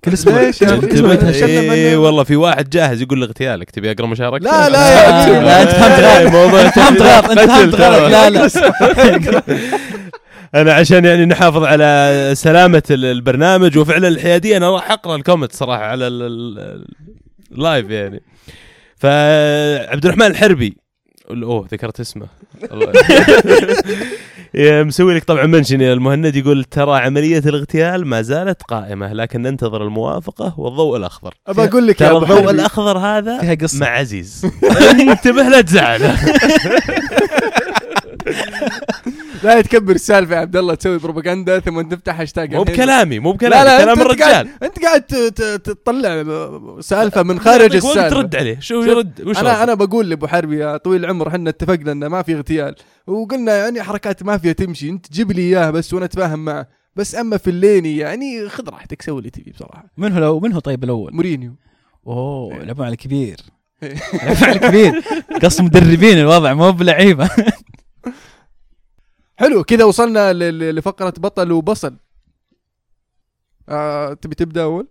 كل 0.05 0.13
أسبوع. 0.13 0.39
اي. 0.39 1.95
والله 1.95 2.23
في 2.23 2.35
واحد 2.35 2.69
جاهز 2.69 3.01
يقول 3.01 3.19
لي 3.19 3.25
اغتيالك 3.25 3.71
تبي 3.71 3.91
أقرأ 3.91 4.05
مشاركة 4.07 4.43
لا 4.43 4.69
لا 4.69 4.89
يا 5.27 5.39
لا, 5.41 5.61
انت 5.61 5.69
فهمت 5.71 5.99
غلط 5.99 6.31
موضوع 6.33 6.69
فهمت 6.69 7.01
غلط 7.01 7.29
انت 7.29 7.39
فهمت 7.51 7.75
غلط 7.75 8.11
لا 8.11 8.29
لا. 8.29 9.41
أنا 10.55 10.73
عشان 10.73 11.05
يعني 11.05 11.25
نحافظ 11.25 11.63
على 11.63 12.31
سلامة 12.35 12.83
ال- 12.91 13.05
البرنامج 13.05 13.77
وفعلا 13.77 14.07
الحيادية 14.07 14.57
أنا 14.57 14.69
راح 14.71 14.91
أقرأ 14.91 15.15
ال 15.15 15.20
comment 15.20 15.53
صراحة 15.53 15.83
على 15.83 16.07
ال- 16.07 16.21
ال- 16.23 16.85
ال 17.51 17.59
live 17.59 17.89
يعني. 17.89 18.21
فعبد 18.97 20.05
الرحمن 20.05 20.25
الحربي 20.27 20.77
أوه 21.31 21.67
ذكرت 21.71 21.99
اسمه. 21.99 22.27
مسوي 24.55 25.15
لك 25.15 25.23
طبعا 25.23 25.45
mention. 25.45 25.81
يا 25.81 25.93
المهند 25.93 26.35
يقول 26.35 26.63
ترى 26.63 26.99
عملية 26.99 27.39
الاغتيال 27.45 28.07
ما 28.07 28.21
زالت 28.21 28.63
قائمة 28.63 29.13
لكن 29.13 29.41
ننتظر 29.41 29.83
الموافقة 29.83 30.53
والضوء 30.59 30.97
الأخضر. 30.97 31.33
أبى 31.47 31.63
أقول 31.63 31.87
لك 31.87 32.01
يا 32.01 32.07
ترى 32.07 32.17
الضوء 32.17 32.49
الأخضر 32.51 32.97
هذا 32.97 33.39
فيها 33.39 33.55
قصة. 33.55 33.79
مع 33.79 33.87
عزيز. 33.87 34.45
انتبه 35.11 35.43
لا 35.43 35.61
تزعل. 35.61 36.01
لا 39.43 39.61
تكبر 39.61 39.95
السالفة 39.95 40.35
يا 40.35 40.39
عبد 40.39 40.55
الله 40.55 40.75
تسوي 40.75 40.97
بروباغندا 40.97 41.59
ثم 41.59 41.81
تفتح 41.81 42.19
هاشتاج 42.19 42.55
مو. 42.55 42.63
بكلامي 42.63 43.19
مو 43.19 43.31
لا 43.31 43.35
بكلامي 43.37 43.63
لا 43.65 43.77
كلام 43.83 43.89
أنت, 43.89 43.99
انت 43.99 44.01
الرجال. 44.07 44.29
قاعد 44.31 44.47
أنت 44.63 44.79
قاعد 44.83 45.01
ت- 45.01 45.15
ت- 45.15 45.41
تطلع 45.69 46.23
سالفة 46.81 47.23
من 47.23 47.39
خارج 47.39 47.75
السالفة. 47.75 48.09
ترد 48.09 48.35
عليه 48.35 48.59
شو 48.59 48.81
يرد؟ 48.81 49.21
وش 49.27 49.37
أنا 49.39 49.53
رد؟ 49.53 49.59
أنا 49.59 49.73
بقول 49.73 50.09
لأبو 50.09 50.27
حربي 50.27 50.57
يا 50.59 50.77
طويل 50.77 51.05
العمر 51.05 51.27
إحنا 51.27 51.49
اتفقنا 51.49 51.91
إنه 51.91 52.07
ما 52.07 52.21
في 52.21 52.35
اغتيال. 52.35 52.75
وقلنا 53.07 53.57
يعني 53.57 53.83
حركات 53.83 54.23
مافيا 54.23 54.51
تمشي 54.51 54.89
أنت 54.89 55.11
جيب 55.11 55.31
لي 55.31 55.41
إياها 55.41 55.71
بس 55.71 55.93
وأنا 55.93 56.05
أتفاهم 56.05 56.45
معه. 56.45 56.67
بس 56.95 57.15
أما 57.15 57.37
في 57.37 57.49
الليلي 57.49 57.97
يعني 57.97 58.49
خذ 58.49 58.69
راحتك 58.69 59.01
سوي 59.01 59.17
اللي 59.19 59.29
تبي 59.29 59.51
بصراحه 59.51 59.85
من 59.97 60.11
هو 60.11 60.19
لو 60.19 60.39
من 60.39 60.53
هو 60.53 60.59
طيب 60.59 60.83
الأول؟ 60.83 61.13
مورينيو. 61.13 61.51
أوه 62.07 62.53
إيه. 62.55 62.63
لعبوا 62.63 62.85
على 62.85 62.91
الكبير. 62.91 63.37
لعبوا 64.23 64.47
على 64.47 64.51
الكبير. 64.55 65.01
قص 65.43 65.61
مدربين 65.61 66.17
الوضع 66.17 66.53
مو 66.53 66.71
بلعيبة. 66.71 67.29
حلو 69.37 69.63
كذا 69.63 69.83
وصلنا 69.83 70.33
لفقرة 70.71 71.13
بطل 71.17 71.51
وبصل. 71.51 71.95
آه 73.69 74.13
تبي 74.13 74.35
تبدأ 74.35 74.63
أول؟ 74.63 74.87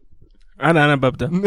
أنا 0.63 0.85
أنا 0.85 0.95
ببدأ. 0.97 1.27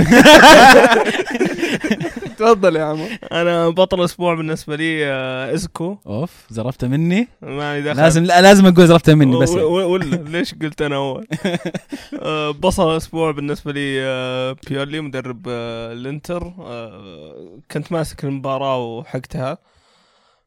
تفضل 2.40 2.76
يا 2.76 2.84
عمر 2.84 3.10
أنا 3.32 3.70
بطل 3.70 4.00
الأسبوع 4.00 4.36
بالنسبة 4.36 4.76
لي 4.76 5.06
آه، 5.06 5.54
إزكو. 5.54 5.98
أوف 6.08 6.32
زرفته 6.50 6.88
مني؟ 6.88 7.28
ما 7.42 7.80
دخل. 7.80 7.98
لازم 7.98 8.24
لا 8.24 8.42
لازم 8.42 8.66
أقول 8.66 8.88
زرفته 8.88 9.14
مني 9.16 9.40
بس. 9.40 9.50
و- 9.50 9.60
و- 9.60 9.90
ولا 9.94 10.04
ليش 10.16 10.56
قلت 10.56 10.82
أنا 10.82 10.96
أول؟ 10.96 11.28
آه، 12.22 12.52
بطل 12.52 12.92
الأسبوع 12.92 13.32
بالنسبة 13.32 13.72
لي 13.72 14.02
آه، 14.02 14.56
بيولي 14.70 15.02
مدرب 15.02 15.46
آه، 15.50 15.94
الإنتر. 15.94 16.54
آه، 16.60 17.60
كنت 17.72 17.92
ماسك 17.92 18.24
المباراة 18.26 18.78
وحقتها. 18.86 19.58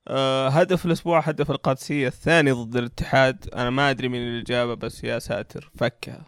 آه، 0.08 0.48
هدف 0.48 0.86
الأسبوع 0.86 1.20
هدف 1.20 1.50
القادسية 1.50 2.06
الثاني 2.08 2.52
ضد 2.52 2.76
الاتحاد. 2.76 3.48
أنا 3.54 3.70
ما 3.70 3.90
أدري 3.90 4.08
مين 4.08 4.22
اللي 4.22 4.42
جابه 4.42 4.74
بس 4.74 5.04
يا 5.04 5.18
ساتر 5.18 5.70
فكها. 5.76 6.26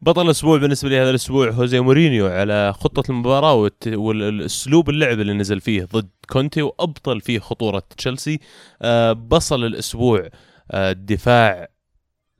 بطل 0.00 0.22
الأسبوع 0.26 0.58
بالنسبة 0.58 0.88
لي 0.88 0.98
هذا 1.00 1.10
الأسبوع 1.10 1.50
هوزي 1.50 1.80
مورينيو 1.80 2.26
على 2.26 2.72
خطة 2.72 3.10
المباراة 3.10 3.54
والت- 3.54 3.86
والأسلوب 3.94 4.90
اللعب 4.90 5.20
اللي 5.20 5.32
نزل 5.32 5.60
فيه 5.60 5.84
ضد 5.84 6.08
كونتي 6.28 6.62
وأبطل 6.62 7.20
فيه 7.20 7.38
خطورة 7.38 7.82
تشيلسي. 7.96 8.38
آه، 8.82 9.12
بطل 9.12 9.64
الأسبوع 9.64 10.28
آه، 10.70 10.92
دفاع 10.92 11.68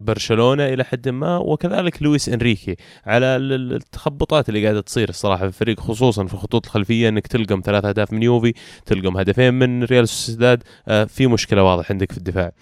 برشلونة 0.00 0.66
إلى 0.66 0.84
حد 0.84 1.08
ما 1.08 1.36
وكذلك 1.38 2.02
لويس 2.02 2.28
إنريكي. 2.28 2.76
على 3.06 3.26
ال- 3.36 3.52
ال- 3.52 3.72
التخبطات 3.74 4.48
اللي 4.48 4.64
قاعدة 4.64 4.80
تصير 4.80 5.08
الصراحة 5.08 5.38
في 5.40 5.46
الفريق 5.46 5.80
خصوصا 5.80 6.26
في 6.26 6.34
الخطوط 6.34 6.66
الخلفية 6.66 7.08
إنك 7.08 7.26
تلقم 7.26 7.62
ثلاث 7.64 7.84
أهداف 7.84 8.12
من 8.12 8.22
يوفي 8.22 8.54
تلقم 8.86 9.16
هدفين 9.16 9.54
من 9.54 9.84
ريال 9.84 10.08
سوسيداد 10.08 10.62
آه، 10.88 11.04
في 11.04 11.26
مشكلة 11.26 11.62
واضح 11.62 11.90
عندك 11.90 12.12
في 12.12 12.18
الدفاع. 12.18 12.52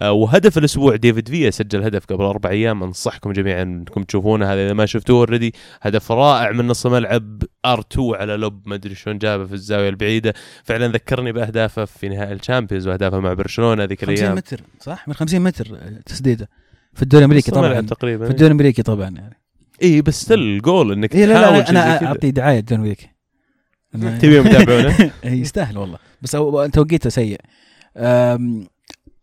آه، 0.00 0.12
وهدف 0.12 0.58
الأسبوع 0.58 0.96
ديفيد 0.96 1.28
فيا 1.28 1.50
سجل 1.50 1.82
هدف 1.82 2.06
قبل 2.06 2.24
أربع 2.24 2.50
أيام. 2.50 2.82
أنصحكم 2.82 3.32
جميعا 3.32 3.62
إنكم 3.62 4.02
تشوفونه 4.02 4.46
هذا 4.52 4.64
إذا 4.66 4.72
ما 4.72 4.86
شفتوه 4.86 5.16
already 5.18 5.54
هدف 5.82 6.12
رائع 6.12 6.50
من 6.52 6.66
نص 6.66 6.86
ملعب 6.86 7.42
ار2 7.66 7.98
على 7.98 8.36
لوب. 8.36 8.68
ما 8.68 8.74
أدري 8.74 8.94
شلون 8.94 9.18
جابه 9.18 9.44
في 9.46 9.52
الزاوية 9.52 9.88
البعيدة. 9.88 10.34
فعلا 10.64 10.88
ذكرني 10.88 11.32
بأهدافه 11.32 11.84
في 11.84 12.08
نهائي 12.08 12.32
الشامبيونز 12.32 12.88
وأهدافه 12.88 13.20
مع 13.20 13.32
برشلونة 13.32 13.84
ذيك 13.84 14.00
50 14.00 14.14
الأيام. 14.18 14.34
متر 14.36 14.60
صح؟ 14.80 15.08
من 15.08 15.14
50 15.14 15.40
متر 15.40 15.78
تسديدة. 16.06 16.48
في 16.94 17.02
الدوري 17.02 17.24
الأمريكي 17.24 17.50
طبعا. 17.50 17.80
تقريبا 17.80 18.24
في 18.24 18.30
الدوري 18.30 18.46
الأمريكي 18.46 18.82
طبعا 18.82 19.08
يعني. 19.08 19.38
اي 19.82 20.02
بس 20.02 20.22
still 20.22 20.62
goal 20.62 20.92
إنك 20.92 21.14
إيه 21.14 21.26
لا 21.26 21.32
لا 21.32 21.64
زي 21.64 21.70
أنا. 21.70 22.06
أعطي 22.06 22.30
دعاية 22.30 22.58
الدوري 22.58 22.80
الأمريكي. 22.80 23.10
تبيهم 24.20 24.46
يتابعونه؟ 24.46 25.10
إيه، 25.24 25.40
يستاهل 25.40 25.78
والله. 25.78 25.98
بس 26.22 26.30
توقيته 26.72 27.10
سيء. 27.10 27.40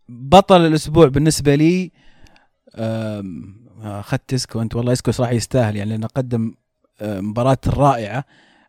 بطل 0.08 0.66
الأسبوع 0.66 1.08
بالنسبة 1.08 1.54
لي 1.54 1.90
أخذت 3.82 4.34
إسكو. 4.34 4.62
أنت 4.62 4.74
والله 4.74 4.92
إسكو 4.92 5.10
صراحة 5.10 5.32
يستاهل 5.32 5.76
يعني 5.76 5.90
لأنه 5.90 6.06
قدم 6.06 6.54
مباراة 7.02 7.58
رائعة. 7.66 8.24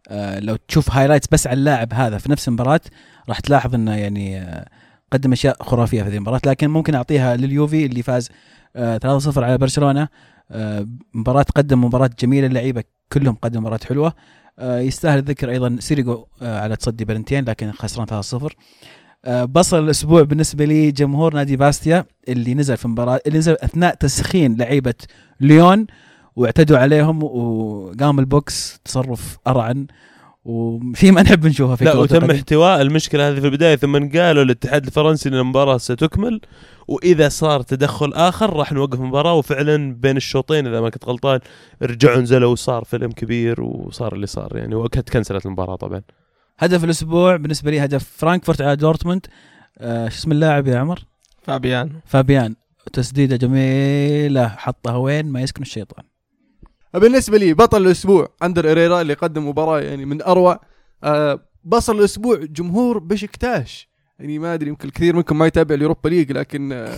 أه، 0.10 0.40
لو 0.40 0.56
تشوف 0.56 0.92
highlights 0.92 1.28
بس 1.32 1.48
على 1.48 1.58
اللاعب 1.58 1.94
هذا 1.94 2.18
في 2.18 2.32
نفس 2.32 2.48
المباراة 2.48 2.82
راح 3.30 3.40
تلاحظ 3.40 3.76
إنه 3.76 3.96
يعني 3.96 4.42
أه، 4.42 4.68
قدم 5.12 5.32
أشياء 5.32 5.64
خرافية 5.64 6.04
في 6.04 6.10
هذه 6.10 6.16
المباراة. 6.16 6.42
لكن 6.46 6.70
ممكن 6.70 6.96
أعطيها 6.96 7.36
لليوفي 7.36 7.86
اللي 7.86 8.04
فاز 8.04 8.30
3-0 8.76 9.44
على 9.44 9.58
برشلونة. 9.58 10.08
أه، 10.52 10.88
مباراة 11.14 11.46
قدم 11.56 11.84
مباراة 11.84 12.10
جميلة 12.20 12.48
اللعيبة 12.48 12.84
كلهم 13.14 13.36
قدموا 13.36 13.62
مباراة 13.62 13.80
حلوة. 13.90 14.14
آه، 14.60 14.80
يستاهل 14.80 15.20
الذكر 15.20 15.50
أيضا 15.50 15.78
سيريجو 15.80 16.26
آه، 16.42 16.60
على 16.60 16.76
تصدي 16.76 17.06
بلنتين 17.06 17.46
لكن 17.46 17.72
خسران 17.72 18.08
3-0 18.08 18.56
آه، 19.26 19.46
بطل 19.46 19.84
الأسبوع 19.84 20.22
بالنسبة 20.22 20.66
لي 20.66 20.92
جمهور 20.92 21.34
نادي 21.34 21.56
باستيا 21.56 22.06
اللي 22.30 22.54
نزل 22.54 22.78
في 22.78 22.88
مباراة 22.88 23.20
اللي 23.28 23.38
نزل 23.38 23.54
أثناء 23.54 23.96
تسخين 23.96 24.56
لعيبة 24.56 24.94
ليون 25.40 25.88
واعتدوا 26.36 26.78
عليهم 26.78 27.24
وقام 27.24 28.20
البوكس 28.20 28.80
تصرف 28.86 29.38
أرعن. 29.48 29.88
وفي 30.46 31.12
ما 31.12 31.22
نحب 31.22 31.46
نشوفه 31.46 31.76
في 31.76 31.86
لا 31.86 31.96
وتم. 31.96 32.32
احتواء 32.32 32.82
المشكلة 32.82 33.30
هذه 33.30 33.40
في 33.40 33.46
البداية 33.46 33.76
ثم 33.76 34.10
قالوا 34.18 34.44
الاتحاد 34.44 34.86
الفرنسي 34.86 35.30
ان 35.30 35.34
المباراه 35.34 35.78
ستكمل. 35.78 36.42
وإذا 36.88 37.30
صار 37.30 37.62
تدخل 37.62 38.14
آخر 38.14 38.54
راح 38.56 38.74
نوقف 38.74 39.00
المباراة. 39.00 39.34
وفعلا 39.34 39.96
بين 39.96 40.18
الشوطين 40.18 40.68
إذا 40.68 40.82
ما 40.82 40.90
كنت 40.90 41.06
غلطان 41.06 41.40
رجعوا 41.82 42.22
نزلوا 42.22 42.52
وصار 42.52 42.84
فيلم 42.84 43.12
كبير 43.12 43.62
وصار 43.62 44.14
اللي 44.14 44.28
صار. 44.28 44.58
يعني 44.58 44.76
وكانت 44.76 45.10
كنسلت 45.10 45.46
المباراة 45.46 45.76
طبعا. 45.76 46.02
هدف 46.60 46.84
الأسبوع 46.84 47.36
بالنسبة 47.36 47.72
لي 47.72 47.86
هدف 47.86 48.10
فرانكفورت 48.18 48.62
على 48.62 48.76
دورتموند. 48.76 49.26
آه، 49.78 50.10
شو 50.10 50.16
اسم 50.16 50.32
اللاعب 50.32 50.68
يا 50.68 50.78
عمر؟ 50.78 51.00
فابيان. 51.44 51.92
فابيان. 52.06 52.56
تسديدة 52.94 53.36
جميلة 53.36 54.48
حطها 54.48 54.96
وين 54.96 55.26
ما 55.26 55.42
يسكن 55.42 55.62
الشيطان. 55.62 56.11
بالنسبة 56.94 57.38
لي 57.38 57.54
بطل 57.54 57.82
الأسبوع 57.82 58.28
أندر 58.44 58.72
إريرا 58.72 59.02
اللي 59.02 59.14
قدم 59.14 59.48
مباراة 59.48 59.80
يعني 59.80 60.06
من 60.06 60.22
أروع 60.22 60.60
آه 61.04 61.40
بطل 61.64 62.00
الأسبوع 62.00 62.36
جمهور 62.36 63.00
بشكتاش 63.00 63.92
يعني 64.20 64.40
ما 64.40 64.54
أدري 64.54 64.70
يمكن 64.70 64.88
الكثير 64.88 65.16
منكم 65.16 65.38
ما 65.38 65.48
يتابع 65.48 65.76
الـ 65.76 65.81
Europa 65.81 66.10
League 66.10 66.32
لكن 66.32 66.72
آه 66.72 66.98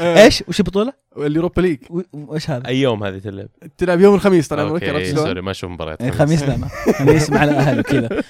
آه، 0.00 0.24
إيش؟ 0.24 0.44
وش 0.48 0.60
البطولة؟ 0.60 0.92
الـ 1.16 1.22
Europa 1.22 1.60
League 1.60 1.78
وايش 2.12 2.50
هذا؟ 2.50 2.68
أي 2.68 2.80
يوم 2.80 3.04
هذه 3.04 3.18
تلعب 3.18 3.48
تلعب 3.78 4.00
يوم 4.00 4.14
الخميس 4.14 4.48
طال 4.48 4.60
عمرك 4.60 4.88
عرفت 4.88 5.10
شلون؟ 5.10 5.26
sorry 5.26 5.40
ما 5.40 5.50
أشوف 5.50 5.70
مباريات 5.70 6.02
إيه، 6.02 6.10
خميس 6.10 6.42
لا 6.42 6.56
ما 6.56 6.68
خميس 6.98 7.30
مع 7.30 7.44
الأهل 7.44 7.80
وكذا 7.80 8.08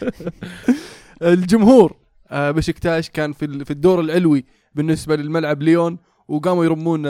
الجمهور 1.22 1.96
بشكتاش 2.32 3.10
كان 3.10 3.32
في 3.32 3.64
في 3.64 3.70
الدور 3.70 4.00
العلوي 4.00 4.44
بالنسبة 4.74 5.16
للملعب 5.16 5.62
ليون 5.62 5.98
وقاموا 6.28 6.64
يرمون 6.64 7.02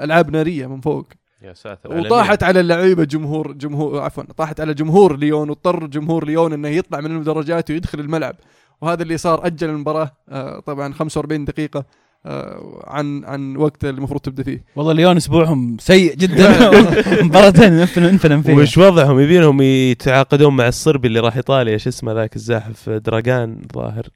ألعاب 0.00 0.30
نارية 0.30 0.66
من 0.66 0.80
فوق. 0.80 1.06
يا 1.42 1.52
ساتر. 1.52 1.92
على 1.92 2.00
وطاحت 2.00 2.42
على 2.42 2.60
اللعيبة 2.60 3.04
جمهور 3.04 3.52
جمهور 3.52 4.00
عفوا 4.00 4.24
طاحت 4.36 4.60
على 4.60 4.74
جمهور 4.74 5.16
ليون 5.16 5.48
واضطر 5.48 5.86
جمهور 5.86 6.26
ليون 6.26 6.52
إنه 6.52 6.68
يطلع 6.68 7.00
من 7.00 7.06
المدرجات 7.10 7.70
ويدخل 7.70 8.00
الملعب. 8.00 8.36
وهذا 8.80 9.02
اللي 9.02 9.16
صار 9.18 9.46
أجل 9.46 9.68
المباراة 9.68 10.10
آه 10.28 10.60
طبعا 10.60 10.92
45 10.92 11.44
دقيقة 11.44 11.84
آه 12.26 12.84
عن 12.86 13.24
عن 13.24 13.56
وقت 13.56 13.84
اللي 13.84 13.98
المفروض 13.98 14.20
تبدأ 14.20 14.42
فيه. 14.42 14.64
والله 14.76 14.92
اليوم 14.92 15.16
أسبوعهم 15.16 15.76
سيء 15.80 16.14
جدا. 16.14 16.70
مباراتين 17.24 17.72
انفلم 17.72 18.04
انفلم 18.04 18.42
فيها. 18.42 18.54
وش 18.54 18.78
وضعهم؟ 18.78 19.20
يبينهم 19.20 19.62
يتعاقدون 19.62 20.56
مع 20.56 20.68
الصربي 20.68 21.08
اللي 21.08 21.20
راح 21.20 21.36
إيطاليا 21.36 21.76
شو 21.78 21.88
اسمه 21.88 22.12
ذاك 22.12 22.36
الزاحف 22.36 22.90
دراجان 22.90 23.62
ظاهر 23.74 24.06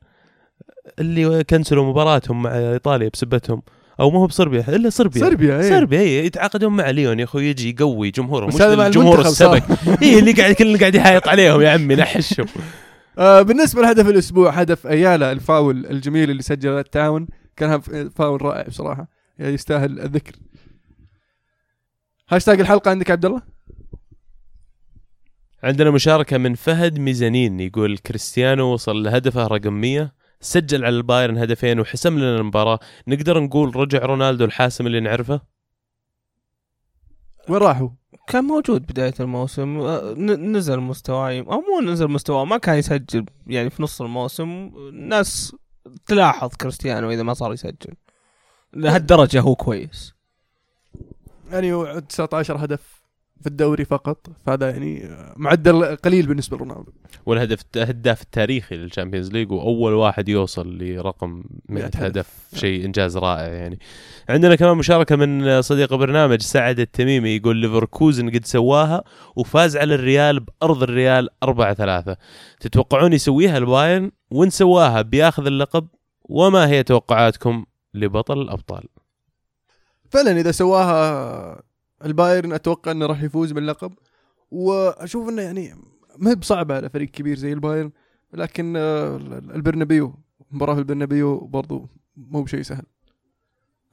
اللي 0.98 1.44
كنسلوا 1.44 1.90
مباراتهم 1.90 2.42
مع 2.42 2.58
إيطاليا 2.58 3.10
بسبتهم. 3.12 3.62
أو 4.00 4.10
مو 4.10 4.18
هو 4.18 4.26
بصربيا 4.26 4.64
إلا 4.68 4.90
صربيا. 4.90 5.20
صربيا 5.20 5.60
إيه. 5.60 5.70
صربيا 5.70 6.00
اي 6.00 6.26
يتعاقدون 6.26 6.72
مع 6.72 6.90
ليون 6.90 7.18
يا 7.20 7.24
أخوي 7.24 7.44
يجي 7.44 7.70
يقوي 7.70 8.10
جمهورهم 8.10 8.48
مش 8.48 8.60
الجمهور. 8.60 9.20
السبك. 9.20 9.62
اي 10.02 10.18
اللي 10.18 10.32
قاعد 10.32 10.52
كل 10.54 10.66
اللي 10.66 10.78
قاعد 10.78 10.94
يحايط 10.94 11.28
عليهم 11.28 11.60
يا 11.60 11.70
عمي 11.70 11.94
نحشهم 11.94 12.46
آه 13.18 13.42
بالنسبة 13.42 13.82
لهدف 13.82 14.08
الأسبوع 14.08 14.50
هدف 14.50 14.86
أيالا 14.86 15.32
الفاول 15.32 15.86
الجميل 15.86 16.30
اللي 16.30 16.42
سجله 16.42 16.80
التعاون 16.80 17.26
كان 17.56 17.80
فاول 18.10 18.42
رائع 18.42 18.62
بصراحة. 18.68 19.08
يعني 19.38 19.54
يستاهل 19.54 20.00
الذكر. 20.00 20.32
هاشتاج 22.28 22.60
الحلقة 22.60 22.90
عندك 22.90 23.10
عبد 23.10 23.24
الله؟ 23.24 23.42
عندنا 25.62 25.90
مشاركة 25.90 26.38
من 26.38 26.54
فهد 26.54 26.98
ميزانين 26.98 27.60
يقول 27.60 27.98
كريستيانو 27.98 28.72
وصل 28.72 29.02
لهدفه 29.02 29.46
رقم 29.46 29.72
100 29.72 30.12
سجل 30.44 30.84
على 30.84 30.96
البايرن 30.96 31.38
هدفين 31.38 31.80
وحسم 31.80 32.18
لنا 32.18 32.36
المباراة. 32.36 32.78
نقدر 33.08 33.40
نقول 33.40 33.76
رجع 33.76 33.98
رونالدو 33.98 34.44
الحاسم 34.44 34.86
اللي 34.86 35.00
نعرفه؟ 35.00 35.40
وين 37.48 37.58
راحوا؟ 37.62 37.88
كان 38.28 38.44
موجود 38.44 38.86
بداية 38.86 39.14
الموسم. 39.20 39.78
ن- 40.16 40.56
نزل 40.56 40.80
مستواه 40.80 41.38
أو 41.38 41.60
مو 41.60 41.80
نزل 41.92 42.08
مستواه 42.08 42.44
ما 42.44 42.56
كان 42.58 42.78
يسجل 42.78 43.26
يعني 43.46 43.70
في 43.70 43.82
نص 43.82 44.02
الموسم. 44.02 44.72
الناس 44.76 45.56
تلاحظ 46.06 46.54
كريستيانو 46.54 47.10
إذا 47.10 47.22
ما 47.22 47.34
صار 47.34 47.52
يسجل. 47.52 47.94
لهالدرجة 48.72 49.40
هو 49.40 49.54
كويس. 49.54 50.14
يعني 51.50 51.72
هو 51.72 51.98
19 51.98 52.64
هدف. 52.64 52.93
في 53.40 53.46
الدوري 53.46 53.84
فقط 53.84 54.26
فهذا 54.46 54.70
يعني 54.70 55.08
معدل 55.36 55.96
قليل 55.96 56.26
بالنسبة 56.26 56.56
لرونالدو. 56.56 56.92
والهدف 57.26 57.60
الهداف 57.76 58.22
التاريخي 58.22 58.76
لل 58.76 58.86
Champions 58.86 59.32
League 59.32 59.52
وأول 59.52 59.92
واحد 59.92 60.28
يوصل 60.28 60.78
لرقم 60.78 61.30
100 61.30 61.44
100 61.68 61.84
هدف. 61.84 62.02
هدف 62.02 62.28
شيء 62.54 62.84
إنجاز 62.84 63.16
رائع 63.16 63.52
يعني. 63.52 63.78
عندنا 64.28 64.54
كمان 64.54 64.76
مشاركة 64.76 65.16
من 65.16 65.62
صديق 65.62 65.94
برنامج 65.94 66.42
سعد 66.42 66.80
التميمي 66.80 67.36
يقول 67.36 67.56
ليفركوزن 67.56 68.30
قد 68.30 68.44
سواها 68.44 69.04
وفاز 69.36 69.76
على 69.76 69.94
الريال 69.94 70.40
بأرض 70.40 70.82
الريال 70.82 71.28
4 71.42 71.74
3 71.74 72.16
تتوقعون 72.60 73.12
يسويها 73.12 73.58
البايرن؟ 73.58 74.10
وإن 74.30 74.50
سواها 74.50 75.02
بياخذ 75.02 75.46
اللقب؟ 75.46 75.86
وما 76.22 76.68
هي 76.68 76.82
توقعاتكم 76.82 77.64
لبطل 77.94 78.40
الأبطال؟ 78.42 78.84
فعلا 80.10 80.40
إذا 80.40 80.50
سواها 80.50 81.62
البايرن 82.04 82.52
أتوقع 82.52 82.92
إنه 82.92 83.06
راح 83.06 83.22
يفوز 83.22 83.52
باللقب. 83.52 83.92
وأشوف 84.50 85.28
إنه 85.28 85.42
يعني 85.42 85.74
ما 86.18 86.30
هي 86.30 86.34
بصعبة 86.34 86.76
على 86.76 86.90
فريق 86.90 87.08
كبير 87.10 87.36
زي 87.36 87.52
البايرن 87.52 87.90
لكن 88.32 88.76
البرنابيو 88.76 90.14
مباراة 90.50 90.74
في 90.74 90.80
البرنابيو 90.80 91.38
برضو 91.46 91.88
مو 92.16 92.42
بشيء 92.42 92.62
سهل. 92.62 92.84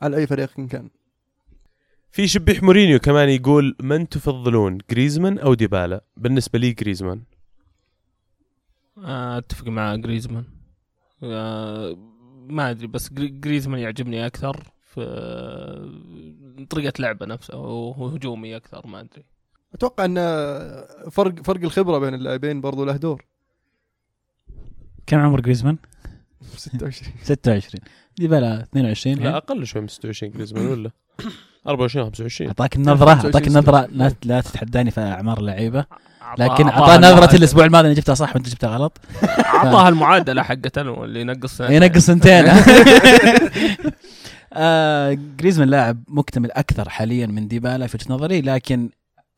على 0.02 0.18
أي 0.18 0.28
فريق 0.28 0.52
إن 0.60 0.68
كان. 0.68 0.90
في 2.12 2.28
شبيح 2.28 2.64
مورينيو 2.64 3.00
كمان 3.00 3.30
يقول 3.30 3.76
من 3.82 4.10
تفضلون 4.10 4.78
جريزمان 4.90 5.38
أو 5.40 5.54
ديبالا؟ 5.54 6.04
بالنسبة 6.18 6.60
لي 6.60 6.72
جريزمان. 6.72 7.24
آه، 8.98 9.38
أتفق 9.38 9.68
مع 9.68 9.96
جريزمان. 9.96 10.44
آه، 11.24 11.98
ما 12.50 12.70
أدري 12.70 12.88
بس 12.88 13.14
جري- 13.14 13.28
جريزمان 13.28 13.80
يعجبني 13.80 14.26
أكثر. 14.26 14.64
في 14.96 16.66
طريقة 16.70 16.94
لعبه 17.02 17.26
نفسه 17.26 17.58
وهو 17.58 18.08
هجومي 18.08 18.56
أكثر 18.56 18.88
ما 18.88 19.00
أدري. 19.00 19.24
أتوقع 19.74 20.06
إن 20.06 20.16
فرق 21.12 21.42
فرق 21.44 21.62
الخبرة 21.64 21.98
بين 21.98 22.14
اللاعبين 22.14 22.62
برضو 22.62 22.86
له 22.86 22.98
دور. 22.98 23.26
كم 25.08 25.20
عمر 25.20 25.42
جريزمان؟ 25.42 25.78
26 26.58 27.14
26 27.24 27.82
ديبالا 28.18 28.62
22 28.62 29.16
لا 29.16 29.38
أقل 29.38 29.66
شوي 29.66 29.82
من 29.82 29.88
26 29.88 30.32
جريزمان 30.32 30.68
ولا؟ 30.68 30.92
24 31.68 32.06
25 32.06 32.48
أعطاك 32.50 32.76
النظرة 32.76 33.16
25 33.16 33.26
أعطاك 33.26 33.48
النظرة. 33.48 33.88
لا, 33.98 34.14
لا 34.26 34.42
تتحداني 34.42 34.92
في 34.92 35.02
أعمار 35.02 35.40
اللعيبة. 35.40 35.86
لكن 36.38 36.68
اعطاه 36.68 36.98
نظرة 36.98 37.28
المعادلة- 37.28 37.34
الأسبوع 37.34 37.66
الماضي 37.66 37.88
أنا 37.88 37.96
جبتها 37.96 38.16
صح 38.16 38.36
وأنت 38.36 38.50
جبتها 38.50 38.70
غلط. 38.78 38.98
أعطاها 39.46 39.90
المعادلة 39.90 40.44
حقته 40.44 41.04
اللي 41.04 41.22
ينقص 41.22 41.58
سنتين. 41.58 41.84
ينقص 41.84 42.06
سنتين. 42.06 42.46
آه 44.54 45.14
جريزمان 45.38 45.70
لاعب 45.70 46.04
مكتمل 46.08 46.52
أكثر 46.52 46.90
حاليا 46.90 47.26
من 47.28 47.48
ديبالا 47.48 47.88
في 47.88 47.98
وجهة 47.98 48.14
نظري 48.14 48.42
لكن 48.42 48.90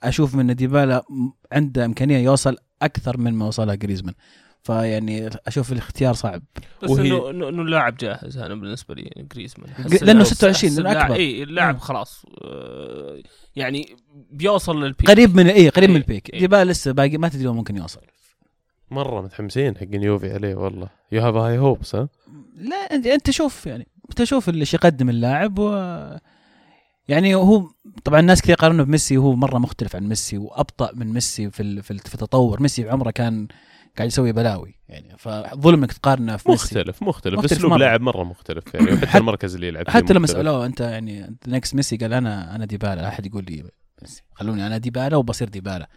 أشوف 0.03 0.35
من 0.35 0.56
ديبالا 0.56 1.03
عنده 1.52 1.85
إمكانية 1.85 2.18
يوصل 2.18 2.57
أكثر 2.81 3.18
من 3.18 3.34
ما 3.34 3.45
وصلها 3.45 3.76
جريزمان. 3.76 4.14
فيعني 4.64 5.30
أشوف 5.48 5.72
الاختيار 5.72 6.14
صعب. 6.14 6.41
بس 6.84 6.90
وهي- 6.90 7.07
انه 7.07 7.30
انه 7.30 7.49
إنه 7.49 7.64
لاعب 7.64 7.98
جاهز 7.98 8.38
أنا 8.38 8.56
بالنسبة 8.56 8.95
لي 8.95 9.11
جريزمان. 9.34 9.69
أحس 9.69 9.94
لأنه 10.03 10.11
إنه 10.11 10.23
26 10.23 10.72
أحس 10.72 10.77
لأنه 10.80 10.90
اللاعب- 10.91 11.06
أكبر. 11.11 11.15
إي 11.22 11.44
اللاعب. 11.44 11.77
خلاص 11.77 12.26
آه، 12.44 13.22
يعني 13.56 13.95
بيوصل 14.31 14.84
لل 14.84 14.90
peak. 14.90 15.07
قريب 15.11 15.35
من 15.35 15.48
إي 15.48 15.69
قريب 15.69 15.90
من 15.90 15.95
إيه، 15.95 16.02
ال 16.01 16.07
peak. 16.07 16.34
إيه. 16.34 16.40
ديبالا 16.40 16.72
لسه 16.72 16.91
باقي 16.91 17.18
ما 17.18 17.27
تدري 17.27 17.48
وين 17.48 17.56
ممكن 17.56 17.77
يوصل. 17.77 18.02
مرة 18.91 19.22
متحمسين 19.22 19.77
حقين 19.77 20.03
يوفي 20.03 20.34
عليه 20.34 20.56
والله. 20.56 20.90
you 21.11 21.22
have 21.22 21.35
high 21.35 21.57
hopes 21.57 21.95
ها؟ 21.95 22.10
لا 22.56 22.76
انت 22.76 23.06
أنت 23.07 23.30
شوف 23.31 23.65
يعني. 23.68 23.88
انت 24.09 24.23
شوف 24.23 24.49
اللي 24.49 24.61
إيش 24.61 24.73
يقدم 24.73 25.09
اللاعب 25.09 25.59
و 25.59 25.69
يعني 27.07 27.35
هو 27.35 27.67
طبعا 28.03 28.19
الناس 28.19 28.41
كثير 28.41 28.53
يقارنونه 28.53 28.84
بميسي 28.84 29.17
وهو 29.17 29.35
مرة 29.35 29.57
مختلف 29.57 29.95
عن 29.95 30.07
ميسي 30.07 30.38
وأبطأ 30.38 30.91
من 30.93 31.07
ميسي 31.13 31.51
في 31.51 31.81
في 31.81 31.91
ال- 31.91 31.99
في 31.99 32.13
التطور 32.13 32.61
ميسي 32.61 32.84
بعمره 32.84 33.11
كان 33.11 33.47
قاعد 33.97 34.07
يسوي 34.07 34.31
بلاوي 34.31 34.75
يعني 34.89 35.15
فظلم 35.17 35.80
إنك 35.80 35.93
تقارنه 35.93 36.38
في 36.38 36.51
ميسي. 36.51 36.63
مختلف 36.65 37.03
مختلف, 37.03 37.39
مختلف 37.39 37.51
أسلوب. 37.51 37.73
لاعب 37.73 38.01
مرة 38.01 38.23
مختلف 38.23 38.73
يعني 38.73 38.97
حتى- 39.01 39.15
المركز 39.15 39.55
اللي 39.55 39.67
يلعب 39.67 39.89
حتى 39.89 40.13
لما. 40.13 40.27
سالوه 40.27 40.65
أنت 40.65 40.80
يعني 40.81 41.38
نكس 41.47 41.75
ميسي 41.75 41.97
قال 41.97 42.13
أنا 42.13 42.55
أنا 42.55 42.65
ديبالا. 42.65 43.01
لا 43.01 43.07
أحد 43.07 43.25
يقول 43.25 43.45
لي 43.49 43.63
ميسي. 44.01 44.23
خلوني 44.34 44.67
أنا 44.67 44.77
ديبالا 44.77 45.17
وبصير 45.17 45.49
ديبالا. 45.49 45.89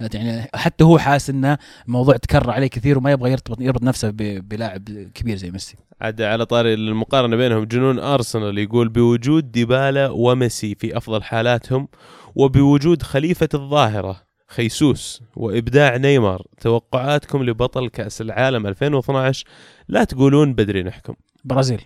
يعني؟ 0.00 0.48
حتى 0.54 0.84
هو 0.84 0.98
حاس 0.98 1.30
انه 1.30 1.58
الموضوع 1.86 2.16
تكرر 2.16 2.50
عليه 2.50 2.66
كثير 2.66 2.98
وما 2.98 3.10
يبغى 3.10 3.30
يرتبط 3.30 3.60
يربط 3.60 3.82
نفسه 3.82 4.10
بلاعب 4.40 4.88
كبير 5.14 5.36
زي 5.36 5.50
ميسي. 5.50 5.76
عاد 6.00 6.22
على 6.22 6.46
طاري 6.46 6.74
المقارنة 6.74 7.36
بينهم 7.36 7.64
جنون 7.64 7.98
أرسنال 7.98 8.58
يقول 8.58 8.88
بوجود 8.88 9.52
ديبالا 9.52 10.08
وميسي 10.08 10.74
في 10.74 10.96
أفضل 10.96 11.22
حالاتهم 11.22 11.88
وبوجود 12.34 13.02
خليفة 13.02 13.48
الظاهرة 13.54 14.22
خيسوس 14.48 15.22
وإبداع 15.36 15.96
نيمار. 15.96 16.46
توقعاتكم 16.60 17.42
لبطل 17.42 17.88
كأس 17.88 18.20
العالم 18.20 18.66
2012 18.66 19.46
لا 19.88 20.04
تقولون 20.04 20.54
بدري 20.54 20.82
نحكم. 20.82 21.14
برازيل. 21.44 21.82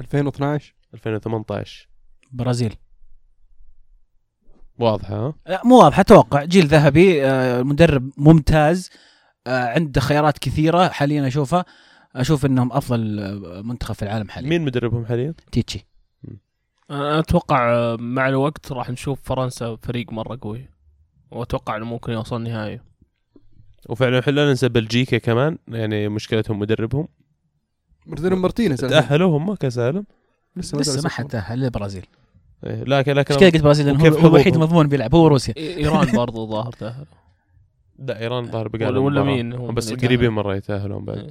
2012 0.00 0.74
2018 0.94 1.88
برازيل. 2.32 2.74
واضحة 4.78 5.14
ها؟ 5.14 5.34
لا 5.46 5.62
مو 5.64 5.78
واضح 5.78 6.00
أتوقع. 6.00 6.44
جيل 6.44 6.66
ذهبي 6.66 7.26
آه، 7.26 7.62
مدرب 7.62 8.10
ممتاز 8.16 8.90
آه، 9.46 9.66
عنده 9.68 10.00
خيارات 10.00 10.38
كثيرة 10.38 10.88
حاليا 10.88 11.26
أشوفها. 11.26 11.64
أشوف 12.16 12.46
إنهم 12.46 12.72
أفضل 12.72 13.20
آه، 13.20 13.62
منتخب 13.62 13.94
في 13.94 14.02
العالم 14.02 14.28
حاليا. 14.28 14.48
مين 14.48 14.62
مدربهم 14.62 15.06
حاليا؟ 15.06 15.34
تيتشي. 15.52 15.86
أنا 16.90 17.18
أتوقع 17.18 17.96
مع 17.96 18.28
الوقت 18.28 18.72
راح 18.72 18.90
نشوف 18.90 19.18
فرنسا 19.22 19.76
فريق 19.82 20.12
مرة 20.12 20.38
قوي. 20.42 20.68
وأتوقع 21.30 21.76
إنه 21.76 21.84
ممكن 21.84 22.12
يوصل 22.12 22.42
نهائي. 22.42 22.80
وفعلا 23.88 24.20
لا 24.20 24.48
ننسى 24.48 24.68
بلجيكا 24.68 25.18
كمان 25.18 25.58
يعني 25.68 26.08
مشكلتهم 26.08 26.58
مدربهم. 26.58 27.08
مرتين 28.06 28.34
مارتينيز. 28.34 28.80
تأهلوا 28.80 29.38
هم 29.38 29.54
كأس 29.54 29.78
العالم. 29.78 30.06
لسه 30.56 30.78
لسه 30.78 31.02
ما 31.02 31.08
حد. 31.08 31.24
تأهل 31.24 31.58
إلا 31.58 31.66
البرازيل 31.66 32.06
لكن 32.62 33.12
لكن 33.12 33.34
إيش 33.34 33.40
كذا 33.40 33.50
قلت 33.50 33.62
برازيل؟ 33.62 33.86
لأنه 33.86 34.04
هو 34.08 34.18
هو 34.18 34.26
الوحيد 34.28 34.46
حظوظهم؟ 34.54 34.62
مضمون 34.62 34.88
بيلعب 34.88 35.14
هو 35.14 35.26
روسيا. 35.26 35.54
إيران 35.56 36.16
برضو 36.16 36.46
ظاهر 36.46 36.72
تأهل. 36.72 37.06
لا 37.98 38.20
إيران 38.20 38.46
ظهر 38.50 38.68
بقى 38.68 38.88
ولا-. 38.92 39.22
مين 39.22 39.52
هم 39.52 39.74
بس 39.74 39.92
قريبين؟ 39.92 40.30
مرة 40.30 40.56
يتأهلون 40.56 41.04
بعد. 41.04 41.18
إيه. 41.18 41.30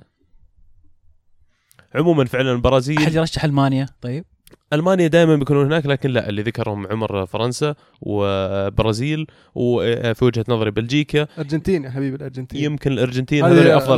عموما 1.95 2.25
فعلا 2.25 2.51
البرازيل 2.51 2.97
أحد 2.97 3.13
يرشح 3.13 3.43
ألمانيا؟ 3.43 3.85
طيب. 4.01 4.25
ألمانيا 4.73 5.07
دائما 5.07 5.35
بيكونون 5.35 5.65
هناك 5.65 5.85
لكن 5.85 6.09
لا 6.09 6.29
اللي 6.29 6.41
ذكرهم 6.41 6.87
عمر 6.87 7.25
فرنسا 7.25 7.75
وبرازيل 8.01 9.27
وفي 9.55 10.25
وجهة 10.25 10.45
نظري 10.49 10.71
بلجيكا. 10.71 11.27
ارجنتين 11.39 11.83
يا 11.83 11.89
حبيبي 11.89 12.15
الأرجنتين. 12.15 12.63
يمكن 12.63 12.91
الأرجنتين 12.91 13.43
هذول 13.45 13.67
أفضل 13.67 13.93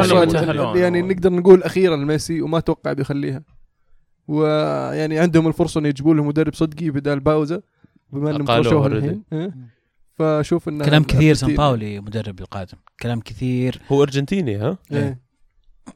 اللي- 0.00 0.22
يتأهلون. 0.22 0.68
اللي 0.68 0.80
يعني 0.80 1.02
نقدر 1.02 1.32
نقول 1.32 1.62
أخيرا 1.62 1.96
لميسي 1.96 2.42
وما 2.42 2.58
أتوقع 2.58 2.92
بيخليها. 2.92 3.42
ويعني 4.30 5.18
عندهم 5.18 5.48
الفرصة 5.48 5.80
إنه 5.80 5.88
يجيبوا 5.88 6.14
له 6.14 6.24
مدرب 6.24 6.54
صدقي 6.54 6.90
بدال 6.90 7.20
باوزا 7.20 7.62
بما 8.12 8.30
إنهم 8.30 8.46
already. 8.46 8.92
الحين. 8.92 9.22
إيه. 9.32 9.54
فأشوف 10.18 10.68
انه 10.68 10.84
كلام 10.84 11.04
كثير 11.04 11.34
سان 11.34 11.54
باولي 11.54 12.00
مدرب 12.00 12.40
القادم 12.40 12.78
كلام 13.00 13.20
كثير. 13.20 13.80
هو 13.92 14.02
أرجنتيني 14.02 14.56
ها؟ 14.56 14.78
إيه. 14.92 15.20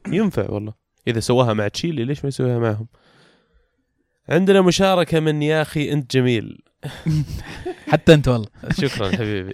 ينفع 0.07 0.51
والله. 0.51 0.73
إذا 1.07 1.19
سواها 1.19 1.53
مع 1.53 1.67
تشيلي 1.67 2.05
ليش 2.05 2.23
ما 2.23 2.27
يسويها 2.27 2.59
معهم؟ 2.59 2.87
عندنا 4.29 4.61
مشاركة 4.61 5.19
من 5.19 5.41
يا 5.41 5.61
أخي 5.61 5.91
أنت 5.91 6.11
جميل. 6.11 6.61
حتى 7.91 8.13
أنت 8.13 8.27
والله. 8.27 8.47
شكرا 8.71 9.11
حبيبي. 9.11 9.53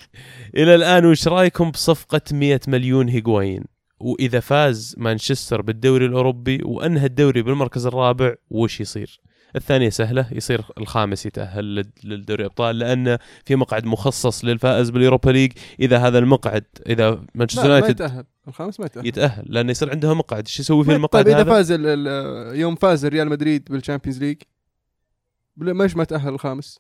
إلى 0.55 0.75
الآن 0.75 1.05
وش 1.05 1.27
رأيكم 1.27 1.71
بصفقة 1.71 2.21
100 2.31 2.59
مليون 2.67 3.09
هيغوايين 3.09 3.63
وإذا 4.01 4.39
فاز 4.39 4.95
مانشستر 4.97 5.61
بالدوري 5.61 6.05
الأوروبي 6.05 6.59
وأنهى 6.65 7.05
الدوري 7.05 7.41
بالمركز 7.41 7.85
الرابع 7.85 8.35
وش 8.49 8.81
يصير؟ 8.81 9.21
الثانية 9.55 9.89
سهلة 9.89 10.27
يصير 10.31 10.61
الخامس 10.77 11.25
يتأهل 11.25 11.75
لل- 11.75 11.91
للدوري 12.03 12.41
الابطال 12.41 12.79
لأن 12.79 13.17
في 13.45 13.55
مقعد 13.55 13.85
مخصص 13.85 14.45
للفائز 14.45 14.89
باليوروبا 14.89 15.29
ليج. 15.31 15.51
إذا 15.79 15.97
هذا 15.97 16.17
المقعد 16.19 16.63
إذا 16.87 17.23
مانشستر 17.35 17.61
لا 17.63 17.67
ما 17.67 17.75
يونايتد 17.75 17.95
يتأهل. 17.95 18.23
الخامس 18.47 18.79
ما 18.79 18.85
يتأهل. 18.85 19.07
يتأهل 19.07 19.45
لأنه 19.47 19.71
يصير 19.71 19.89
عندها 19.91 20.13
مقعد. 20.13 20.45
إيش 20.47 20.59
يسوي 20.59 20.83
في 20.85 20.91
المقعد 20.95 21.25
طيب 21.25 21.35
هذا؟ 21.35 21.43
فاز 21.53 21.71
ال- 21.71 21.85
ال- 21.85 22.59
يوم 22.59 22.75
فاز 22.75 23.05
ريال 23.05 23.29
مدريد 23.29 23.67
بال 23.71 23.81
Champions 23.81 24.23
League 24.23 24.37
ليش 25.57 25.95
ما 25.95 26.03
تأهل 26.03 26.33
الخامس؟ 26.33 26.79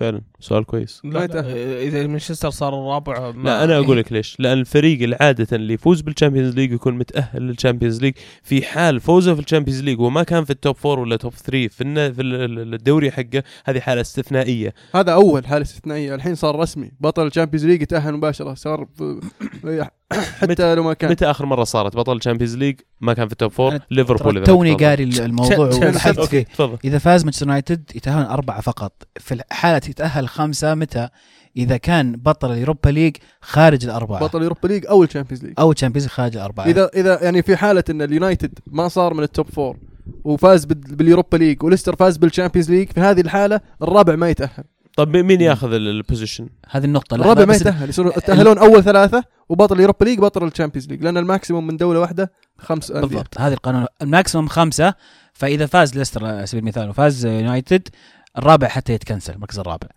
فعلا. 0.00 0.20
سؤال 0.40 0.64
كويس. 0.64 1.00
لا, 1.04 1.10
لا 1.10 1.24
يتأهل. 1.24 1.56
إذا 1.58 2.06
مانشستر 2.06 2.50
صار 2.50 2.74
الرابع 2.80 3.30
ما 3.30 3.42
لا 3.42 3.64
أنا 3.64 3.78
أقول 3.78 3.98
لك 3.98 4.12
ليش. 4.12 4.36
لأن 4.38 4.58
الفريق 4.58 5.02
اللي 5.02 5.16
عادة 5.20 5.46
اللي 5.56 5.74
يفوز 5.74 6.00
بال 6.00 6.10
Champions 6.10 6.54
League 6.54 6.72
يكون 6.72 6.94
متأهل 6.98 7.42
لل 7.42 7.53
Champions 7.53 8.00
League 8.02 8.14
في 8.42 8.62
حال 8.62 9.00
فوزه 9.00 9.34
في 9.34 9.40
ال 9.40 9.44
Champions 9.44 9.82
League 9.82 10.00
وما 10.00 10.22
كان 10.22 10.44
في 10.44 10.50
ال 10.50 10.57
top 10.57 10.76
four 10.76 10.98
ولا 10.98 11.16
top 11.16 11.32
3 11.32 11.68
في 11.68 12.12
في 12.12 12.22
ال- 12.22 12.34
ال- 12.58 12.74
الدوري 12.74 13.10
حقه 13.10 13.42
هذه 13.64 13.80
حالة 13.80 14.00
استثنائية. 14.00 14.74
هذا 14.94 15.12
أول 15.12 15.46
حالة 15.46 15.62
استثنائية. 15.62 16.14
الحين 16.14 16.34
صار 16.34 16.58
رسمي. 16.58 16.90
بطل 17.00 17.26
ال 17.26 17.30
Champions 17.30 17.66
League 17.66 17.82
يتأهل 17.82 18.12
مباشرة. 18.14 18.54
صار 18.54 18.86
حتى 20.40 20.74
لو 20.74 20.82
ما 20.82 20.94
كان. 20.94 21.10
متى 21.10 21.26
آخر 21.30 21.46
مرة 21.46 21.64
صارت؟ 21.64 21.96
بطل 21.96 22.16
ال 22.16 22.20
Champions 22.20 22.56
League 22.56 22.80
ما 23.00 23.14
كان 23.14 23.26
في 23.26 23.32
ال 23.32 23.37
top 23.37 23.50
four 23.50 23.78
ليفربول 23.90 24.36
إذا 24.36 24.44
توني. 24.46 24.74
قاري 24.74 25.04
الموضوع. 25.04 25.66
وبحثت 25.74 26.20
فيه 26.20 26.46
إذا 26.84 26.98
فاز 26.98 27.24
مانشستر 27.24 27.46
يونايتد 27.46 27.90
يتاهلون 27.94 28.24
أربعة 28.24 28.60
فقط. 28.60 28.92
في 29.20 29.42
حاله 29.50 29.76
يتأهل 29.88 30.28
خمسة 30.28 30.74
متى؟ 30.74 31.08
إذا 31.56 31.76
كان 31.76 32.12
بطل 32.16 32.52
ال 32.52 32.57
Europa 32.57 32.88
League 32.88 33.16
خارج 33.40 33.84
الأربعة. 33.84 34.20
بطل 34.20 34.42
Europa 34.42 34.68
League 34.68 34.86
أو 34.86 35.02
ال 35.04 35.08
Champions 35.08 35.44
League 35.44 35.54
أو 35.58 35.72
Champions 35.72 36.06
خارج 36.06 36.36
الأربعة. 36.36 36.64
اذا 36.66 36.90
إذا 36.94 37.22
يعني 37.24 37.42
في 37.42 37.56
حالة 37.56 37.84
إن 37.90 38.02
اليونايتد 38.02 38.58
ما 38.66 38.88
صار 38.88 39.14
من 39.14 39.22
ال 39.22 39.28
top 39.28 39.46
four 39.46 39.76
وفاز 40.24 40.64
بال- 40.64 40.96
بال 40.96 41.06
Europa 41.06 41.36
League 41.36 41.62
وليستر 41.62 41.96
فاز 41.96 42.16
بال 42.16 42.26
Champions 42.26 42.70
League 42.70 42.88
في 42.92 43.00
هذه 43.00 43.20
الحالة 43.20 43.60
الرابع 43.82 44.16
ما 44.16 44.28
يتأهل. 44.30 44.64
طب 44.96 45.16
مين 45.16 45.40
ياخذ 45.40 45.72
ال- 45.72 45.88
position 45.88 46.48
هذه 46.70 46.84
النقطة. 46.84 47.16
لا، 47.16 47.22
الرابع 47.24 47.44
ما 47.44 47.54
يتاهل 47.54 47.88
يصيروا 47.88 48.18
يتأهلون 48.18 48.58
أول 48.58 48.82
ثلاثة 48.84 49.24
وبطل 49.48 49.74
ال 49.76 49.80
Europa 49.80 50.04
League 50.04 50.18
بطل 50.18 50.46
ال 50.46 50.50
Champions 50.50 50.88
League 50.88 51.02
لأن 51.02 51.16
ال 51.16 51.22
maximum 51.22 51.66
من 51.66 51.76
دولة 51.76 52.00
واحدة 52.00 52.32
خمس 52.58 52.90
أندية. 52.90 53.06
بالضبط. 53.08 53.40
هذا 53.40 53.54
القانون. 53.54 53.86
ال 54.02 54.08
maximum 54.08 54.48
خمسة 54.48 54.94
فإذا 55.32 55.66
فاز 55.66 55.98
ليستر 55.98 56.26
على 56.26 56.46
سبيل 56.46 56.62
المثال 56.62 56.88
وفاز 56.88 57.26
يونايتد 57.26 57.88
الرابع 58.38 58.68
حتى 58.68 58.92
يتكنسل 58.92 59.32
المركز 59.34 59.58
الرابع. 59.58 59.88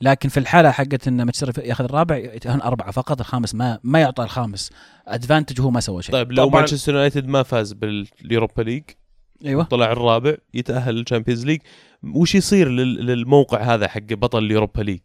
لكن 0.00 0.28
في 0.28 0.40
الحالة 0.40 0.70
حقت 0.70 1.08
إن 1.08 1.16
مانشستر 1.16 1.52
ياخذ 1.64 1.84
الرابع 1.84 2.16
يتأهلون 2.16 2.62
أربعة 2.62 2.90
فقط 2.90 3.20
الخامس 3.20 3.54
ما 3.54 3.78
ما 3.82 4.00
يعطى 4.00 4.22
الخامس. 4.24 4.70
advantage 5.08 5.60
وهو 5.60 5.70
ما 5.70 5.80
سوى 5.80 6.02
شيء. 6.02 6.12
طيب 6.14 6.32
لو 6.32 6.50
طبعاً- 6.50 6.54
مانشستر 6.54 6.92
يونايتد 6.94 7.26
ما 7.26 7.42
فاز 7.42 7.72
بال 7.72 7.95
Europa 7.95 8.62
League 8.62 8.82
أيوه. 9.44 9.64
طلع 9.64 9.92
الرابع 9.92 10.34
يتأهل 10.54 10.94
لل 10.94 11.04
Champions 11.04 11.46
League 11.46 11.60
وش 12.14 12.34
يصير 12.34 12.68
لل- 12.68 13.06
للموقع 13.06 13.60
هذا 13.74 13.88
حق 13.88 14.00
بطل 14.12 14.38
ال 14.44 14.49
Europa 14.49 14.82
League 14.82 15.00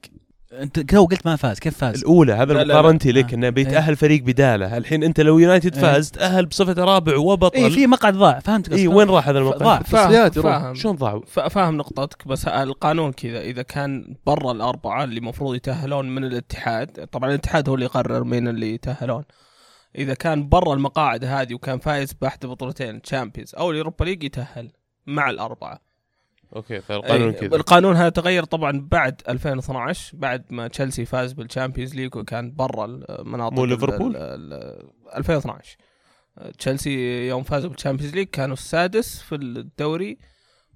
انت 0.53 0.79
تو 0.79 1.05
قلت 1.05 1.25
ما 1.25 1.35
فاز 1.35 1.59
كيف 1.59 1.77
فاز؟ 1.77 1.99
الأولى 1.99 2.33
هذا. 2.33 2.63
مقارنتي 2.63 3.11
لك 3.11 3.31
آه. 3.31 3.35
إنه 3.35 3.49
بيتأهل 3.49 3.95
فريق 3.95 4.23
بدالة 4.23 4.77
الحين 4.77 5.03
أنت 5.03 5.19
لو 5.19 5.39
يونايتد 5.39 5.73
إيه. 5.75 5.81
فاز 5.81 6.11
تأهل 6.11 6.45
بصفته 6.45 6.83
رابع 6.83 7.17
وبطل 7.17 7.57
اي 7.63 7.69
في 7.69 7.87
مقعد 7.87 8.13
ضاع 8.13 8.39
فهمت 8.39 8.69
اي 8.73 8.85
قصدك؟ 8.87 8.97
وين 8.97 9.09
راح 9.09 9.27
هذا 9.29 9.39
الموقع؟ 9.39 9.57
ضاع 9.57 9.77
تصفيات 9.81 10.39
فاهم. 10.39 10.43
فاهم 10.61 10.75
شلون 10.75 10.95
ضاعوا؟ 10.95 11.21
فا- 11.27 11.47
فاهم 11.47 11.77
نقطتك 11.77 12.27
بس 12.27 12.47
القانون 12.47 13.11
كذا 13.11 13.41
إذا 13.41 13.61
كان 13.61 14.15
برا 14.25 14.51
الأربعة 14.51 15.03
اللي 15.03 15.17
المفروض 15.19 15.55
يتأهلون 15.55 16.09
من 16.15 16.23
الاتحاد 16.23 17.07
طبعا 17.11 17.29
الاتحاد 17.29 17.69
هو 17.69 17.75
اللي 17.75 17.85
يقرر 17.85 18.23
مين 18.23 18.47
اللي 18.47 18.73
يتأهلون 18.73 19.23
إذا 19.97 20.13
كان 20.13 20.49
برا 20.49 20.73
المقاعد 20.73 21.25
هذه 21.25 21.53
وكان 21.53 21.79
فايز 21.79 22.13
باحدى 22.13 22.47
بطولتين 22.47 23.01
Champions 23.01 23.55
أو 23.55 23.71
ال 23.71 23.76
Europa 23.76 24.05
League 24.05 24.23
يتأهل 24.23 24.71
مع 25.07 25.29
الأربعة 25.29 25.86
أوكي 26.55 26.81
فالقانون 26.81 27.31
كذا 27.31 27.55
القانون 27.55 27.95
هذا 27.95 28.09
تغير 28.09 28.43
طبعا 28.43 28.87
بعد 28.91 29.21
2012 29.29 30.17
بعد 30.17 30.43
ما 30.49 30.67
تشيلسي 30.67 31.05
فاز 31.05 31.33
بال 31.33 31.45
Champions 31.45 31.95
League 31.95 32.15
وكان 32.15 32.55
برا 32.55 32.85
المناطق 32.85 33.53
مو 33.55 33.65
ليفربول؟ 33.65 34.15
ال- 34.15 34.53
ال- 34.53 35.17
2012 35.17 35.77
تشيلسي 36.59 37.27
يوم 37.27 37.43
فازوا 37.43 37.69
بال 37.69 37.78
Champions 37.78 38.15
League 38.15 38.27
كانوا 38.27 38.53
السادس 38.53 39.21
في 39.21 39.35
الدوري 39.35 40.17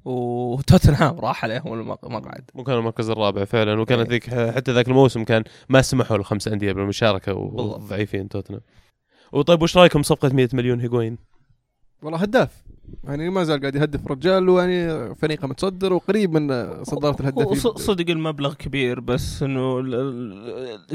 وتوتنهام 0.05 1.19
راح 1.19 1.43
عليهم 1.43 1.73
المقعد 2.03 2.49
مو 2.55 2.63
كان 2.63 2.75
المركز 2.77 3.09
الرابع 3.09 3.45
فعلا 3.45 3.81
وكانت 3.81 4.09
ذيك 4.09 4.29
حتى 4.29 4.71
ذاك 4.71 4.87
الموسم 4.87 5.23
كان 5.23 5.43
ما 5.69 5.81
سمحوا 5.81 6.17
لخمس 6.17 6.47
أندية 6.47 6.71
بالمشاركة. 6.71 7.33
وضعيفين 7.33 8.29
توتنهام 8.29 8.61
وطيب 9.31 9.61
وش 9.61 9.77
رأيكم 9.77 10.03
صفقة 10.03 10.29
100 10.33 10.49
مليون 10.53 10.79
هيجوين؟ 10.81 11.17
والله 12.03 12.19
هداف 12.19 12.63
يعني 13.03 13.29
ما 13.29 13.43
زال 13.43 13.59
قاعد 13.61 13.75
يهدف 13.75 14.07
رجال 14.07 14.49
ويعني 14.49 15.15
فريقه 15.15 15.47
متصدر 15.47 15.93
وقريب 15.93 16.31
من 16.37 16.83
صدارة 16.83 17.19
الهدافين. 17.21 17.55
صدق 17.75 18.09
المبلغ 18.09 18.53
كبير 18.53 18.99
بس 18.99 19.43
إنه 19.43 19.81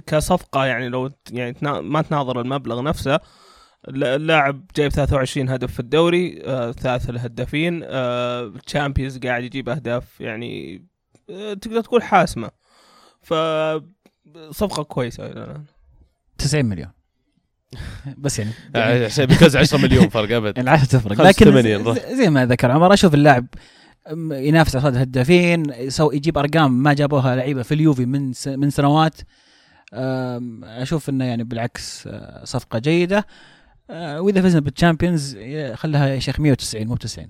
كصفقة 0.07 0.65
يعني 0.67 0.89
لو 0.89 1.11
يعني 1.31 1.53
تنا- 1.53 1.81
ما 1.81 2.03
تناظر 2.03 2.41
المبلغ 2.41 2.83
نفسه 2.83 3.21
الل- 3.89 4.05
اللاعب 4.05 4.65
جايب 4.77 4.91
23 4.93 5.49
هدف 5.49 5.73
في 5.73 5.81
الدوري 5.81 6.43
آه 6.45 6.73
ثالث 6.73 7.11
الهدافين 7.11 7.81
آه 7.85 8.53
تشامبيونز 8.67 9.19
قاعد 9.19 9.43
يجيب 9.45 9.69
أهداف 9.69 10.21
يعني 10.21 10.83
آه 11.31 11.55
تقدر 11.55 11.81
تقول 11.81 12.03
حاسمة. 12.03 12.51
ف 13.23 13.35
صفقة 14.51 14.83
كويسة. 14.83 15.27
إلى 15.27 15.45
الآن. 15.45 15.65
90 16.39 16.65
مليون. 16.65 16.89
بس 18.19 18.39
يعني 18.39 18.51
عشان 19.05 19.27
بيكون 19.27 19.57
10 19.57 19.79
مليون 19.79 20.09
فرق 20.09 20.37
أبد. 20.37 20.59
العشرة 20.63 20.85
تفرق. 20.87 21.21
لكن. 21.21 21.45
زي- 22.17 22.31
ما 22.31 22.47
ذكر 22.47 22.71
عمر 22.71 22.95
أشوف 22.95 23.15
اللاعب 23.15 23.47
ينافس 24.31 24.77
على 24.77 24.89
الهدافين 24.89 25.63
يجيب 26.01 26.39
أرقام 26.39 26.83
ما 26.83 26.93
جابوها 26.93 27.37
لعيبة 27.37 27.63
في 27.63 27.75
اليوفي 27.75 28.07
من 28.07 28.33
من 28.47 28.71
سنوات. 28.71 29.15
أشوف 30.65 31.09
إنه 31.09 31.25
يعني 31.25 31.45
بالعكس 31.45 32.07
أه، 32.07 32.45
صفقة 32.45 32.79
جيدة. 32.79 33.27
أه، 33.91 34.21
وإذا 34.21 34.43
فزنا 34.43 34.61
بال 34.61 34.75
Champions 34.75 35.39
خليها 35.75 36.07
يا 36.09 36.19
شيخ 36.19 36.41
190 36.41 36.87
مو 36.87 36.95
ب 36.95 36.99
90 36.99 37.27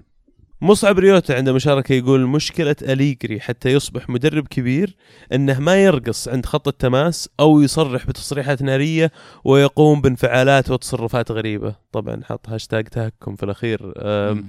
مصعب 0.60 0.98
ريوتا 0.98 1.32
عنده 1.32 1.52
مشاركة 1.52 1.92
يقول 1.92 2.26
مشكلة 2.26 2.76
أليجري 2.82 3.40
حتى 3.40 3.72
يصبح 3.72 4.10
مدرب 4.10 4.48
كبير 4.48 4.96
أنه 5.32 5.60
ما 5.60 5.76
يرقص 5.84 6.28
عند 6.28 6.46
خط 6.46 6.68
التماس 6.68 7.28
أو 7.40 7.60
يصرح 7.60 8.06
بتصريحات 8.06 8.62
نارية 8.62 9.12
ويقوم 9.44 10.00
بانفعالات 10.00 10.70
وتصرفات 10.70 11.30
غريبة. 11.30 11.74
طبعا 11.92 12.20
حط 12.24 12.48
هاشتاج 12.48 12.88
تهكم 12.88 13.36
في 13.36 13.42
الأخير. 13.42 13.92
أم، 13.96 14.46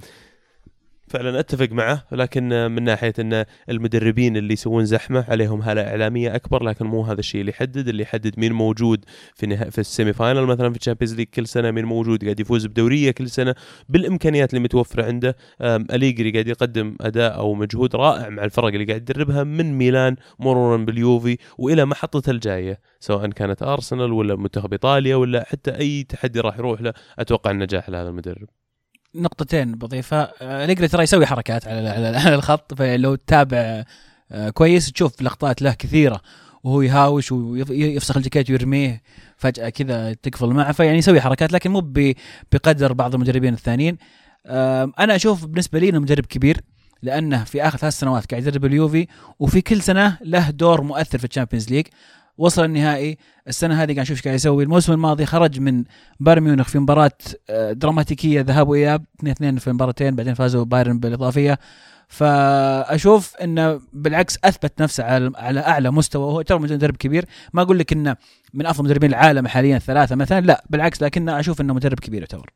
فعلا 1.10 1.40
أتفق 1.40 1.68
معه 1.72 2.04
لكن 2.12 2.70
من 2.70 2.82
ناحية 2.82 3.12
إن 3.18 3.44
المدربين 3.68 4.36
اللي 4.36 4.52
يسوون 4.52 4.84
زحمة 4.84 5.24
عليهم 5.28 5.62
هالة 5.62 5.82
إعلامية 5.82 6.34
أكبر 6.34 6.62
لكن 6.62 6.86
مو 6.86 7.02
هذا 7.02 7.20
الشيء 7.20 7.40
اللي 7.40 7.50
يحدد. 7.50 7.88
اللي 7.88 8.02
يحدد 8.02 8.38
مين 8.40 8.52
موجود 8.52 9.04
في 9.34 9.46
نها... 9.46 9.70
في 9.70 9.78
ال 9.78 9.85
semi 9.85 10.12
final 10.12 10.46
مثلا 10.46 10.70
في 10.70 10.78
ال 10.78 10.82
Champions 10.82 11.14
League 11.14 11.26
كل 11.26 11.46
سنة 11.46 11.70
مين 11.70 11.84
موجود 11.84 12.24
قاعد 12.24 12.40
يفوز 12.40 12.66
بدورية 12.66 13.10
كل 13.10 13.30
سنة 13.30 13.54
بالإمكانيات 13.88 14.50
اللي 14.50 14.64
متوفرة 14.64 15.04
عنده. 15.04 15.36
أليجري 15.62 16.30
قاعد 16.30 16.48
يقدم 16.48 16.96
أداء 17.00 17.36
أو 17.36 17.54
مجهود 17.54 17.96
رائع 17.96 18.28
مع 18.28 18.44
الفرق 18.44 18.66
اللي 18.66 18.84
قاعد 18.84 19.10
يدربها 19.10 19.44
من 19.44 19.72
ميلان 19.78 20.16
مرورا 20.38 20.76
باليوفي 20.76 21.38
وإلى 21.58 21.84
محطته 21.84 22.30
الجاية 22.30 22.80
سواء 23.00 23.26
كانت 23.30 23.62
أرسنال 23.62 24.12
ولا 24.12 24.36
منتخب 24.36 24.72
إيطاليا 24.72 25.16
ولا 25.16 25.44
حتى 25.44 25.70
أي 25.78 26.02
تحدي 26.02 26.40
راح 26.40 26.58
يروح 26.58 26.80
له 26.80 26.92
أتوقع 27.18 27.50
النجاح 27.50 27.90
لهذا 27.90 28.08
المدرب. 28.08 28.57
نقطتين 29.22 29.72
بضيفها 29.72 30.32
آه، 30.42 30.64
اليجري 30.64 30.88
ترى 30.88 31.02
يسوي 31.02 31.26
حركات 31.26 31.68
على 31.68 32.34
الخط 32.34 32.74
فلو 32.74 33.14
تتابع 33.14 33.84
آه، 34.32 34.50
كويس 34.50 34.92
تشوف 34.92 35.22
لقطات 35.22 35.62
له 35.62 35.72
كثيرة 35.72 36.20
وهو 36.64 36.82
يهاوش 36.82 37.32
ويفسخ 37.32 38.16
الجاكيت 38.16 38.50
ويرميه 38.50 39.02
فجأة 39.36 39.68
كذا 39.68 40.12
تقفل 40.12 40.48
معه 40.48 40.72
فيعني 40.72 40.98
يسوي 40.98 41.20
حركات 41.20 41.52
لكن 41.52 41.70
مو 41.70 41.92
بقدر 42.52 42.92
بعض 42.92 43.14
المدربين 43.14 43.54
الثانيين. 43.54 43.98
أنا 44.98 45.16
أشوف 45.16 45.46
بالنسبة 45.46 45.78
لي 45.78 45.88
إنه 45.88 45.98
مدرب 45.98 46.26
كبير 46.26 46.60
لأنه 47.02 47.44
في 47.44 47.62
آخر 47.62 47.78
ثلاث 47.78 47.92
سنوات 47.92 48.30
قاعد 48.30 48.46
يدرب 48.46 48.64
اليوفي 48.64 49.06
وفي 49.38 49.60
كل 49.60 49.82
سنة 49.82 50.18
له 50.20 50.50
دور 50.50 50.80
مؤثر 50.82 51.18
في 51.18 51.24
ال 51.24 51.29
Champions 51.29 51.70
League. 51.70 51.86
وصل 52.38 52.64
النهائي. 52.64 53.18
السنة 53.48 53.74
هذه 53.74 53.86
قاعد 53.92 53.98
نشوف 54.00 54.16
إيش 54.16 54.22
قاعد 54.24 54.34
يسوي. 54.34 54.64
الموسم 54.64 54.92
الماضي 54.92 55.26
خرج 55.26 55.60
من 55.60 55.84
بايرن 56.20 56.42
ميونخ 56.42 56.68
في 56.68 56.78
مباراة 56.78 57.10
آه، 57.50 57.72
دراماتيكية 57.72 58.40
ذهاب 58.40 58.68
وإياب 58.68 59.04
2 59.20 59.32
2 59.32 59.56
في 59.56 59.72
مباراتين 59.72 60.16
بعدين 60.16 60.34
فازوا 60.34 60.64
بايرن 60.64 60.98
بالإضافية. 60.98 61.58
فأشوف 62.08 63.36
انه 63.36 63.80
بالعكس 63.92 64.38
أثبت 64.44 64.82
نفسه 64.82 65.04
على 65.04 65.32
على 65.36 65.60
أعلى 65.60 65.90
مستوى. 65.90 66.24
وهو 66.24 66.42
ترى 66.42 66.58
مدرب 66.58 66.96
كبير. 66.96 67.24
ما 67.52 67.62
أقول 67.62 67.78
لك 67.78 67.92
انه 67.92 68.16
من 68.54 68.66
أفضل 68.66 68.84
مدربين 68.84 69.10
العالم 69.10 69.46
حاليا 69.48 69.76
الثلاثه 69.76 70.16
مثلا. 70.16 70.40
لا 70.40 70.64
بالعكس 70.70 71.02
لكن 71.02 71.28
أشوف 71.28 71.60
إنه 71.60 71.74
مدرب 71.74 72.00
كبير 72.00 72.20
يعتبر. 72.20 72.50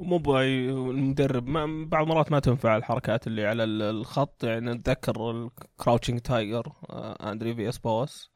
مو 0.00 0.40
المدرب. 0.40 1.46
ما 1.48 1.86
بعض 1.88 2.02
المرات 2.02 2.32
ما 2.32 2.38
تنفع 2.40 2.76
الحركات 2.76 3.26
اللي 3.26 3.46
على 3.46 3.64
ال- 3.64 3.82
الخط. 3.82 4.44
يعني 4.44 4.70
نتذكر 4.70 5.30
ال 5.30 5.39
Crouching 5.39 6.20
Tiger 6.20 6.72
اندري 7.20 7.54
فياس 7.54 7.78
بوس 7.78 8.31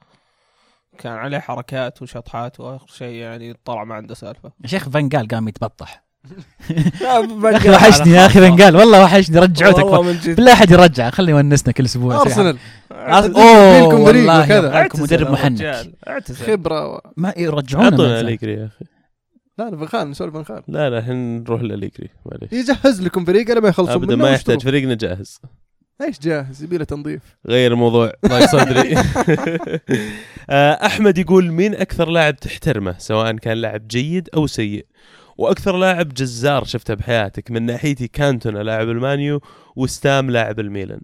كان 0.97 1.12
عليه 1.12 1.39
حركات 1.39 2.02
وشطحات 2.02 2.60
وآخر 2.60 2.86
شيء 2.89 3.14
يعني 3.14 3.55
طلع 3.64 3.85
ما 3.85 3.94
عنده 3.94 4.14
سالفة. 4.14 4.52
يا 4.62 4.68
شيخ 4.68 4.89
فان 4.89 5.09
قال 5.09 5.28
قام 5.28 5.48
يتبطح. 5.48 6.06
يا 7.02 7.56
أخي 7.56 7.70
وحشني 7.70 8.12
يا 8.12 8.27
أخي 8.27 8.40
بنقال 8.40 8.77
والله 8.77 9.05
وحشني 9.05 9.39
رجعوه 9.39 9.85
والله 9.85 9.97
تكفى. 9.98 10.12
من 10.12 10.20
جد. 10.20 10.36
بالله 10.36 10.52
أحد 10.52 10.70
يرجع 10.70 11.10
خلي 11.10 11.31
يونسنا 11.32 11.73
كل 11.73 11.85
أسبوع. 11.85 12.20
أرسنال. 12.20 12.59
أوه 12.90 13.94
والله 13.94 14.89
مدرب 14.98 15.31
محنك 15.31 15.93
خبرة. 16.47 16.86
و... 16.89 17.01
ما 17.16 17.35
يرجعونا 17.36 18.20
اليجري 18.20 18.52
يا 18.52 18.66
أخي. 18.66 18.85
لا 19.59 19.70
لا 19.70 19.77
فنخال 19.77 20.10
نسولف 20.10 20.35
فنخال 20.35 20.62
لا 20.68 20.90
لا 20.90 20.98
الحين 20.98 21.43
نروح 21.43 21.62
لليجري 21.62 22.09
معليش. 22.27 22.52
يجهز 22.52 23.02
لكم 23.02 23.24
فريق 23.24 23.51
لما 23.51 23.68
يخلصون 23.68 23.94
أبدا 23.94 24.16
ما 24.16 24.31
يحتاج. 24.31 24.62
فريقنا 24.62 24.94
إيش 26.02 26.18
جاهز 26.20 26.62
يبي 26.62 26.78
له 26.78 26.85
تنظيف. 26.85 27.23
غير 27.47 27.73
الموضوع. 27.73 28.12
ضايق 28.27 28.47
صدري 28.51 28.94
آه، 30.51 30.86
أحمد 30.86 31.18
يقول 31.18 31.52
مين 31.52 31.74
أكثر 31.74 32.09
لاعب 32.09 32.36
تحترمه؟ 32.36 32.94
سواء 32.98 33.32
كان 33.36 33.59
لاعب 33.59 33.89
جيد 33.89 34.28
أو 34.35 34.47
سيء. 34.47 34.86
وأكثر 35.39 35.77
لاعب 35.77 36.14
جزار 36.14 36.64
شفته 36.64 36.94
بحياتك 36.94 37.51
من 37.51 37.62
ناحيتي 37.62 38.09
كانتونا 38.09 38.59
لاعب 38.59 38.89
المانيو 38.90 39.40
وستام 39.77 40.31
لاعب 40.31 40.60
الميلان. 40.60 41.01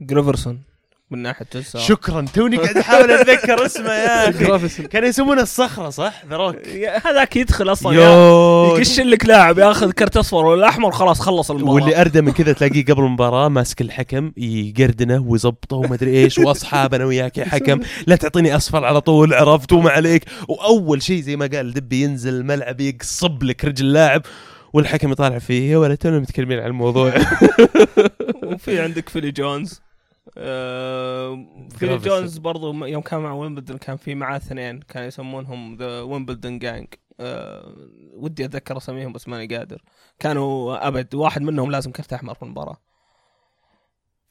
جريفرسون 0.00 0.60
من 1.14 1.22
ناحية 1.22 1.46
جلسه 1.54 1.78
شكرا. 1.78 2.26
توني 2.34 2.56
قاعد 2.56 2.76
احاول 2.78 3.10
أتذكر 3.10 3.66
اسمه 3.66 3.92
يا 3.92 4.28
أخي. 4.56 4.82
كانوا 4.82 5.08
يسمونه 5.08 5.42
الصخرة 5.42 5.90
صح؟ 5.90 6.22
ذروك 6.30 6.56
هذاك 7.06 7.36
يدخل 7.36 7.72
أصلا 7.72 7.94
يقش 7.94 9.00
لك 9.00 9.26
لاعب 9.26 9.58
ياخذ 9.58 9.90
كرت 9.92 10.16
أصفر 10.16 10.44
ولا 10.44 10.68
أحمر 10.68 10.90
خلاص 10.92 11.20
خلص 11.20 11.50
المباراة. 11.50 11.74
واللي 11.74 12.00
اردى 12.00 12.20
من 12.20 12.32
كذا 12.32 12.52
تلاقيه 12.52 12.84
قبل 12.84 13.02
المباراة 13.02 13.48
ماسك 13.48 13.80
الحكم 13.80 14.32
يقردنه 14.36 15.22
ويظبطه 15.26 15.76
وما 15.76 15.94
أدري 15.94 16.10
إيش 16.24 16.38
واصحاب 16.38 16.94
أنا 16.94 17.04
وياك 17.04 17.38
يا 17.38 17.44
حكم. 17.44 17.80
لا 18.06 18.16
تعطيني 18.16 18.56
أصفر 18.56 18.84
على 18.84 19.00
طول 19.00 19.34
عرفت 19.34 19.72
وما 19.72 19.90
عليك. 19.90 20.24
وأول 20.48 21.02
شيء 21.02 21.20
زي 21.20 21.36
ما 21.36 21.46
قال 21.46 21.72
دبي 21.74 22.02
ينزل 22.02 22.34
الملعب 22.34 22.80
يقصب 22.80 23.42
لك 23.42 23.64
رجل 23.64 23.84
اللاعب 23.86 24.22
والحكم 24.72 25.12
يطالع 25.12 25.38
فيه. 25.38 25.72
يا 25.72 25.76
ولد 25.78 25.96
تونا 25.96 26.18
متكلمين 26.18 26.58
عن 26.58 26.66
الموضوع. 26.66 27.12
وفي 28.42 28.80
عندك 28.80 29.08
فيني 29.08 29.30
جونز. 29.30 29.80
آه 30.38 31.46
فيلي 31.76 31.92
جرافيس. 31.92 32.12
جونز 32.12 32.38
برضو 32.38 32.84
يوم 32.84 33.02
كان 33.02 33.20
مع 33.20 33.32
ويمبلدون 33.32 33.78
كان 33.78 33.96
في 33.96 34.14
معاه 34.14 34.36
اثنين 34.36 34.80
كانوا 34.80 35.08
يسمونهم 35.08 35.76
the 35.76 36.00
Wimbledon 36.00 36.58
gang 36.58 36.86
آه 37.20 37.76
ودي 38.14 38.44
أتذكر 38.44 38.76
أساميهم 38.76 39.12
بس 39.12 39.28
ماني 39.28 39.56
قادر. 39.56 39.82
كانوا 40.18 40.88
أبد 40.88 41.14
واحد 41.14 41.42
منهم 41.42 41.70
لازم 41.70 41.90
كرت 41.90 42.12
أحمر 42.12 42.34
في 42.34 42.42
المباراة. 42.42 42.76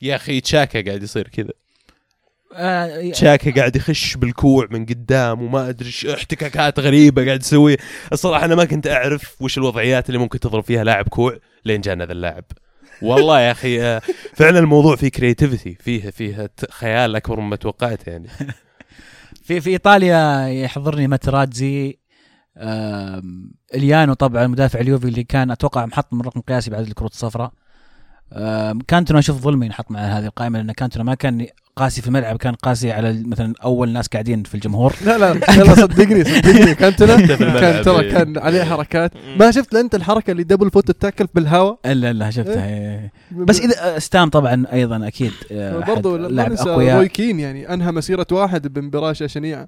يا 0.02 0.16
أخي 0.16 0.42
تشاكا 0.42 0.82
قاعد 0.86 1.04
يصير 1.04 1.28
كذا. 1.28 1.54
آه، 2.56 3.12
تشاكا 3.12 3.52
قاعد 3.52 3.76
يخش 3.76 4.18
بالكوع 4.18 4.68
من 4.72 4.86
قدام 4.86 5.42
وما 5.42 5.70
أدري 5.70 5.88
إيش 5.88 6.06
احتكاكات 6.06 6.80
غريبة 6.80 7.26
قاعد 7.26 7.42
يسويها 7.42 7.78
الصراحة 8.14 8.46
أنا 8.46 8.56
ما 8.56 8.66
كنت 8.66 8.88
أعرف 8.88 9.42
وش 9.42 9.58
الوضعيات 9.58 10.10
اللي 10.10 10.18
ممكن 10.20 10.40
تضرب 10.40 10.64
فيها 10.64 10.84
لاعب 10.84 11.08
كوع 11.08 11.38
لين 11.66 11.82
جانا 11.82 12.06
ذا 12.06 12.12
اللاعب. 12.12 12.44
والله 13.04 13.40
يا 13.40 13.52
أخي 13.52 13.82
آه، 13.82 14.02
فعلا 14.34 14.60
الموضوع 14.60 14.96
فيه 14.96 15.10
creativity 15.10 15.76
فيه 15.76 16.10
فيه 16.10 16.50
خيال 16.70 17.16
أكبر 17.16 17.40
مما 17.40 17.56
توقعت 17.56 18.08
يعني. 18.08 18.28
في 19.46 19.62
في 19.62 19.70
إيطاليا 19.70 20.48
يحضرني 20.48 21.08
ماتيراتزي 21.08 22.00
يوليانو 23.76 24.14
طبعا 24.14 24.48
مدافع 24.48 24.80
اليوفي 24.80 25.08
اللي 25.08 25.24
كان 25.24 25.52
أتوقع 25.52 25.86
محطم 25.86 26.22
رقم 26.22 26.42
قياسي 26.42 26.72
بعد 26.72 26.88
الكروت 26.88 27.12
الصفراء. 27.12 27.52
كانتونا 28.88 29.20
أشوف 29.20 29.42
ظلمي 29.42 29.66
ينحط 29.66 29.92
مع 29.92 30.00
هذه 30.00 30.26
القائمة 30.26 30.60
لأن 30.60 30.72
كانتونا 30.72 31.04
ما 31.04 31.16
كان 31.16 31.48
قاسي 31.76 32.02
في 32.02 32.08
الملعب 32.08 32.38
كان 32.38 32.54
قاسي 32.54 32.92
على 32.92 33.24
مثلا 33.26 33.54
أول 33.64 33.90
ناس 33.90 34.08
قاعدين 34.08 34.44
في 34.44 34.56
الجمهور. 34.56 34.94
لا 35.06 35.18
لا 35.18 35.28
يلا 35.56 35.76
صدقني 35.76 36.24
صدقني. 36.24 36.76
كانتونا 36.76 37.26
كان 37.60 37.84
ترى 37.84 38.00
إيه. 38.00 38.12
كان 38.12 38.38
عليه 38.38 38.64
حركات. 38.64 39.12
ما 39.40 39.52
شفت 39.52 39.76
أنت 39.76 39.96
الحركة 39.96 40.32
اللي 40.32 40.44
double 40.44 40.72
foot 40.72 40.90
ال 40.90 40.95
tackle 40.95 41.28
بالهواء 41.34 41.80
إلا 41.86 42.12
إلا 42.12 42.32
شفتها 42.32 42.68
إيه. 42.68 43.12
بس 43.32 43.60
إذا 43.60 44.00
ستام 44.00 44.30
طبعا 44.30 44.66
أيضا 44.74 45.08
أكيد 45.08 45.32
آه، 45.52 45.80
برضو 45.80 46.18
لا 46.18 46.28
لاعب 46.28 46.52
ننسى 46.52 46.64
روي 46.64 46.92
اقوياء 46.92 47.06
كين 47.06 47.40
يعني 47.40 47.74
أنهى 47.74 47.92
مسيرة 47.92 48.28
واحد 48.32 48.74
بمباراة 48.74 49.14
شنيعه 49.14 49.68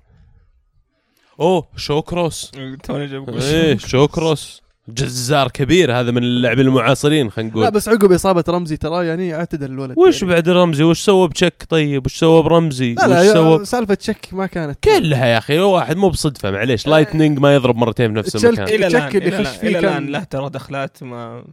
أوه 1.39 1.67
شوكروس 1.75 2.51
توني 2.83 3.07
جاب 3.07 3.29
إيه 3.29 3.77
شوكروس 3.77 4.64
جزار 4.89 5.47
كبير 5.51 5.99
هذا 5.99 6.11
من 6.11 6.23
اللاعبين 6.23 6.65
المعاصرين 6.67 7.31
خلينا 7.31 7.49
لا 7.51 7.55
نقول 7.59 7.71
بس 7.71 7.89
عقب 7.89 8.11
إصابة 8.11 8.43
رمزي 8.49 8.77
ترى 8.77 9.07
يعني 9.07 9.35
اعتدل 9.35 9.71
الولد. 9.71 9.97
وش 9.97 10.21
يعني. 10.21 10.33
بعد 10.33 10.49
رمزي؟ 10.49 10.83
وش 10.83 11.01
سوى 11.01 11.27
بتشك 11.27 11.65
طيب 11.69 12.05
وش 12.05 12.15
سوى 12.19 12.43
برمزي؟ 12.43 12.93
لا 12.93 13.05
وش 13.05 13.09
لا 13.11 13.33
سوى 13.33 13.59
يا- 13.59 13.63
سالفة 13.63 13.93
تشك 13.93 14.27
ما 14.31 14.45
كانت. 14.45 14.83
كلها 14.83 15.25
يا 15.25 15.37
أخي 15.37 15.59
واحد 15.59 15.97
مو 15.97 16.09
بصدفة 16.09 16.51
معليش. 16.51 16.87
lightning 16.87 17.39
ما 17.39 17.55
يضرب 17.55 17.75
مرتين 17.75 18.07
في 18.13 18.17
نفس 18.19 18.45
المكان. 18.45 18.67
إلى 18.67 18.87
الآن 18.87 19.07
اللي 19.07 19.27
الآن 19.27 19.43
فيه 19.43 19.67
إلى 19.67 19.81
كان- 19.81 19.85
الان 19.97 20.07
له 20.11 20.23
ترى 20.23 20.49
دخلات 20.49 21.03
ما 21.03 21.43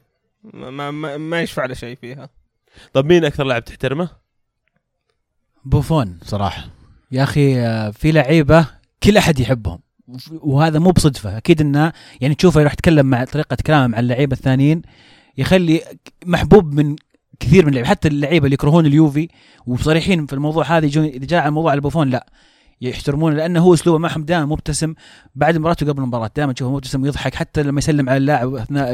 ما 0.55 0.91
ما, 0.91 1.17
ما 1.17 1.41
يشفع 1.41 1.65
له 1.67 1.75
شيء 1.75 1.97
فيها. 2.01 2.29
طب 2.93 3.07
مين 3.07 3.25
أكثر 3.25 3.45
لاعب 3.45 3.65
تحترمه؟ 3.65 4.09
بوفون 5.65 6.19
صراحة. 6.25 6.65
يا 7.13 7.23
أخي 7.23 7.61
آه، 7.61 7.91
في 7.91 8.13
لعيبة 8.13 8.67
كل 9.03 9.17
أحد 9.17 9.41
يحبهم. 9.41 9.79
وهذا 10.33 10.79
مو 10.79 10.91
بصدفة. 10.91 11.37
أكيد 11.37 11.61
إنه 11.61 11.93
يعني 12.21 12.35
تشوفه 12.35 12.61
يروح 12.61 12.73
يتكلم 12.73 13.07
مع 13.07 13.25
طريقة 13.25 13.57
كلامه 13.67 13.87
مع 13.87 14.01
اللعيبة 14.01 14.37
الثانيين 14.37 14.83
يخلي 15.39 15.83
محبوب 16.27 16.75
من 16.75 16.97
كثير 17.41 17.63
من 17.63 17.69
اللعيبة 17.69 17.89
حتى 17.89 18.09
اللعيبة 18.09 18.45
اللي 18.45 18.55
يكرهون 18.55 18.87
اليوفي 18.87 19.29
وصريحين 19.67 20.27
في 20.27 20.33
الموضوع 20.33 20.65
هذا 20.65 20.87
يجون 20.87 21.05
إذا 21.05 21.27
جاء 21.27 21.41
على 21.41 21.49
الموضوع 21.49 21.71
على 21.71 21.81
بوفون 21.81 22.11
لا 22.11 22.27
يحترمونه 22.81 23.37
لأنه 23.37 23.61
هو 23.61 23.75
أسلوبه 23.75 23.99
معهم 23.99 24.25
دائما 24.25 24.47
مبتسم 24.47 24.95
بعد 25.35 25.55
المباراه 25.55 25.77
وقبل 25.83 26.03
المباراة. 26.03 26.31
دائما 26.37 26.53
تشوفه 26.53 26.73
مبتسم 26.73 27.03
ويضحك 27.03 27.35
حتى 27.35 27.63
لما 27.63 27.79
يسلم 27.79 28.09
على 28.09 28.17
اللاعب 28.17 28.55
أثناء 28.55 28.93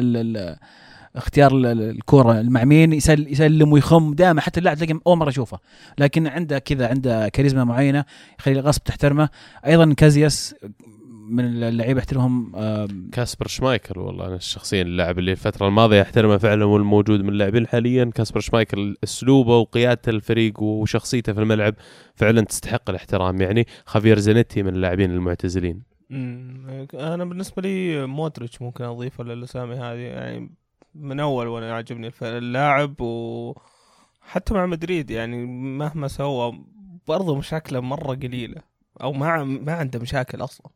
اختيار 1.16 1.56
ال- 1.56 1.66
ال- 1.66 1.90
الكورة 1.90 2.42
مع 2.42 2.64
مين 2.64 2.92
يسل 2.92 3.32
يسلم 3.32 3.72
ويخم 3.72 4.14
دائما 4.14 4.40
حتى 4.40 4.60
اللاعب 4.60 4.76
تلاقي 4.76 5.00
أول 5.06 5.18
مرة 5.18 5.28
اشوفه 5.28 5.58
لكن 5.98 6.26
عنده 6.26 6.58
كذا 6.58 6.88
عنده 6.88 7.28
كاريزما 7.28 7.64
معينة 7.64 8.04
يخلي 8.38 8.58
الغصب 8.58 8.82
تحترمه. 8.84 9.28
أيضا 9.66 9.92
كازياس 9.92 10.54
من 11.30 11.44
اللعيبة 11.44 12.00
احترمهم 12.00 12.52
كاسبر 13.12 13.46
شمايكل 13.46 13.98
والله 13.98 14.26
أنا 14.26 14.38
شخصيا 14.38 14.82
اللاعب 14.82 15.18
اللي 15.18 15.32
الفترة 15.32 15.68
الماضية 15.68 16.02
احترمه 16.02 16.36
فعلا 16.36 16.64
والموجود 16.64 17.20
من 17.20 17.28
اللاعبين 17.28 17.66
حاليا. 17.66 18.10
كاسبر 18.14 18.40
شمايكل 18.40 18.96
اسلوبه 19.04 19.56
وقيادته 19.56 20.10
الفريق 20.10 20.62
وشخصيته 20.62 21.32
في 21.32 21.40
الملعب 21.40 21.74
فعلا 22.14 22.40
تستحق 22.40 22.90
الاحترام. 22.90 23.40
يعني 23.40 23.66
خافير 23.86 24.18
زينيتي 24.18 24.62
من 24.62 24.74
اللاعبين 24.74 25.10
المعتزلين. 25.10 25.82
أنا 26.10 27.24
بالنسبة 27.24 27.62
لي 27.62 28.06
مودريتش 28.06 28.62
ممكن 28.62 28.84
أضيفه 28.84 29.24
للأسامي 29.24 29.74
هذه. 29.74 29.98
يعني 29.98 30.50
من 30.94 31.20
أول 31.20 31.46
وأنا 31.46 31.74
عاجبني 31.74 32.12
اللاعب 32.22 33.00
وحتى 33.00 34.54
مع 34.54 34.66
مدريد 34.66 35.10
يعني 35.10 35.46
مهما 35.46 36.08
سوى 36.08 36.64
برضه 37.08 37.36
مشاكله 37.36 37.80
مرة 37.80 38.14
قليلة. 38.14 38.62
أو 39.02 39.12
ما 39.12 39.44
ما 39.44 39.72
عنده 39.72 39.98
مشاكل 39.98 40.44
أصلا. 40.44 40.66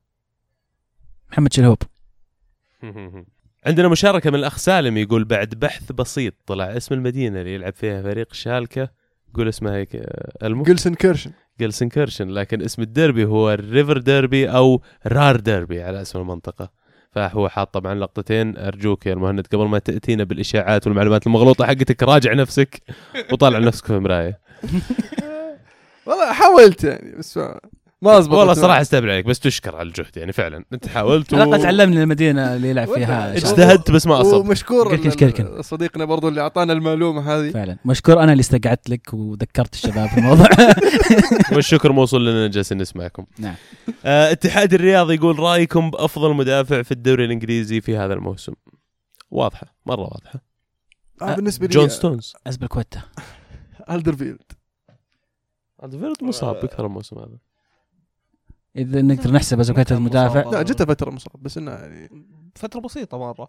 محمد 1.33 1.53
شلهوب. 1.53 1.79
عندنا 3.67 3.89
مشاركة 3.89 4.31
من 4.31 4.39
الأخ 4.39 4.59
سالم 4.59 4.97
يقول 4.97 5.25
بعد 5.25 5.49
بحث 5.49 5.93
بسيط 5.93 6.35
طلع 6.47 6.77
اسم 6.77 6.95
المدينة 6.95 7.41
اللي 7.41 7.55
يلعب 7.55 7.75
فيها 7.75 8.03
فريق 8.03 8.33
شالكة. 8.33 8.89
قول 9.35 9.49
اسمها 9.49 9.77
هيك 9.77 9.97
آه، 9.97 10.47
المو 10.47 10.63
جيلسنكيرشن. 11.61 12.29
لكن 12.29 12.63
اسم 12.63 12.83
الديربي 12.83 13.25
هو 13.25 13.53
الريفر 13.53 13.99
ديربي 13.99 14.51
أو 14.51 14.83
رار 15.07 15.37
ديربي 15.37 15.83
على 15.83 16.03
اسم 16.03 16.21
المنطقة. 16.21 16.71
فهو 17.13 17.49
حاط 17.49 17.75
طبعا 17.75 17.95
لقطتين 17.95 18.59
أرجوك 18.59 19.07
يا 19.07 19.13
المهند 19.13 19.47
قبل 19.47 19.65
ما 19.65 19.79
تأتينا 19.79 20.25
بالإشاعات 20.25 20.87
والمعلومات 20.87 21.27
المغلوطة 21.27 21.67
حقتك 21.67 22.03
راجع 22.03 22.33
نفسك 22.33 22.83
وطالع 23.33 23.59
نفسك 23.59 23.87
في 23.87 23.93
المراية 23.93 24.39
والله 26.07 26.33
حاولت 26.33 26.85
يعني 26.85 27.17
بس 27.17 27.39
ما 28.03 28.17
اضبط 28.19 28.35
والله 28.35 28.55
صراحة 28.55 28.81
استهبل 28.81 29.11
عليك 29.11 29.27
بس 29.27 29.41
تشكر 29.41 29.77
على 29.77 29.89
الجهد 29.89 30.17
يعني 30.17 30.33
فعلا. 30.33 30.65
أنت 30.73 30.89
حاولت 30.89 31.35
على 31.35 31.43
الاقل 31.45 31.63
تعلمني 31.63 32.03
المدينة 32.03 32.57
اللي 32.57 32.71
يلعب 32.71 32.89
فيها. 32.95 33.37
اجتهدت 33.37 33.91
بس 33.91 34.07
ما 34.07 34.21
أصبت. 34.21 34.35
ومشكور 34.35 34.89
كركن 34.97 35.09
ال- 35.09 35.17
كركن. 35.17 35.63
صديقنا 35.63 36.05
برضو 36.05 36.29
اللي 36.29 36.41
أعطانا 36.41 36.73
المعلومة 36.73 37.35
هذه. 37.37 37.51
فعلا. 37.51 37.79
مشكور 37.85 38.23
أنا 38.23 38.33
اللي 38.33 38.41
استقعدت 38.41 38.91
لك 38.91 39.15
وذكرت 39.15 39.75
الشباب 39.75 40.09
في 40.09 40.19
الموضوع. 40.19 40.47
والشكر 41.55 41.93
موصول 41.93 42.27
لنا 42.27 42.47
جالسين 42.49 42.79
نسمعكم. 42.79 43.27
نعم. 43.39 43.55
آه 44.05 44.33
اتحاد 44.33 44.75
الرياض 44.75 45.11
يقول 45.11 45.39
رأيكم 45.39 45.91
بأفضل 45.91 46.35
مدافع 46.35 46.83
في 46.83 46.93
الدوري 46.93 47.25
الإنجليزي 47.25 47.81
في 47.81 47.97
هذا 47.97 48.15
الموسم؟ 48.15 48.53
واضحة 49.31 49.67
مرة 49.87 50.03
واضحة. 50.03 50.41
آه 51.23 51.35
بالنسبة 51.35 51.67
لي 51.67 51.73
جون 51.73 51.89
ستونز. 51.89 52.33
ازبلكويتا 52.47 53.03
ألدرفيرلد. 53.91 54.43
ألدرفيرلد 55.85 56.25
مصاب 56.25 56.57
أكثر 56.57 56.87
الموسم 56.87 57.19
هذا. 57.19 57.39
إذا 58.77 59.03
نقدر 59.03 59.31
نحسب 59.33 59.73
كان 59.73 59.97
المدافع. 59.97 60.51
لا 60.51 60.63
جته 60.63 60.85
فترة 60.85 61.11
مصاب 61.11 61.43
بس 61.43 61.59
انه 61.59 61.71
يعني 61.71 62.27
فترة 62.55 62.81
بسيطة 62.81 63.19
مرة 63.19 63.49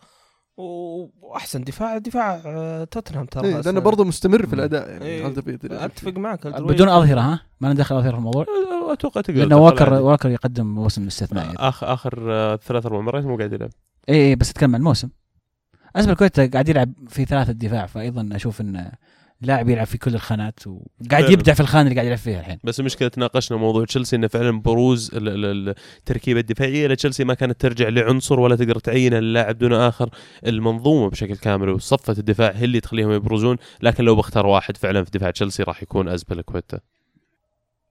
وأحسن 0.58 1.64
دفاع 1.64 1.98
دفاع 1.98 2.42
آه، 2.46 2.84
توتنهام 2.84 3.26
ترى 3.26 3.48
إيه،. 3.48 3.62
لأنه 3.62 3.80
برضه 3.80 4.04
مستمر 4.04 4.46
في 4.46 4.54
الأداء 4.54 4.90
يعني 4.90 5.06
إيه. 5.06 5.34
أتفق 5.64 6.12
معك. 6.12 6.48
بدون 6.48 6.90
أظهرة 6.90 7.20
ها 7.22 7.40
ما 7.62 7.74
ندخل 7.74 7.96
أظهرة 7.96 8.12
في 8.12 8.18
الموضوع 8.18 8.46
أتوقع 8.92 9.22
تقدر 9.22 9.40
لأنه 9.40 9.58
واكر 9.58 9.94
عادي. 9.94 10.04
واكر 10.04 10.30
يقدم 10.30 10.66
موسم 10.66 11.08
استثنائي 11.08 11.54
آخر 11.58 11.94
اخر 11.94 12.12
ثلاث 12.58 12.86
أربع 12.86 13.02
مرات 13.02 13.24
مو 13.24 13.38
قاعد 13.38 13.54
يلعب 13.54 13.70
اي 14.10 14.30
اي 14.30 14.36
بس 14.36 14.50
اتكلم 14.50 14.76
عن 14.76 14.82
الموسم 14.82 15.10
ازبلكويتا 15.96 16.46
قاعد 16.46 16.70
يلعب 16.70 16.94
في 17.08 17.26
ثلاثة 17.26 17.54
دفاع 17.54 17.86
فايضا 17.86 18.30
أشوف 18.32 18.62
إنه 18.62 18.92
لاعب 19.46 19.70
يلعب 19.70 19.88
في 19.88 19.98
كل 19.98 20.16
الخانات 20.16 20.60
وقاعد. 20.68 21.30
يبدع 21.30 21.54
في 21.54 21.60
الخانة 21.60 21.82
اللي 21.84 21.96
قاعد 21.96 22.06
يلعب 22.08 22.18
فيها 22.18 22.40
الحين. 22.40 22.58
بس 22.64 22.80
المشكلة 22.80 23.08
تناقشنا 23.08 23.58
موضوع 23.58 23.86
تشيلسي 23.86 24.16
إنه 24.16 24.28
فعلا 24.28 24.62
بروز 24.62 25.12
ال- 25.16 25.46
ال- 25.46 25.76
التركيبة 25.98 26.40
الدفاعية. 26.40 26.88
لتشيلسي 26.88 27.24
ما 27.24 27.34
كانت 27.34 27.62
ترجع 27.62 27.90
لعنصر 27.90 28.40
ولا 28.40 28.56
تقدر 28.56 28.80
تعين 28.80 29.14
اللاعب 29.14 29.58
دون 29.58 29.74
آخر 29.74 30.10
المنظومة 30.48 31.10
بشكل 31.10 31.36
كامل. 31.36 31.70
وصفة 31.70 32.16
الدفاع 32.20 32.52
هي 32.56 32.66
اللي 32.66 32.80
تخليهم 32.80 33.12
يبرزون 33.12 33.58
لكن 33.82 34.04
لو 34.04 34.16
بختار 34.16 34.46
واحد 34.46 34.78
فعلا 34.78 35.04
في 35.04 35.12
دفاع 35.12 35.32
تشيلسي 35.32 35.64
راح 35.64 35.84
يكون 35.84 36.08
ازبلكويتا 36.08 36.80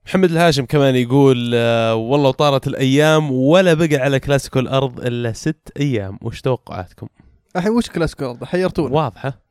محمد 0.05 0.31
الهاشم 0.31 0.65
كمان 0.65 0.95
يقول 0.95 1.51
آه 1.55 1.95
والله 1.95 2.31
طارت 2.31 2.67
الأيام 2.67 3.31
ولا 3.31 3.73
بقى 3.73 3.95
على 3.95 4.19
كلاسيكو 4.19 4.59
الأرض 4.59 4.99
إلا 4.99 5.31
ست 5.33 5.71
أيام. 5.79 6.19
وش 6.21 6.41
توقعاتكم؟ 6.41 7.07
الحين 7.55 7.71
وش 7.71 7.89
كلاسيكو 7.89 8.23
الأرض؟ 8.25 8.43
حيرتونا. 8.43 8.93
واضحة. 8.95 9.42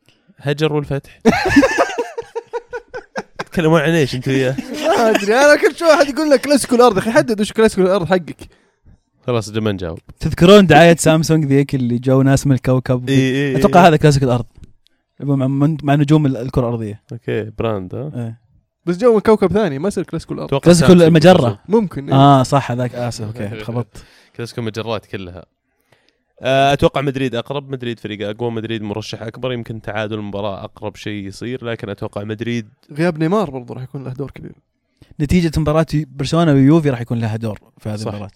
هجر 0.42 0.72
والفتح. 0.72 1.18
تتكلمون 3.38 3.80
عن 3.80 3.90
إيش 3.90 4.14
أنتم 4.14 4.30
وياه؟ 4.30 4.56
ما 4.98 5.10
أدري 5.10 5.34
أنا 5.34 5.56
كل 5.56 5.76
شوي 5.76 5.88
واحد 5.88 6.08
يقول 6.08 6.30
لك 6.30 6.40
كلاسيكو 6.40 6.74
الأرض 6.74 6.94
يا 6.94 6.98
أخي 7.00 7.10
حدد 7.10 7.40
وش 7.40 7.52
كلاسيكو 7.52 7.82
الأرض 7.82 8.06
حقك. 8.06 8.36
خلاص 9.26 9.48
ما 9.48 9.72
نجاوب. 9.72 9.98
تذكرون 10.20 10.66
دعاية 10.66 10.96
سامسونج 10.96 11.44
ذيك 11.44 11.74
اللي 11.74 11.98
جو 11.98 12.22
ناس 12.22 12.46
من 12.46 12.52
الكوكب؟ 12.54 13.08
إي 13.08 13.14
إي 13.16 13.56
أتوقع 13.56 13.86
هذا 13.88 13.96
كلاسيك 13.96 14.22
الأرض 14.22 14.44
مع, 15.20 15.46
مع 15.82 15.94
نجوم 15.94 16.26
ال- 16.26 16.36
الكرة 16.36 16.62
الأرضية. 16.62 17.02
okay 17.12 17.50
brand 17.58 17.94
ها؟ 17.94 18.10
إيه. 18.14 18.40
بس 18.86 18.96
جو 18.96 19.14
من 19.14 19.20
كوكب 19.20 19.52
ثاني 19.52 19.78
ما 19.78 19.88
يصير 19.88 20.04
كلاسيكو 20.04 20.34
الأرض 20.34 20.48
أتوقع 20.48 20.64
كلاسيكو 20.64 20.92
المجرة. 20.92 21.58
ممكن 21.68 22.08
إيه. 22.08 22.14
آه 22.14 22.42
صح 22.42 22.70
هذاك 22.70 22.94
اسف 22.94 23.24
okay 23.26 23.48
خبطت. 23.64 24.04
كلاسيكو 24.36 24.60
المجرات 24.60 25.06
كلها. 25.06 25.36
آه، 25.38 25.46
أتوقع 26.42 27.00
مدريد 27.00 27.34
أقرب. 27.34 27.70
مدريد 27.70 28.00
فريق 28.00 28.28
أقوى 28.28 28.50
مدريد 28.50 28.82
مرشح 28.82 29.22
أكبر. 29.22 29.52
يمكن 29.52 29.80
تعادل 29.80 30.14
المباراة 30.14 30.64
أقرب 30.64 30.96
شيء 30.96 31.26
يصير 31.26 31.64
لكن 31.64 31.88
أتوقع 31.88 32.24
مدريد 32.24 32.68
غياب 32.92 33.18
نيمار 33.18 33.50
برضو 33.50 33.74
راح 33.74 33.82
يكون 33.82 34.04
له 34.04 34.12
دور 34.12 34.30
كبير. 34.30 34.52
نتيجة 35.20 35.60
مباراة 35.60 35.86
برشلونة 35.92 36.52
ويوفي 36.52 36.90
راح 36.90 37.00
يكون 37.00 37.18
لها 37.18 37.36
دور 37.36 37.58
في 37.78 37.88
هذه. 37.88 38.02
المباراة. 38.02 38.30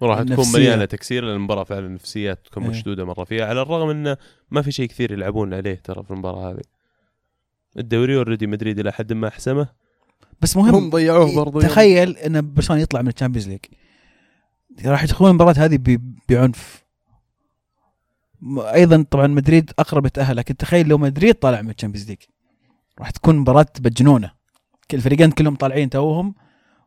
وراح 0.00 0.22
تكون. 0.22 0.44
مليانة 0.54 0.84
تكسير 0.84 1.24
لأن 1.24 1.34
المباراة 1.34 1.64
فعلا 1.64 1.86
النفسيات 1.86 2.46
تكون 2.46 2.62
إيه. 2.62 2.70
مشدودة 2.70 3.04
مرة 3.04 3.24
فيها 3.24 3.46
على 3.46 3.62
الرغم 3.62 3.88
انه 3.90 4.16
ما 4.50 4.62
في 4.62 4.72
شيء 4.72 4.88
كثير 4.88 5.12
يلعبون 5.12 5.54
عليه 5.54 5.74
ترى 5.74 6.02
في 6.02 6.10
المباراة 6.10 6.50
هذه. 6.52 6.60
الدوري 7.78 8.16
already 8.16 8.46
مدريد 8.46 8.78
إلى 8.78 8.92
حد 8.92 9.12
ما 9.12 9.30
حسمه 9.30 9.68
بس 10.40 10.56
مهم 10.56 10.74
هم 10.74 10.90
ضيعوه 10.90 11.34
برضو 11.36 11.60
تخيل 11.60 12.16
إن 12.16 12.54
برشلونة 12.54 12.82
يطلع 12.82 13.02
من 13.02 13.08
ال 13.08 13.12
Champions 13.12 13.48
League. 13.48 13.60
راح 14.86 15.02
يدخلون 15.04 15.30
المباراة 15.30 15.54
هذه 15.58 15.76
ب- 15.76 16.14
بعنف. 16.28 16.79
أيضا 18.58 19.04
طبعا 19.10 19.26
مدريد 19.26 19.70
اقرب 19.78 20.06
يتاهل 20.06 20.36
لكن 20.36 20.56
تخيل 20.56 20.88
لو 20.88 20.98
مدريد 20.98 21.34
طالع 21.34 21.62
من 21.62 21.70
ال 21.70 21.74
Champions 21.74 22.08
League. 22.08 22.18
راح 22.98 23.10
تكون 23.10 23.36
مباراة 23.36 23.66
مجنونة. 23.80 24.30
الفريقين 24.94 25.30
كلهم 25.30 25.56
طالعين 25.56 25.90
توهم. 25.90 26.34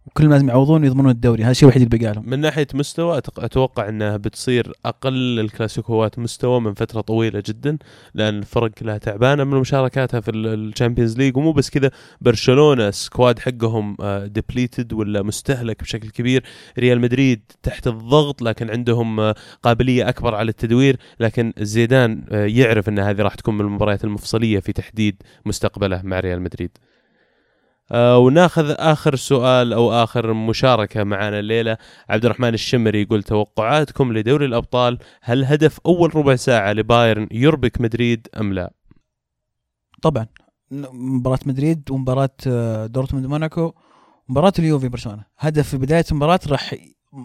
وكلهم 0.06 0.32
لازم 0.32 0.50
يعوضون 0.50 0.82
ويضمنون 0.82 1.12
الدوري. 1.12 1.44
هذا 1.44 1.52
الشيء 1.52 1.70
الوحيد 1.70 1.82
اللي 1.94 1.98
بقى 1.98 2.14
لهم 2.14 2.30
من 2.30 2.40
ناحية 2.40 2.68
مستوى 2.74 3.18
أتوقع 3.18 3.90
انها 3.90 4.18
بتصير 4.18 4.72
أقل 4.86 5.40
الكلاسيكوات 5.40 6.20
مستوى 6.20 6.60
من 6.60 6.74
فترة 6.74 7.02
طويلة 7.02 7.44
جدا 7.46 7.78
لأن 8.14 8.38
الفرق 8.38 8.72
كلها 8.72 8.98
تعبانة 8.98 9.44
من 9.44 9.60
مشاركاتها 9.60 10.20
في 10.20 10.32
ال 10.32 10.40
Champions 10.40 11.18
League 11.18 11.38
ومو 11.38 11.52
بس 11.52 11.70
كذا. 11.70 11.92
برشلونة 12.22 12.92
squad 12.92 13.40
حقهم 13.40 13.98
depleted 14.26 14.94
ولا 14.94 15.22
مستهلك 15.22 15.84
بشكل 15.84 16.10
كبير. 16.10 16.44
ريال 16.80 17.02
مدريد 17.02 17.42
تحت 17.64 17.88
الضغط 17.88 18.42
لكن 18.42 18.70
عندهم 18.70 19.20
آه، 19.20 19.36
قابلية 19.64 20.10
أكبر 20.10 20.36
على 20.36 20.50
التدوير. 20.50 20.98
لكن 21.20 21.54
زيدان 21.58 22.24
آه، 22.32 22.46
يعرف 22.46 22.90
إن 22.90 23.00
هذه 23.00 23.22
راح 23.22 23.36
تكون 23.36 23.56
من 23.58 23.62
المباريات 23.62 24.04
المفصلية 24.04 24.60
في 24.60 24.74
تحديد 24.74 25.16
مستقبله 25.46 26.02
مع 26.04 26.20
ريال 26.20 26.42
مدريد. 26.42 26.78
آه 27.92 28.18
وناخذ 28.18 28.76
آخر 28.78 29.16
سؤال 29.16 29.74
أو 29.74 29.92
آخر 29.92 30.34
مشاركة 30.34 31.04
معنا 31.04 31.40
الليلة. 31.40 31.78
عبد 32.10 32.26
الرحمن 32.26 32.54
الشمري 32.54 33.02
يقول 33.02 33.24
توقعاتكم 33.24 34.14
لدوري 34.14 34.46
الأبطال 34.46 34.98
هل 35.22 35.46
هدف 35.46 35.80
أول 35.86 36.16
ربع 36.16 36.36
ساعة 36.36 36.74
لبايرن 36.74 37.28
يربك 37.32 37.82
مدريد 37.82 38.28
أم 38.40 38.54
لا؟ 38.54 38.74
طبعا. 40.02 40.26
مباراة 40.92 41.40
مدريد 41.46 41.92
ومباراة 41.92 42.30
آه، 42.48 42.86
دورتموند 42.86 43.26
موناكو 43.26 43.74
مباراه 44.30 44.54
اليوفي 44.60 44.90
برشلونة. 44.90 45.24
هدف 45.40 45.70
في 45.70 45.78
بداية 45.78 46.06
المباراة 46.12 46.40
راح 46.48 46.76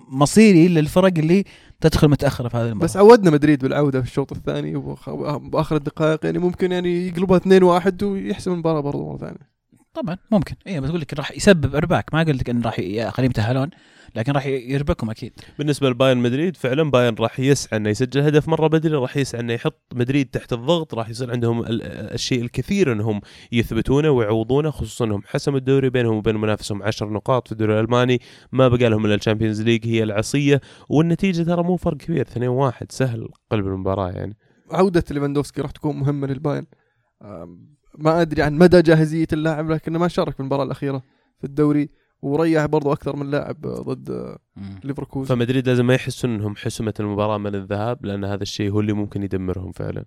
مصيري 0.08 0.68
للفرق 0.68 1.12
اللي 1.18 1.44
تدخل 1.80 2.08
متأخرة 2.08 2.48
في 2.48 2.56
هذه 2.56 2.62
المباراة. 2.68 2.84
بس 2.84 2.96
عودنا 2.96 3.30
مدريد 3.30 3.62
بالعودة 3.62 4.00
في 4.00 4.06
الشوط 4.08 4.32
الثاني 4.32 4.76
وخ- 4.76 5.10
بآخر 5.36 5.76
الدقائق 5.76 6.24
يعني 6.24 6.38
ممكن 6.38 6.72
يعني 6.72 7.08
يقلبها 7.08 7.36
2-1 7.38 8.02
ويحسم 8.02 8.52
المباراة 8.52 8.80
برضو 8.80 9.08
مرة 9.08 9.18
ثانية. 9.18 9.57
طبعا 10.02 10.16
ممكن. 10.30 10.54
اي 10.66 10.80
بس 10.80 10.88
أقول 10.88 11.00
لك 11.00 11.14
راح 11.14 11.30
يسبب 11.32 11.74
إرباك. 11.76 12.14
ما 12.14 12.18
قلت 12.22 12.40
لك 12.40 12.50
انه 12.50 12.62
راح 12.66 12.76
يخليهم 13.10 13.30
يتأهلون 13.30 13.70
لكن 14.16 14.32
راح 14.32 14.46
يربكهم 14.46 15.10
أكيد. 15.10 15.32
بالنسبة 15.58 15.90
لبايرن 15.90 16.18
مدريد 16.18 16.56
فعلا 16.56 16.90
بايرن 16.90 17.14
راح 17.14 17.40
يسعى 17.40 17.76
إنه 17.78 17.90
يسجل 17.90 18.20
هدف 18.20 18.48
مرة 18.48 18.66
بدري 18.66 18.94
راح 18.94 19.16
يسعى 19.16 19.40
إنه 19.40 19.52
يحط 19.52 19.80
مدريد 19.94 20.26
تحت 20.30 20.52
الضغط 20.52 20.94
راح 20.94 21.08
يصير 21.08 21.30
عندهم 21.30 21.60
ال- 21.60 21.82
الشيء 22.14 22.42
الكثير 22.42 22.92
إنهم 22.92 23.20
يثبتونه 23.52 24.10
ويعوضونه 24.10 24.70
خصوصا 24.70 25.04
إنهم 25.04 25.22
حسموا 25.26 25.58
الدوري 25.58 25.90
بينهم 25.90 26.16
وبين 26.16 26.36
منافسهم 26.36 26.82
10 26.82 27.06
نقاط 27.10 27.46
في 27.48 27.52
الدوري 27.52 27.74
الألماني. 27.80 28.20
ما 28.52 28.68
بقى 28.68 28.88
لهم 28.90 29.06
إلا 29.06 29.14
ال 29.14 29.19
Champions 29.19 29.62
League 29.62 29.86
هي 29.86 30.02
العصية. 30.02 30.60
والنتيجة 30.88 31.42
ترى 31.42 31.62
مو 31.62 31.76
فرق 31.76 31.96
كبير 31.96 32.24
2-1 32.24 32.86
سهل 32.92 33.28
قلب 33.50 33.66
المباراة 33.66 34.10
يعني. 34.10 34.36
عودة 34.70 35.04
ليفاندوفسكي 35.10 35.60
راح 35.62 35.70
تكون 35.70 35.96
مهمة 35.96 36.26
للبايرن. 36.26 36.66
ما 37.98 38.22
أدري 38.22 38.42
عن 38.42 38.54
مدى 38.54 38.82
جاهزية 38.82 39.26
اللاعب 39.32 39.70
لكنه 39.70 39.98
ما 39.98 40.08
شارك 40.08 40.34
في 40.34 40.40
المباراة 40.40 40.64
الأخيرة 40.64 41.02
في 41.38 41.44
الدوري 41.44 41.90
وريح 42.22 42.66
برضو 42.66 42.92
أكثر 42.92 43.16
من 43.16 43.30
لاعب 43.30 43.60
ضد 43.60 44.36
ليفركوزن. 44.84 45.34
فمدريد 45.34 45.68
لازم 45.68 45.86
ما 45.86 45.94
يحسون 45.94 46.34
إنهم 46.34 46.56
حسمت 46.56 47.00
المباراة 47.00 47.38
من 47.38 47.54
الذهاب 47.54 48.06
لأن 48.06 48.24
هذا 48.24 48.42
الشيء 48.42 48.70
هو 48.70 48.80
اللي 48.80 48.92
ممكن 48.92 49.22
يدمرهم 49.22 49.72
فعلا. 49.72 50.04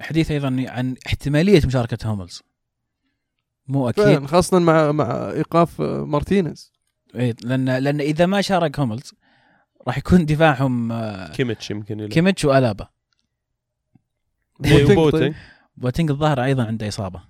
حديث 0.00 0.30
أيضا 0.30 0.64
عن 0.68 0.94
احتمالية 1.06 1.60
مشاركة 1.66 2.06
هوملز. 2.06 2.42
مو 3.66 3.88
أكيد. 3.88 4.26
خاصة 4.26 4.58
مع 4.58 4.92
مع 4.92 5.30
إيقاف 5.30 5.80
مارتينيز. 5.80 6.72
إيه 7.14 7.36
لأن 7.44 7.78
لأن 7.78 8.00
إذا 8.00 8.26
ما 8.26 8.40
شارك 8.40 8.80
هوملز 8.80 9.14
راح 9.86 9.98
يكون 9.98 10.26
دفاعهم 10.26 10.92
آه، 10.92 11.32
كيميتش 11.32 11.70
يمكن. 11.70 12.08
كيميتش 12.08 12.44
وألابا. 12.44 12.88
إيه، 14.64 15.34
بواتينج 15.76 16.10
الظاهر 16.10 16.44
أيضا 16.44 16.64
عنده 16.64 16.88
إصابة. 16.88 17.20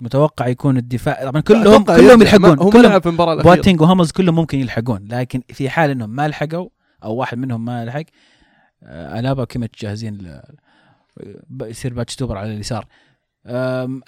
متوقع 0.00 0.46
يكون 0.46 0.76
الدفاع 0.76 1.24
طبعا 1.30 1.40
كلهم 1.42 1.84
كلهم 1.84 2.22
يلحقون. 2.22 2.58
هو 2.58 2.64
ما 2.64 2.70
كلهم 2.70 3.00
في 3.00 3.08
المباراة 3.08 3.32
الأخيرة. 3.34 3.54
بواتينج 3.54 3.80
وهوملز 3.80 4.10
كلهم 4.10 4.34
ممكن 4.34 4.58
يلحقون 4.58 5.08
لكن 5.10 5.42
في 5.48 5.68
حال 5.70 5.90
إنهم 5.90 6.10
ما 6.10 6.28
لحقوا 6.28 6.68
أو 7.04 7.14
واحد 7.14 7.38
منهم 7.38 7.64
ما 7.64 7.84
لحق 7.84 8.02
آه، 8.82 9.18
ألابا 9.20 9.42
وكيميتش 9.42 9.82
جاهزين 9.82 10.14
ل- 10.14 10.42
ب- 11.48 11.62
يصير 11.62 11.94
باتشتوبر 11.94 12.36
على 12.36 12.54
اليسار. 12.54 12.86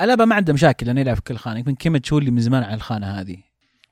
ألابا 0.01 0.25
ما 0.25 0.35
عنده 0.35 0.53
مشاكل 0.53 0.87
لأنه 0.87 1.01
يلعب 1.01 1.17
في 1.17 1.23
كل 1.23 1.37
خانة 1.37 1.59
يمكن 1.59 1.75
كيميتش 1.75 2.13
هو 2.13 2.19
اللي 2.19 2.31
من 2.31 2.41
زمان 2.41 2.63
على 2.63 2.75
الخانة 2.75 3.07
هذه. 3.07 3.37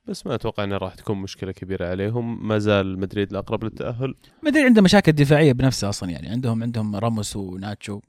بس 0.07 0.25
ما 0.27 0.35
أتوقع 0.35 0.63
انها 0.63 0.77
راح 0.77 0.95
تكون 0.95 1.17
مشكلة 1.17 1.51
كبيرة 1.51 1.87
عليهم. 1.87 2.47
ما 2.47 2.57
زال 2.57 2.99
مدريد 2.99 3.31
الأقرب 3.31 3.63
للتأهل. 3.63 4.15
ما 4.43 4.49
ادري 4.49 4.63
عنده 4.63 4.81
مشاكل 4.81 5.11
دفاعية 5.11 5.51
بنفسه 5.53 5.89
أصلا 5.89 6.09
يعني 6.09 6.29
عندهم 6.29 6.63
عندهم 6.63 6.95
راموس 6.95 7.35
وناتشو. 7.35 8.01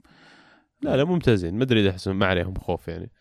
لا 0.81 0.97
لا 0.97 1.03
ممتازين. 1.03 1.55
مدريد 1.55 1.85
احس 1.85 2.07
ما 2.07 2.25
عليهم 2.25 2.53
خوف 2.55 2.87
يعني. 2.87 3.11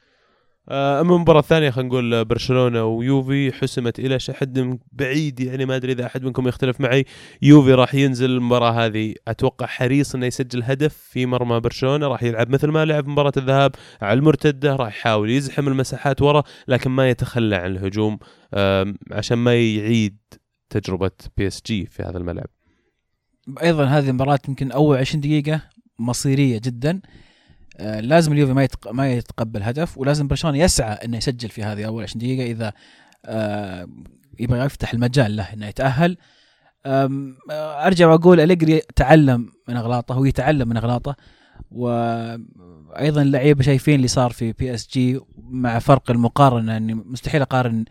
آه، 0.69 1.01
أما 1.01 1.15
المباراة 1.15 1.41
الثانية 1.41 1.71
خلينا 1.71 1.89
نقول 1.89 2.25
برشلونة 2.25 2.85
ويوفي 2.85 3.53
حسمت 3.53 3.99
إلى 3.99 4.19
حد 4.31 4.79
بعيد. 4.93 5.41
يعني 5.41 5.67
ما 5.67 5.77
أدري 5.77 5.93
إذا 5.93 6.07
أحد 6.07 6.25
منكم 6.25 6.49
يختلف 6.49 6.81
معي. 6.81 7.05
يوفي 7.43 7.75
راح 7.75 7.95
ينزل 7.95 8.31
المباراة 8.31 8.71
هذه. 8.71 9.15
أتوقع 9.29 9.67
حريص 9.67 10.15
إنه 10.15 10.27
يسجل 10.27 10.63
هدف 10.63 10.95
في 10.95 11.27
مرمى 11.27 11.61
برشلونة. 11.61 12.07
راح 12.07 12.23
يلعب 12.23 12.51
مثل 12.51 12.69
ما 12.69 12.85
لعب 12.85 13.09
مباراة 13.09 13.33
الذهاب 13.37 13.75
على 14.03 14.19
المرتدة. 14.19 14.77
راح 14.77 14.89
يحاول 14.89 15.31
يزحم 15.31 15.69
المساحات 15.69 16.23
ورا 16.23 16.43
لكن 16.69 16.91
ما 16.91 17.11
يتخلى 17.11 17.57
عن 17.57 17.71
الهجوم 17.71 18.19
عشان 19.13 19.39
ما 19.39 19.55
يعيد 19.55 20.17
تجربة 20.71 21.11
PSG 21.37 21.87
في 21.87 22.03
هذا 22.03 22.19
الملعب. 22.19 22.47
أيضا 23.63 23.85
هذه 23.85 24.09
المباراة 24.09 24.39
يمكن 24.49 24.73
أول 24.73 24.97
20 24.97 25.21
دقيقة 25.21 25.61
مصيرية 25.99 26.61
جدا. 26.65 26.91
آه، 26.91 27.26
لازم 27.81 28.33
اليوفي 28.33 28.53
ما. 28.53 28.69
ما 28.93 29.13
يتقبل 29.13 29.63
هدف 29.63 29.99
ولازم 29.99 30.29
برشلونة 30.29 30.59
يسعى 30.59 30.93
إنه 30.93 31.17
يسجل 31.17 31.49
في 31.49 31.63
هذه 31.63 31.87
أول 31.87 32.03
20 32.03 32.21
دقيقة 32.21 32.51
إذا 32.51 32.73
آه، 33.25 33.89
يبغى 34.39 34.65
يفتح 34.65 34.93
المجال 34.93 35.37
له 35.37 35.53
إنه 35.53 35.67
يتأهل 35.67 36.17
آه، 36.87 37.33
أرجع 37.87 38.07
وأقول 38.09 38.41
أليجري 38.41 38.83
تعلم 38.97 39.51
من 39.69 39.77
أغلاطه 39.77 40.19
ويتعلم 40.19 40.69
من 40.69 40.77
أغلاطه 40.77 41.17
وأيضا 41.71 43.23
اللعيبة 43.23 43.63
شايفين 43.63 43.95
اللي 43.95 44.09
صار 44.09 44.31
في 44.31 44.53
PSG 44.53 45.21
مع 45.39 45.79
فرق 45.79 46.11
المقارنة 46.11 46.77
اني 46.77 46.95
مستحيل 46.95 47.43
أقارن 47.43 47.85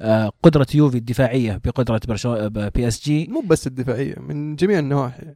آه، 0.00 0.32
قدرة 0.42 0.66
يوفي 0.74 0.98
الدفاعية 0.98 1.60
بقدرة 1.64 2.00
برشلونه 2.08 2.48
PSG 2.48 3.26
مو 3.26 3.40
بس 3.40 3.66
الدفاعية 3.66 4.14
من 4.18 4.56
جميع 4.56 4.78
النواحي 4.78 5.34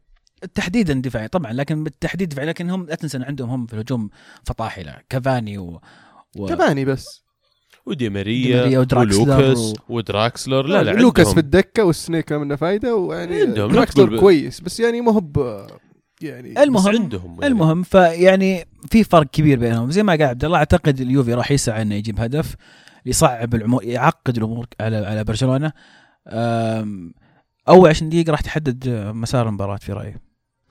تحديدا 0.55 0.95
دفاعي 0.95 1.29
طبعا 1.29 1.53
لكن 1.53 1.85
بالتحديد 1.85 2.29
دفاعي 2.29 2.47
لكن 2.47 2.71
هم 2.71 2.87
لا 2.87 2.95
تنسى 2.95 3.17
إن 3.17 3.23
عندهم 3.23 3.51
هم 3.51 3.67
في 3.67 3.73
الهجوم 3.75 4.11
فطاحلة. 4.45 4.97
كافاني 5.09 5.59
و, 5.59 5.81
و... 6.37 6.47
كفاني 6.47 6.85
بس. 6.85 7.23
ودي 7.87 8.05
دي 8.05 8.11
ماريا 8.11 8.57
ماريا 8.63 8.79
ودراكسلر 8.79 9.23
ولوكاس 9.31 9.59
و- 9.59 9.75
ودراكسلر 9.89 10.67
لا 10.67 10.83
لا 10.83 10.91
لوكاس 10.91 11.27
عندهم. 11.27 11.35
في 11.35 11.41
الدكة 11.41 11.85
والسنيك 11.85 12.33
منه 12.33 12.57
فايدة 12.57 12.97
ويعني 12.97 13.45
دراكسلر 13.47 14.21
كويس 14.21 14.61
بس 14.61 14.81
يعني 14.81 15.01
ما 15.01 15.13
هو 15.13 15.21
ب- 15.21 15.67
يعني 16.21 16.53
بس 16.53 16.59
المهم 16.63 16.89
عندهم 16.89 17.33
يعني. 17.35 17.47
المهم 17.47 17.83
فيعني 17.83 18.65
في 18.91 19.05
فرق 19.05 19.27
كبير 19.31 19.59
بينهم. 19.59 19.91
زي 19.91 20.03
ما 20.03 20.13
قال 20.13 20.23
عبد 20.23 20.45
الله 20.45 20.59
أعتقد 20.59 21.01
اليوفي 21.01 21.35
راح 21.35 21.51
يسعى 21.51 21.83
إنه 21.83 21.95
يجيب 21.95 22.21
هدف 22.21 22.55
يصعب 23.07 23.55
الأمور 23.55 23.85
يعقد 23.85 24.37
الأمور 24.37 24.67
على 24.81 24.97
على 24.97 25.25
برشلونة. 25.25 25.73
أول 27.69 27.89
20 27.89 28.11
دقيقة 28.11 28.31
راح 28.31 28.41
تحدد 28.41 28.89
مسار 29.15 29.49
المباراة 29.49 29.77
في 29.77 29.93
رأيي. 29.93 30.15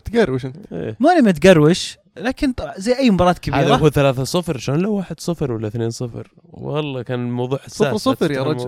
تقروش 0.06 0.46
أنت. 0.46 0.56
إيه. 0.72 0.98
ماني 1.00 1.22
متقروش 1.22 1.98
لكن 2.18 2.52
طبعا 2.54 2.74
زي 2.78 2.98
أي 2.98 3.10
مباراة 3.10 3.30
هذا 3.32 3.40
كبيره 3.40 3.76
هو 3.76 3.90
3 3.90 4.24
0 4.24 4.58
شلون 4.58 4.80
لو 4.80 4.94
1 4.94 5.20
0 5.20 5.52
ولا 5.52 5.68
2 5.68 5.90
0 5.90 6.28
والله 6.44 7.02
كان 7.02 7.20
الموضوع 7.28 7.60
حساس 7.60 7.78
صفر 7.96 7.98
صفر 7.98 8.32
يا 8.32 8.44
لا 8.44 8.54
تفتح 8.54 8.66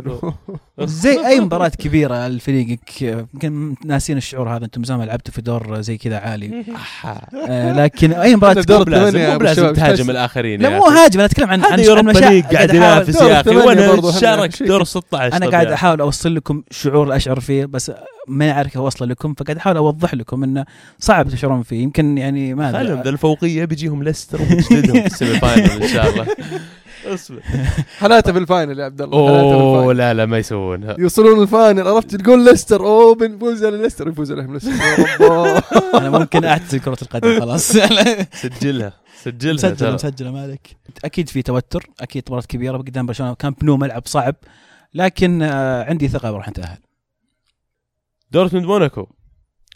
رجل. 0.79 0.87
زي 0.87 1.25
أي 1.27 1.39
مباراة 1.39 1.67
كبيرة 1.69 2.27
لفريقك 2.27 3.01
يمكن 3.01 3.75
ناسين 3.85 4.17
الشعور 4.17 4.49
هذا 4.49 4.65
أنتم 4.65 4.83
زمان 4.83 5.07
لعبتوا 5.07 5.33
في 5.33 5.41
دور 5.41 5.81
زي 5.81 5.97
كذا 5.97 6.17
عالي. 6.17 6.65
آه، 7.35 7.73
لكن 7.83 8.11
أي 8.13 8.35
مباراة 8.35 8.53
دور 8.61 8.77
مو 8.77 8.83
بلازم 8.83 9.05
الثمانية 9.07 9.27
يا 9.33 9.37
مو 9.37 9.49
الشباب، 9.49 9.75
تهاجم 9.75 10.09
الآخرين 10.09 10.61
لا 10.61 10.69
مو. 10.69 10.85
هاجم 10.85 11.19
أنا 11.19 11.25
أتكلم 11.25 11.49
عن 11.49 11.63
عن 11.65 11.79
هذا 11.79 12.01
مشاعر- 12.01 12.31
ليج 12.31 12.43
قاعد 12.45 12.73
ينافس 12.73 13.21
يا 13.21 13.41
أخي. 13.41 13.55
وأنا 13.55 14.11
شارك. 14.11 14.63
دور 14.63 14.83
16 14.83 15.35
أنا 15.37 15.49
قاعد 15.49 15.67
أحاول 15.67 16.01
أوصل 16.01 16.35
لكم 16.35 16.63
شعور 16.71 17.15
اشعر 17.15 17.39
فيه 17.39 17.65
بس 17.65 17.91
ما 18.27 18.51
أعرف 18.51 18.77
اوصله 18.77 19.07
لكم 19.07 19.33
فقاعد 19.33 19.57
أحاول 19.57 19.77
أوضح 19.77 20.13
لكم 20.13 20.43
إنه 20.43 20.65
صعب 20.99 21.29
تشعرون 21.29 21.63
فيه. 21.63 21.83
يمكن 21.83 22.17
يعني 22.17 22.53
ما 22.53 22.71
خلهم 22.71 22.95
ذا 22.95 23.01
ادري 23.01 23.13
الفوقية 23.13 23.65
بيجيهم 23.65 24.03
ليستر 24.03 24.41
وبيجلدهم 24.41 25.01
في 25.01 25.05
ال 25.05 25.12
semi 25.12 25.39
final 25.39 25.83
إن 25.83 25.87
شاء 25.87 26.09
الله. 26.09 26.27
أصبر. 27.05 27.39
حالاته 27.99 28.31
في 28.31 28.39
ال 28.39 28.46
final 28.46 28.79
يا 28.79 28.85
عبد 28.85 29.01
الله 29.01 29.17
أوه. 29.17 29.93
لا 29.93 30.13
لا 30.13 30.25
ما 30.25 30.37
يسوونها 30.37 30.95
يوصلون 30.99 31.41
ال 31.41 31.49
final 31.49 31.87
عرفت 31.87 32.15
تقول 32.15 32.45
ليستر؟ 32.45 32.85
أوه 32.85 33.15
بنفوز 33.15 33.65
على 33.65 33.77
ليستر 33.77 34.07
يفوز 34.07 34.31
عليهم 34.31 34.53
ليستر. 34.53 34.71
أنا 35.99 36.09
ممكن 36.09 36.45
أعتزل 36.45 36.79
كرة 36.79 36.97
القدم 37.01 37.39
خلاص. 37.39 37.67
سجلها 37.67 38.27
سجلها 38.33 38.93
مسجلة 39.25 39.73
ترى. 39.73 39.91
مسجلة 39.91 40.31
مالك 40.31 40.77
أكيد 41.05 41.29
في 41.29 41.41
توتر 41.41 41.89
أكيد 42.01 42.23
مباراة 42.27 42.43
كبيرة 42.43 42.77
قدام 42.77 43.05
برشلونة 43.05 43.33
كامب 43.33 43.53
نو 43.61 43.77
ملعب 43.77 44.01
صعب. 44.05 44.35
لكن 44.93 45.41
آه، 45.41 45.83
عندي 45.83 46.07
ثقة 46.07 46.31
راح 46.31 46.49
نتاهل 46.49 46.77
دورتموند 48.33 48.65
موناكو. 48.65 49.07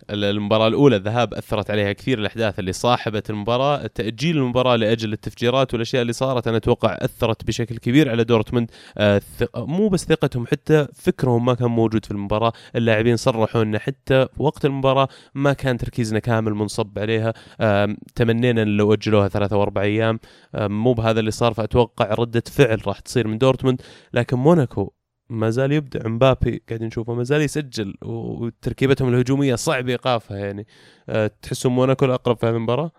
ال- 0.09 0.23
المباراة 0.23 0.67
الأولى 0.67 0.95
الذهاب 0.95 1.33
أثرت 1.33 1.71
عليها 1.71 1.93
كثير 1.93 2.19
الأحداث 2.19 2.59
اللي 2.59 2.73
صاحبت 2.73 3.29
المباراة 3.29 3.87
تأجيل 3.87 4.37
المباراة 4.37 4.75
لأجل 4.75 5.13
التفجيرات 5.13 5.73
والأشياء 5.73 6.01
اللي 6.01 6.13
صارت. 6.13 6.47
أنا 6.47 6.57
أتوقع 6.57 6.97
أثرت 7.01 7.43
بشكل 7.43 7.77
كبير 7.77 8.09
على 8.09 8.23
دورتموند. 8.23 8.71
آه 8.97 9.21
مو 9.55 9.89
بس 9.89 10.05
ثقتهم 10.05 10.47
حتى 10.47 10.87
فكرهم 10.93 11.45
ما 11.45 11.53
كان 11.53 11.67
موجود 11.67 12.05
في 12.05 12.11
المباراة. 12.11 12.53
اللاعبين 12.75 13.17
صرحوا 13.17 13.63
أن 13.63 13.77
حتى 13.79 14.27
وقت 14.37 14.65
المباراة 14.65 15.07
ما 15.35 15.53
كان 15.53 15.77
تركيزنا 15.77 16.19
كامل 16.19 16.53
منصب 16.53 16.99
عليها. 16.99 17.33
آم، 17.61 17.97
تمنينا 18.15 18.61
أن 18.61 18.67
لو 18.67 18.93
أجلوها 18.93 19.27
ثلاثة 19.27 19.57
وأربع 19.57 19.81
أيام. 19.81 20.19
آم، 20.55 20.83
مو 20.83 20.93
بهذا 20.93 21.19
اللي 21.19 21.31
صار 21.31 21.53
فأتوقع 21.53 22.13
ردة 22.13 22.43
فعل 22.51 22.87
راح 22.87 22.99
تصير 22.99 23.27
من 23.27 23.37
دورتموند. 23.37 23.81
لكن 24.13 24.37
موناكو 24.37 24.91
ما 25.29 25.49
زال 25.49 25.71
يبدع. 25.71 26.07
مبابي 26.09 26.63
قاعد 26.69 26.83
نشوفه 26.83 27.13
ما 27.13 27.23
زال 27.23 27.41
يسجل 27.41 27.95
وتركيبتهم 28.01 29.09
الهجومية 29.13 29.55
صعب 29.55 29.89
ايقافها 29.89 30.37
يعني. 30.37 30.67
أه 31.09 31.31
تحسون 31.41 31.71
موناكو 31.71 32.05
الأقرب 32.05 32.37
في 32.37 32.45
هذه 32.45 32.55
المباراة؟ 32.55 32.91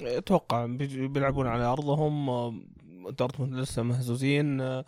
أتوقع 0.00 0.66
بيلعبون 0.66 1.46
على 1.46 1.64
أرضهم 1.64 2.30
آه، 2.30 2.54
دورتموند 3.18 3.54
لسه 3.54 3.82
مهزوزين. 3.82 4.60
آه، 4.60 4.84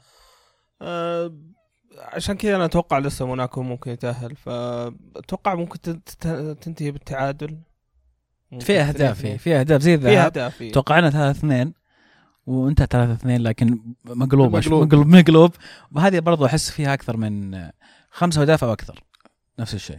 آه، 0.82 1.32
عشان 1.98 2.36
كذا 2.36 2.56
أنا 2.56 2.64
أتوقع 2.64 2.98
لسه 2.98 3.26
موناكو 3.26 3.62
ممكن 3.62 3.90
يتأهل 3.90 4.36
فأتوقع 4.36 5.54
ممكن 5.54 5.80
تن- 5.80 6.00
تن- 6.20 6.58
تنتهي 6.58 6.90
بالتعادل. 6.90 7.58
في 8.60 8.80
أهداف 8.80 9.26
في 9.26 9.54
أهداف 9.56 9.80
زي 9.82 9.98
في 9.98 10.06
الذهاب 10.06 10.24
أهداف 10.24 10.56
في 10.56 10.70
توقعنا 10.70 11.10
3 11.10 11.30
2 11.38 11.72
وانت 12.46 12.82
3 12.82 13.12
2 13.12 13.40
لكن 13.42 13.78
مقلوب 14.04 14.56
مقلوب. 14.56 14.82
مقلوب 14.86 15.06
مقلوب. 15.06 15.50
وهذه 15.92 16.18
برضو 16.18 16.46
أحس 16.46 16.70
فيها 16.70 16.94
أكثر 16.94 17.16
من 17.16 17.58
خمسة 18.10 18.42
أهداف 18.42 18.64
أو 18.64 18.72
أكثر 18.72 19.02
نفس 19.58 19.74
الشيء. 19.74 19.98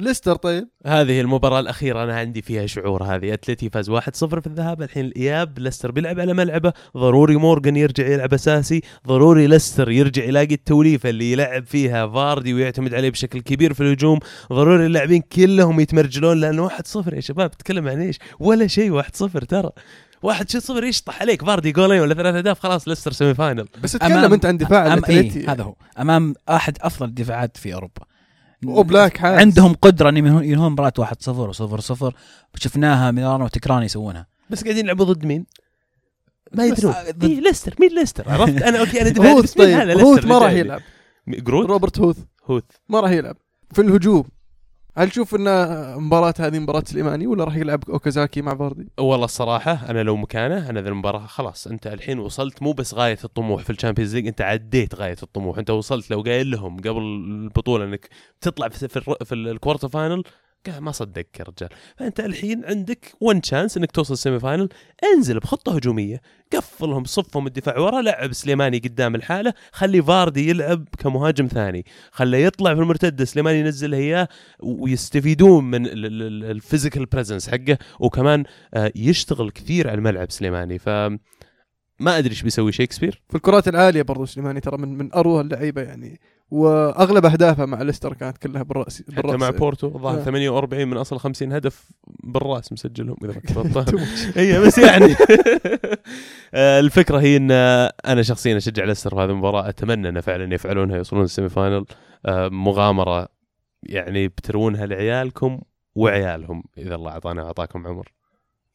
ليستر 0.00 0.34
طيب. 0.36 0.68
هذه 0.86 1.20
المباراة 1.20 1.60
الأخيرة 1.60 2.04
أنا 2.04 2.16
عندي 2.16 2.42
فيها 2.42 2.66
شعور 2.66 3.02
هذه. 3.02 3.34
أتلتي 3.34 3.70
فاز 3.70 3.90
1-0 3.90 4.40
في 4.40 4.46
الذهاب 4.46 4.82
الحين 4.82 5.04
الإياب. 5.04 5.58
ليستر 5.58 5.90
بيلعب 5.90 6.20
على 6.20 6.34
ملعبه. 6.34 6.72
ضروري 6.96 7.36
مورغان 7.36 7.76
يرجع 7.76 8.06
يلعب 8.06 8.34
أساسي. 8.34 8.82
ضروري 9.06 9.46
ليستر 9.46 9.90
يرجع 9.90 10.24
يلاقي 10.24 10.54
التوليفة 10.54 11.10
اللي 11.10 11.32
يلعب 11.32 11.66
فيها 11.66 12.06
فاردي 12.06 12.54
ويعتمد 12.54 12.94
عليه 12.94 13.10
بشكل 13.10 13.40
كبير 13.40 13.74
في 13.74 13.80
الهجوم. 13.80 14.18
ضروري 14.52 14.86
اللاعبين 14.86 15.22
كلهم 15.22 15.80
يتمرجلون 15.80 16.40
لأنه 16.40 16.68
1-0 16.68 17.14
يا 17.14 17.20
شباب 17.20 17.50
تتكلم 17.50 17.88
عن 17.88 18.00
إيش؟ 18.00 18.18
ولا 18.38 18.66
شيء 18.66 19.02
1-0 19.02 19.44
ترى. 19.44 19.70
واحد 20.22 20.50
شو 20.50 20.58
صفر 20.58 20.84
يشطح 20.84 21.20
عليك. 21.20 21.44
فاردي 21.44 21.72
جولين 21.72 22.00
ولا 22.00 22.14
ثلاث 22.14 22.34
أهداف 22.34 22.58
خلاص 22.60 22.88
ليستر 22.88 23.12
semi 23.12 23.34
final. 23.34 23.68
بس 23.82 23.92
تتكلم 23.92 24.32
أنت 24.32 24.46
عن 24.46 24.56
دفاع 24.56 24.92
أم 24.94 25.04
إيه 25.08 25.52
هذا 25.52 25.62
هو. 25.62 25.74
أمام 25.98 26.34
أحد 26.48 26.78
أفضل 26.80 27.06
الدفاعات 27.08 27.56
في 27.56 27.74
أوروبا. 27.74 28.02
وأوبلاك 28.66 29.16
حارس. 29.16 29.40
عندهم 29.40 29.74
قدرة 29.82 30.08
ان 30.08 30.16
ينهون 30.16 30.44
ينهون 30.44 30.72
مباراة 30.72 30.92
1 30.98 31.22
0 31.22 31.52
و0 31.52 31.80
0 31.80 32.14
شفناها 32.54 33.10
ميلانو 33.10 33.44
وتكران 33.44 33.82
يسوونها. 33.82 34.26
بس 34.50 34.62
قاعدين 34.64 34.84
يلعبوا 34.84 35.04
ضد 35.04 35.24
مين؟ 35.26 35.46
ما 36.52 36.66
يدرون. 36.66 36.94
ضد- 37.10 37.24
إيه 37.24 37.40
ليستر. 37.40 37.74
مين 37.80 37.90
ليستر؟ 37.94 38.30
عرفت؟ 38.30 38.62
أنا 38.62 38.80
okay 38.80 39.00
أنا 39.02 39.08
دفاعي 39.18 39.32
هوث 39.32 39.52
طيب. 39.52 39.98
هوث 40.00 40.24
ما 40.24 40.38
راح؟ 40.38 40.52
يلعب. 40.52 40.80
جروت؟ 41.28 41.66
روبرت 41.66 41.98
هوث. 42.00 42.16
هوث. 42.46 42.62
ما 42.88 43.00
راح 43.00 43.10
يلعب. 43.10 43.36
في 43.72 43.80
الهجوم. 43.82 44.24
هل 44.96 45.10
تشوف 45.10 45.34
إن 45.34 45.44
مباراة 46.00 46.34
هذه 46.38 46.58
مباراة 46.58 46.82
سليماني 46.86 47.26
ولا 47.26 47.44
راح 47.44 47.56
يلعب 47.56 47.90
أوكازاكي 47.90 48.42
مع 48.42 48.56
فاردي؟ 48.56 48.88
والله 48.98 49.24
الصراحة 49.24 49.90
أنا 49.90 50.02
لو 50.02 50.16
مكانه 50.16 50.70
أنا 50.70 50.80
ذا 50.80 50.88
المباراة 50.88 51.26
خلاص 51.26 51.66
أنت 51.66 51.86
الحين 51.86 52.18
وصلت 52.18 52.62
مو 52.62 52.72
بس 52.72 52.94
غاية 52.94 53.18
الطموح 53.24 53.62
في 53.62 53.70
ال 53.70 53.74
Champions 53.74 54.14
League 54.14 54.26
أنت 54.26 54.40
عديت 54.40 54.94
غاية 54.94 55.16
الطموح 55.22 55.58
أنت 55.58 55.70
وصلت 55.70 56.10
لو 56.10 56.20
قايل 56.20 56.50
لهم 56.50 56.76
قبل 56.76 57.02
البطولة 57.02 57.84
أنك 57.84 58.08
تطلع 58.40 58.68
في 58.68 58.88
في 59.24 59.34
ال 59.34 59.41
quarter 59.41 59.88
final 59.88 60.22
قال 60.66 60.80
ما 60.80 60.92
صدقك 60.92 61.40
يا 61.40 61.44
رجال. 61.44 61.68
فأنت 61.96 62.20
الحين 62.20 62.64
عندك 62.64 63.12
one 63.20 63.40
chance 63.40 63.76
إنك 63.76 63.90
توصل 63.90 64.14
ال 64.14 64.19
semi 64.19 64.40
final 64.40 64.68
انزل 65.14 65.38
بخطة 65.38 65.76
هجومية. 65.76 66.20
قفلهم 66.52 67.04
صفهم 67.04 67.46
الدفاع 67.46 67.78
ورا. 67.78 68.02
لعب 68.02 68.32
سليماني 68.32 68.78
قدام 68.78 69.14
لحاله. 69.14 69.54
خلي 69.72 70.02
فاردي 70.02 70.50
يلعب 70.50 70.88
كمهاجم 70.98 71.46
ثاني. 71.46 71.84
خليه 72.10 72.38
يطلع 72.38 72.74
في 72.74 72.80
المرتدة. 72.80 73.24
سليماني 73.24 73.58
ينزل 73.58 73.94
وياه 73.94 74.28
ويستفيدون 74.60 75.64
من 75.64 75.86
ال 75.86 75.99
physical 75.99 77.06
presence 77.06 77.50
حقه. 77.50 77.78
وكمان 78.00 78.44
آه، 78.74 78.92
يشتغل 78.96 79.50
كثير 79.50 79.88
على 79.88 79.98
الملعب 79.98 80.30
سليماني. 80.30 80.78
ف 80.78 80.88
ما 82.00 82.18
أدري 82.18 82.30
إيش 82.30 82.42
بيسوي 82.42 82.72
شيكسبير. 82.72 83.22
في 83.28 83.34
الكرات 83.34 83.68
العالية 83.68 84.02
برضو 84.02 84.24
سليماني 84.24 84.60
ترى 84.60 84.78
من 84.78 84.98
من 84.98 85.12
اروع 85.12 85.40
اللعيبة 85.40 85.82
يعني 85.82 86.20
وأغلب 86.50 87.26
اهدافه 87.26 87.66
مع 87.66 87.82
ليستر 87.82 88.14
كانت 88.14 88.38
كلها 88.38 88.62
بالراس 88.62 89.02
حتى 89.02 89.22
بالرأس. 89.22 89.40
مع 89.40 89.50
بورتو 89.50 89.98
ظهر 89.98 90.20
آه. 90.20 90.22
48 90.24 90.88
من 90.88 90.96
أصل 90.96 91.18
50 91.18 91.52
هدف 91.52 91.90
بالرأس 92.24 92.72
مسجلهم 92.72 93.16
إذا 93.24 93.34
ما. 93.56 93.84
هي 94.36 94.60
بس 94.60 94.78
يعني. 94.78 95.14
آه، 96.54 96.80
الفكرة 96.80 97.18
هي 97.20 97.36
إن 97.36 97.50
أنا 98.06 98.22
شخصيا 98.22 98.56
أشجع 98.56 98.84
ليستر 98.84 99.10
في 99.10 99.16
هذه 99.16 99.30
المباراة 99.30 99.68
أتمنى 99.68 100.08
ان 100.08 100.20
فعلا 100.20 100.54
يفعلونها 100.54 100.96
يوصلون 100.96 101.24
ال 101.24 101.29
semi 101.29 101.48
final. 101.48 101.84
آه، 102.26 102.48
مغامرة 102.48 103.28
يعني 103.82 104.28
بترونها 104.28 104.86
لعيالكم 104.86 105.60
وعيالهم 105.94 106.64
إذا 106.78 106.94
الله 106.94 107.10
أعطانا 107.10 107.42
واعطاكم 107.42 107.86
عمر. 107.86 108.08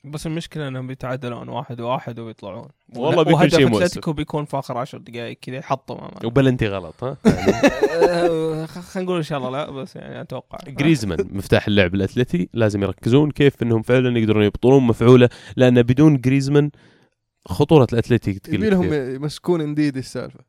بس 0.06 0.28
المشكلة 0.28 0.68
إنهم 0.68 0.88
بيتعادلون 0.88 1.50
واحد 1.50 1.82
واحد 1.82 2.20
ويطلعون 2.20 2.68
والله 2.96 3.24
بيكون 3.24 3.34
وهدف 3.34 3.56
شيء 3.56 3.68
مؤسف. 3.68 3.84
أتلتيكو 3.84 4.14
بيكون 4.14 4.46
في 4.46 4.60
آخر 4.60 4.78
10 4.78 5.00
دقائق 5.00 5.38
كذا 5.42 5.56
يحطم 5.56 5.96
امامه 5.96 6.26
وبلنتي 6.26 6.68
غلط 6.68 7.04
ها؟ 7.04 7.18
يعني 7.26 8.68
خلينا 8.68 9.06
نقول 9.06 9.18
إن 9.18 9.24
شاء 9.24 9.38
الله 9.38 9.50
لا 9.50 9.72
بس 9.72 9.96
يعني 9.96 10.22
أتوقع. 10.22 10.58
جريزمان 10.68 11.28
مفتاح 11.32 11.68
اللعب 11.68 11.96
الأتلتي 11.96 12.50
لازم 12.54 12.84
يركزون 12.84 13.32
كيف 13.32 13.64
إنهم 13.64 13.82
فعلا 13.82 14.20
يقدرون 14.20 14.44
يبطلون 14.44 14.84
مفعوله 14.84 15.30
لأن 15.56 15.82
بدون 15.82 16.22
جريزمان 16.22 16.72
خطورة 17.48 17.88
الأتلتي 17.94 18.34
تقل 18.34 18.54
يبي 18.54 18.70
لهم. 18.70 18.94
يمسكون 18.94 19.62
إنديدي 19.62 20.00
السالفة. 20.00 20.40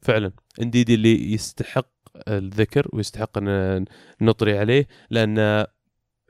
فعلا. 0.00 0.32
إنديدي 0.62 0.94
اللي 0.94 1.32
يستحق 1.32 1.88
الذكر 2.28 2.88
ويستحق 2.92 3.38
إن 3.38 3.84
نطري 4.20 4.58
عليه 4.58 4.86
لأن 5.10 5.66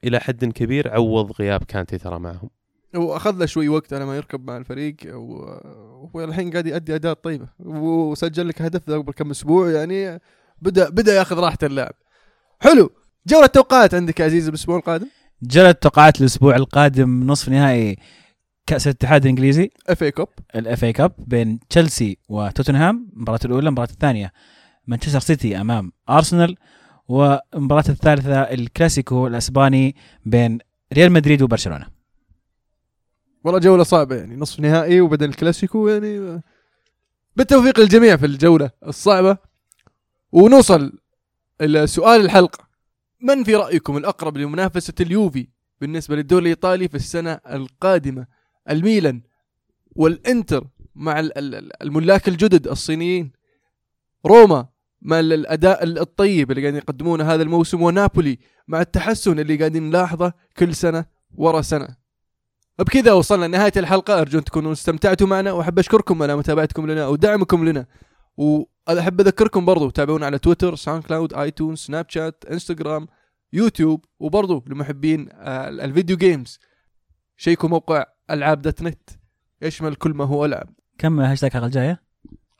إلى 0.05 0.20
حد 0.20 0.45
كبير 0.45 0.90
عوض 0.95 1.32
غياب 1.32 1.65
كانتي 1.65 1.99
ترى 1.99 2.19
معهم. 2.19 2.51
واخذ 2.94 3.36
له 3.36 3.47
شوي 3.47 3.69
وقت 3.69 3.93
على 3.93 4.06
ما 4.06 4.16
يركب 4.16 4.47
مع 4.47 4.56
الفريق 4.56 4.97
و- 5.06 6.09
والحين 6.15 6.51
قاعد 6.51 6.66
يؤدي 6.66 6.94
أداء 6.94 7.12
طيبة. 7.12 7.48
وسجل 7.59 8.48
لك 8.48 8.62
هدف 8.62 8.90
قبل 8.90 9.12
كم 9.12 9.31
أسبوع 9.31 9.70
يعني 9.70 10.20
بدا 10.62 10.89
بدأ 10.90 11.15
يأخذ 11.15 11.36
راحة 11.39 11.59
اللاعب 11.62 11.94
حلو. 12.60 12.90
جولة 13.27 13.47
توقعات 13.47 13.94
عندك 13.94 14.20
يا 14.20 14.24
عزيز 14.24 14.48
الأسبوع 14.48 14.77
القادم؟ 14.77 15.06
جولة 15.43 15.82
توقعات 15.82 16.20
الأسبوع 16.20 16.56
القادم 16.56 17.27
نصف 17.27 17.48
نهائي 17.48 17.97
كأس 18.66 18.86
الاتحاد 18.86 19.23
الإنجليزي. 19.23 19.70
FA 19.89 20.03
Cup. 20.03 20.28
ال 20.57 20.66
FA 20.66 20.85
Cup 20.85 21.12
بين 21.19 21.59
تشيلسي 21.70 22.19
وتوتنهام 22.28 23.09
المباراة 23.16 23.40
الأولى 23.44 23.69
المباراة 23.69 23.89
الثانية 23.90 24.32
مانشستر 24.86 25.20
سيتي 25.20 25.60
أمام 25.60 25.93
أرسنال 26.10 26.56
والمباراة 27.09 27.85
الثالثة 27.89 28.40
الكلاسيكو 28.40 29.27
الأسباني 29.27 29.97
بين 30.27 30.59
ريال 30.93 31.12
مدريد 31.12 31.43
وبرشلونة. 31.43 31.98
والله 33.44 33.60
جولة 33.60 33.82
صعبة 33.82 34.16
يعني 34.16 34.36
نصف 34.36 34.60
نهائي 34.60 35.01
وبعدين 35.01 35.31
الكلاسيكو 35.31 35.89
يعني. 35.89 36.43
بالتوفيق 37.36 37.81
للجميع 37.81 38.16
في 38.16 38.27
الجولة 38.27 38.70
الصعبة. 38.86 39.39
ونوصل 40.32 40.93
إلى 41.60 41.86
سؤال 41.86 42.20
الحلقة. 42.20 42.69
من 43.20 43.44
في 43.44 43.55
رأيكم 43.55 43.97
الأقرب 43.97 44.36
لمنافسة 44.36 44.94
اليوفي 45.01 45.48
بالنسبة 45.81 46.16
للدوري 46.16 46.43
الإيطالي 46.43 46.89
في 46.89 46.94
السنة 46.94 47.32
القادمة؟ 47.32 48.27
الميلان 48.70 49.23
والإنتر 49.97 50.66
مع 50.94 51.20
ال- 51.20 51.39
ال- 51.39 51.82
الملاك 51.82 52.28
الجدد 52.28 52.69
الصينيين. 52.69 53.32
روما 54.27 54.66
مع 55.02 55.20
ال- 55.20 55.32
الأداء 55.32 55.85
الطيب 55.85 56.51
اللي 56.51 56.62
قاعدين 56.62 56.78
يقدمونه 56.78 57.24
هذا 57.35 57.43
الموسم. 57.43 57.82
ونابولي 57.82 58.39
مع 58.69 58.81
التحسن 58.81 59.39
اللي 59.39 59.56
قاعدين 59.56 59.82
نلاحظه 59.82 60.32
كل 60.56 60.74
سنة 60.74 61.05
ورا 61.35 61.62
سنة. 61.62 61.98
بكذا 62.79 63.13
وصلنا 63.13 63.45
لنهاية 63.47 63.73
الحلقة. 63.77 64.21
أرجو 64.21 64.39
أن 64.39 64.45
تكونوا 64.45 64.73
استمتعتوا 64.73 65.27
معنا 65.27 65.53
وأحب 65.53 65.79
أشكركم 65.79 66.23
على 66.23 66.37
متابعتكم 66.37 66.91
لنا 66.91 67.07
ودعمكم 67.07 67.65
لنا. 67.65 67.87
وأحب 68.37 69.21
أذكركم 69.21 69.65
برضو 69.65 69.91
تابعونا 69.91 70.27
على 70.27 70.39
تويتر 70.39 70.75
SoundCloud 70.77 71.35
iTunes 71.35 71.78
Snapchat 71.78 72.45
انستغرام 72.51 73.07
يوتيوب 73.53 74.05
وبرضو 74.21 74.65
لمحبين 74.67 75.29
آه، 75.33 75.69
ال 75.69 75.77
video 75.77 76.16
games 76.16 76.59
شيكوا 77.37 77.69
موقع 77.69 78.05
العاب 78.31 78.63
dot 78.62 78.82
net 78.82 79.11
يشمل 79.63 79.95
كل 79.95 80.11
ما 80.11 80.25
هو 80.25 80.45
العاب 80.45 80.69
كم 80.99 81.21
هاشتاج 81.21 81.51
الحلقة 81.51 81.67
الجاية؟ 81.67 82.03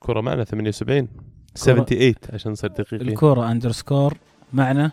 كرة 0.01 0.21
معنا 0.21 0.45
78 0.45 1.09
78 1.55 2.15
عشان 2.33 2.53
نصير 2.53 2.71
دقيقين. 2.71 3.09
الكورة 3.09 3.51
underscore 3.51 4.15
معنا 4.53 4.93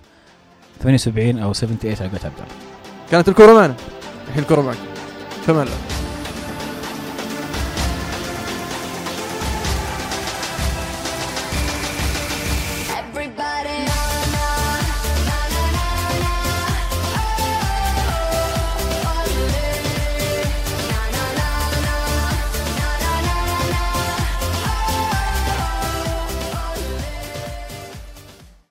78 0.80 1.40
أو 1.40 1.54
78 1.54 1.98
على 2.02 2.10
قولت 2.10 2.26
عبد 2.26 2.52
كانت 3.12 3.30
الكره 3.30 3.54
معنا. 3.54 3.76
الحين 4.28 4.44
الكره 4.44 4.62
معك. 4.62 4.95
تمام 5.48 5.68